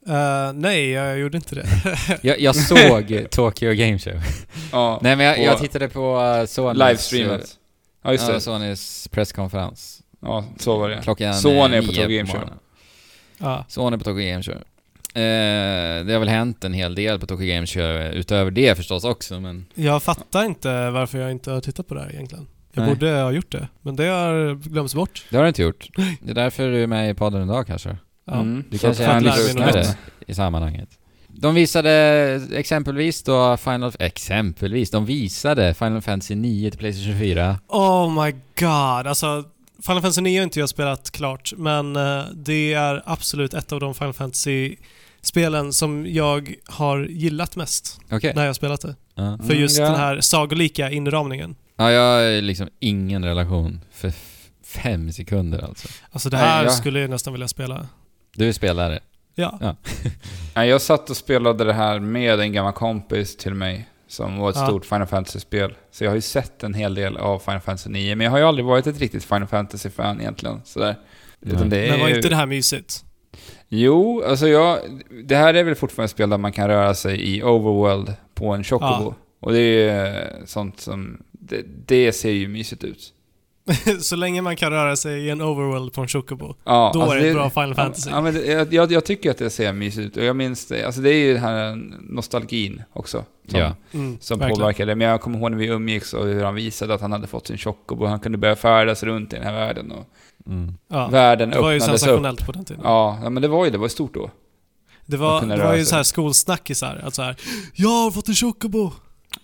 Eh, 0.09 0.52
nej, 0.54 0.90
jag 0.90 1.18
gjorde 1.18 1.36
inte 1.36 1.54
det. 1.54 1.66
Jag, 2.22 2.40
jag 2.40 2.56
såg 2.56 3.26
Tokyo 3.30 3.72
Game 3.72 3.98
Show. 3.98 4.20
Ja. 4.72 4.98
Nej 5.02 5.16
men 5.16 5.26
jag, 5.26 5.38
jag 5.38 5.59
tittade 5.59 5.88
på 5.88 6.20
uh, 6.20 6.46
Sonys... 6.46 6.78
Livestreamat. 6.78 7.56
Ja, 8.02 8.12
just 8.12 8.28
Ja, 8.28 8.34
det. 8.34 8.40
Sonys 8.40 9.09
presskonferens. 9.09 10.02
Ja, 10.20 10.44
så 10.59 10.78
var 10.78 10.88
det. 10.88 11.00
Klockan 11.02 11.34
Sony 11.34 11.76
eh, 11.76 11.80
på 11.80 11.86
Tokyo 11.86 12.09
Game 12.09 12.26
Show. 12.26 12.50
ja. 13.38 13.64
Sony 13.68 13.98
på 13.98 14.04
Tokyo 14.04 14.30
Game 14.30 14.42
Show. 14.42 14.54
Eh, 14.54 16.04
det 16.04 16.12
har 16.12 16.18
väl 16.18 16.28
hänt 16.28 16.64
en 16.64 16.72
hel 16.72 16.94
del 16.94 17.18
på 17.18 17.26
Tokyo 17.26 17.46
Game 17.46 17.66
Show 17.66 18.00
utöver 18.00 18.50
det 18.50 18.76
förstås 18.76 19.04
också, 19.04 19.40
men... 19.40 19.66
Jag 19.74 20.02
fattar 20.02 20.44
inte 20.44 20.90
varför 20.90 21.18
jag 21.18 21.30
inte 21.30 21.50
har 21.50 21.61
tittat 21.61 21.86
på 21.86 21.94
det 21.94 22.00
här 22.00 22.12
egentligen. 22.12 22.46
Jag 22.72 22.82
Nej. 22.82 22.94
borde 22.94 23.11
ha 23.11 23.32
gjort 23.32 23.52
det, 23.52 23.68
men 23.82 23.96
det 23.96 24.06
har 24.06 24.54
glömts 24.54 24.94
bort. 24.94 25.24
Det 25.30 25.36
har 25.36 25.42
du 25.42 25.48
inte 25.48 25.62
gjort. 25.62 25.88
Det 26.20 26.30
är 26.30 26.34
därför 26.34 26.70
du 26.70 26.82
är 26.82 26.86
med 26.86 27.11
i 27.11 27.14
podden 27.14 27.42
idag 27.42 27.66
kanske. 27.66 27.96
Ja. 28.29 28.35
Mm. 28.35 28.64
Mig 28.70 28.79
något 28.83 29.24
lyssnare 29.24 29.81
nytt. 29.81 29.97
i 30.26 30.35
sammanhanget. 30.35 30.89
De 31.29 31.55
visade 31.55 31.91
exempelvis 32.53 33.22
då 33.22 33.57
Final... 33.57 33.93
Exempelvis, 33.99 34.91
de 34.91 35.05
visade 35.07 35.74
Final 35.74 36.01
Fantasy 36.03 36.35
9 36.35 36.70
till 36.70 36.79
Playstation 36.79 37.18
4. 37.18 37.59
Oh 37.68 38.24
my 38.24 38.33
god, 38.59 39.07
alltså 39.07 39.45
Final 39.83 40.03
Fantasy 40.03 40.20
9 40.20 40.39
har 40.41 40.45
inte 40.45 40.61
jag 40.61 40.68
spelat 40.68 41.11
klart, 41.11 41.53
men 41.57 41.97
eh, 41.97 42.22
det 42.35 42.72
är 42.72 43.03
absolut 43.07 43.55
ett 43.55 43.72
av 43.72 43.81
de 43.81 43.95
Final 43.95 44.12
Fantasy-spelen 44.12 45.72
som 45.72 46.07
jag 46.09 46.55
har 46.66 47.05
gillat 47.05 47.57
mest 47.57 48.01
Okej. 48.11 48.33
när 48.35 48.43
jag 48.43 48.49
har 48.49 48.55
spelat 48.55 48.81
det. 48.81 48.95
Ja. 49.14 49.39
För 49.47 49.55
just 49.55 49.79
ja. 49.79 49.85
den 49.85 49.95
här 49.97 50.20
sagolika 50.20 50.91
inramningen. 50.91 51.57
ja, 51.76 51.91
jag 51.91 52.01
har 52.03 52.43
liksom 52.43 52.68
ingen 52.81 53.24
relation 53.24 53.81
för 53.93 54.12
fem 54.64 55.12
sekunder 55.12 55.64
alltså. 55.64 55.89
Alltså 56.11 56.31
det 56.31 56.37
Nej, 56.37 56.47
här 56.47 56.62
jag- 56.64 56.72
skulle 56.72 57.01
jag 57.01 57.11
nästan 57.11 57.33
vilja 57.33 57.49
spela. 57.49 57.87
Du 58.39 58.49
är 58.49 58.53
spelare. 58.53 58.99
Ja. 59.34 59.59
Nej, 60.55 60.68
jag 60.68 60.80
satt 60.80 61.11
och 61.11 61.16
spelade 61.16 61.64
det 61.64 61.72
här 61.72 62.01
med 62.01 62.41
en 62.41 62.53
gammal 62.53 62.72
kompis 62.72 63.36
till 63.36 63.55
mig 63.55 63.89
som 64.09 64.39
var 64.39 64.51
ett 64.51 64.57
Ja. 64.57 64.66
stort 64.66 64.84
Final 64.86 65.07
Fantasy-spel. 65.07 65.74
Så 65.91 66.05
jag 66.05 66.11
har 66.11 66.14
ju 66.14 66.20
sett 66.20 66.62
en 66.64 66.74
hel 66.74 66.95
del 66.95 67.16
av 67.16 67.39
Final 67.39 67.61
Fantasy 67.61 67.91
9, 67.91 68.16
men 68.16 68.24
jag 68.24 68.30
har 68.30 68.39
ju 68.39 68.45
aldrig 68.45 68.64
varit 68.66 68.86
ett 68.86 68.99
riktigt 69.01 69.24
Final 69.24 69.47
Fantasy-fan 69.49 70.20
egentligen. 70.20 70.61
Sådär. 70.64 70.97
Utan 71.41 71.68
det 71.68 71.78
är 71.86 71.91
Men 71.91 72.01
var 72.01 72.09
ju- 72.09 72.16
inte 72.16 72.28
det 72.28 72.36
här 72.36 72.47
mysigt? 72.47 73.05
Jo, 73.68 74.22
alltså 74.26 74.49
jag... 74.49 74.78
Det 75.24 75.36
här 75.36 75.55
är 75.55 75.64
väl 75.64 75.74
fortfarande 75.74 76.05
ett 76.05 76.11
spel 76.11 76.30
där 76.30 76.39
man 76.39 76.53
kan 76.53 76.68
röra 76.68 76.95
sig 76.95 77.36
i 77.36 77.43
overworld 77.43 78.14
på 78.34 78.55
en 78.55 78.64
Chocobo. 78.64 78.86
Ja. 79.05 79.14
Och 79.41 79.53
det 79.53 79.89
är 79.89 80.32
sånt 80.47 80.80
som... 80.80 81.22
Det, 81.32 81.62
det 81.86 82.12
ser 82.12 82.30
ju 82.30 82.49
mysigt 82.49 82.84
ut. 82.84 83.12
Så 84.00 84.16
länge 84.16 84.42
man 84.42 84.56
kan 84.56 84.70
röra 84.70 84.96
sig 84.96 85.20
i 85.26 85.30
en 85.30 85.40
overworld 85.42 85.92
på 85.92 86.00
en 86.00 86.08
chocobo, 86.08 86.54
Ja, 86.64 86.90
då 86.94 87.02
alltså 87.02 87.16
är 87.16 87.20
det 87.22 87.28
ett 87.28 87.34
bra 87.34 87.50
Final 87.50 87.74
Fantasy. 87.74 88.10
Ja, 88.10 88.20
men 88.20 88.34
det, 88.34 88.72
jag, 88.72 88.92
jag, 88.92 89.04
tycker 89.04 89.30
att 89.30 89.38
det 89.38 89.50
ser 89.50 89.72
mysigt 89.72 90.06
ut. 90.06 90.16
Och 90.16 90.24
jag 90.24 90.36
minns 90.36 90.66
det. 90.66 90.84
Alltså 90.84 91.00
det 91.00 91.10
är 91.10 91.18
ju 91.18 91.32
den 91.34 91.42
här 91.42 91.76
nostalgin 92.12 92.82
också. 92.92 93.24
Som, 93.48 93.60
Ja. 93.60 93.74
Mm, 93.92 94.18
som 94.20 94.38
verkligen. 94.38 94.60
påverkade. 94.60 94.94
Men 94.94 95.08
jag 95.08 95.20
kommer 95.20 95.38
ihåg 95.38 95.50
när 95.50 95.58
vi 95.58 95.66
umgicks 95.66 96.14
och 96.14 96.24
hur 96.26 96.44
han 96.44 96.54
visade 96.54 96.94
att 96.94 97.00
han 97.00 97.12
hade 97.12 97.26
fått 97.26 97.46
sin 97.46 97.58
Chocobo. 97.58 98.06
Han 98.06 98.20
kunde 98.20 98.38
börja 98.38 98.56
färdas 98.56 99.02
runt 99.02 99.32
i 99.32 99.36
den 99.36 99.44
här 99.44 99.52
världen. 99.52 99.92
Och 99.92 100.04
Mm. 100.46 100.74
Ja. 100.88 101.08
världen 101.08 101.50
Det 101.50 101.60
var 101.60 101.70
ju 101.70 101.76
öppnades 101.76 102.02
upp. 102.02 102.06
sensationellt 102.08 102.46
på 102.46 102.52
den 102.52 102.64
tiden. 102.64 102.82
Ja, 102.84 103.18
ja, 103.22 103.30
men 103.30 103.42
det 103.42 103.48
var 103.48 103.64
ju 103.64 103.70
det. 103.70 103.78
var 103.78 103.88
stort 103.88 104.14
då. 104.14 104.30
Det 105.06 105.16
var, 105.16 105.42
det 105.46 105.64
var 105.64 105.74
ju 105.76 105.84
så 105.84 105.96
här 105.96 106.02
skolsnackisar, 106.02 107.00
att 107.04 107.14
så 107.14 107.22
här 107.22 107.36
Jag 107.74 107.88
har 107.88 108.10
fått 108.10 108.28
en 108.28 108.34
chocobo! 108.34 108.92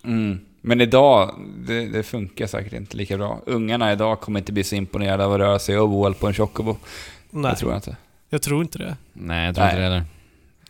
Mm. 0.04 0.38
Men 0.66 0.80
idag, 0.80 1.34
det, 1.66 1.86
det 1.88 2.02
funkar 2.02 2.46
säkert 2.46 2.72
inte 2.72 2.96
lika 2.96 3.16
bra. 3.16 3.40
Ungarna 3.46 3.92
idag 3.92 4.20
kommer 4.20 4.38
inte 4.40 4.52
bli 4.52 4.64
så 4.64 4.74
imponerade 4.74 5.24
av 5.24 5.32
att 5.32 5.38
röra 5.38 5.58
sig 5.58 5.78
overworld 5.78 6.18
på 6.20 6.26
en 6.26 6.34
Chocobo. 6.34 6.76
Nej, 7.30 7.50
Det 7.52 7.56
tror 7.58 7.70
jag 7.72 7.78
inte. 7.78 7.96
jag 8.30 8.42
tror 8.42 8.62
inte 8.62 8.78
det. 8.78 8.96
Nej, 9.12 9.46
jag 9.46 9.54
tror 9.54 9.64
Nej. 9.64 9.72
inte 9.74 9.80
det 9.82 9.88
heller. 9.90 10.04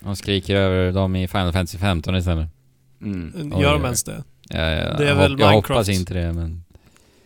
De 0.03 0.17
skriker 0.17 0.57
över 0.57 0.93
dem 0.93 1.17
i 1.17 1.29
Final 1.29 1.53
Fantasy 1.53 1.79
15 1.79 2.17
istället. 2.17 2.49
Mm. 3.03 3.53
Gör 3.61 3.73
de 3.73 3.85
ens 3.85 4.05
det? 4.05 4.23
Ja, 4.49 4.59
ja, 4.59 4.97
Det 4.97 5.05
är 5.05 5.09
jag, 5.09 5.15
väl 5.17 5.31
jag 5.31 5.39
Minecraft. 5.51 5.69
hoppas 5.69 5.89
inte 5.89 6.15
det, 6.15 6.33
men... 6.33 6.65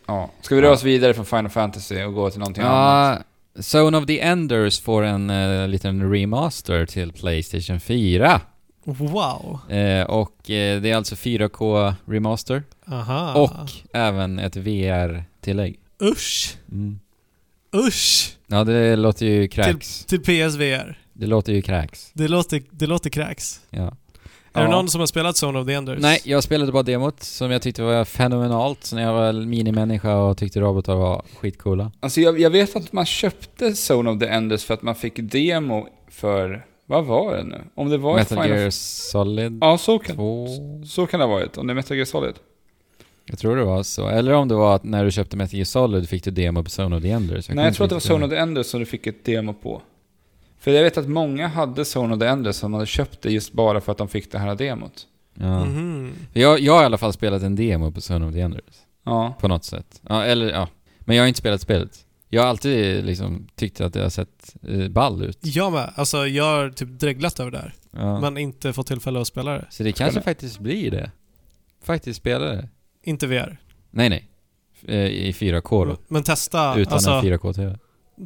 Ja. 0.07 0.31
Ska 0.41 0.55
vi 0.55 0.63
röra 0.63 0.73
oss 0.73 0.83
vidare 0.83 1.15
från 1.15 1.25
Final 1.27 1.49
Fantasy 1.49 2.03
och 2.03 2.15
gå 2.15 2.31
till 2.31 2.39
någonting 2.39 2.65
annat? 2.65 3.23
Zone 3.75 3.99
of 3.99 4.07
the 4.07 4.21
Enders 4.21 4.81
får 4.81 5.03
en 5.03 5.31
uh, 5.31 5.69
liten 5.69 6.13
remaster 6.13 6.87
till 6.87 7.13
Playstation 7.13 7.81
4. 7.81 8.41
Wow! 8.93 9.59
Eh, 9.69 10.03
och 10.07 10.51
eh, 10.51 10.81
det 10.81 10.91
är 10.91 10.97
alltså 10.97 11.15
4K 11.15 11.95
remaster. 12.05 12.63
Aha. 12.87 13.35
Och 13.35 13.71
även 13.93 14.39
ett 14.39 14.57
VR-tillägg. 14.57 15.79
Usch! 16.03 16.57
Mm. 16.73 16.99
Usch! 17.77 18.37
Ja, 18.47 18.65
det 18.65 18.97
låter 18.97 19.27
ju 19.27 19.49
kräks. 19.49 20.05
Till 20.05 20.21
PSVR. 20.21 20.99
Det 21.13 21.27
låter 21.27 21.53
ju 21.53 21.63
kräks. 21.63 22.11
Det 22.15 22.29
låter, 22.29 22.63
det 22.71 22.87
låter 22.87 23.11
kräks. 23.11 23.61
Ja. 23.71 23.83
Är 24.53 24.61
det 24.63 24.71
Ja. 24.71 24.71
någon 24.71 24.89
som 24.89 25.01
har 25.01 25.07
spelat 25.07 25.37
Zone 25.43 25.59
of 25.59 25.67
the 25.67 25.73
Enders? 25.75 25.99
Nej, 26.01 26.21
jag 26.25 26.43
spelade 26.45 26.73
bara 26.73 26.83
demot 26.83 27.23
som 27.23 27.51
jag 27.51 27.63
tyckte 27.63 27.83
var 27.83 28.05
fenomenalt 28.05 28.85
så 28.85 28.97
när 28.97 29.03
jag 29.03 29.13
var 29.13 29.33
minimänniska 29.33 30.17
och 30.17 30.39
tyckte 30.39 30.61
robotar 30.61 30.95
var 30.95 31.23
skitcoola. 31.37 31.93
Alltså 32.01 32.21
jag, 32.21 32.41
jag 32.41 32.51
vet 32.51 32.77
att 32.77 32.93
man 32.93 33.07
köpte 33.07 33.65
Zone 33.93 34.11
of 34.11 34.19
the 34.21 34.27
Enders 34.27 34.65
för 34.65 34.75
att 34.75 34.83
man 34.83 34.95
fick 34.95 35.13
demo 35.17 35.89
för... 36.11 36.65
Vad 36.89 37.05
var 37.05 37.37
det 37.37 37.45
nu? 37.45 37.61
Om 37.75 37.89
det 37.89 37.99
var 37.99 38.17
Metal 38.17 38.43
Final... 38.43 38.59
Gear 38.59 38.71
Solid 38.71 39.59
Ja, 39.61 39.79
så 39.79 39.99
kan, 39.99 40.17
2. 40.17 40.47
så 40.87 41.07
kan 41.07 41.21
det 41.21 41.27
ha 41.27 41.33
varit. 41.33 41.59
Om 41.59 41.67
det 41.67 41.73
är 41.73 41.75
Metal 41.75 41.97
Gear 41.97 42.05
Solid. 42.05 42.35
Jag 43.25 43.39
tror 43.39 43.57
det 43.57 43.65
var 43.65 43.83
så. 43.83 44.09
Eller 44.09 44.33
om 44.33 44.49
det 44.49 44.55
var 44.55 44.75
att 44.75 44.85
när 44.85 45.05
du 45.05 45.11
köpte 45.11 45.37
Metal 45.37 45.55
Gear 45.55 45.65
Solid 45.65 46.09
fick 46.09 46.25
du 46.25 46.31
demo 46.31 46.63
på 46.63 46.71
Zone 46.83 46.97
of 46.97 47.03
the 47.03 47.11
Enders. 47.11 47.49
Nej, 47.49 47.55
kommer 47.55 47.65
jag 47.65 47.75
tror 47.75 47.85
att 47.85 47.91
det 47.91 47.95
var 47.95 48.01
Zone 48.01 48.25
of 48.25 48.31
the 48.31 48.37
Enders 48.37 48.67
som 48.67 48.81
du 48.81 48.87
fick 48.87 49.07
ett 49.07 49.25
demo 49.25 49.53
på. 49.55 49.83
För 50.59 50.71
jag 50.71 50.83
vet 50.83 50.99
att 50.99 51.09
många 51.09 51.49
hade 51.49 51.83
Zone 51.97 52.15
of 52.15 52.21
the 52.21 52.27
Enders 52.27 52.57
som 52.57 52.75
hade 52.75 52.87
köpt 52.87 53.23
det 53.23 53.31
just 53.31 53.53
bara 53.53 53.81
för 53.81 53.93
att 53.93 53.99
de 53.99 54.09
fick 54.09 54.33
det 54.33 54.39
här 54.39 54.55
demot. 54.55 55.07
Ja. 55.35 55.65
Mhm. 55.65 56.13
Jag, 56.33 56.61
jag 56.61 56.73
har 56.73 56.83
i 56.83 56.87
alla 56.87 56.99
fall 56.99 57.13
spelat 57.13 57.43
en 57.43 57.57
demo 57.57 57.93
på 57.93 58.01
Zone 58.13 58.27
of 58.27 58.35
the 58.35 58.41
Enders. 58.41 58.65
Ja. 59.05 59.35
På 59.41 59.49
något 59.49 59.65
sätt. 59.65 60.01
Ja, 60.09 60.25
eller 60.25 60.51
ja. 60.51 60.69
Men 61.01 61.17
jag 61.17 61.23
har 61.23 61.29
inte 61.29 61.39
spelat 61.41 61.61
spelet. 61.61 62.05
Jag 62.29 62.43
har 62.43 62.49
alltid 62.49 63.05
liksom 63.05 63.49
tyckt 63.57 63.81
att 63.81 63.93
det 63.93 64.03
har 64.03 64.09
sett 64.11 64.57
eh, 64.69 64.89
ball 64.89 65.23
ut. 65.25 65.39
Jag 65.43 65.73
med. 65.73 65.93
Alltså 65.97 66.27
jag 66.27 66.45
har 66.45 66.71
typ 66.71 66.89
dreglat 67.01 67.41
över 67.41 67.51
det 67.51 67.59
här. 67.59 67.75
Ja. 67.91 68.21
Men 68.21 68.39
inte 68.39 68.73
fått 68.73 68.87
tillfälle 68.87 69.21
att 69.21 69.27
spela 69.27 69.53
det. 69.53 69.67
Så 69.71 69.83
det 69.83 69.93
kanske 69.93 70.13
Spela. 70.21 70.25
faktiskt 70.25 70.59
blir 70.59 70.91
det. 70.91 71.11
Faktiskt 71.85 72.21
spela 72.21 72.45
det. 72.45 72.69
Inte 73.03 73.27
VR. 73.27 73.59
Nej, 73.91 74.09
nej. 74.09 74.29
Eh, 74.87 75.07
I 75.07 75.33
4K 75.33 75.87
då. 75.87 75.97
Men 76.09 76.23
testa, 76.23 76.79
Utan 76.79 76.93
alltså, 76.93 77.11
en 77.11 77.25
4K-TV. 77.25 77.79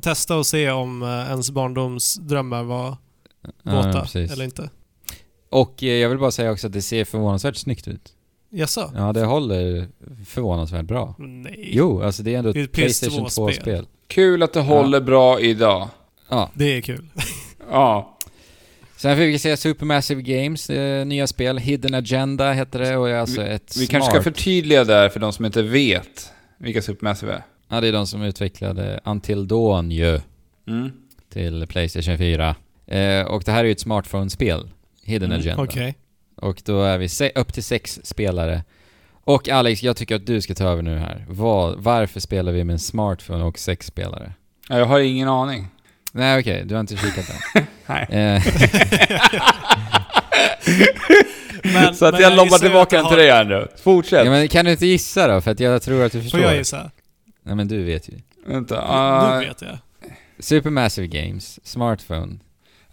testa 0.02 0.36
och 0.36 0.46
se 0.46 0.70
om 0.70 1.02
eh, 1.02 1.08
ens 1.08 1.50
barndomsdrömmar 1.50 2.62
var 2.62 2.96
Ja, 3.62 3.72
våta 3.76 4.00
precis. 4.00 4.32
eller 4.32 4.44
inte. 4.44 4.70
Och 5.50 5.82
jag 5.82 6.08
vill 6.08 6.18
bara 6.18 6.30
säga 6.30 6.50
också 6.52 6.66
att 6.66 6.72
det 6.72 6.82
ser 6.82 7.04
förvånansvärt 7.04 7.56
snyggt 7.56 7.88
ut. 7.88 8.12
Jaså? 8.54 8.92
Ja, 8.96 9.12
det 9.12 9.24
håller 9.24 9.86
förvånansvärt 10.26 10.84
bra. 10.84 11.14
Nej. 11.18 11.68
Jo, 11.72 12.02
alltså 12.02 12.22
det 12.22 12.34
är 12.34 12.38
ändå 12.38 12.52
Det 12.52 12.60
är 12.60 12.64
ett 12.64 12.68
ett 12.68 12.74
Playstation 12.74 13.26
PS2-spel. 13.26 13.48
2-spel. 13.54 13.86
Kul 14.06 14.42
att 14.42 14.52
det 14.52 14.60
håller 14.60 15.00
bra 15.00 15.40
idag. 15.40 15.88
Ja. 16.28 16.50
Det 16.54 16.76
är 16.76 16.80
kul. 16.80 17.08
Ja. 17.70 18.18
Sen 18.96 19.16
fick 19.16 19.34
vi 19.34 19.38
se 19.38 19.56
Supermassive 19.56 20.22
Games 20.22 20.70
eh, 20.70 21.06
nya 21.06 21.26
spel. 21.26 21.58
Hidden 21.58 21.94
Agenda 21.94 22.52
heter 22.52 22.78
det 22.78 22.96
och 22.96 23.08
är 23.10 23.14
alltså 23.14 23.42
ett 23.42 23.76
Vi 23.76 23.86
smart... 23.86 23.90
kanske 23.90 24.10
ska 24.10 24.22
förtydliga 24.22 24.84
där 24.84 25.08
för 25.08 25.20
de 25.20 25.32
som 25.32 25.44
inte 25.44 25.62
vet 25.62 26.32
vilka 26.58 26.82
Supermassive 26.82 27.32
är. 27.32 27.42
Ja, 27.68 27.80
det 27.80 27.88
är 27.88 27.92
de 27.92 28.06
som 28.06 28.22
utvecklade 28.22 29.00
Until 29.04 29.48
Dawn 29.48 29.90
ju. 29.90 30.20
Mm. 30.68 30.90
till 31.32 31.66
Playstation 31.66 32.18
4. 32.18 32.54
Eh, 32.86 33.26
och 33.26 33.42
det 33.44 33.52
här 33.52 33.60
är 33.60 33.64
ju 33.64 33.72
ett 33.72 33.80
smartphone-spel, 33.80 34.70
Hidden 35.02 35.30
Mm, 35.32 35.40
Agenda. 35.40 35.62
Okej. 35.62 35.94
Och 36.42 36.62
då 36.64 36.82
är 36.82 36.98
vi 36.98 37.08
se- 37.08 37.32
upp 37.34 37.52
till 37.52 37.64
sex 37.64 38.00
spelare. 38.04 38.64
Och 39.24 39.48
Alex, 39.48 39.82
jag 39.82 39.96
tycker 39.96 40.16
att 40.16 40.26
du 40.26 40.40
ska 40.40 40.54
ta 40.54 40.64
över 40.64 40.82
nu 40.82 40.98
här. 40.98 41.24
Vad, 41.28 41.78
varför 41.78 42.20
spelar 42.20 42.52
vi 42.52 42.64
med 42.64 42.72
en 42.72 42.78
smartphone 42.78 43.44
och 43.44 43.58
sex 43.58 43.86
spelare? 43.86 44.32
Ja, 44.68 44.78
Jag 44.78 44.86
har 44.86 45.00
ingen 45.00 45.28
aning. 45.28 45.66
Nej 46.12 46.38
okej, 46.40 46.62
du 46.64 46.74
har 46.74 46.80
inte 46.80 46.96
kikat 46.96 47.30
än. 47.54 47.62
Nej. 47.86 48.06
Eh, 48.10 48.42
Men, 51.64 51.94
Så 51.94 52.04
att 52.06 52.12
men 52.14 52.20
jag 52.22 52.36
lobbar 52.36 52.58
tillbaka 52.58 52.96
den 52.96 53.04
det 53.04 53.10
till 53.10 53.18
dig 53.18 53.30
här 53.30 53.44
nu. 53.44 53.68
Fortsätt. 53.82 54.24
ja, 54.24 54.30
men 54.30 54.48
kan 54.48 54.64
du 54.64 54.70
inte 54.70 54.86
gissa 54.86 55.28
då? 55.28 55.40
För 55.40 55.50
att 55.50 55.60
jag 55.60 55.82
tror 55.82 56.04
att 56.04 56.12
du 56.12 56.22
förstår. 56.22 56.38
Får 56.38 56.46
jag 56.48 56.56
gissa? 56.56 56.90
Nej 57.42 57.54
men 57.56 57.68
du 57.68 57.84
vet 57.84 58.08
ju. 58.08 58.12
Vänta. 58.46 58.74
nu 58.74 58.80
ah, 58.86 59.38
vet 59.38 59.62
jag. 59.62 59.78
Supermassive 60.38 61.06
Games, 61.06 61.66
smartphone. 61.66 62.38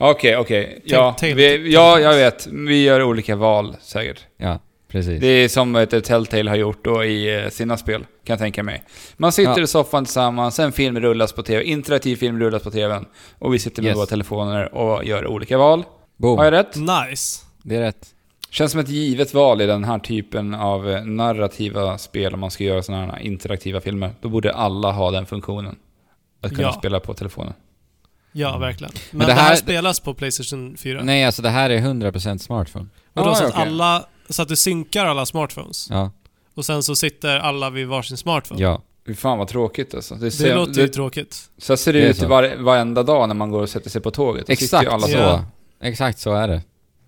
Okej, 0.01 0.37
okej. 0.37 0.81
Ja, 0.85 1.15
Telltale- 1.19 1.35
vi, 1.57 1.73
ja, 1.73 1.99
jag 1.99 2.13
vet. 2.15 2.47
Vi 2.47 2.83
gör 2.83 3.03
olika 3.03 3.35
val 3.35 3.75
säkert. 3.81 4.25
Ja, 4.37 4.59
precis. 4.87 5.21
Det 5.21 5.27
är 5.27 5.47
som 5.47 5.75
ett 5.75 6.03
Telltale 6.05 6.49
har 6.49 6.57
gjort 6.57 6.85
då 6.85 7.03
i 7.03 7.43
eh, 7.43 7.49
sina 7.49 7.77
spel, 7.77 8.01
kan 8.01 8.33
jag 8.33 8.39
tänka 8.39 8.63
mig. 8.63 8.83
Man 9.17 9.31
sitter 9.31 9.57
Ja. 9.57 9.63
i 9.63 9.67
soffan 9.67 10.05
tillsammans, 10.05 10.59
en 10.59 10.71
film 10.71 10.99
rullas 10.99 11.33
på 11.33 11.43
TV, 11.43 11.63
interaktiv 11.63 12.15
film 12.15 12.39
rullas 12.39 12.63
på 12.63 12.71
TVn. 12.71 13.05
Och 13.39 13.53
vi 13.53 13.59
sitter 13.59 13.81
med 13.81 13.89
Yes. 13.89 13.97
våra 13.97 14.05
telefoner 14.05 14.75
och 14.75 15.05
gör 15.05 15.27
olika 15.27 15.57
val. 15.57 15.83
Boom. 16.17 16.37
Har 16.37 16.45
jag 16.45 16.51
rätt? 16.51 16.75
Nice. 16.75 17.45
Det 17.63 17.75
är 17.75 17.79
rätt. 17.81 18.07
Känns 18.49 18.71
som 18.71 18.79
ett 18.81 18.89
givet 18.89 19.33
val 19.33 19.61
i 19.61 19.65
den 19.65 19.83
här 19.83 19.99
typen 19.99 20.53
av 20.55 20.89
eh, 20.89 21.03
narrativa 21.05 21.97
spel 21.97 22.33
om 22.33 22.39
man 22.39 22.51
ska 22.51 22.63
göra 22.63 22.81
sådana 22.81 23.11
här 23.11 23.19
interaktiva 23.19 23.81
filmer. 23.81 24.11
Då 24.21 24.29
borde 24.29 24.53
alla 24.53 24.91
ha 24.91 25.11
den 25.11 25.25
funktionen. 25.25 25.75
Att 26.41 26.51
kunna 26.55 26.67
Ja. 26.67 26.71
spela 26.71 26.99
på 26.99 27.13
telefonen. 27.13 27.53
Ja, 28.31 28.57
verkligen. 28.57 28.93
Men, 29.11 29.19
det 29.19 29.25
det, 29.25 29.33
här, 29.33 29.49
här- 29.49 29.55
spelas 29.55 29.99
på 29.99 30.13
Playstation 30.13 30.77
4. 30.77 31.03
Nej, 31.03 31.25
alltså 31.25 31.41
det 31.41 31.49
här 31.49 31.69
är 31.69 31.79
100% 31.81 32.37
smartphone. 32.37 32.85
Och 33.13 33.23
då 33.23 33.29
Ah, 33.29 33.35
så 33.35 33.45
att 33.45 33.55
alla... 33.55 34.05
Så 34.29 34.41
att 34.41 34.47
du 34.47 34.55
synkar 34.55 35.05
alla 35.05 35.25
smartphones. 35.25 35.87
Ja, 35.89 36.11
Och 36.55 36.65
sen 36.65 36.83
så 36.83 36.95
sitter 36.95 37.39
alla 37.39 37.69
vid 37.69 37.87
varsin 37.87 38.17
smartphone. 38.17 38.61
ja. 38.61 38.81
Fy 39.07 39.15
fan 39.15 39.37
vad 39.37 39.47
tråkigt 39.47 39.93
alltså. 39.95 40.15
Det, 40.15 40.25
Det 40.25 40.31
ser, 40.31 40.55
låter 40.55 40.73
ju 40.81 40.87
det, 40.87 40.93
tråkigt. 40.93 41.49
så 41.57 41.77
ser 41.77 41.93
det, 41.93 41.99
Det 42.01 42.07
ut 42.09 42.21
var, 42.21 42.55
varenda 42.63 43.03
dag 43.03 43.27
när 43.27 43.35
man 43.35 43.51
går 43.51 43.61
och 43.61 43.69
sätter 43.69 43.89
sig 43.89 44.01
på 44.01 44.11
tåget. 44.11 44.49
Exakt 44.49 44.83
ju 44.85 44.89
alla 44.91 45.07
så. 45.07 45.17
Ja. 45.17 45.45
Exakt 45.81 46.19
så 46.19 46.33
är 46.33 46.47
det. 46.47 46.61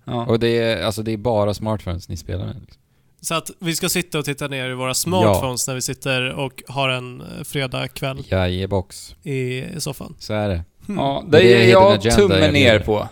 Ja. 0.04 0.26
Och 0.26 0.38
det 0.38 0.48
är, 0.58 0.82
alltså 0.82 1.02
det 1.02 1.12
är 1.12 1.16
bara 1.16 1.54
smartphones 1.54 2.08
ni 2.08 2.16
spelar 2.16 2.46
med. 2.46 2.56
Liksom. 2.60 2.80
Så 3.20 3.34
att 3.34 3.50
vi 3.58 3.76
ska 3.76 3.88
sitta 3.88 4.18
och 4.18 4.24
titta 4.24 4.48
ner 4.48 4.70
i 4.70 4.74
våra 4.74 4.94
smartphones 4.94 5.68
när 5.68 5.74
vi 5.74 5.82
sitter 5.82 6.30
och 6.32 6.62
har 6.68 6.88
en 6.88 7.20
eh, 7.20 7.26
fredagkväll 7.44 8.24
Jajebox. 8.28 9.14
i 9.22 9.64
soffan. 9.78 10.14
Så 10.18 10.32
är 10.34 10.48
det. 10.48 10.64
Ja, 10.86 11.24
det, 11.28 11.38
Det 11.38 11.64
hidden 11.64 11.98
jag 12.02 12.02
tummen 12.14 12.52
ner 12.52 12.78
på. 12.78 13.08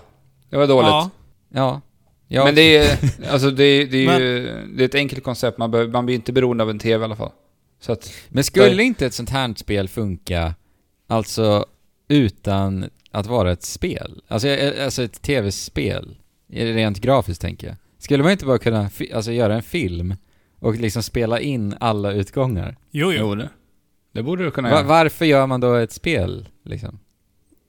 Det 0.50 0.56
var 0.56 0.66
dåligt. 0.66 0.88
Ja, 0.88 1.10
Ja. 1.48 1.80
ja. 2.28 2.44
Men 2.44 2.54
det 2.54 2.76
är, 2.76 2.98
alltså 3.30 3.50
det, 3.50 3.64
är- 3.64 3.86
det 3.86 4.06
är 4.06 4.20
ju, 4.20 4.66
det 4.76 4.84
är 4.84 4.88
ett 4.88 4.94
enkelt 4.94 5.24
koncept. 5.24 5.58
Man, 5.58 5.70
behöver, 5.70 5.92
man 5.92 6.06
blir 6.06 6.14
inte 6.14 6.32
beroende 6.32 6.62
av 6.64 6.70
en 6.70 6.78
TV 6.78 7.02
i 7.02 7.04
alla 7.04 7.16
fall. 7.16 7.30
Så 7.80 7.92
att, 7.92 8.12
Men 8.28 8.44
skulle 8.44 8.82
inte 8.82 9.06
ett 9.06 9.14
sånt 9.14 9.30
här 9.30 9.54
spel 9.56 9.88
funka, 9.88 10.54
alltså 11.08 11.64
utan 12.08 12.90
att 13.10 13.26
vara 13.26 13.52
ett 13.52 13.62
spel? 13.62 14.22
Alltså, 14.28 14.48
eh, 14.48 14.84
alltså 14.84 15.02
ett 15.02 15.22
tv-spel, 15.22 16.16
rent 16.52 17.00
grafiskt 17.00 17.42
tänker 17.42 17.66
jag. 17.66 17.76
Skulle 17.98 18.22
man 18.22 18.32
inte 18.32 18.46
bara 18.46 18.58
kunna 18.58 18.90
alltså, 19.14 19.32
göra 19.32 19.54
en 19.54 19.62
film 19.62 20.14
och 20.58 20.74
liksom 20.74 21.02
spela 21.02 21.40
in 21.40 21.74
alla 21.80 22.12
utgångar? 22.12 22.76
jo, 22.90 23.12
jo. 23.12 23.18
jo 23.20 23.34
det. 23.34 23.48
Det 24.12 24.22
borde 24.22 24.44
du 24.44 24.50
kunna 24.50 24.70
Va- 24.70 24.76
göra. 24.76 24.86
varför 24.86 25.24
gör 25.24 25.46
man 25.46 25.60
då 25.60 25.74
ett 25.74 25.92
spel, 25.92 26.48
liksom? 26.64 26.98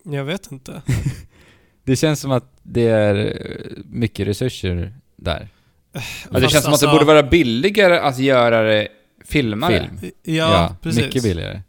Jag 0.03 0.23
vet 0.23 0.51
inte. 0.51 0.81
Det 1.83 1.95
känns 1.95 2.19
som 2.19 2.31
att 2.31 2.51
det 2.63 2.87
är 2.87 3.15
eh, 3.15 3.83
mycket 3.85 4.27
resurser 4.27 4.93
där. 5.15 5.47
Ja, 5.93 6.39
det 6.39 6.49
känns 6.49 6.51
som 6.51 6.57
att 6.59 6.63
det 6.63 6.69
alltså- 6.69 6.91
borde 6.91 7.05
vara 7.05 7.23
billigare 7.23 7.97
att 7.99 8.19
göra 8.19 8.61
det 8.61 8.87
filmare. 9.25 9.89
Film. 9.99 10.11
Ja, 10.23 10.75
precis. 10.81 11.01
mycket 11.03 11.23
billigare. 11.23 11.61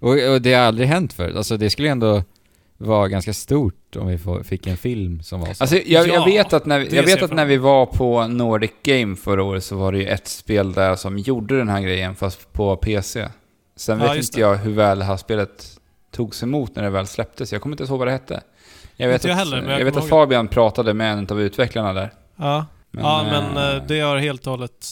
Och, 0.00 0.10
och 0.34 0.42
det 0.42 0.52
har 0.54 0.62
aldrig 0.62 0.88
hänt 0.88 1.12
förut. 1.12 1.36
Alltså 1.36 1.56
det 1.56 1.70
skulle 1.70 1.88
ändå 1.90 2.22
vara 2.76 3.08
ganska 3.08 3.32
stort 3.32 3.96
om 3.96 4.06
vi 4.06 4.18
får, 4.18 4.42
fick 4.42 4.66
en 4.66 4.76
film 4.76 5.22
som 5.22 5.40
var 5.40 5.54
så. 5.54 5.62
Alltså, 5.64 5.76
jag, 5.76 6.08
jag 6.08 6.08
Ja, 6.08 6.24
vet 6.24 6.52
att, 6.52 6.66
när, 6.66 6.80
det 6.80 6.96
jag 6.96 7.02
vet 7.02 7.20
jag 7.20 7.24
att 7.24 7.32
när 7.36 7.44
vi 7.46 7.56
var 7.56 7.86
på 7.86 8.26
Nordic 8.26 8.70
Game 8.82 9.16
förra 9.16 9.42
året 9.42 9.64
så 9.64 9.76
var 9.76 9.92
det 9.92 9.98
ju 9.98 10.06
ett 10.06 10.28
spel 10.28 10.72
där 10.72 10.96
som 10.96 11.18
gjorde 11.18 11.58
den 11.58 11.68
här 11.68 11.80
grejen 11.80 12.14
fast 12.14 12.52
på 12.52 12.76
PC. 12.76 13.28
Sen 13.76 14.00
Ja, 14.00 14.06
vet 14.12 14.16
inte 14.16 14.36
det. 14.36 14.40
jag 14.40 14.56
hur 14.56 14.72
väl 14.72 14.98
det 14.98 15.04
här 15.04 15.16
spelet 15.16 15.73
togs 16.14 16.42
emot 16.42 16.76
när 16.76 16.82
det 16.82 16.90
väl 16.90 17.06
släpptes. 17.06 17.52
Jag 17.52 17.62
kommer 17.62 17.74
inte 17.74 17.84
ihåg 17.84 17.98
vad 17.98 18.08
det 18.08 18.12
hette. 18.12 18.42
Jag 18.96 19.08
vet 19.08 19.14
Inte 19.14 19.28
jag 19.28 19.32
att, 19.34 19.38
heller, 19.38 19.70
jag 19.70 19.80
jag 19.80 19.84
vet 19.84 19.96
att 19.96 20.08
Fabian 20.08 20.48
pratade 20.48 20.94
med 20.94 21.12
en 21.12 21.26
av 21.30 21.40
utvecklarna 21.40 21.92
där. 21.92 22.12
Ja, 22.36 22.66
Men, 22.90 23.04
ja 23.04 23.22
men 23.30 23.56
eh, 23.56 23.76
eh, 23.76 23.82
det 23.86 24.00
har 24.00 24.16
helt 24.18 24.46
och 24.46 24.50
hållet... 24.50 24.86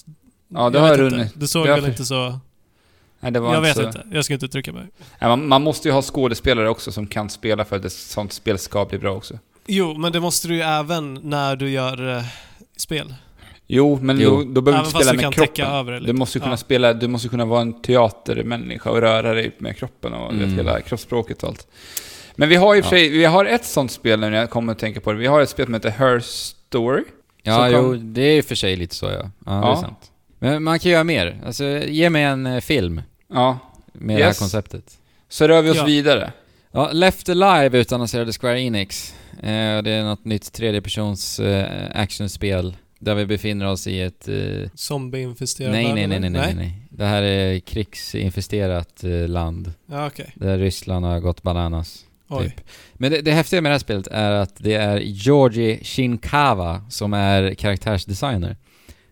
Ja, 0.48 0.70
det 0.70 0.78
har 0.78 0.96
runnit. 0.96 1.20
inte. 1.26 1.38
Det 1.38 1.48
såg 1.48 1.66
det 1.66 1.70
väl 1.72 1.80
för- 1.80 1.88
inte 1.88 2.04
så... 2.04 2.38
Nej, 3.20 3.32
det 3.32 3.40
var 3.40 3.54
Jag 3.54 3.60
vet 3.60 3.76
så... 3.76 3.82
inte. 3.82 4.02
Jag 4.12 4.24
ska 4.24 4.34
inte 4.34 4.46
uttrycka 4.46 4.72
mig. 4.72 4.82
Nej, 5.18 5.28
man, 5.30 5.48
man 5.48 5.62
måste 5.62 5.88
ju 5.88 5.94
ha 5.94 6.02
skådespelare 6.02 6.68
också 6.68 6.92
som 6.92 7.06
kan 7.06 7.30
spela 7.30 7.64
för 7.64 7.76
att 7.76 7.84
ett 7.84 7.92
sånt 7.92 8.32
spel 8.32 8.58
ska 8.58 8.84
bli 8.84 8.98
bra 8.98 9.12
också. 9.14 9.38
Jo, 9.66 9.94
men 9.98 10.12
det 10.12 10.20
måste 10.20 10.48
du 10.48 10.54
ju 10.54 10.60
även 10.62 11.14
när 11.22 11.56
du 11.56 11.70
gör 11.70 12.16
eh, 12.16 12.22
spel. 12.76 13.14
Jo, 13.74 13.98
men 14.02 14.20
Jo. 14.20 14.30
Då, 14.30 14.44
då 14.52 14.60
behöver 14.60 14.82
du 14.84 14.88
inte 14.88 14.98
spela 15.04 15.12
du 15.12 15.26
med 15.26 15.34
kroppen. 15.34 16.02
Du 16.06 16.12
måste 16.12 16.38
kunna 16.38 16.52
Ja. 16.52 16.56
spela, 16.56 16.92
du 16.94 17.08
måste 17.08 17.28
kunna 17.28 17.44
vara 17.44 17.60
en 17.60 17.82
teatermänniska 17.82 18.90
och 18.90 19.00
röra 19.00 19.34
dig 19.34 19.52
med 19.58 19.76
kroppen 19.76 20.12
och 20.12 20.32
Mm. 20.32 20.48
vet, 20.48 20.58
hela 20.58 20.80
kroppsspråket 20.80 21.42
och 21.42 21.48
allt. 21.48 21.66
Men 22.36 22.48
vi 22.48 22.56
har 22.56 22.74
ju 22.74 22.78
i 22.78 22.82
och 22.82 22.86
för 22.86 22.96
Ja. 22.96 23.00
sig, 23.02 23.08
vi 23.08 23.24
har 23.24 23.44
ett 23.44 23.64
sånt 23.64 23.92
spel 23.92 24.20
nu 24.20 24.30
när 24.30 24.38
jag 24.38 24.50
kommer 24.50 24.72
att 24.72 24.78
tänka 24.78 25.00
på 25.00 25.12
det. 25.12 25.18
Vi 25.18 25.26
har 25.26 25.40
ett 25.40 25.48
spel 25.48 25.64
som 25.66 25.74
heter 25.74 25.90
Her 25.90 26.20
Story. 26.20 27.04
ja, 27.42 27.56
som 27.56 27.70
jo, 27.72 27.82
kom- 27.82 28.14
det 28.14 28.22
är 28.22 28.36
i 28.36 28.40
och 28.40 28.44
för 28.44 28.54
sig 28.54 28.76
lite 28.76 28.94
så 28.94 29.06
ja. 29.06 29.30
Ja, 29.46 29.52
det 29.52 29.66
är 29.72 29.74
sant. 29.74 30.10
Men 30.38 30.62
man 30.62 30.78
kan 30.78 30.92
göra 30.92 31.04
mer. 31.04 31.40
Alltså, 31.46 31.64
ge 31.86 32.10
mig 32.10 32.22
en 32.24 32.46
eh, 32.46 32.60
film 32.60 33.02
Ja, 33.34 33.58
med 33.92 34.16
det 34.16 34.22
här 34.22 34.30
Yes. 34.30 34.38
konceptet. 34.38 34.84
så 35.28 35.48
rör 35.48 35.62
vi 35.62 35.70
oss 35.70 35.76
Ja. 35.76 35.84
vidare. 35.84 36.32
Ja, 36.72 36.90
Left 36.92 37.28
Alive 37.28 37.78
utannonserade 37.78 38.32
Square 38.32 38.60
Enix. 38.60 39.14
Eh, 39.42 39.82
det 39.82 39.90
är 39.90 40.04
något 40.04 40.24
nytt 40.24 40.52
tredjepersons 40.52 41.40
eh, 41.40 41.66
actionspel 41.94 42.76
där 43.02 43.14
vi 43.14 43.26
befinner 43.26 43.66
oss 43.66 43.86
i 43.86 44.00
ett... 44.00 44.28
Eh, 44.28 44.68
Zombie-infesterad 44.74 45.70
nej, 45.72 45.92
nej, 45.94 46.06
nej, 46.06 46.20
nej, 46.20 46.30
nej, 46.30 46.54
nej. 46.54 46.78
Det 46.90 47.04
här 47.04 47.22
är 47.22 47.58
krigsinfesterat 47.60 49.04
eh, 49.04 49.28
land 49.28 49.72
Ja, 49.86 50.06
okej. 50.06 50.32
där 50.34 50.58
Ryssland 50.58 51.04
har 51.06 51.20
gått 51.20 51.42
bananas. 51.42 52.04
Oj. 52.28 52.44
Typ. 52.44 52.60
Men 52.94 53.10
det, 53.10 53.20
det 53.20 53.32
häftiga 53.32 53.60
med 53.60 53.70
det 53.70 53.74
här 53.74 53.78
spelet 53.78 54.06
är 54.06 54.30
att 54.30 54.56
det 54.58 54.74
är 54.74 54.98
Georgi 55.00 55.84
Shinkawa 55.84 56.82
som 56.90 57.12
är 57.14 57.54
karaktärsdesigner. 57.54 58.56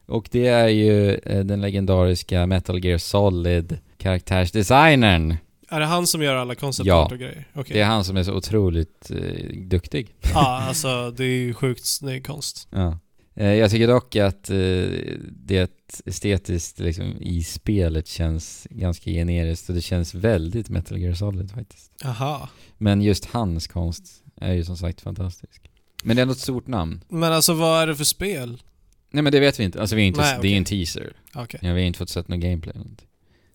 Och 0.07 0.29
det 0.31 0.47
är 0.47 0.69
ju 0.69 1.15
eh, 1.15 1.45
den 1.45 1.61
legendariska 1.61 2.47
Metal 2.47 2.85
Gear 2.85 2.99
Solid 2.99 3.79
karaktärsdesignern. 3.99 5.37
Är 5.69 5.81
det 5.81 5.87
han 5.87 6.07
som 6.07 6.23
gör 6.23 6.35
alla 6.37 6.55
concept 6.55 6.87
Ja. 6.87 7.05
och 7.13 7.19
grejer? 7.19 7.45
Okej. 7.55 7.75
Det 7.75 7.81
är 7.81 7.85
han 7.87 8.05
som 8.05 8.17
är 8.17 8.23
så 8.23 8.33
otroligt 8.35 9.11
eh, 9.11 9.57
duktig. 9.57 10.15
Ja, 10.35 10.63
alltså 10.69 11.11
det 11.11 11.25
är 11.25 11.29
ju 11.39 11.55
sjukt 11.55 11.85
snygg 11.87 12.27
konst. 12.27 12.69
Ja. 12.71 12.99
Eh, 13.35 13.55
jag 13.55 13.71
tycker 13.71 13.89
dock 13.89 14.17
att 14.17 14.51
eh, 14.51 14.57
det 15.31 15.71
estetiskt 16.07 16.79
liksom, 16.79 17.17
i 17.21 17.43
spelet 17.43 18.07
känns 18.09 18.67
ganska 18.71 19.11
generiskt 19.11 19.69
och 19.69 19.75
det 19.75 19.81
känns 19.81 20.15
väldigt 20.15 20.69
Metal 20.69 20.99
Gear 20.99 21.15
Solid 21.15 21.51
faktiskt. 21.51 21.93
Aha. 22.05 22.49
Men 22.79 23.03
just 23.03 23.25
hans 23.25 23.67
konst 23.67 24.23
är 24.37 24.53
ju 24.53 24.65
som 24.65 24.77
sagt 24.77 25.01
fantastisk. 25.01 25.71
Men 26.05 26.17
det 26.17 26.21
är 26.21 26.23
ändå 26.23 26.33
ett 26.33 26.39
stort 26.39 26.67
namn. 26.67 27.05
Men 27.09 27.33
alltså 27.33 27.55
vad 27.55 27.83
är 27.83 27.87
det 27.87 27.97
för 27.97 28.05
spel? 28.05 28.63
Nej 29.11 29.23
men 29.23 29.33
det 29.33 29.41
vet 29.41 29.61
vi 29.61 29.65
inte. 29.65 29.81
Alltså 29.81 29.97
vi 29.97 30.03
är 30.03 30.07
inte, 30.07 30.21
Nej, 30.21 30.31
det 30.31 30.37
är 30.37 30.39
okej. 30.39 30.51
ju 30.51 30.57
en 30.57 30.65
teaser. 30.65 31.13
Okej. 31.35 31.61
Ja, 31.63 31.73
vi 31.73 31.81
har 31.81 31.87
inte 31.87 31.99
fått 31.99 32.09
sett 32.09 32.29
någon 32.29 32.41
gameplay 32.41 32.71
eller 32.71 32.85
någonting. 32.85 33.09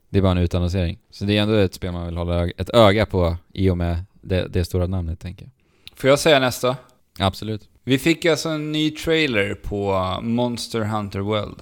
Det 0.10 0.18
är 0.18 0.22
bara 0.22 0.32
en 0.32 0.38
utannonsering. 0.38 0.98
Så 1.12 1.26
det 1.26 1.38
är 1.38 1.42
ändå 1.42 1.54
ett 1.54 1.74
spel 1.74 1.92
man 1.92 2.06
vill 2.06 2.18
hålla 2.18 2.48
ett 2.50 2.70
öga 2.70 3.06
på 3.06 3.38
i 3.54 3.70
och 3.70 3.78
med 3.78 4.04
det, 4.22 4.48
det 4.48 4.66
stora 4.66 4.88
namnet 4.88 5.20
tänker 5.20 5.46
jag. 5.46 5.52
Får 5.98 6.10
jag 6.10 6.20
säga 6.20 6.40
nästa? 6.40 6.78
Absolut. 7.20 7.70
Vi 7.88 7.98
fick 7.98 8.26
alltså 8.26 8.50
en 8.50 8.72
ny 8.72 8.92
trailer 8.92 9.54
på 9.54 10.10
Monster 10.22 10.80
Hunter 10.82 11.20
World. 11.20 11.62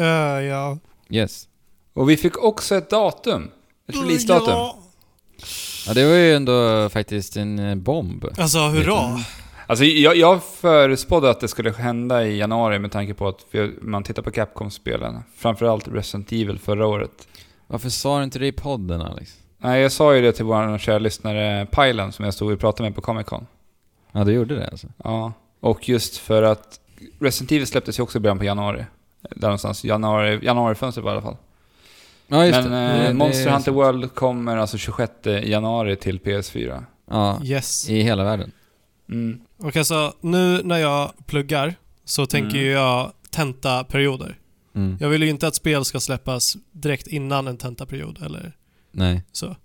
Uh, 0.00 0.06
ja. 0.44 0.78
Yes. 1.10 1.48
Och 1.94 2.10
vi 2.10 2.16
fick 2.16 2.44
också 2.44 2.74
ett 2.74 2.90
datum. 2.90 3.50
Ett 3.88 3.96
releasedatum. 3.96 4.48
Ja. 4.48 4.78
Ja 5.86 5.94
det 5.94 6.06
var 6.06 6.14
ju 6.14 6.34
ändå 6.34 6.88
faktiskt 6.88 7.36
en 7.36 7.58
eh, 7.58 7.74
bomb. 7.74 8.24
Alltså 8.38 8.58
hurra. 8.58 9.20
Alltså 9.66 9.84
jag, 9.84 10.16
jag 10.16 10.42
förutspådde 10.44 11.30
att 11.30 11.40
det 11.40 11.48
skulle 11.48 11.72
hända 11.72 12.26
i 12.26 12.38
januari 12.38 12.78
med 12.78 12.92
tanke 12.92 13.14
på 13.14 13.28
att 13.28 13.46
vi, 13.50 13.72
man 13.80 14.02
tittar 14.02 14.22
på 14.22 14.30
Capcom-spelen. 14.30 15.22
Framförallt 15.36 15.88
Resident 15.88 16.32
Evil 16.32 16.58
förra 16.58 16.86
året. 16.86 17.28
Varför 17.66 17.88
sa 17.88 18.18
du 18.18 18.24
inte 18.24 18.38
det 18.38 18.46
i 18.46 18.52
podden 18.52 19.02
Alex? 19.02 19.38
Nej, 19.58 19.82
jag 19.82 19.92
sa 19.92 20.14
ju 20.14 20.22
det 20.22 20.32
till 20.32 20.44
vår 20.44 20.78
kära 20.78 20.98
lyssnare 20.98 21.66
Pajlen 21.66 22.12
som 22.12 22.24
jag 22.24 22.34
stod 22.34 22.52
och 22.52 22.60
pratade 22.60 22.88
med 22.88 22.94
på 22.96 23.00
Comic 23.00 23.26
Con. 23.26 23.46
Ja 24.12 24.24
du 24.24 24.32
gjorde 24.32 24.54
det 24.54 24.68
alltså? 24.68 24.86
Ja, 25.04 25.32
och 25.60 25.88
just 25.88 26.16
för 26.16 26.42
att 26.42 26.80
Resident 27.18 27.52
Evil 27.52 27.66
släpptes 27.66 27.98
ju 27.98 28.02
också 28.02 28.18
i 28.18 28.20
början 28.20 28.38
på 28.38 28.44
januari. 28.44 28.84
Där 29.30 29.40
någonstans, 29.48 29.84
januari, 29.84 30.38
januarifönstret 30.42 31.04
var 31.04 31.10
i 31.10 31.14
alla 31.14 31.22
fall. 31.22 31.36
Ja 32.26 32.46
just 32.46 32.58
Men 32.60 32.70
det. 32.70 32.78
eh, 32.78 32.98
Det- 33.02 33.08
det 33.08 33.14
Monster 33.14 33.46
är 33.46 33.50
Hunter. 33.52 33.72
World 33.72 34.14
kommer 34.14 34.56
alltså 34.56 34.78
26 34.78 35.12
januari 35.26 35.96
till 35.96 36.18
PS4. 36.20 36.84
Ja, 37.10 37.40
Yes. 37.44 37.88
i 37.90 38.00
hela 38.02 38.24
världen. 38.24 38.52
Mm. 39.08 39.40
Och 39.58 39.76
alltså, 39.76 40.12
nu 40.20 40.62
när 40.64 40.78
jag 40.78 41.12
pluggar 41.26 41.74
så 42.04 42.26
tänker 42.26 42.56
Mm. 42.58 42.70
jag 42.70 43.12
tentaperioder. 43.30 44.38
Mm. 44.74 44.96
Jag 45.00 45.08
vill 45.08 45.22
ju 45.22 45.28
inte 45.30 45.46
att 45.46 45.54
spel 45.54 45.84
ska 45.84 46.00
släppas 46.00 46.56
direkt 46.72 47.06
innan 47.06 47.48
en 47.48 47.56
tentaperiod 47.56 48.22
eller 48.22 48.52
Nej. 48.92 49.22
så. 49.32 49.56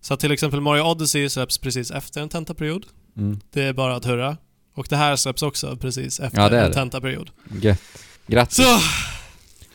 Så 0.00 0.16
till 0.16 0.32
exempel 0.32 0.60
Mario 0.60 0.82
Odyssey 0.82 1.28
släpps 1.28 1.58
precis 1.58 1.90
efter 1.90 2.20
en 2.20 2.28
tentaperiod. 2.28 2.86
Mm. 3.16 3.40
Det 3.50 3.62
är 3.62 3.72
bara 3.72 3.96
att 3.96 4.04
hurra. 4.04 4.36
Och 4.74 4.86
det 4.90 4.96
här 4.96 5.16
släpps 5.16 5.42
också 5.42 5.76
precis 5.76 6.20
efter 6.20 6.40
Ja, 6.42 6.48
det 6.48 6.58
är 6.58 6.62
en 6.64 6.68
det. 6.70 6.74
tentaperiod. 6.74 7.30
Gött. 7.60 7.80
Grattis. 8.26 8.56
Så, 8.56 8.78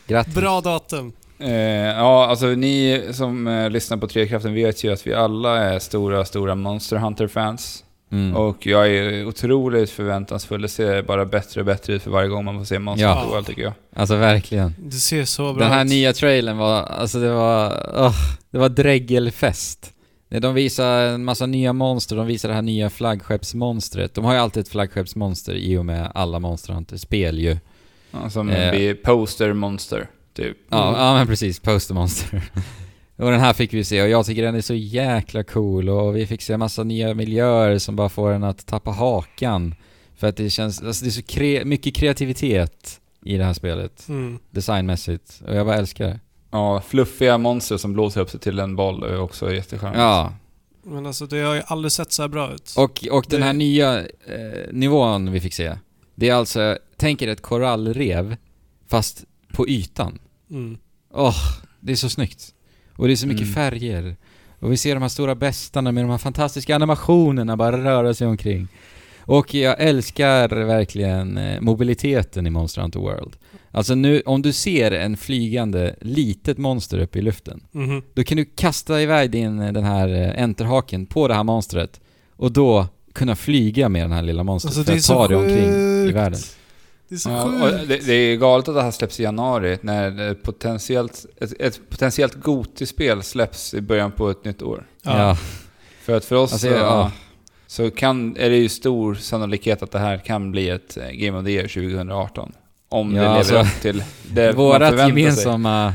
Grattis. 0.06 0.34
bra 0.34 0.60
datum. 0.60 1.12
Eh, 1.38 1.50
ja, 1.52 2.26
alltså 2.26 2.46
ni 2.46 3.02
som 3.12 3.46
eh, 3.46 3.70
lyssnar 3.70 3.96
på 3.96 4.08
Trekraften 4.08 4.54
vet 4.54 4.84
ju 4.84 4.92
att 4.92 5.06
vi 5.06 5.14
alla 5.14 5.58
är 5.58 5.78
stora, 5.78 6.24
stora 6.24 6.54
Monster 6.54 6.96
Hunter-fans. 6.96 7.84
Mm. 8.12 8.36
Och 8.36 8.66
jag 8.66 8.88
är 8.88 9.26
otroligt 9.26 9.90
förväntansfull. 9.90 10.62
Det 10.62 10.68
ser 10.68 11.02
bara 11.02 11.24
bättre 11.24 11.60
och 11.60 11.66
bättre 11.66 11.92
ut 11.92 12.02
för 12.02 12.10
varje 12.10 12.28
gång 12.28 12.44
man 12.44 12.58
får 12.58 12.64
se 12.64 12.78
Monster 12.78 13.06
Ja. 13.06 13.14
Hunter 13.14 13.30
World 13.30 13.46
tycker 13.46 13.62
jag. 13.62 13.72
Alltså 13.96 14.16
verkligen. 14.16 14.74
Det 14.78 14.96
ser 14.96 15.24
så 15.24 15.52
bra 15.52 15.64
Den 15.64 15.72
här 15.72 15.84
ut. 15.84 15.90
nya 15.90 16.12
trailern 16.12 16.56
var, 16.58 16.82
alltså 16.82 17.18
det 17.20 17.30
var, 17.32 17.90
åh, 17.96 18.14
det 18.50 18.58
var 18.58 18.68
De 20.38 20.54
visar 20.54 21.00
en 21.02 21.24
massa 21.24 21.46
nya 21.46 21.72
monster, 21.72 22.16
de 22.16 22.26
visar 22.26 22.48
det 22.48 22.54
här 22.54 22.62
nya 22.62 22.90
flaggskeppsmonstret. 22.90 24.14
De 24.14 24.24
har 24.24 24.32
ju 24.34 24.38
alltid 24.38 24.60
ett 24.60 24.68
flaggskeppsmonster 24.68 25.54
i 25.54 25.76
och 25.76 25.86
med 25.86 26.12
alla 26.14 26.38
Monster 26.38 26.72
Hunter-spel 26.72 27.38
ju. 27.38 27.56
Ja, 28.10 28.30
som 28.30 28.50
Eh. 28.50 28.70
blir 28.70 28.94
Poster 28.94 29.52
Monster, 29.52 30.06
typ. 30.34 30.56
Ja, 30.68 30.88
Mm. 30.88 31.00
ja 31.00 31.14
men 31.14 31.26
precis, 31.26 31.60
Postermonster. 31.60 32.42
och 33.16 33.30
den 33.30 33.40
här 33.40 33.52
fick 33.52 33.72
vi 33.74 33.84
se 33.84 34.02
och 34.02 34.08
jag 34.08 34.26
tycker 34.26 34.42
den 34.42 34.54
är 34.54 34.60
så 34.60 34.74
jäkla 34.74 35.44
cool 35.44 35.88
och 35.88 36.16
vi 36.16 36.26
fick 36.26 36.42
se 36.42 36.52
en 36.52 36.58
massa 36.58 36.84
nya 36.84 37.14
miljöer 37.14 37.78
som 37.78 37.96
bara 37.96 38.08
får 38.08 38.30
en 38.32 38.44
att 38.44 38.66
tappa 38.66 38.90
hakan. 38.90 39.74
För 40.16 40.26
att 40.26 40.36
det 40.36 40.50
känns, 40.50 40.82
alltså 40.82 41.04
det 41.04 41.08
är 41.08 41.12
så 41.12 41.20
kre- 41.20 41.64
mycket 41.64 41.94
kreativitet 41.94 43.00
i 43.24 43.36
det 43.36 43.44
här 43.44 43.52
spelet, 43.54 44.08
Mm. 44.08 44.38
designmässigt. 44.50 45.42
Och 45.48 45.54
jag 45.54 45.66
bara 45.66 45.76
älskar 45.76 46.06
det. 46.06 46.20
Ja, 46.50 46.80
fluffiga 46.80 47.38
monster 47.38 47.76
som 47.76 47.92
blåser 47.92 48.20
upp 48.20 48.30
sig 48.30 48.40
till 48.40 48.58
en 48.58 48.76
boll 48.76 49.02
är 49.02 49.20
också 49.20 49.54
jättecharmigt. 49.54 49.98
Ja, 49.98 50.32
Men 50.82 51.06
alltså 51.06 51.26
det 51.26 51.40
har 51.40 51.54
ju 51.54 51.62
aldrig 51.66 51.92
sett 51.92 52.12
så 52.12 52.22
här 52.22 52.28
bra 52.28 52.52
ut. 52.54 52.74
Och, 52.76 53.06
och 53.10 53.24
den 53.28 53.40
Det- 53.40 53.46
här 53.46 53.52
nya 53.52 53.98
eh, 54.00 54.06
nivån 54.72 55.32
vi 55.32 55.40
fick 55.40 55.54
se, 55.54 55.76
det 56.14 56.28
är 56.28 56.34
alltså, 56.34 56.78
tänk 56.96 57.22
er 57.22 57.28
ett 57.28 57.42
korallrev, 57.42 58.36
fast 58.88 59.24
på 59.52 59.68
ytan. 59.68 60.18
Mm. 60.50 60.78
Åh, 61.14 61.36
det 61.80 61.92
är 61.92 61.96
så 61.96 62.08
snyggt. 62.08 62.54
Och 62.96 63.06
det 63.06 63.12
är 63.12 63.16
så 63.16 63.26
mycket 63.26 63.42
Mm. 63.42 63.54
färger. 63.54 64.16
Och 64.58 64.72
vi 64.72 64.76
ser 64.76 64.94
de 64.94 65.02
här 65.02 65.08
stora 65.08 65.34
bestarna 65.34 65.92
med 65.92 66.04
de 66.04 66.10
här 66.10 66.18
fantastiska 66.18 66.74
animationerna 66.74 67.56
bara 67.56 67.84
röra 67.84 68.14
sig 68.14 68.26
omkring. 68.26 68.68
Och 69.30 69.54
jag 69.54 69.76
älskar 69.80 70.48
verkligen 70.64 71.38
eh, 71.38 71.60
mobiliteten 71.60 72.46
i 72.46 72.50
Monster 72.50 72.82
Hunter 72.82 73.00
World. 73.00 73.36
Alltså 73.70 73.94
nu, 73.94 74.22
om 74.26 74.42
du 74.42 74.52
ser 74.52 74.90
en 74.90 75.16
flygande 75.16 75.94
litet 76.00 76.58
monster 76.58 76.98
uppe 76.98 77.18
i 77.18 77.22
luften, 77.22 77.60
Mhm. 77.72 78.02
då 78.14 78.22
kan 78.24 78.36
du 78.36 78.44
kasta 78.44 79.02
iväg 79.02 79.30
din, 79.30 79.56
den 79.58 79.84
här 79.84 80.08
eh, 80.08 80.42
enterhaken 80.42 81.06
på 81.06 81.28
det 81.28 81.34
här 81.34 81.42
monstret 81.44 82.00
och 82.36 82.52
då 82.52 82.86
kunna 83.12 83.36
flyga 83.36 83.88
med 83.88 84.02
den 84.02 84.12
här 84.12 84.22
lilla 84.22 84.42
monstret 84.44 84.78
Alltså 84.78 84.92
för 84.92 84.98
att 84.98 85.06
ta 85.06 85.28
dig 85.28 85.36
omkring 85.36 86.08
i 86.08 86.12
världen. 86.12 86.40
Det 87.08 87.14
är 87.14 87.18
så 87.18 87.30
Ja, 87.30 87.70
det, 87.88 88.06
det 88.06 88.12
är 88.14 88.36
galet 88.36 88.68
att 88.68 88.74
det 88.74 88.82
här 88.82 88.90
släpps 88.90 89.20
i 89.20 89.22
januari 89.22 89.78
när 89.82 90.10
det 90.10 90.34
potentiellt, 90.34 91.26
ett, 91.40 91.60
ett 91.60 91.80
potentiellt 91.90 92.34
Goti-spel 92.34 93.22
släpps 93.22 93.74
i 93.74 93.80
början 93.80 94.12
på 94.12 94.30
ett 94.30 94.44
nytt 94.44 94.62
år. 94.62 94.86
Ja. 95.02 95.18
Ja. 95.18 95.36
För 96.02 96.16
att 96.16 96.24
för 96.24 96.36
oss 96.36 96.52
Alltså, 96.52 96.66
så, 96.68 96.72
ja. 96.74 97.10
Så 97.70 97.90
kan, 97.90 98.36
är 98.36 98.50
det 98.50 98.56
ju 98.56 98.68
stor 98.68 99.14
sannolikhet 99.14 99.82
att 99.82 99.90
det 99.90 99.98
här 99.98 100.18
kan 100.18 100.50
bli 100.52 100.68
ett 100.68 100.96
eh, 100.96 101.10
Game 101.10 101.38
of 101.38 101.44
the 101.44 101.50
Year 101.52 101.68
2018. 101.68 102.52
Om 102.88 103.14
Ja, 103.16 103.22
det 103.22 103.28
lever 103.28 103.38
alltså, 103.38 103.60
upp 103.60 103.80
till 103.82 104.02
det 104.32 104.52
Vårat 104.52 104.88
förväntar 104.90 105.14
sig. 105.14 105.20
gemensamma, 105.22 105.94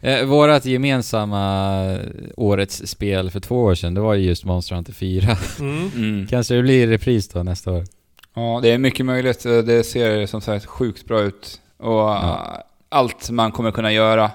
eh, 0.00 0.24
vårat 0.24 0.64
gemensamma 0.64 1.98
årets 2.36 2.86
spel 2.86 3.30
för 3.30 3.40
två 3.40 3.56
år 3.62 3.74
sedan, 3.74 3.94
det 3.94 4.00
var 4.00 4.14
ju 4.14 4.26
just 4.26 4.44
Monster 4.44 4.74
Hunter 4.74 4.92
4. 4.92 5.36
Mm. 5.60 5.90
Mm. 5.96 6.26
Kanske 6.30 6.54
det 6.54 6.62
blir 6.62 6.86
repris 6.86 7.28
då 7.28 7.42
nästa 7.42 7.72
år. 7.72 7.84
Ja, 8.34 8.58
det 8.62 8.70
är 8.70 8.78
mycket 8.78 9.06
möjligt. 9.06 9.42
Det 9.42 9.86
ser 9.86 10.26
som 10.26 10.40
sagt 10.40 10.66
sjukt 10.66 11.06
bra 11.06 11.20
ut. 11.20 11.60
Och 11.78 11.88
Ja. 11.92 12.64
allt 12.88 13.30
man 13.30 13.52
kommer 13.52 13.70
kunna 13.70 13.92
göra 13.92 14.30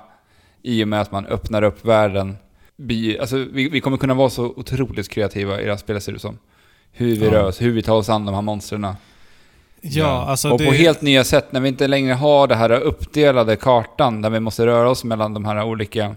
i 0.64 0.84
och 0.84 0.88
med 0.88 1.01
att 1.01 1.11
man 1.11 1.26
öppnar 1.26 1.64
upp 1.64 1.85
världen. 1.85 2.38
blir- 2.77 3.19
Alltså, 3.22 3.38
vi, 3.51 3.69
vi 3.69 3.81
kommer 3.81 3.97
kunna 3.97 4.14
vara 4.14 4.30
så 4.30 4.45
otroligt 4.45 5.09
kreativa 5.09 5.61
i 5.61 5.64
det 5.64 5.69
här 5.72 5.77
spelet 5.77 6.03
ser 6.03 6.11
det 6.14 6.19
som. 6.19 6.38
Hur 6.97 7.15
vi 7.15 7.25
Ja. 7.25 7.31
rör 7.31 7.43
oss, 7.47 7.61
hur 7.61 7.71
vi 7.71 7.81
tar 7.83 7.95
oss 7.95 8.09
an 8.09 8.25
de 8.25 8.35
här 8.35 8.41
monstren. 8.41 8.83
Ja, 8.83 8.95
Ja. 9.81 10.05
alltså 10.25 10.49
och 10.49 10.57
det... 10.59 10.65
på 10.65 10.71
helt 10.71 11.01
nya 11.01 11.23
sätt, 11.23 11.51
när 11.51 11.59
vi 11.59 11.67
inte 11.67 11.87
längre 11.87 12.13
har 12.13 12.47
det 12.47 12.55
här 12.55 12.69
uppdelade 12.71 13.55
kartan 13.55 14.21
där 14.21 14.29
vi 14.29 14.39
måste 14.39 14.65
röra 14.65 14.89
oss 14.89 15.03
mellan 15.03 15.33
de 15.33 15.45
här 15.45 15.63
olika 15.63 16.15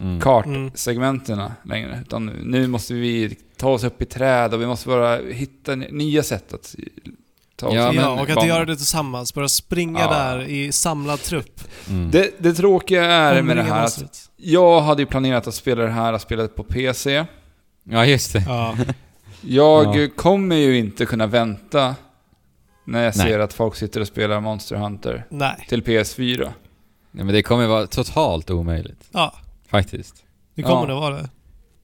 Mm. 0.00 0.20
kartsegmenterna 0.20 1.52
längre. 1.64 1.98
Utan 2.06 2.26
nu 2.26 2.66
måste 2.66 2.94
vi 2.94 3.36
ta 3.56 3.68
oss 3.70 3.84
upp 3.84 4.02
i 4.02 4.04
träd 4.04 4.54
och 4.54 4.60
vi 4.60 4.66
måste 4.66 4.88
bara 4.88 5.16
hitta 5.32 5.74
nya 5.74 6.22
sätt 6.22 6.52
att 6.54 6.74
ta 7.56 7.66
oss 7.68 7.74
Ja, 7.74 7.92
in 7.92 8.00
Ja, 8.00 8.08
och 8.10 8.20
att 8.28 8.34
banan. 8.34 8.48
göra 8.48 8.64
det 8.64 8.76
tillsammans. 8.76 9.34
Bara 9.34 9.48
springa 9.48 10.00
Ja. 10.00 10.08
där 10.12 10.42
i 10.48 10.72
samlad 10.72 11.22
trupp. 11.22 11.60
Mm. 11.90 12.10
Det, 12.10 12.30
det 12.38 12.54
tråkiga 12.54 13.04
är 13.04 13.42
med 13.42 13.56
det 13.56 13.62
här 13.62 13.84
att 13.84 14.30
jag 14.36 14.80
hade 14.80 15.02
ju 15.02 15.06
planerat 15.06 15.46
att 15.46 15.54
spela 15.54 15.82
det 15.82 15.90
här 15.90 16.18
spelet 16.18 16.54
på 16.56 16.62
PC. 16.64 17.24
Ja, 17.84 18.06
just 18.06 18.32
det. 18.32 18.44
Ja. 18.48 18.76
Jag 19.40 19.96
Ja. 19.96 20.08
kommer 20.16 20.56
ju 20.56 20.78
inte 20.78 21.06
kunna 21.06 21.26
vänta 21.26 21.94
när 22.84 23.04
jag 23.04 23.16
Nej. 23.16 23.26
ser 23.28 23.38
att 23.38 23.52
folk 23.52 23.76
sitter 23.76 24.00
och 24.00 24.06
spelar 24.06 24.40
Monster 24.40 24.76
Hunter 24.76 25.24
Nej. 25.30 25.66
till 25.68 25.82
PS4. 25.82 26.50
Nej, 27.10 27.24
men 27.24 27.34
det 27.34 27.42
kommer 27.42 27.66
vara 27.66 27.86
totalt 27.86 28.50
omöjligt. 28.50 29.08
Ja, 29.12 29.34
Faktiskt. 29.68 30.24
det 30.54 30.62
kommer 30.62 30.82
Ja. 30.82 30.86
nog 30.88 31.00
vara 31.00 31.14
det. 31.16 31.28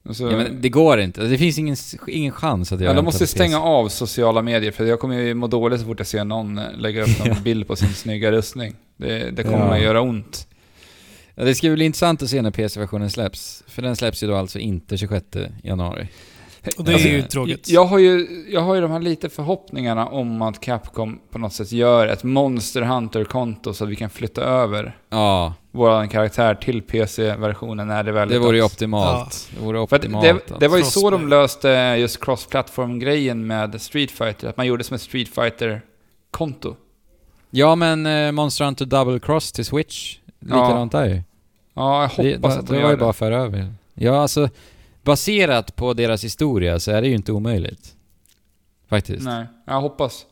Alltså, 0.07 0.31
Ja, 0.31 0.37
men 0.37 0.61
det 0.61 0.69
går 0.69 0.99
inte. 0.99 1.21
Det 1.21 1.37
finns 1.37 1.57
ingen, 1.57 1.75
ingen 2.07 2.31
chans 2.31 2.71
att 2.71 2.79
jag 2.81 2.89
ja, 2.89 2.93
de 2.93 3.05
måste 3.05 3.27
stänga 3.27 3.57
PC. 3.57 3.67
av 3.67 3.89
sociala 3.89 4.41
medier 4.41 4.71
för 4.71 4.85
jag 4.85 4.99
kommer 4.99 5.15
ju 5.17 5.33
må 5.33 5.47
dåligt 5.47 5.79
så 5.79 5.85
fort 5.85 5.99
jag 5.99 6.07
ser 6.07 6.23
någon 6.23 6.57
eh, 6.57 6.65
lägga 6.77 7.03
upp 7.03 7.19
någon 7.19 7.27
Ja. 7.35 7.35
bild 7.43 7.67
på 7.67 7.75
sin 7.75 7.93
snygga 7.93 8.31
rustning. 8.31 8.75
Det, 8.97 9.31
det 9.31 9.43
kommer 9.43 9.57
Ja. 9.67 9.73
att 9.75 9.81
göra 9.81 10.01
ont. 10.01 10.47
Ja, 11.35 11.43
det 11.43 11.55
ska 11.55 11.69
bli 11.69 11.85
intressant 11.85 12.21
att 12.23 12.29
se 12.29 12.41
när 12.41 12.51
PC-versionen 12.51 13.09
släpps. 13.09 13.63
För 13.67 13.81
den 13.81 13.95
släpps 13.95 14.23
ju 14.23 14.27
då 14.27 14.35
alltså 14.35 14.59
inte 14.59 14.97
26 14.97 15.25
januari. 15.63 16.07
Och 16.77 16.83
det 16.83 16.93
Alltså, 16.93 17.07
är 17.07 17.11
ju 17.11 17.21
tråkigt. 17.21 17.69
Jag 17.69 17.85
har 17.85 17.97
ju, 17.99 18.27
jag 18.49 18.61
har 18.61 18.75
ju 18.75 18.81
de 18.81 18.91
här 18.91 18.99
lite 18.99 19.29
förhoppningarna 19.29 20.07
om 20.07 20.41
att 20.41 20.59
Capcom 20.59 21.19
på 21.31 21.37
något 21.37 21.53
sätt 21.53 21.71
gör 21.71 22.07
ett 22.07 22.23
Monster 22.23 22.81
Hunter-konto 22.81 23.73
så 23.73 23.83
att 23.83 23.89
vi 23.89 23.95
kan 23.95 24.09
flytta 24.09 24.41
över 24.43 24.97
Ja, 25.09 25.53
vår 25.71 26.07
karaktär 26.07 26.55
till 26.55 26.81
PC-versionen 26.81 27.87
när 27.87 28.03
det 28.03 28.11
väl 28.11 28.29
är 28.29 28.33
det 28.33 28.39
vore 28.39 28.57
ju 28.57 28.63
optimalt. 28.63 29.49
Det 29.57 29.65
vore 29.65 29.87
För 29.87 29.95
optimalt. 29.97 30.23
det, 30.25 30.31
alltså. 30.31 30.57
det 30.59 30.67
var 30.67 30.77
ju 30.77 30.83
så 30.83 30.99
Crossplay. 30.99 31.19
de 31.21 31.27
löste 31.27 31.69
just 31.99 32.19
cross-platform-grejen 32.25 33.47
med 33.47 33.81
Street 33.81 34.11
Fighter, 34.11 34.47
att 34.47 34.57
man 34.57 34.65
gjorde 34.65 34.83
som 34.83 34.95
ett 34.95 35.01
Street 35.01 35.29
Fighter-konto. 35.29 36.75
Ja, 37.49 37.75
men 37.75 38.05
eh, 38.05 38.31
Monster 38.31 38.65
Hunter 38.65 38.85
Double 38.85 39.19
Cross 39.19 39.51
till 39.51 39.65
Switch. 39.65 40.17
Likadant 40.39 40.91
där 40.91 41.05
ju. 41.05 41.21
Ja, 41.73 42.01
jag 42.17 42.25
Det, 42.25 42.35
hoppas 42.35 42.53
det, 42.53 42.59
att 42.59 42.67
de 42.67 42.73
det 42.73 42.79
var 42.79 42.81
gör 42.83 42.89
ju 42.89 42.95
det. 42.95 42.99
bara 43.01 43.13
föra 43.13 43.37
över. 43.37 43.73
Ja, 43.93 44.21
alltså 44.21 44.49
baserat 45.03 45.75
på 45.75 45.93
deras 45.93 46.23
historia 46.23 46.79
så 46.79 46.91
är 46.91 47.01
det 47.01 47.07
ju 47.07 47.15
inte 47.15 47.31
omöjligt. 47.31 47.95
Faktiskt. 48.89 49.25
Nej, 49.25 49.45
jag 49.65 49.81
hoppas. 49.81 50.25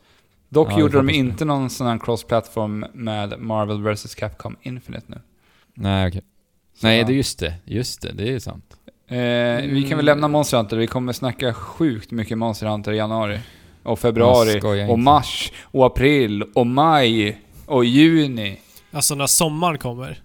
Dock 0.50 0.68
Ja, 0.72 0.80
gjorde 0.80 0.92
de 0.94 0.98
hoppas 0.98 1.12
det. 1.14 1.18
inte 1.18 1.46
någon 1.46 1.70
sån 1.70 1.88
här 1.88 1.98
cross-platform 1.98 2.86
med 2.94 3.40
Marvel 3.40 3.82
vs 3.84 4.16
Capcom 4.16 4.56
Infinite 4.62 5.06
nu. 5.08 5.22
Nej, 5.74 6.08
okej. 6.08 6.22
Så, 6.76 6.88
Nej, 6.88 7.04
det 7.04 7.14
är 7.14 7.16
just 7.16 7.40
det. 7.40 7.54
Just 7.66 8.02
det, 8.02 8.12
det 8.14 8.24
är 8.24 8.32
ju 8.32 8.40
sant. 8.40 8.78
Eh, 9.08 9.18
vi 9.72 9.86
kan 9.90 9.98
väl 9.98 10.06
lämna 10.06 10.28
Monster 10.28 10.58
Hunter, 10.58 10.78
vi 10.78 10.88
kommer 10.88 11.14
snacka 11.14 11.54
sjukt 11.54 12.12
mycket 12.12 12.38
Monster 12.38 12.68
Hunter 12.68 12.92
i 12.92 12.98
januari. 12.98 13.40
Och 13.84 14.00
februari, 14.00 14.60
och 14.64 14.78
inte. 14.78 14.96
mars, 14.96 15.52
och 15.64 15.86
april, 15.86 16.44
och 16.56 16.68
maj, 16.68 17.42
och 17.66 17.86
juni. 17.86 18.60
Alltså 18.92 19.16
när 19.16 19.28
sommaren 19.28 19.78
kommer. 19.78 20.22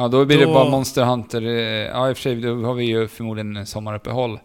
Ja, 0.00 0.08
då 0.08 0.24
blir 0.24 0.38
det 0.38 0.44
Då- 0.44 0.52
bara 0.54 0.70
Monster 0.70 1.04
Hunter. 1.04 1.42
eh, 1.42 1.50
Ja, 1.86 2.08
i 2.10 2.12
och 2.12 2.16
för 2.16 2.22
sig, 2.22 2.34
då 2.36 2.62
har 2.64 2.74
vi 2.74 2.84
ju 2.84 3.08
förmodligen 3.08 3.66
sommaruppehåll. 3.66 4.38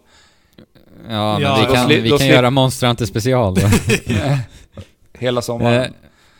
Ja, 1.10 1.34
men 1.34 1.42
Ja, 1.42 1.68
vi 1.70 1.76
kan, 1.76 1.88
vi 2.04 2.10
kan 2.18 2.28
göra 2.28 2.50
Monster 2.50 2.88
Hunter 2.88 3.06
special 3.06 3.56
då. 3.56 3.62
Hela 5.20 5.42
sommaren. 5.42 5.82
Eh, 5.84 5.90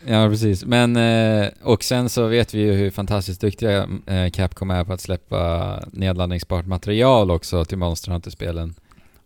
Ja, 0.08 0.28
precis. 0.28 0.64
Men, 0.64 0.96
eh, 0.96 1.48
och 1.62 1.84
sen 1.84 2.08
så 2.08 2.26
vet 2.26 2.54
vi 2.54 2.60
ju 2.60 2.72
hur 2.72 2.90
fantastiskt 2.90 3.40
duktiga 3.40 3.88
Capcom 4.32 4.70
är 4.70 4.84
på 4.84 4.92
att 4.92 5.00
släppa 5.00 5.80
nedladdningsbart 5.92 6.66
material 6.66 7.30
också 7.30 7.64
till 7.64 7.78
Monster 7.78 8.12
Hunter-spelen. 8.12 8.74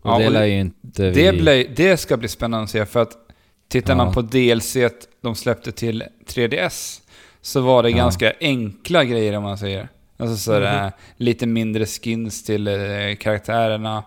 Och 0.01 0.09
Ja, 0.11 0.19
det 0.19 0.25
och 0.25 0.31
lär 0.31 0.45
ju 0.45 0.59
inte 0.59 1.09
vi... 1.09 1.23
det, 1.23 1.31
blir, 1.33 1.67
det 1.75 1.97
ska 1.97 2.17
bli 2.17 2.27
spännande 2.27 2.63
att 2.63 2.69
se, 2.69 2.85
för 2.85 3.01
att 3.01 3.11
tittar 3.69 3.93
Ja. 3.93 3.97
man 3.97 4.13
på 4.13 4.21
DLC 4.21 4.77
de 5.21 5.35
släppte 5.35 5.71
till 5.71 6.03
3DS, 6.27 7.01
så 7.41 7.61
var 7.61 7.83
det 7.83 7.89
Ja. 7.89 7.97
ganska 7.97 8.33
enkla 8.39 9.03
grejer 9.03 9.37
om 9.37 9.43
man 9.43 9.57
säger. 9.57 9.89
Alltså 10.17 10.37
sådär, 10.37 10.83
Mhm. 10.83 10.91
lite 11.17 11.47
mindre 11.47 11.85
skins 11.85 12.43
till 12.43 12.67
eh, 12.67 12.73
karaktärerna, 13.19 14.03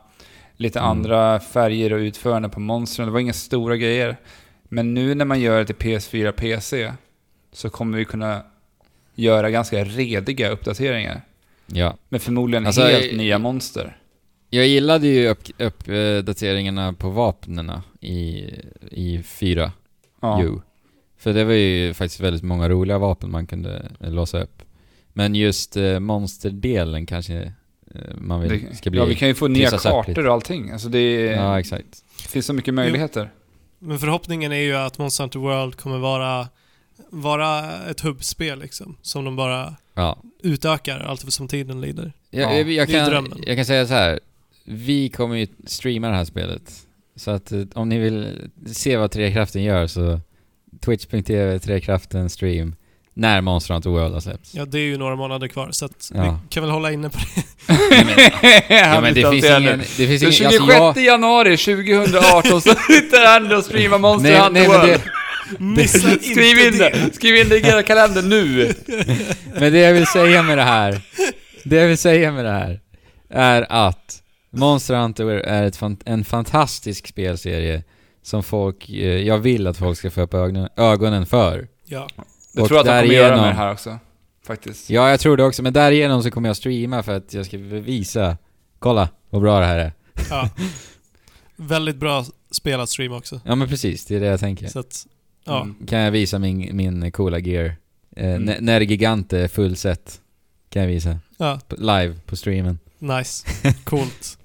lite 0.57 0.79
Mm. 0.79 0.91
andra 0.91 1.41
färger 1.41 1.93
och 1.93 1.99
utförande 1.99 2.49
på 2.49 2.61
monstren. 2.61 3.07
Det 3.09 3.13
var 3.13 3.21
inga 3.21 3.33
stora 3.33 3.77
grejer. 3.77 4.17
Men 4.69 4.95
nu 4.95 5.15
när 5.15 5.25
man 5.25 5.41
gör 5.41 5.59
det 5.59 5.65
till 5.67 5.75
PS4 5.77 6.33
PC, 6.33 6.93
så 7.53 7.71
kommer 7.71 7.99
vi 7.99 8.05
kunna 8.05 8.43
göra 9.15 9.51
ganska 9.51 9.85
rediga 9.85 10.51
uppdateringar. 10.51 11.21
Ja. 11.67 11.97
Med 12.09 12.23
förmodligen 12.23 12.67
Alltså, 12.67 12.83
helt 12.83 13.05
i- 13.13 13.17
nya 13.17 13.39
monster. 13.39 13.97
Jag 14.51 14.67
gillade 14.67 15.07
ju 15.07 15.29
upp- 15.29 15.61
uppdateringarna 15.61 16.93
på 16.93 17.11
vapnena 17.11 17.83
i, 18.01 18.51
i 18.91 19.23
4 19.25 19.73
Ja. 20.21 20.43
ju. 20.43 20.59
För 21.25 21.33
det 21.33 21.45
var 21.45 21.53
ju 21.53 21.95
faktiskt 21.95 22.21
väldigt 22.21 22.43
många 22.43 22.69
roliga 22.69 22.99
vapen 22.99 23.31
man 23.31 23.47
kunde 23.47 23.91
eh, 24.01 24.11
låsa 24.11 24.43
upp. 24.43 24.63
Men 25.13 25.35
just 25.35 25.77
eh, 25.77 25.99
monsterdelen 26.01 27.07
kanske 27.07 27.53
eh, 27.95 28.01
man 28.19 28.41
vill 28.41 28.67
Det, 28.71 28.77
ska 28.77 28.91
bli... 28.91 29.01
ja, 29.01 29.05
vi 29.07 29.15
kan 29.15 29.29
ju 29.29 29.35
få 29.35 29.49
nya 29.49 29.71
kartor 29.71 30.27
och 30.27 30.33
allting. 30.35 30.71
Alltså 30.71 30.89
det, 30.89 30.99
är, 30.99 31.33
Ja, 31.37 31.61
exakt. 31.61 32.05
det 32.23 32.29
finns 32.29 32.47
så 32.47 32.53
mycket 32.53 32.75
möjligheter. 32.75 33.31
Men 33.79 33.99
förhoppningen 33.99 34.53
är 34.53 34.57
ju 34.61 34.75
att 34.77 34.99
Monster 34.99 35.25
Hunter 35.25 35.39
World 35.39 35.77
kommer 35.77 35.99
vara, 35.99 36.49
vara 37.11 37.73
ett 37.91 38.01
hubbspel 38.01 38.59
liksom. 38.59 38.97
Som 39.03 39.25
de 39.25 39.37
bara 39.37 39.75
Ja. 39.95 40.19
utökar 40.43 41.01
allt 41.01 41.33
som 41.33 41.49
tiden 41.49 41.81
lider. 41.81 42.13
Jag, 42.31 42.43
Ja, 42.53 42.57
jag, 42.59 42.71
jag, 42.73 42.89
kan, 42.89 43.09
drömmen. 43.11 43.39
jag 43.47 43.57
kan 43.57 43.65
säga 43.67 43.87
så 43.87 43.95
här. 43.95 44.21
Vi 44.65 45.09
kommer 45.09 45.37
ju 45.37 45.47
streama 45.67 46.09
det 46.09 46.17
här 46.17 46.25
spelet. 46.25 46.73
Så 47.17 47.31
att 47.31 47.53
eh, 47.53 47.63
om 47.75 47.89
ni 47.89 47.99
vill 47.99 48.49
se 48.67 48.97
vad 48.97 49.11
Trekraften 49.11 49.63
gör 49.63 49.87
så 49.87 50.21
Twitch.tv 50.85 51.59
Trekraften 51.59 52.31
stream 52.31 52.75
när 53.15 53.41
Monster 53.41 53.75
Hunter 53.75 53.91
World 53.91 54.15
har 54.15 54.21
släppts. 54.21 54.55
Ja, 54.55 54.65
det 54.65 54.79
är 54.79 54.83
ju 54.83 54.99
några 54.99 55.17
månader 55.17 55.49
kvar 55.49 55.69
så 55.71 55.85
att 55.85 56.11
Ja. 56.15 56.23
vi 56.23 56.49
kan 56.49 56.63
väl 56.63 56.73
hålla 56.73 56.93
inne 56.93 57.11
på 57.11 57.19
det. 57.19 57.43
Ja, 58.69 59.01
men 59.01 59.15
det 59.15 59.31
finns 59.31 59.45
ingen... 59.45 59.79
Det 59.79 60.07
finns 60.07 60.21
Den 60.21 60.33
ingen 60.33 60.33
26 60.33 60.71
alltså 60.71 61.01
jag, 61.01 61.07
januari 61.07 61.57
2018 61.57 62.61
så 62.61 62.75
sitter 62.75 63.27
han 63.27 63.53
och 63.53 63.65
streamar 63.65 63.99
Monster 63.99 64.31
nej, 64.31 64.41
Hunter 64.41 64.53
nej, 64.61 64.69
men, 64.69 64.81
World. 64.81 65.01
det, 65.01 65.11
Missa 65.59 66.11
inte 66.13 66.25
Skriv 66.25 66.59
in 66.59 66.79
det! 66.79 67.15
Skriv 67.15 67.37
in 67.37 67.49
det 67.49 67.59
i 67.59 67.67
era 67.67 67.83
kalender 67.83 68.23
nu! 68.23 68.75
men 69.61 69.73
det 69.73 69.79
jag 69.79 69.93
vill 69.93 70.07
säga 70.07 70.43
med 70.43 70.59
det 70.59 70.63
här, 70.65 71.01
det 71.65 71.77
jag 71.77 71.89
vill 71.89 71.99
säga 71.99 72.33
med 72.33 72.45
det 72.45 72.51
här, 72.51 72.81
är 73.31 73.67
att 73.89 74.23
Monster 74.51 74.95
Hunter 74.95 75.27
är 75.27 75.65
ett 75.65 75.77
fan, 75.77 75.97
en 76.05 76.25
fantastisk 76.25 77.07
spelserie 77.09 77.83
som 78.25 78.43
folk, 78.43 78.89
eh, 78.91 78.97
jag 79.23 79.39
vill 79.39 79.67
att 79.67 79.77
folk 79.77 79.99
ska 79.99 80.11
få 80.11 80.21
upp 80.21 80.35
ögonen, 80.35 80.69
ögonen 80.77 81.27
för. 81.27 81.69
Ja. 81.87 82.09
Jag 82.53 82.63
Och 82.63 82.69
tror 82.69 82.79
att 82.79 82.87
de 82.87 82.91
kommer 83.03 83.15
göra 83.15 83.37
med 83.37 83.49
det 83.51 83.55
här 83.55 83.73
också. 83.73 83.99
Faktiskt. 84.47 84.91
Ja, 84.91 85.11
jag 85.11 85.21
tror 85.21 85.37
det 85.37 85.45
också, 85.45 85.63
men 85.63 85.73
därigenom 85.73 86.23
så 86.23 86.31
kommer 86.31 86.49
jag 86.49 86.57
streama 86.57 87.03
för 87.03 87.17
att 87.17 87.35
jag 87.35 87.47
ska 87.47 87.57
visa, 87.59 88.37
kolla 88.79 89.09
vad 89.31 89.43
bra 89.43 89.61
det 89.61 89.67
här 89.67 89.79
är. 89.79 89.93
ja. 90.31 90.51
Väldigt 91.57 91.97
bra 91.97 92.25
spelat 92.51 92.89
stream 92.91 93.13
också. 93.13 93.41
Ja 93.45 93.55
men 93.55 93.69
precis, 93.69 94.05
det 94.05 94.17
är 94.17 94.21
det 94.21 94.27
jag 94.27 94.41
tänker. 94.41 94.69
Så 94.69 94.79
att, 94.79 95.07
ja. 95.45 95.63
Mm. 95.63 95.87
Kan 95.87 95.99
jag 95.99 96.11
visa 96.11 96.39
min, 96.39 96.77
min 96.77 97.13
coola 97.13 97.39
gear. 97.39 97.65
Eh, 98.17 98.35
Mm. 98.35 98.65
När 98.65 98.81
Gigante 98.81 99.39
är 99.39 99.49
fullset. 99.49 100.21
Kan 100.69 100.83
jag 100.83 100.89
visa. 100.89 101.19
Ja, 101.37 101.61
Live 101.79 102.15
på 102.27 102.37
streamen. 102.37 102.79
nice. 102.99 103.47
Coolt. 103.85 104.39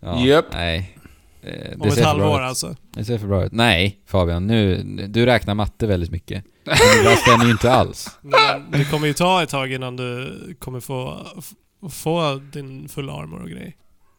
Ja, 0.00 0.24
Japp. 0.24 0.46
Nej. 0.52 0.98
Eh, 1.42 1.52
Det 1.52 1.76
Om 1.78 1.88
ett 1.88 2.04
halvår 2.04 2.40
alltså. 2.40 2.76
Det 2.94 3.04
ser 3.04 3.18
för 3.18 3.26
bra 3.26 3.44
ut. 3.44 3.52
Nej, 3.52 3.98
Fabian. 4.06 4.46
Nu, 4.46 4.82
du 5.08 5.26
räknar 5.26 5.54
matte 5.54 5.86
väldigt 5.86 6.10
mycket. 6.10 6.44
Men 6.64 7.04
det 7.04 7.16
stämmer 7.16 7.44
ju 7.44 7.50
inte 7.50 7.72
alls. 7.72 8.10
Men 8.20 8.70
det 8.70 8.90
kommer 8.90 9.06
ju 9.06 9.12
ta 9.12 9.42
ett 9.42 9.48
tag 9.48 9.72
innan 9.72 9.96
du 9.96 10.32
kommer 10.58 10.80
få, 10.80 11.26
få 11.90 12.40
din 12.52 12.88
fulla 12.88 13.12
armor 13.12 13.42
och 13.42 13.48
grejer. 13.48 13.72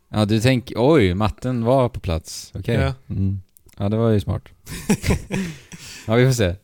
Ja, 0.10 0.26
du 0.26 0.40
tänker, 0.40 0.76
oj, 0.78 1.14
matten 1.14 1.64
var 1.64 1.90
på 1.90 2.00
plats. 2.00 2.52
Okej. 2.56 2.76
Ja. 2.76 2.94
Mm. 3.10 3.42
Ja, 3.78 3.90
det 3.90 3.98
var 3.98 4.10
ju 4.10 4.20
smart. 4.20 4.44
ja, 6.08 6.16
vi 6.16 6.26
får 6.26 6.34
se. 6.34 6.56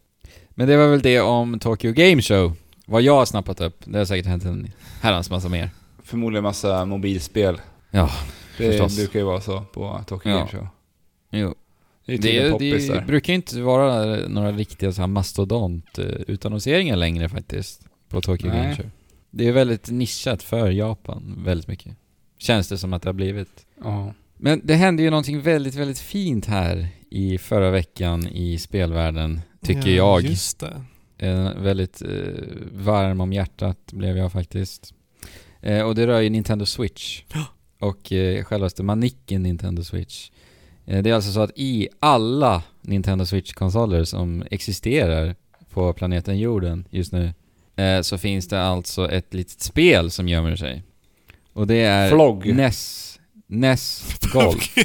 Men 0.49 0.67
det 0.67 0.77
var 0.77 0.87
väl 0.87 1.01
det 1.01 1.19
om 1.21 1.59
Tokyo 1.59 1.91
Game 1.93 2.21
Show. 2.21 2.53
Vad 2.85 3.01
jag 3.01 3.15
har 3.15 3.25
snappat 3.25 3.61
upp. 3.61 3.83
Det 3.85 3.97
har 3.97 4.05
säkert 4.05 4.25
hänt 4.25 4.45
en 4.45 4.71
herrans 5.01 5.29
massa 5.29 5.49
mer. 5.49 5.69
Förmodligen 6.03 6.43
massa 6.43 6.85
mobilspel. 6.85 7.61
Ja, 7.91 8.09
Det 8.65 8.71
förstås. 8.71 8.97
brukar 8.97 9.19
ju 9.19 9.25
vara 9.25 9.41
så 9.41 9.61
på 9.73 10.03
Tokyo 10.07 10.31
Ja. 10.31 10.37
Game 10.37 10.49
Show. 10.51 10.67
Jo. 11.31 11.55
Det 12.05 12.13
är 12.13 12.17
Det, 12.17 12.43
det, 12.43 12.51
poppis 12.51 12.87
där. 12.87 13.01
brukar 13.05 13.33
ju 13.33 13.35
inte 13.35 13.61
vara 13.61 14.15
några 14.27 14.51
riktiga 14.51 14.91
så 14.91 15.01
här 15.01 15.07
mastodont 15.07 15.97
eh, 15.99 16.05
utannonseringar 16.05 16.95
längre 16.95 17.29
faktiskt. 17.29 17.81
På 18.09 18.21
Tokyo 18.21 18.47
Nej. 18.47 18.61
Game 18.63 18.75
Show. 18.75 18.85
Det 19.31 19.47
är 19.47 19.51
väldigt 19.51 19.89
nischat 19.89 20.43
för 20.43 20.69
Japan, 20.71 21.35
väldigt 21.45 21.67
mycket. 21.67 21.95
Känns 22.37 22.67
det 22.69 22.77
som 22.77 22.93
att 22.93 23.01
det 23.01 23.09
har 23.09 23.13
blivit. 23.13 23.65
Ja. 23.83 24.13
Men 24.37 24.61
det 24.63 24.75
hände 24.75 25.03
ju 25.03 25.09
någonting 25.09 25.41
väldigt, 25.41 25.75
väldigt 25.75 25.99
fint 25.99 26.45
här 26.45 26.87
i 27.09 27.37
förra 27.37 27.71
veckan 27.71 28.27
i 28.27 28.57
spelvärlden, 28.57 29.41
tycker 29.61 29.89
ja, 29.89 29.95
jag. 29.95 30.21
Just 30.21 30.59
det. 30.59 30.81
Eh, 31.27 31.53
väldigt 31.57 32.01
eh, 32.01 32.09
varm 32.71 33.21
om 33.21 33.33
hjärtat 33.33 33.77
blev 33.93 34.17
jag 34.17 34.31
faktiskt. 34.31 34.93
Eh, 35.61 35.81
och 35.81 35.95
det 35.95 36.07
rör 36.07 36.19
ju 36.19 36.29
Nintendo 36.29 36.65
Switch. 36.65 37.23
Och 37.79 38.11
eh, 38.11 38.43
självaste 38.43 38.83
manicken 38.83 39.43
Nintendo 39.43 39.83
Switch. 39.83 40.29
Eh, 40.85 41.03
det 41.03 41.09
är 41.09 41.13
alltså 41.13 41.31
så 41.31 41.41
att 41.41 41.51
i 41.55 41.87
alla 41.99 42.63
Nintendo 42.81 43.25
Switch-konsoler 43.25 44.03
som 44.03 44.43
existerar 44.51 45.35
på 45.69 45.93
planeten 45.93 46.39
jorden 46.39 46.87
just 46.89 47.11
nu 47.13 47.33
eh, 47.75 48.01
så 48.01 48.17
finns 48.17 48.47
det 48.47 48.61
alltså 48.61 49.11
ett 49.11 49.33
litet 49.33 49.61
spel 49.61 50.11
som 50.11 50.27
gömmer 50.27 50.55
sig. 50.55 50.83
Och 51.53 51.67
det 51.67 51.75
är 51.81 52.09
Flogg. 52.09 52.55
NES, 52.55 53.19
NES 53.47 54.15
Golf. 54.33 54.75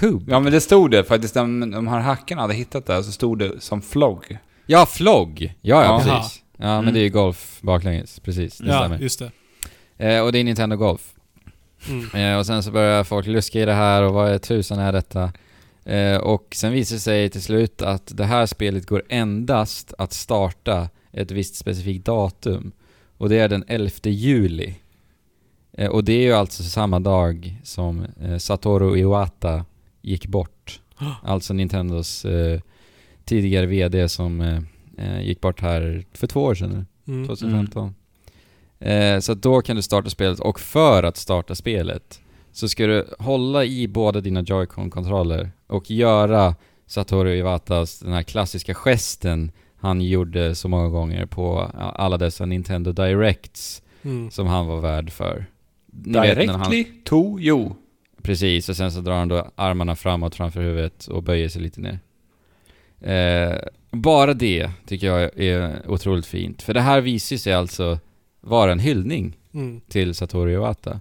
Pub. 0.00 0.24
Ja 0.28 0.40
men 0.40 0.52
det 0.52 0.60
stod 0.60 0.90
det 0.90 1.04
faktiskt, 1.04 1.34
de, 1.34 1.70
de 1.70 1.88
här 1.88 2.00
hackarna 2.00 2.40
hade 2.42 2.54
hittat 2.54 2.86
det, 2.86 3.04
så 3.04 3.12
stod 3.12 3.38
det 3.38 3.60
som 3.60 3.82
flogg. 3.82 4.38
Ja, 4.66 4.86
flogg! 4.86 5.40
Ja, 5.42 5.52
ja, 5.60 5.84
Jaha. 5.84 6.18
precis. 6.20 6.42
Ja, 6.56 6.64
men 6.66 6.78
Mm. 6.82 6.94
det 6.94 7.00
är 7.00 7.04
ju 7.04 7.10
golf 7.10 7.58
baklänges. 7.62 8.20
Precis, 8.20 8.58
det 8.58 8.68
ja, 8.68 8.78
stämmer. 8.78 8.98
just 8.98 9.18
det. 9.18 9.30
Eh, 10.14 10.20
och 10.24 10.32
det 10.32 10.38
är 10.38 10.44
Nintendo 10.44 10.76
Golf. 10.76 11.13
Mm. 11.88 12.32
Eh, 12.32 12.38
och 12.38 12.46
sen 12.46 12.62
så 12.62 12.70
börjar 12.70 13.04
folk 13.04 13.26
luska 13.26 13.60
i 13.60 13.64
det 13.64 13.72
här 13.72 14.02
och 14.02 14.14
vad 14.14 14.30
är 14.30 14.38
tusan 14.38 14.78
är 14.78 14.92
detta? 14.92 15.32
Eh, 15.84 16.16
och 16.16 16.46
sen 16.54 16.72
visar 16.72 16.96
det 16.96 17.00
sig 17.00 17.30
till 17.30 17.42
slut 17.42 17.82
att 17.82 18.16
det 18.16 18.24
här 18.24 18.46
spelet 18.46 18.86
går 18.86 19.02
endast 19.08 19.94
att 19.98 20.12
starta 20.12 20.88
ett 21.12 21.30
visst 21.30 21.54
specifikt 21.54 22.06
datum. 22.06 22.72
Och 23.16 23.28
det 23.28 23.38
är 23.38 23.48
den 23.48 23.64
11 23.68 23.90
juli. 24.04 24.74
Eh, 25.72 25.90
och 25.90 26.04
det 26.04 26.12
är 26.12 26.22
ju 26.22 26.32
alltså 26.32 26.62
samma 26.62 27.00
dag 27.00 27.60
som 27.62 28.06
eh, 28.20 28.36
Satoru 28.36 28.98
Iwata 28.98 29.64
gick 30.02 30.26
bort. 30.26 30.80
Alltså 31.22 31.54
Nintendos 31.54 32.24
eh, 32.24 32.60
tidigare 33.24 33.66
VD 33.66 34.08
som 34.08 34.40
eh, 34.98 35.22
gick 35.22 35.40
bort 35.40 35.60
här 35.60 36.04
för 36.12 36.26
två 36.26 36.42
år 36.42 36.54
sedan 36.54 36.86
nu. 37.04 37.12
Mm. 37.12 37.26
2015. 37.26 37.94
Eh, 38.78 39.18
så 39.18 39.34
då 39.34 39.60
kan 39.62 39.76
du 39.76 39.82
starta 39.82 40.10
spelet 40.10 40.40
och 40.40 40.60
för 40.60 41.02
att 41.02 41.16
starta 41.16 41.54
spelet 41.54 42.20
så 42.52 42.68
ska 42.68 42.86
du 42.86 43.06
hålla 43.18 43.64
i 43.64 43.88
båda 43.88 44.20
dina 44.20 44.42
Joy-Con-kontroller 44.42 45.50
och 45.66 45.90
göra 45.90 46.54
Satoru 46.86 47.34
Iwatas, 47.34 47.98
den 47.98 48.12
här 48.12 48.22
klassiska 48.22 48.74
gesten 48.74 49.50
han 49.76 50.00
gjorde 50.00 50.54
så 50.54 50.68
många 50.68 50.88
gånger 50.88 51.26
på 51.26 51.58
alla 51.74 52.16
dessa 52.18 52.46
Nintendo 52.46 52.92
Directs 52.92 53.80
Mm. 54.04 54.30
som 54.30 54.46
han 54.46 54.66
var 54.66 54.80
värd 54.80 55.10
för. 55.12 55.46
Ni 55.86 56.20
vet 56.20 56.36
när 56.36 56.46
han, 56.46 56.70
Directly 56.70 57.02
to 57.04 57.40
you. 57.40 57.70
Precis, 58.22 58.68
och 58.68 58.76
sen 58.76 58.92
så 58.92 59.00
drar 59.00 59.14
han 59.18 59.28
då 59.28 59.50
armarna 59.54 59.96
framåt 59.96 60.34
framför 60.34 60.60
huvudet 60.62 61.06
och 61.06 61.22
böjer 61.22 61.48
sig 61.48 61.62
lite 61.62 61.80
ner. 61.80 61.98
Eh, 63.00 63.58
bara 63.90 64.34
det 64.34 64.70
tycker 64.86 65.06
jag 65.06 65.38
är 65.38 65.82
otroligt 65.90 66.26
fint. 66.26 66.62
För 66.62 66.74
det 66.74 66.80
här 66.80 67.00
visar 67.00 67.36
sig 67.36 67.52
alltså 67.52 67.98
vara 68.44 68.72
en 68.72 68.78
hyllning 68.78 69.36
Mm. 69.54 69.80
till 69.88 70.14
Satoru 70.14 70.52
Iwata. 70.52 71.00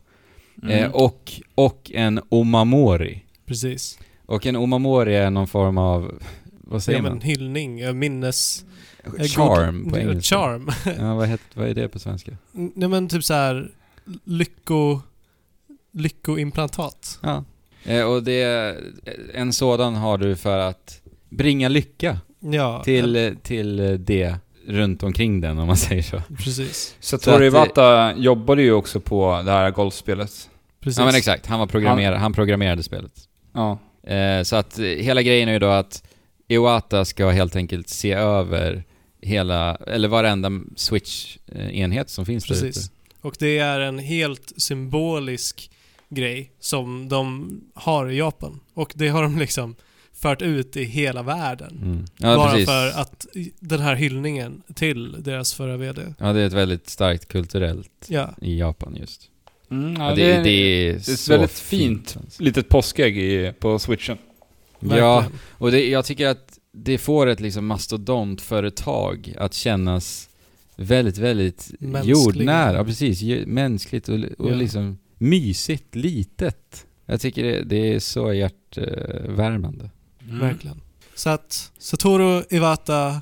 Mm. 0.64 0.72
Eh, 0.84 0.92
och, 0.92 1.32
och 1.56 1.92
en 1.94 2.22
omamori. 2.30 3.24
Precis. 3.46 4.00
Och 4.26 4.46
en 4.46 4.56
omamori 4.56 5.16
är 5.16 5.30
någon 5.30 5.48
form 5.48 5.78
av, 5.78 6.22
vad 6.62 6.84
säger 6.84 7.00
Ja, 7.00 7.04
man? 7.04 7.12
men 7.12 7.22
hyllning, 7.22 7.80
eh, 7.80 7.94
minnes... 7.94 8.66
eh, 9.04 9.24
Charm 9.24 9.84
god- 9.84 9.94
på 9.94 10.00
engelska. 10.00 10.36
Charm. 10.36 10.70
Ja, 11.00 11.16
vad, 11.16 11.28
heter, 11.28 11.60
vad 11.60 11.68
är 11.70 11.74
det 11.74 11.88
på 11.90 12.00
svenska? 12.00 12.32
Nej 12.52 12.90
men 12.90 13.08
typ 13.10 13.24
så 13.24 13.34
här 13.34 13.72
lycko... 14.24 15.00
Lyckoimplantat. 15.92 17.20
Ja. 17.22 17.44
Eh, 17.86 18.04
och 18.04 18.24
det, 18.24 18.76
en 19.34 19.54
sådan 19.54 19.96
har 19.96 20.18
du 20.18 20.36
för 20.36 20.58
att 20.58 21.02
bringa 21.30 21.70
lycka 21.70 22.18
Ja. 22.40 22.82
till, 22.84 23.16
eh, 23.16 23.34
till 23.34 23.98
det 24.06 24.36
runt 24.68 25.04
omkring 25.04 25.42
den 25.42 25.60
om 25.60 25.68
man 25.68 25.78
säger 25.88 26.02
så. 26.02 26.22
Precis. 26.38 26.96
Satoru 27.00 27.34
att, 27.36 27.42
eh, 27.42 27.48
Iwata 27.48 28.14
jobbade 28.18 28.62
ju 28.62 28.72
också 28.74 29.00
på 29.00 29.42
det 29.46 29.52
här 29.52 29.72
golfspelet. 29.72 30.50
Precis. 30.80 31.00
Ja 31.00 31.06
men 31.06 31.16
exakt, 31.16 31.46
han 31.46 31.60
var 31.60 31.68
programmerare, 31.68 32.16
han 32.16 32.34
programmerade 32.34 32.84
spelet. 32.84 33.14
Ja. 33.54 33.80
Eh, 34.08 34.44
så 34.44 34.56
att 34.56 34.80
eh, 34.80 34.86
hela 34.86 35.22
grejen 35.22 35.50
är 35.50 35.54
ju 35.54 35.60
då 35.60 35.70
att 35.70 36.04
Iwata 36.48 37.06
ska 37.06 37.30
helt 37.30 37.56
enkelt 37.56 37.90
se 37.90 38.14
över 38.14 38.84
hela, 39.22 39.76
eller 39.76 40.08
varenda 40.08 40.50
Switch-enhet 40.76 42.10
som 42.10 42.26
finns 42.26 42.44
där 42.46 42.56
Precis. 42.56 42.78
ute. 42.78 42.94
Och 43.22 43.36
det 43.40 43.58
är 43.58 43.80
en 43.80 44.00
helt 44.00 44.54
symbolisk 44.58 45.72
grej 46.10 46.52
som 46.60 47.10
de 47.10 47.50
har 47.74 48.10
i 48.10 48.18
Japan. 48.18 48.60
Och 48.74 48.92
det 48.96 49.08
har 49.08 49.24
de 49.24 49.38
liksom 49.38 49.76
fört 50.24 50.42
ut 50.42 50.78
i 50.78 50.84
hela 50.84 51.24
världen. 51.24 51.80
Mm. 51.84 52.06
Ja, 52.18 52.36
bara 52.36 52.52
precis. 52.52 52.66
för 52.70 52.88
att 52.90 53.26
den 53.60 53.80
här 53.80 53.96
hyllningen 53.96 54.62
till 54.76 55.16
deras 55.24 55.54
förra 55.54 55.78
VD. 55.78 56.02
Ja, 56.20 56.34
det 56.34 56.42
är 56.42 56.48
ett 56.48 56.54
väldigt 56.54 56.90
starkt 56.90 57.28
kulturellt 57.28 58.06
Ja, 58.08 58.30
i 58.42 58.60
Japan 58.60 58.96
just. 59.00 59.30
Mm, 59.72 59.94
Ja, 60.02 60.10
ja, 60.10 60.16
det, 60.16 60.44
det, 60.44 60.50
är 60.50 60.96
ett 60.96 61.20
så 61.20 61.32
väldigt 61.32 61.52
fint 61.52 62.18
alltså. 62.24 62.44
litet 62.44 62.70
påskägg 62.70 63.18
i, 63.18 63.54
på 63.60 63.80
switchen. 63.80 64.18
Ja, 64.80 64.88
verkligen. 65.16 65.40
och 65.50 65.72
det, 65.72 65.90
jag 65.90 66.06
tycker 66.06 66.28
att 66.28 66.60
det 66.72 66.98
får 66.98 67.28
ett 67.28 67.40
liksom 67.40 67.66
mastodontföretag 67.66 69.34
att 69.38 69.54
kännas 69.54 70.30
väldigt, 70.76 71.18
väldigt 71.18 71.72
Mänskliga. 71.80 72.16
jordnära. 72.16 72.78
Ja, 72.78 72.84
precis. 72.84 73.46
Mänskligt 73.48 74.10
och, 74.10 74.16
och 74.38 74.52
Ja. 74.52 74.56
liksom 74.56 74.98
mysigt, 75.18 75.96
litet. 75.96 76.86
Jag 77.06 77.22
tycker 77.22 77.44
det, 77.44 77.64
det 77.64 77.94
är 77.94 78.00
så 78.00 78.34
hjärtvärmande. 78.34 79.90
Verkligen. 80.30 80.82
Så 81.16 81.30
att 81.30 81.72
Satoru 81.78 82.44
Iwata 82.50 83.22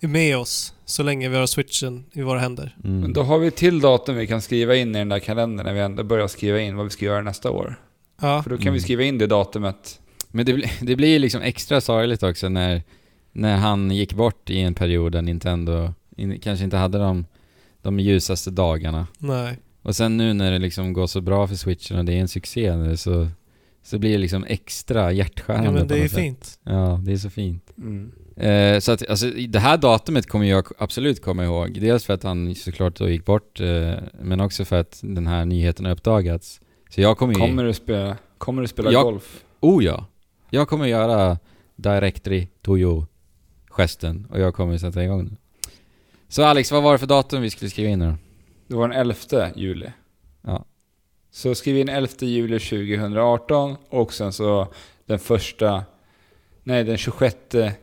är 0.00 0.08
med 0.08 0.36
oss 0.38 0.74
så 0.84 1.02
länge 1.02 1.28
vi 1.28 1.36
har 1.36 1.46
switchen 1.46 2.04
i 2.12 2.22
våra 2.22 2.38
händer. 2.38 2.76
Mm. 2.84 3.00
Men 3.00 3.12
då 3.12 3.22
har 3.22 3.38
vi 3.38 3.50
till 3.50 3.80
datum 3.80 4.16
vi 4.16 4.26
kan 4.26 4.42
skriva 4.42 4.76
in 4.76 4.94
i 4.94 4.98
den 4.98 5.08
där 5.08 5.18
kalendern 5.18 5.66
när 5.66 5.72
vi 5.72 5.80
ändå 5.80 6.02
börjar 6.04 6.28
skriva 6.28 6.60
in 6.60 6.76
vad 6.76 6.84
vi 6.86 6.90
ska 6.90 7.04
göra 7.04 7.22
nästa 7.22 7.50
år. 7.50 7.80
Ja, 8.20 8.42
För 8.42 8.50
då 8.50 8.56
kan 8.56 8.62
Mm. 8.62 8.74
vi 8.74 8.80
skriva 8.80 9.02
in 9.02 9.18
det 9.18 9.26
datumet. 9.26 10.00
Men 10.28 10.46
det, 10.46 10.52
blir- 10.54 10.70
det 10.86 10.96
blir 10.96 11.18
liksom 11.18 11.42
extra 11.42 11.80
sorgligt 11.80 12.22
också 12.22 12.48
när, 12.48 12.82
när 13.32 13.56
han 13.56 13.90
gick 13.90 14.14
bort 14.14 14.50
i 14.50 14.60
en 14.60 14.74
period 14.74 15.12
där 15.12 15.22
Nintendo 15.22 15.92
in, 16.16 16.40
kanske 16.40 16.64
inte 16.64 16.76
hade 16.76 16.98
de, 16.98 17.26
de 17.82 18.00
ljusaste 18.00 18.50
dagarna. 18.50 19.06
nej. 19.18 19.58
Och 19.82 19.96
sen 19.96 20.16
nu 20.16 20.32
när 20.34 20.52
det 20.52 20.58
liksom 20.58 20.92
går 20.92 21.06
så 21.06 21.20
bra 21.20 21.46
för 21.48 21.54
switchen 21.54 21.98
och 21.98 22.04
det 22.04 22.12
är 22.12 22.20
en 22.20 22.28
succé 22.28 22.76
nu 22.76 22.96
så, 22.96 23.28
så 23.86 23.98
blir 23.98 24.12
det 24.12 24.18
liksom 24.18 24.44
extra 24.44 25.12
hjärtskärande 25.12 25.66
Ja, 25.66 25.72
men 25.72 25.88
det 25.88 25.98
är 25.98 26.08
sätt. 26.08 26.18
fint. 26.18 26.58
Ja, 26.62 27.00
det 27.04 27.12
är 27.12 27.16
så 27.16 27.30
fint. 27.30 27.72
Mm. 27.78 28.12
Eh, 28.36 28.80
så 28.80 28.92
att, 28.92 29.08
alltså, 29.08 29.30
det 29.48 29.58
här 29.58 29.76
datumet 29.76 30.26
kommer 30.26 30.46
jag 30.46 30.66
absolut 30.78 31.22
komma 31.22 31.44
ihåg. 31.44 31.80
Dels 31.80 32.04
för 32.04 32.14
att 32.14 32.22
han 32.22 32.54
såklart 32.54 32.96
då 32.96 33.08
gick 33.08 33.24
bort, 33.24 33.60
eh, 33.60 33.92
men 34.20 34.40
också 34.40 34.64
för 34.64 34.76
att 34.80 35.00
den 35.02 35.26
här 35.26 35.44
nyheten 35.44 35.84
har 35.84 35.92
uppdagats. 35.92 36.60
Så 36.90 37.00
jag 37.00 37.18
kommer 37.18 37.34
ju... 37.34 37.40
Kommer 37.40 37.64
du 37.64 37.72
spela, 37.74 38.16
kommer 38.38 38.62
du 38.62 38.68
spela 38.68 38.92
Ja. 38.92 39.02
golf? 39.02 39.44
Oh 39.60 39.84
ja! 39.84 40.06
Jag 40.50 40.68
kommer 40.68 40.86
göra 40.86 41.38
Directory 41.76 42.48
to 42.62 42.78
you-gesten 42.78 44.26
och 44.30 44.40
jag 44.40 44.54
kommer 44.54 44.78
sätta 44.78 45.04
igång 45.04 45.24
nu. 45.24 45.36
Så 46.28 46.44
Alex, 46.44 46.72
vad 46.72 46.82
var 46.82 46.92
det 46.92 46.98
för 46.98 47.06
datum 47.06 47.42
vi 47.42 47.50
skulle 47.50 47.70
skriva 47.70 47.90
in 47.90 47.98
nu? 47.98 48.14
Det 48.68 48.74
var 48.76 48.88
den 48.88 48.98
11 49.00 49.14
juli. 49.56 49.86
Ja. 50.42 50.64
Så 51.34 51.54
skriv 51.54 51.76
in 51.76 51.88
11 51.88 52.08
juli 52.20 52.58
2018 52.58 53.76
och 53.88 54.12
sen 54.12 54.32
så 54.32 54.68
den 55.06 55.18
första... 55.18 55.84
Nej, 56.62 56.84
den 56.84 56.96
26 56.96 57.36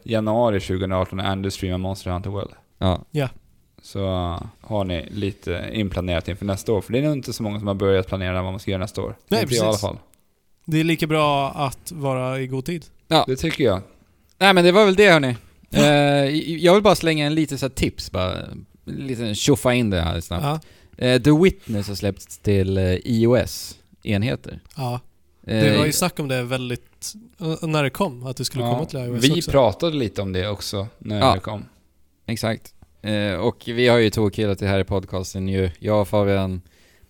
januari 0.03 0.59
2018 0.59 1.17
när 1.17 1.25
Andrew 1.25 1.51
streamar 1.51 1.77
Monster 1.77 2.11
Hunter 2.11 2.29
World. 2.29 2.51
Ja, 2.77 3.05
Så 3.81 3.99
uh, 3.99 4.41
har 4.61 4.83
ni 4.83 5.05
lite 5.09 5.69
inplanerat 5.73 6.27
inför 6.27 6.45
nästa 6.45 6.73
år. 6.73 6.81
För 6.81 6.93
det 6.93 6.99
är 6.99 7.03
nog 7.03 7.13
inte 7.13 7.33
så 7.33 7.43
många 7.43 7.59
som 7.59 7.67
har 7.67 7.75
börjat 7.75 8.07
planera 8.07 8.41
vad 8.41 8.51
man 8.51 8.59
ska 8.59 8.71
göra 8.71 8.81
nästa 8.81 9.01
år. 9.01 9.15
Nej, 9.27 9.41
inte 9.41 9.55
jag 9.55 9.61
i 9.61 9.63
alla 9.63 9.71
precis. 9.71 9.81
fall. 9.81 9.97
Det 10.65 10.79
är 10.79 10.83
lika 10.83 11.07
bra 11.07 11.49
att 11.49 11.91
vara 11.91 12.39
i 12.39 12.47
god 12.47 12.65
tid. 12.65 12.85
Det 13.27 13.35
tycker 13.35 13.63
jag. 13.63 13.81
Nej 14.37 14.53
men 14.53 14.63
det 14.63 14.71
var 14.71 14.85
väl 14.85 14.95
det 14.95 15.09
hörni. 15.09 15.35
Eh, 15.71 15.85
jag 16.55 16.73
vill 16.73 16.83
bara 16.83 16.95
slänga 16.95 17.25
en 17.25 17.35
liten 17.35 17.57
så 17.57 17.65
här 17.65 17.73
tips 17.73 18.11
bara. 18.11 18.33
Lite 18.85 19.35
tjoffa 19.35 19.73
in 19.73 19.89
det 19.89 20.01
här 20.01 20.21
snabbt. 20.21 20.43
Ja. 20.45 20.59
Eh, 21.01 21.21
The 21.21 21.31
Witness 21.31 21.87
har 21.87 21.95
släppts 21.95 22.37
till 22.37 22.77
eh, 22.77 22.83
iOS-enheter. 23.05 24.59
ja. 24.77 24.99
Eh, 25.47 25.63
Det 25.63 25.77
var 25.77 25.85
ju 25.85 25.91
snack 25.91 26.19
om 26.19 26.27
det 26.27 26.43
väldigt... 26.43 27.13
När 27.61 27.83
det 27.83 27.89
kom, 27.89 28.25
att 28.25 28.37
det 28.37 28.45
skulle 28.45 28.63
komma 28.63 28.85
till 28.85 28.99
iOS 28.99 29.23
vi 29.23 29.31
också. 29.39 29.51
pratade 29.51 29.97
lite 29.97 30.21
om 30.21 30.33
det 30.33 30.47
också 30.47 30.87
när 30.99 31.19
Ja. 31.19 31.33
det 31.33 31.39
kom. 31.39 31.65
Exakt. 32.25 32.73
Och 33.39 33.63
vi 33.65 33.87
har 33.87 33.97
ju 33.97 34.09
tokhyllat 34.09 34.59
det 34.59 34.67
här 34.67 34.79
i 34.79 34.83
podcasten 34.83 35.47
ju. 35.47 35.69
Jag 35.79 36.01
och 36.01 36.07
Fabian, 36.07 36.61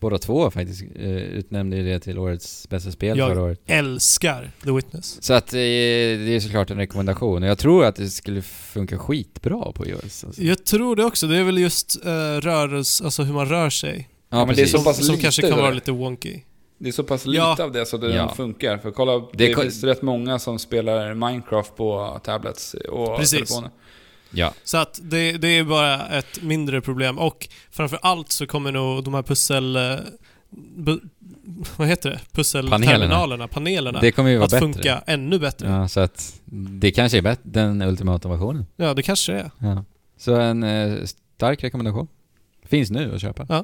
båda 0.01 0.17
två 0.17 0.51
faktiskt, 0.51 0.81
eh, 0.95 1.09
utnämnde 1.11 1.81
det 1.83 1.99
till 1.99 2.17
årets 2.17 2.69
bästa 2.69 2.91
spel 2.91 3.17
Jag- 3.17 3.29
förra 3.29 3.41
året. 3.43 3.59
Älskar 3.65 4.51
The 4.63 4.71
Witness. 4.71 5.23
Så 5.23 5.33
att 5.33 5.53
eh, 5.53 5.57
det 5.57 6.35
är 6.35 6.39
såklart 6.39 6.69
en 6.71 6.77
rekommendation. 6.77 7.43
Och 7.43 7.49
Jag 7.49 7.57
tror 7.57 7.85
att 7.85 7.95
det 7.95 8.09
skulle 8.09 8.41
funka 8.41 8.97
skitbra 8.97 9.71
på 9.71 9.85
iOS. 9.87 10.23
Alltså. 10.23 10.41
Jag 10.41 10.65
tror 10.65 10.95
det 10.95 11.05
också. 11.05 11.27
Det 11.27 11.37
är 11.37 11.43
väl 11.43 11.57
just 11.57 11.99
uh, 12.05 12.11
rörelse, 12.41 13.03
alltså 13.03 13.23
hur 13.23 13.33
man 13.33 13.49
rör 13.49 13.69
sig. 13.69 14.09
Ja, 14.29 14.45
men 14.45 14.55
det 14.55 14.61
är 14.61 14.65
så 14.65 14.83
pass 14.83 14.95
som, 14.95 15.05
som 15.05 15.11
lite 15.15 15.21
kanske 15.23 15.41
kan 15.49 15.57
vara 15.59 15.71
lite 15.71 15.91
wonky. 15.91 16.39
Det 16.77 16.87
är 16.87 16.93
så 16.93 17.03
pass 17.03 17.25
Ja. 17.25 17.51
lite 17.51 17.63
av 17.63 17.71
det 17.71 17.85
så 17.85 17.95
att 17.95 18.01
det 18.01 18.15
Ja. 18.15 18.33
funkar. 18.35 18.77
För 18.77 18.91
kolla, 18.91 19.11
det, 19.19 19.27
Det 19.47 19.55
finns 19.61 19.83
rätt 19.83 20.01
många 20.01 20.39
som 20.39 20.59
spelar 20.59 21.13
Minecraft 21.13 21.75
på 21.75 22.19
tablets 22.23 22.73
och 22.73 23.17
Precis. 23.17 23.31
telefoner. 23.49 23.69
Ja. 24.31 24.53
Så 24.63 24.77
att 24.77 24.99
det, 25.03 25.31
det 25.31 25.47
är 25.47 25.63
bara 25.63 26.07
ett 26.07 26.41
mindre 26.41 26.81
problem. 26.81 27.19
Och 27.19 27.47
framför 27.71 27.99
allt 28.01 28.31
så 28.31 28.47
kommer 28.47 28.71
nog 28.71 29.03
de 29.03 29.13
här 29.13 29.23
pussel... 29.23 29.75
eh, 29.75 29.95
Bu, 30.53 30.99
vad 31.77 31.87
heter 31.87 32.09
det? 32.09 32.19
Pusselterminalerna, 32.31 33.47
panelerna, 33.47 33.99
Det 33.99 34.11
kommer 34.11 34.29
ju 34.29 34.35
vara 34.37 34.45
att 34.45 34.51
bättre. 34.51 34.59
funka 34.73 35.03
ännu 35.07 35.39
bättre. 35.39 35.67
Ja. 35.67 35.79
Ja, 35.81 35.87
så 35.87 35.99
att 35.99 36.41
det 36.79 36.91
kanske 36.91 37.17
är 37.17 37.21
bättre, 37.21 37.41
den 37.43 37.81
ultimata 37.81 38.29
versionen. 38.29 38.65
det 38.95 39.03
kanske 39.03 39.31
det 39.31 39.39
är. 39.39 39.51
Ja. 39.57 39.83
Så 40.17 40.35
en 40.35 40.63
eh, 40.63 40.93
stark 41.37 41.63
rekommendation. 41.63 42.07
Finns 42.65 42.91
nu 42.91 43.15
att 43.15 43.21
köpa. 43.21 43.63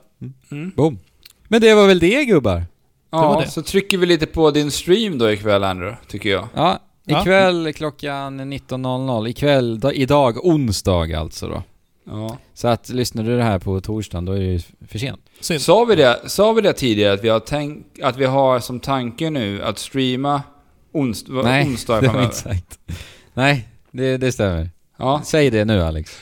Mm. 0.52 0.72
Boom. 0.76 1.00
Men 1.48 1.62
det 1.62 1.74
var 1.74 1.88
väl 1.88 2.00
det 2.00 2.26
gubbar? 2.26 2.66
Ja, 3.12 3.42
det. 3.46 3.52
så 3.52 3.62
trycker 3.62 3.98
vi 3.98 4.06
lite 4.06 4.26
på 4.26 4.52
din 4.52 4.72
stream 4.72 5.18
då 5.18 5.32
ikväll 5.32 5.64
Andrew, 5.64 5.98
tycker 6.08 6.30
jag. 6.30 6.48
Ja, 6.56 6.80
Ja. 7.10 7.22
ikväll 7.22 7.74
klockan 7.74 8.54
19.00. 8.54 9.28
Ikväll, 9.28 9.80
da, 9.80 9.92
idag 9.92 10.46
onsdag 10.46 11.18
alltså 11.20 11.48
då. 11.48 11.64
Ja. 12.06 12.38
Så 12.54 12.68
att 12.68 12.90
lyssnar 12.90 13.24
du 13.24 13.38
det 13.38 13.44
här 13.44 13.60
på 13.60 13.82
torsdagen, 13.82 14.26
då 14.26 14.32
är 14.32 14.40
det 14.40 14.46
ju 14.46 14.60
för 14.88 15.00
sent. 15.00 15.22
Synd. 15.40 15.62
Sa 15.62 15.86
vi, 15.86 15.96
det, 15.96 16.20
sa 16.26 16.54
vi 16.54 16.62
det 16.62 16.74
tidigare 16.74 17.14
att 17.14 17.24
vi 17.24 17.30
har, 17.30 17.40
tänk, 17.40 18.00
att 18.04 18.18
vi 18.18 18.26
har 18.26 18.60
som 18.60 18.80
tanke 18.80 19.30
nu 19.30 19.64
att 19.64 19.80
streama 19.80 20.42
ons, 20.92 21.26
Nej, 21.28 21.66
onsdag 21.68 21.94
det 21.94 21.96
har 21.96 22.02
vi 22.02 22.08
framöver? 22.08 22.24
inte 22.26 22.36
sagt. 22.36 22.80
Nej, 23.34 23.68
det, 23.92 24.18
det 24.18 24.32
stämmer. 24.32 24.70
Ja. 24.98 25.22
Säg 25.26 25.50
det 25.50 25.66
nu 25.66 25.82
Alex. 25.82 26.18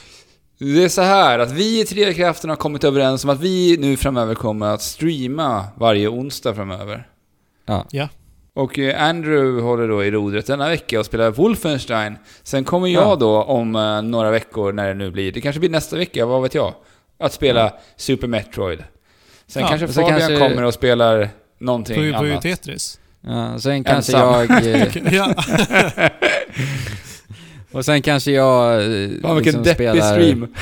Det 0.58 0.84
är 0.84 0.88
så 0.88 1.02
här 1.02 1.38
att 1.38 1.52
vi 1.52 1.80
i 1.80 1.84
Tre 1.84 2.14
Kraften 2.14 2.50
har 2.50 2.56
kommit 2.56 2.84
överens 2.84 3.24
om 3.24 3.30
att 3.30 3.40
vi 3.40 3.76
nu 3.80 3.96
framöver 3.96 4.34
kommer 4.34 4.66
att 4.66 4.82
streama 4.82 5.64
varje 5.76 6.08
onsdag 6.08 6.54
framöver. 6.54 7.08
Ja. 7.66 8.08
Och 8.56 8.78
eh, 8.78 9.02
Andrew 9.08 9.62
håller 9.62 9.88
då 9.88 10.04
i 10.04 10.10
rodret 10.10 10.46
denna 10.46 10.68
vecka 10.68 11.00
och 11.00 11.06
spelar 11.06 11.30
Wolfenstein. 11.30 12.18
Sen 12.42 12.64
kommer 12.64 12.88
jag 12.88 13.02
Ja. 13.04 13.16
då 13.16 13.42
om 13.42 13.76
eh, 13.76 14.02
några 14.02 14.30
veckor, 14.30 14.72
när 14.72 14.88
det 14.88 14.94
nu 14.94 15.10
blir, 15.10 15.32
det 15.32 15.40
kanske 15.40 15.60
blir 15.60 15.70
nästa 15.70 15.96
vecka, 15.96 16.26
vad 16.26 16.42
vet 16.42 16.54
jag? 16.54 16.74
Att 17.18 17.32
spela 17.32 17.72
Super 17.96 18.26
Metroid. 18.26 18.84
Sen 19.46 19.62
Ja, 19.62 19.68
kanske 19.68 19.88
Fabian 19.88 20.18
kanske- 20.20 20.38
kommer 20.38 20.62
och 20.64 20.74
spelar 20.74 21.28
någonting 21.58 22.12
På, 22.12 22.18
på 22.18 22.24
annat. 22.24 22.42
Tetris. 22.42 23.00
ja 23.20 23.58
sen 23.58 23.84
kanske 23.84 24.16
Ensam. 24.16 24.46
jag... 24.48 24.66
eh, 24.66 25.14
ja. 25.14 25.34
Och 27.72 27.84
sen 27.84 28.02
kanske 28.02 28.32
jag... 28.32 28.82
Fan 28.82 28.90
vilken 29.36 29.36
liksom 29.36 29.62
deppig 29.62 29.88
spelar- 29.88 30.12
stream. 30.20 30.54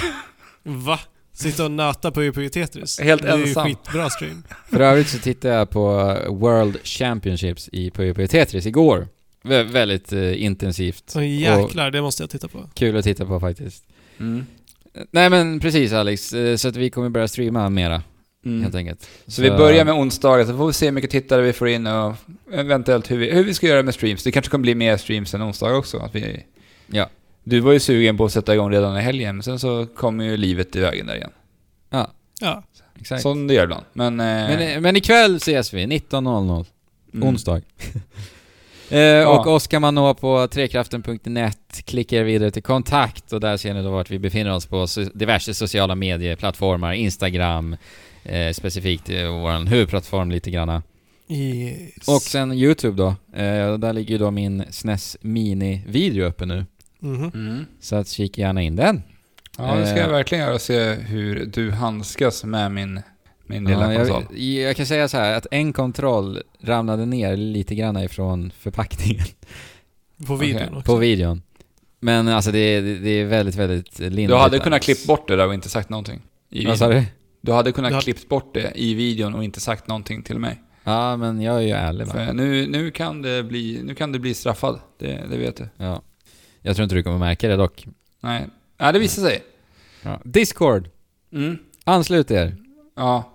Va? 0.62 0.98
Sitta 1.34 1.64
och 1.64 1.70
nöta 1.70 2.10
på 2.10 2.32
på 2.32 2.48
Tetris? 2.48 3.00
Helt 3.00 3.22
det 3.22 3.28
är 3.28 3.38
ensam. 3.38 3.68
ju 3.68 3.74
skitbra 3.74 4.10
stream. 4.10 4.42
För 4.70 4.80
övrigt 4.80 5.08
så 5.08 5.18
tittade 5.18 5.54
jag 5.54 5.70
på 5.70 6.16
World 6.28 6.76
Championships 6.84 7.68
i 7.72 7.90
Puyo 7.90 8.26
Tetris 8.26 8.66
igår. 8.66 9.08
Vä 9.42 9.62
väldigt 9.62 10.12
eh, 10.12 10.42
intensivt. 10.42 11.04
Så 11.06 11.22
jäklar, 11.22 11.90
det 11.90 12.02
måste 12.02 12.22
jag 12.22 12.30
titta 12.30 12.48
på. 12.48 12.68
Kul 12.74 12.96
att 12.96 13.04
titta 13.04 13.26
på 13.26 13.40
faktiskt. 13.40 13.84
Mm. 14.20 14.46
Nej 15.10 15.30
men 15.30 15.60
precis 15.60 15.92
Alex, 15.92 16.32
Eh, 16.32 16.56
så 16.56 16.68
att 16.68 16.76
vi 16.76 16.90
kommer 16.90 17.08
börja 17.08 17.28
streama 17.28 17.68
mera 17.70 18.02
Mm. 18.46 18.62
helt 18.62 18.74
enkelt. 18.74 19.08
Så 19.26 19.42
vi 19.42 19.50
börjar 19.50 19.84
med 19.84 19.94
onsdagar, 19.94 20.44
så 20.44 20.56
får 20.56 20.66
vi 20.66 20.72
se 20.72 20.86
hur 20.86 20.92
mycket 20.92 21.10
tittare 21.10 21.42
vi 21.42 21.52
får 21.52 21.68
in 21.68 21.86
och 21.86 22.14
eventuellt 22.52 23.10
hur 23.10 23.18
vi, 23.18 23.30
hur 23.30 23.44
vi 23.44 23.54
ska 23.54 23.66
göra 23.66 23.82
med 23.82 23.94
streams. 23.94 24.24
Det 24.24 24.32
kanske 24.32 24.50
kommer 24.50 24.62
bli 24.62 24.74
mer 24.74 24.96
streams 24.96 25.34
än 25.34 25.42
onsdagar 25.42 25.74
också. 25.74 25.98
Att 25.98 26.14
vi, 26.14 26.42
Ja. 26.86 27.08
Du 27.44 27.60
var 27.60 27.72
ju 27.72 27.80
sugen 27.80 28.16
på 28.16 28.24
att 28.24 28.32
sätta 28.32 28.54
igång 28.54 28.70
redan 28.72 28.98
i 28.98 29.00
helgen, 29.00 29.36
men 29.36 29.42
sen 29.42 29.58
så 29.58 29.86
kommer 29.96 30.24
ju 30.24 30.36
livet 30.36 30.76
i 30.76 30.80
vägen 30.80 31.06
där 31.06 31.16
igen. 31.16 31.30
Ja, 31.90 32.10
Ja. 32.40 32.62
exakt. 33.00 33.22
Som 33.22 33.46
det 33.46 33.54
gör 33.54 33.64
ibland. 33.64 33.84
Men... 33.92 34.20
Eh, 34.20 34.26
Men, 34.26 34.58
eh, 34.74 34.80
men 34.80 34.96
ikväll 34.96 35.36
ses 35.36 35.74
vi, 35.74 35.86
19.00. 35.86 36.64
mm. 37.14 37.28
Onsdag. 37.28 37.60
eh, 38.90 39.28
Och 39.28 39.46
oss 39.46 39.66
kan 39.66 39.82
man 39.82 39.94
nå 39.94 40.14
på 40.14 40.46
trekraften.net, 40.48 41.82
klicka 41.84 42.16
er 42.16 42.24
vidare 42.24 42.50
till 42.50 42.62
kontakt 42.62 43.32
och 43.32 43.40
där 43.40 43.56
ser 43.56 43.74
ni 43.74 43.82
då 43.82 43.90
vart 43.90 44.10
vi 44.10 44.18
befinner 44.18 44.52
oss 44.52 44.66
på 44.66 44.86
so 44.86 45.04
diverse 45.14 45.54
sociala 45.54 45.94
medieplattformar, 45.94 46.92
Instagram, 46.92 47.76
eh, 48.24 48.52
specifikt 48.52 49.10
eh, 49.10 49.16
vår 49.16 49.66
huvudplattform 49.66 50.30
lite 50.30 50.50
granna. 50.50 50.82
Yes. 51.28 52.08
Och 52.08 52.22
sen 52.22 52.52
YouTube 52.52 52.96
då, 52.96 53.08
eh, 53.40 53.78
där 53.78 53.92
ligger 53.92 54.10
ju 54.12 54.18
då 54.18 54.30
min 54.30 54.64
SNES 54.70 55.16
Mini-video 55.20 56.24
uppe 56.26 56.46
nu. 56.46 56.64
Mhm. 57.04 57.30
Mm. 57.34 57.66
Så 57.80 57.96
att 57.96 58.08
kika 58.08 58.40
gärna 58.42 58.62
in 58.62 58.76
den. 58.76 59.02
Ja, 59.58 59.74
det 59.74 59.86
ska 59.86 59.96
jag 59.98 60.06
Eh. 60.08 60.12
verkligen 60.12 60.44
göra 60.44 60.54
och 60.54 60.60
se 60.60 60.92
hur 60.94 61.46
du 61.46 61.70
handskas 61.70 62.44
med 62.44 62.72
min, 62.72 63.00
min 63.46 63.64
lilla 63.64 63.92
Ja, 63.92 63.98
konsol. 63.98 64.22
jag, 64.30 64.68
jag 64.68 64.76
kan 64.76 64.86
säga 64.86 65.08
så 65.08 65.16
här 65.16 65.36
att 65.36 65.46
en 65.50 65.72
kontroll 65.72 66.42
ramlade 66.60 67.06
ner 67.06 67.36
lite 67.36 67.74
grann 67.74 67.96
ifrån 67.96 68.52
förpackningen. 68.58 69.24
På 70.26 70.36
videon 70.36 70.62
Okej, 70.62 70.76
också. 70.78 70.92
På 70.92 70.96
videon. 70.96 71.42
Men 72.00 72.28
alltså 72.28 72.52
det, 72.52 72.58
är- 72.58 72.82
det 72.82 73.10
är 73.10 73.24
väldigt, 73.24 73.54
väldigt 73.54 73.98
lindrigt. 73.98 74.28
Du 74.28 74.34
hade 74.36 74.58
kunnat 74.58 74.82
klippt 74.82 75.06
bort 75.06 75.28
det 75.28 75.36
där 75.36 75.46
och 75.46 75.54
inte 75.54 75.68
sagt 75.68 75.88
någonting. 75.88 76.22
I 76.50 76.66
Vad 76.66 76.78
sa 76.78 76.88
videon. 76.88 77.04
du? 77.04 77.08
Du 77.40 77.52
hade 77.52 77.72
kunnat 77.72 77.90
Du 77.90 77.94
hade- 77.94 78.04
klippt 78.04 78.28
bort 78.28 78.54
det 78.54 78.72
i 78.74 78.94
videon 78.94 79.34
och 79.34 79.44
inte 79.44 79.60
sagt 79.60 79.88
någonting 79.88 80.22
till 80.22 80.38
mig. 80.38 80.62
Ja, 80.84 81.16
men 81.16 81.40
jag 81.40 81.56
är 81.56 81.60
ju 81.60 81.70
ärlig 81.70 82.06
va? 82.06 82.12
För 82.12 82.32
nu, 82.32 82.66
nu, 82.66 82.90
kan 82.90 83.22
det 83.22 83.42
bli, 83.42 83.80
nu 83.84 83.94
kan 83.94 84.12
det 84.12 84.18
bli 84.18 84.34
straffad. 84.34 84.80
Det, 84.98 85.24
det 85.30 85.36
vet 85.36 85.56
du. 85.56 85.68
Ja. 85.76 86.02
Jag 86.66 86.76
tror 86.76 86.82
inte 86.84 86.94
du 86.94 87.02
kommer 87.02 87.18
märka 87.18 87.48
det 87.48 87.56
dock. 87.56 87.86
Nej. 88.20 88.46
Nej, 88.78 88.92
det 88.92 88.98
visar 88.98 89.22
sig. 89.22 89.42
Ja. 90.02 90.20
Discord. 90.24 90.88
Mm. 91.32 91.58
Anslut 91.84 92.30
er. 92.30 92.56
Ja. 92.96 93.30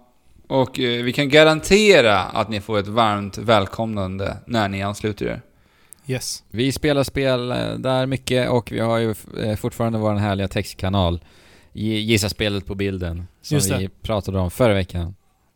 Och 0.47 0.79
eh, 0.79 1.03
vi 1.03 1.13
kan 1.13 1.29
garantera 1.29 2.19
att 2.19 2.49
ni 2.49 2.61
får 2.61 2.79
ett 2.79 2.87
varmt 2.87 3.37
välkomnande 3.37 4.37
när 4.47 4.69
ni 4.69 4.81
ansluter 4.81 5.25
er. 5.25 5.41
Yes. 6.07 6.43
Vi 6.49 6.71
spelar 6.71 7.03
spel 7.03 7.51
eh, 7.51 7.73
där 7.77 8.05
mycket 8.05 8.49
och 8.49 8.71
vi 8.71 8.79
har 8.79 8.97
ju 8.97 9.15
eh, 9.43 9.55
fortfarande 9.55 9.99
vår 9.99 10.13
härliga 10.13 10.47
textkanal. 10.47 11.19
Gi- 11.73 11.99
Gissa 11.99 12.29
spelet 12.29 12.65
på 12.65 12.75
bilden. 12.75 13.27
Som 13.41 13.59
vi 13.77 13.89
pratade 14.01 14.39
om 14.39 14.51
förra 14.51 14.73
veckan. 14.73 15.15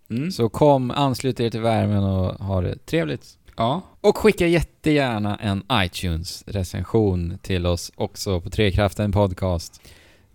Mm. 0.09 0.31
Så 0.31 0.49
kom, 0.49 0.91
anslut 0.91 1.39
er 1.39 1.49
till 1.49 1.61
värmen 1.61 2.03
och 2.03 2.45
ha 2.45 2.61
det 2.61 2.85
trevligt. 2.85 3.25
Ja. 3.57 3.81
Och 4.01 4.17
skicka 4.17 4.47
jättegärna 4.47 5.35
en 5.35 5.63
iTunes-recension 5.71 7.37
till 7.41 7.65
oss 7.65 7.91
också 7.95 8.41
på 8.41 8.49
Trekraften 8.49 9.11
Podcast. 9.11 9.81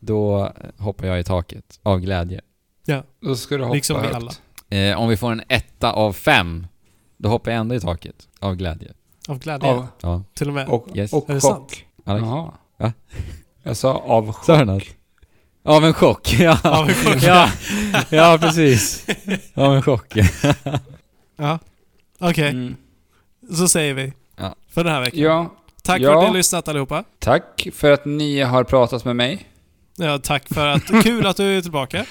Då 0.00 0.52
hoppar 0.78 1.06
jag 1.06 1.20
i 1.20 1.24
taket 1.24 1.80
av 1.82 2.00
glädje. 2.00 2.40
Då 3.20 3.34
ska 3.36 3.56
du 3.56 3.62
hoppa 3.64 3.74
Liksom 3.74 4.02
vi 4.02 4.08
alla. 4.08 4.32
Eh, 4.90 4.98
om 5.00 5.08
vi 5.08 5.16
får 5.16 5.32
en 5.32 5.42
etta 5.48 5.92
av 5.92 6.12
fem, 6.12 6.66
då 7.16 7.28
hoppar 7.28 7.50
jag 7.50 7.60
ändå 7.60 7.74
i 7.74 7.80
taket 7.80 8.28
av 8.40 8.54
glädje. 8.54 8.92
Av 9.28 9.38
glädje. 9.38 9.68
Av, 9.68 9.86
Ja, 10.00 10.22
Till 10.34 10.48
och 10.48 10.54
med. 10.54 10.68
och, 10.68 10.86
Yes. 10.96 11.12
och 11.12 11.30
Är 11.30 11.34
det 11.34 11.40
chock. 11.40 11.86
Alex? 12.04 12.24
Jaha. 12.26 12.52
Va? 12.76 12.92
Jag 13.62 13.76
sa 13.76 13.92
av 13.94 14.32
chock. 14.32 14.44
Sa 14.44 14.56
du 14.56 14.64
något? 14.64 14.82
Av 15.64 15.84
en 15.84 15.94
chock, 15.94 16.32
ja. 16.38 16.58
Av 16.64 16.88
en 16.88 16.94
chock. 16.94 17.22
ja. 17.22 17.50
ja, 18.10 18.38
precis. 18.40 19.06
Av 19.54 19.74
en 19.74 19.82
chock. 19.82 20.14
Ja. 21.36 21.58
Okej, 22.18 22.50
Mm. 22.50 22.76
Så 23.56 23.68
säger 23.68 23.94
vi. 23.94 24.12
Ja. 24.36 24.54
För 24.74 24.84
den 24.84 24.92
här 24.92 25.00
veckan. 25.00 25.20
Ja, 25.20 25.54
Tack 25.82 26.00
Ja. 26.00 26.08
för 26.08 26.14
att 26.16 26.22
ni 26.22 26.26
har 26.28 26.34
lyssnat 26.36 26.68
allihopa. 26.68 27.04
tack 27.18 27.68
för 27.74 27.90
att 27.90 28.04
ni 28.04 28.40
har 28.40 28.64
pratat 28.64 29.04
med 29.04 29.16
mig. 29.16 29.46
Ja, 29.96 30.18
tack 30.18 30.48
för 30.54 30.66
att... 30.66 31.02
Kul 31.02 31.26
att 31.26 31.36
du 31.36 31.56
är 31.56 31.60
tillbaka. 31.60 32.04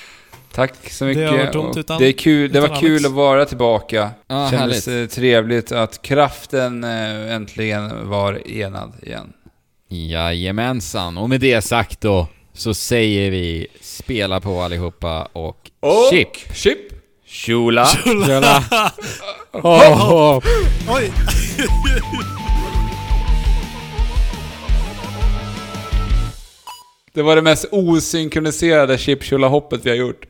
Tack 0.52 0.74
så 0.92 1.06
Det 1.06 1.08
mycket. 1.10 1.30
har 1.56 1.64
varit 1.64 1.78
utan- 1.78 2.00
det, 2.00 2.08
är 2.08 2.12
kul, 2.12 2.52
det 2.52 2.60
var 2.62 2.80
kul 2.80 2.92
Alex. 2.92 3.06
att 3.06 3.12
vara 3.12 3.46
tillbaka. 3.46 4.10
Ja, 4.28 4.50
Kändes 4.52 4.86
härligt. 4.88 5.12
eh, 5.12 5.16
trevligt 5.16 5.72
att 5.72 6.02
kraften 6.02 6.84
eh, 6.84 7.36
äntligen 7.36 8.10
var 8.10 8.48
enad 8.48 8.94
igen. 9.02 9.34
Jajamensan. 9.90 11.18
Och 11.18 11.30
med 11.30 11.40
det 11.42 11.62
sagt 11.62 12.02
då, 12.02 12.28
så 12.54 12.74
säger 12.74 13.32
vi 13.32 13.68
spela 13.82 14.40
på 14.40 14.62
allihopa 14.62 15.28
och 15.34 15.70
Och 15.80 16.10
chip. 16.12 16.56
chip. 16.56 16.78
Shula. 17.28 17.86
Tjena. 17.86 18.62
Oh, 19.52 20.12
oh. 20.12 20.44
Oj! 20.90 21.12
Det 27.14 27.22
var 27.22 27.36
det 27.36 27.42
mest 27.42 27.66
osynkroniserade 27.72 28.98
chip 28.98 29.32
hoppet 29.32 29.86
vi 29.86 29.90
har 29.90 29.98
gjort. 29.98 30.26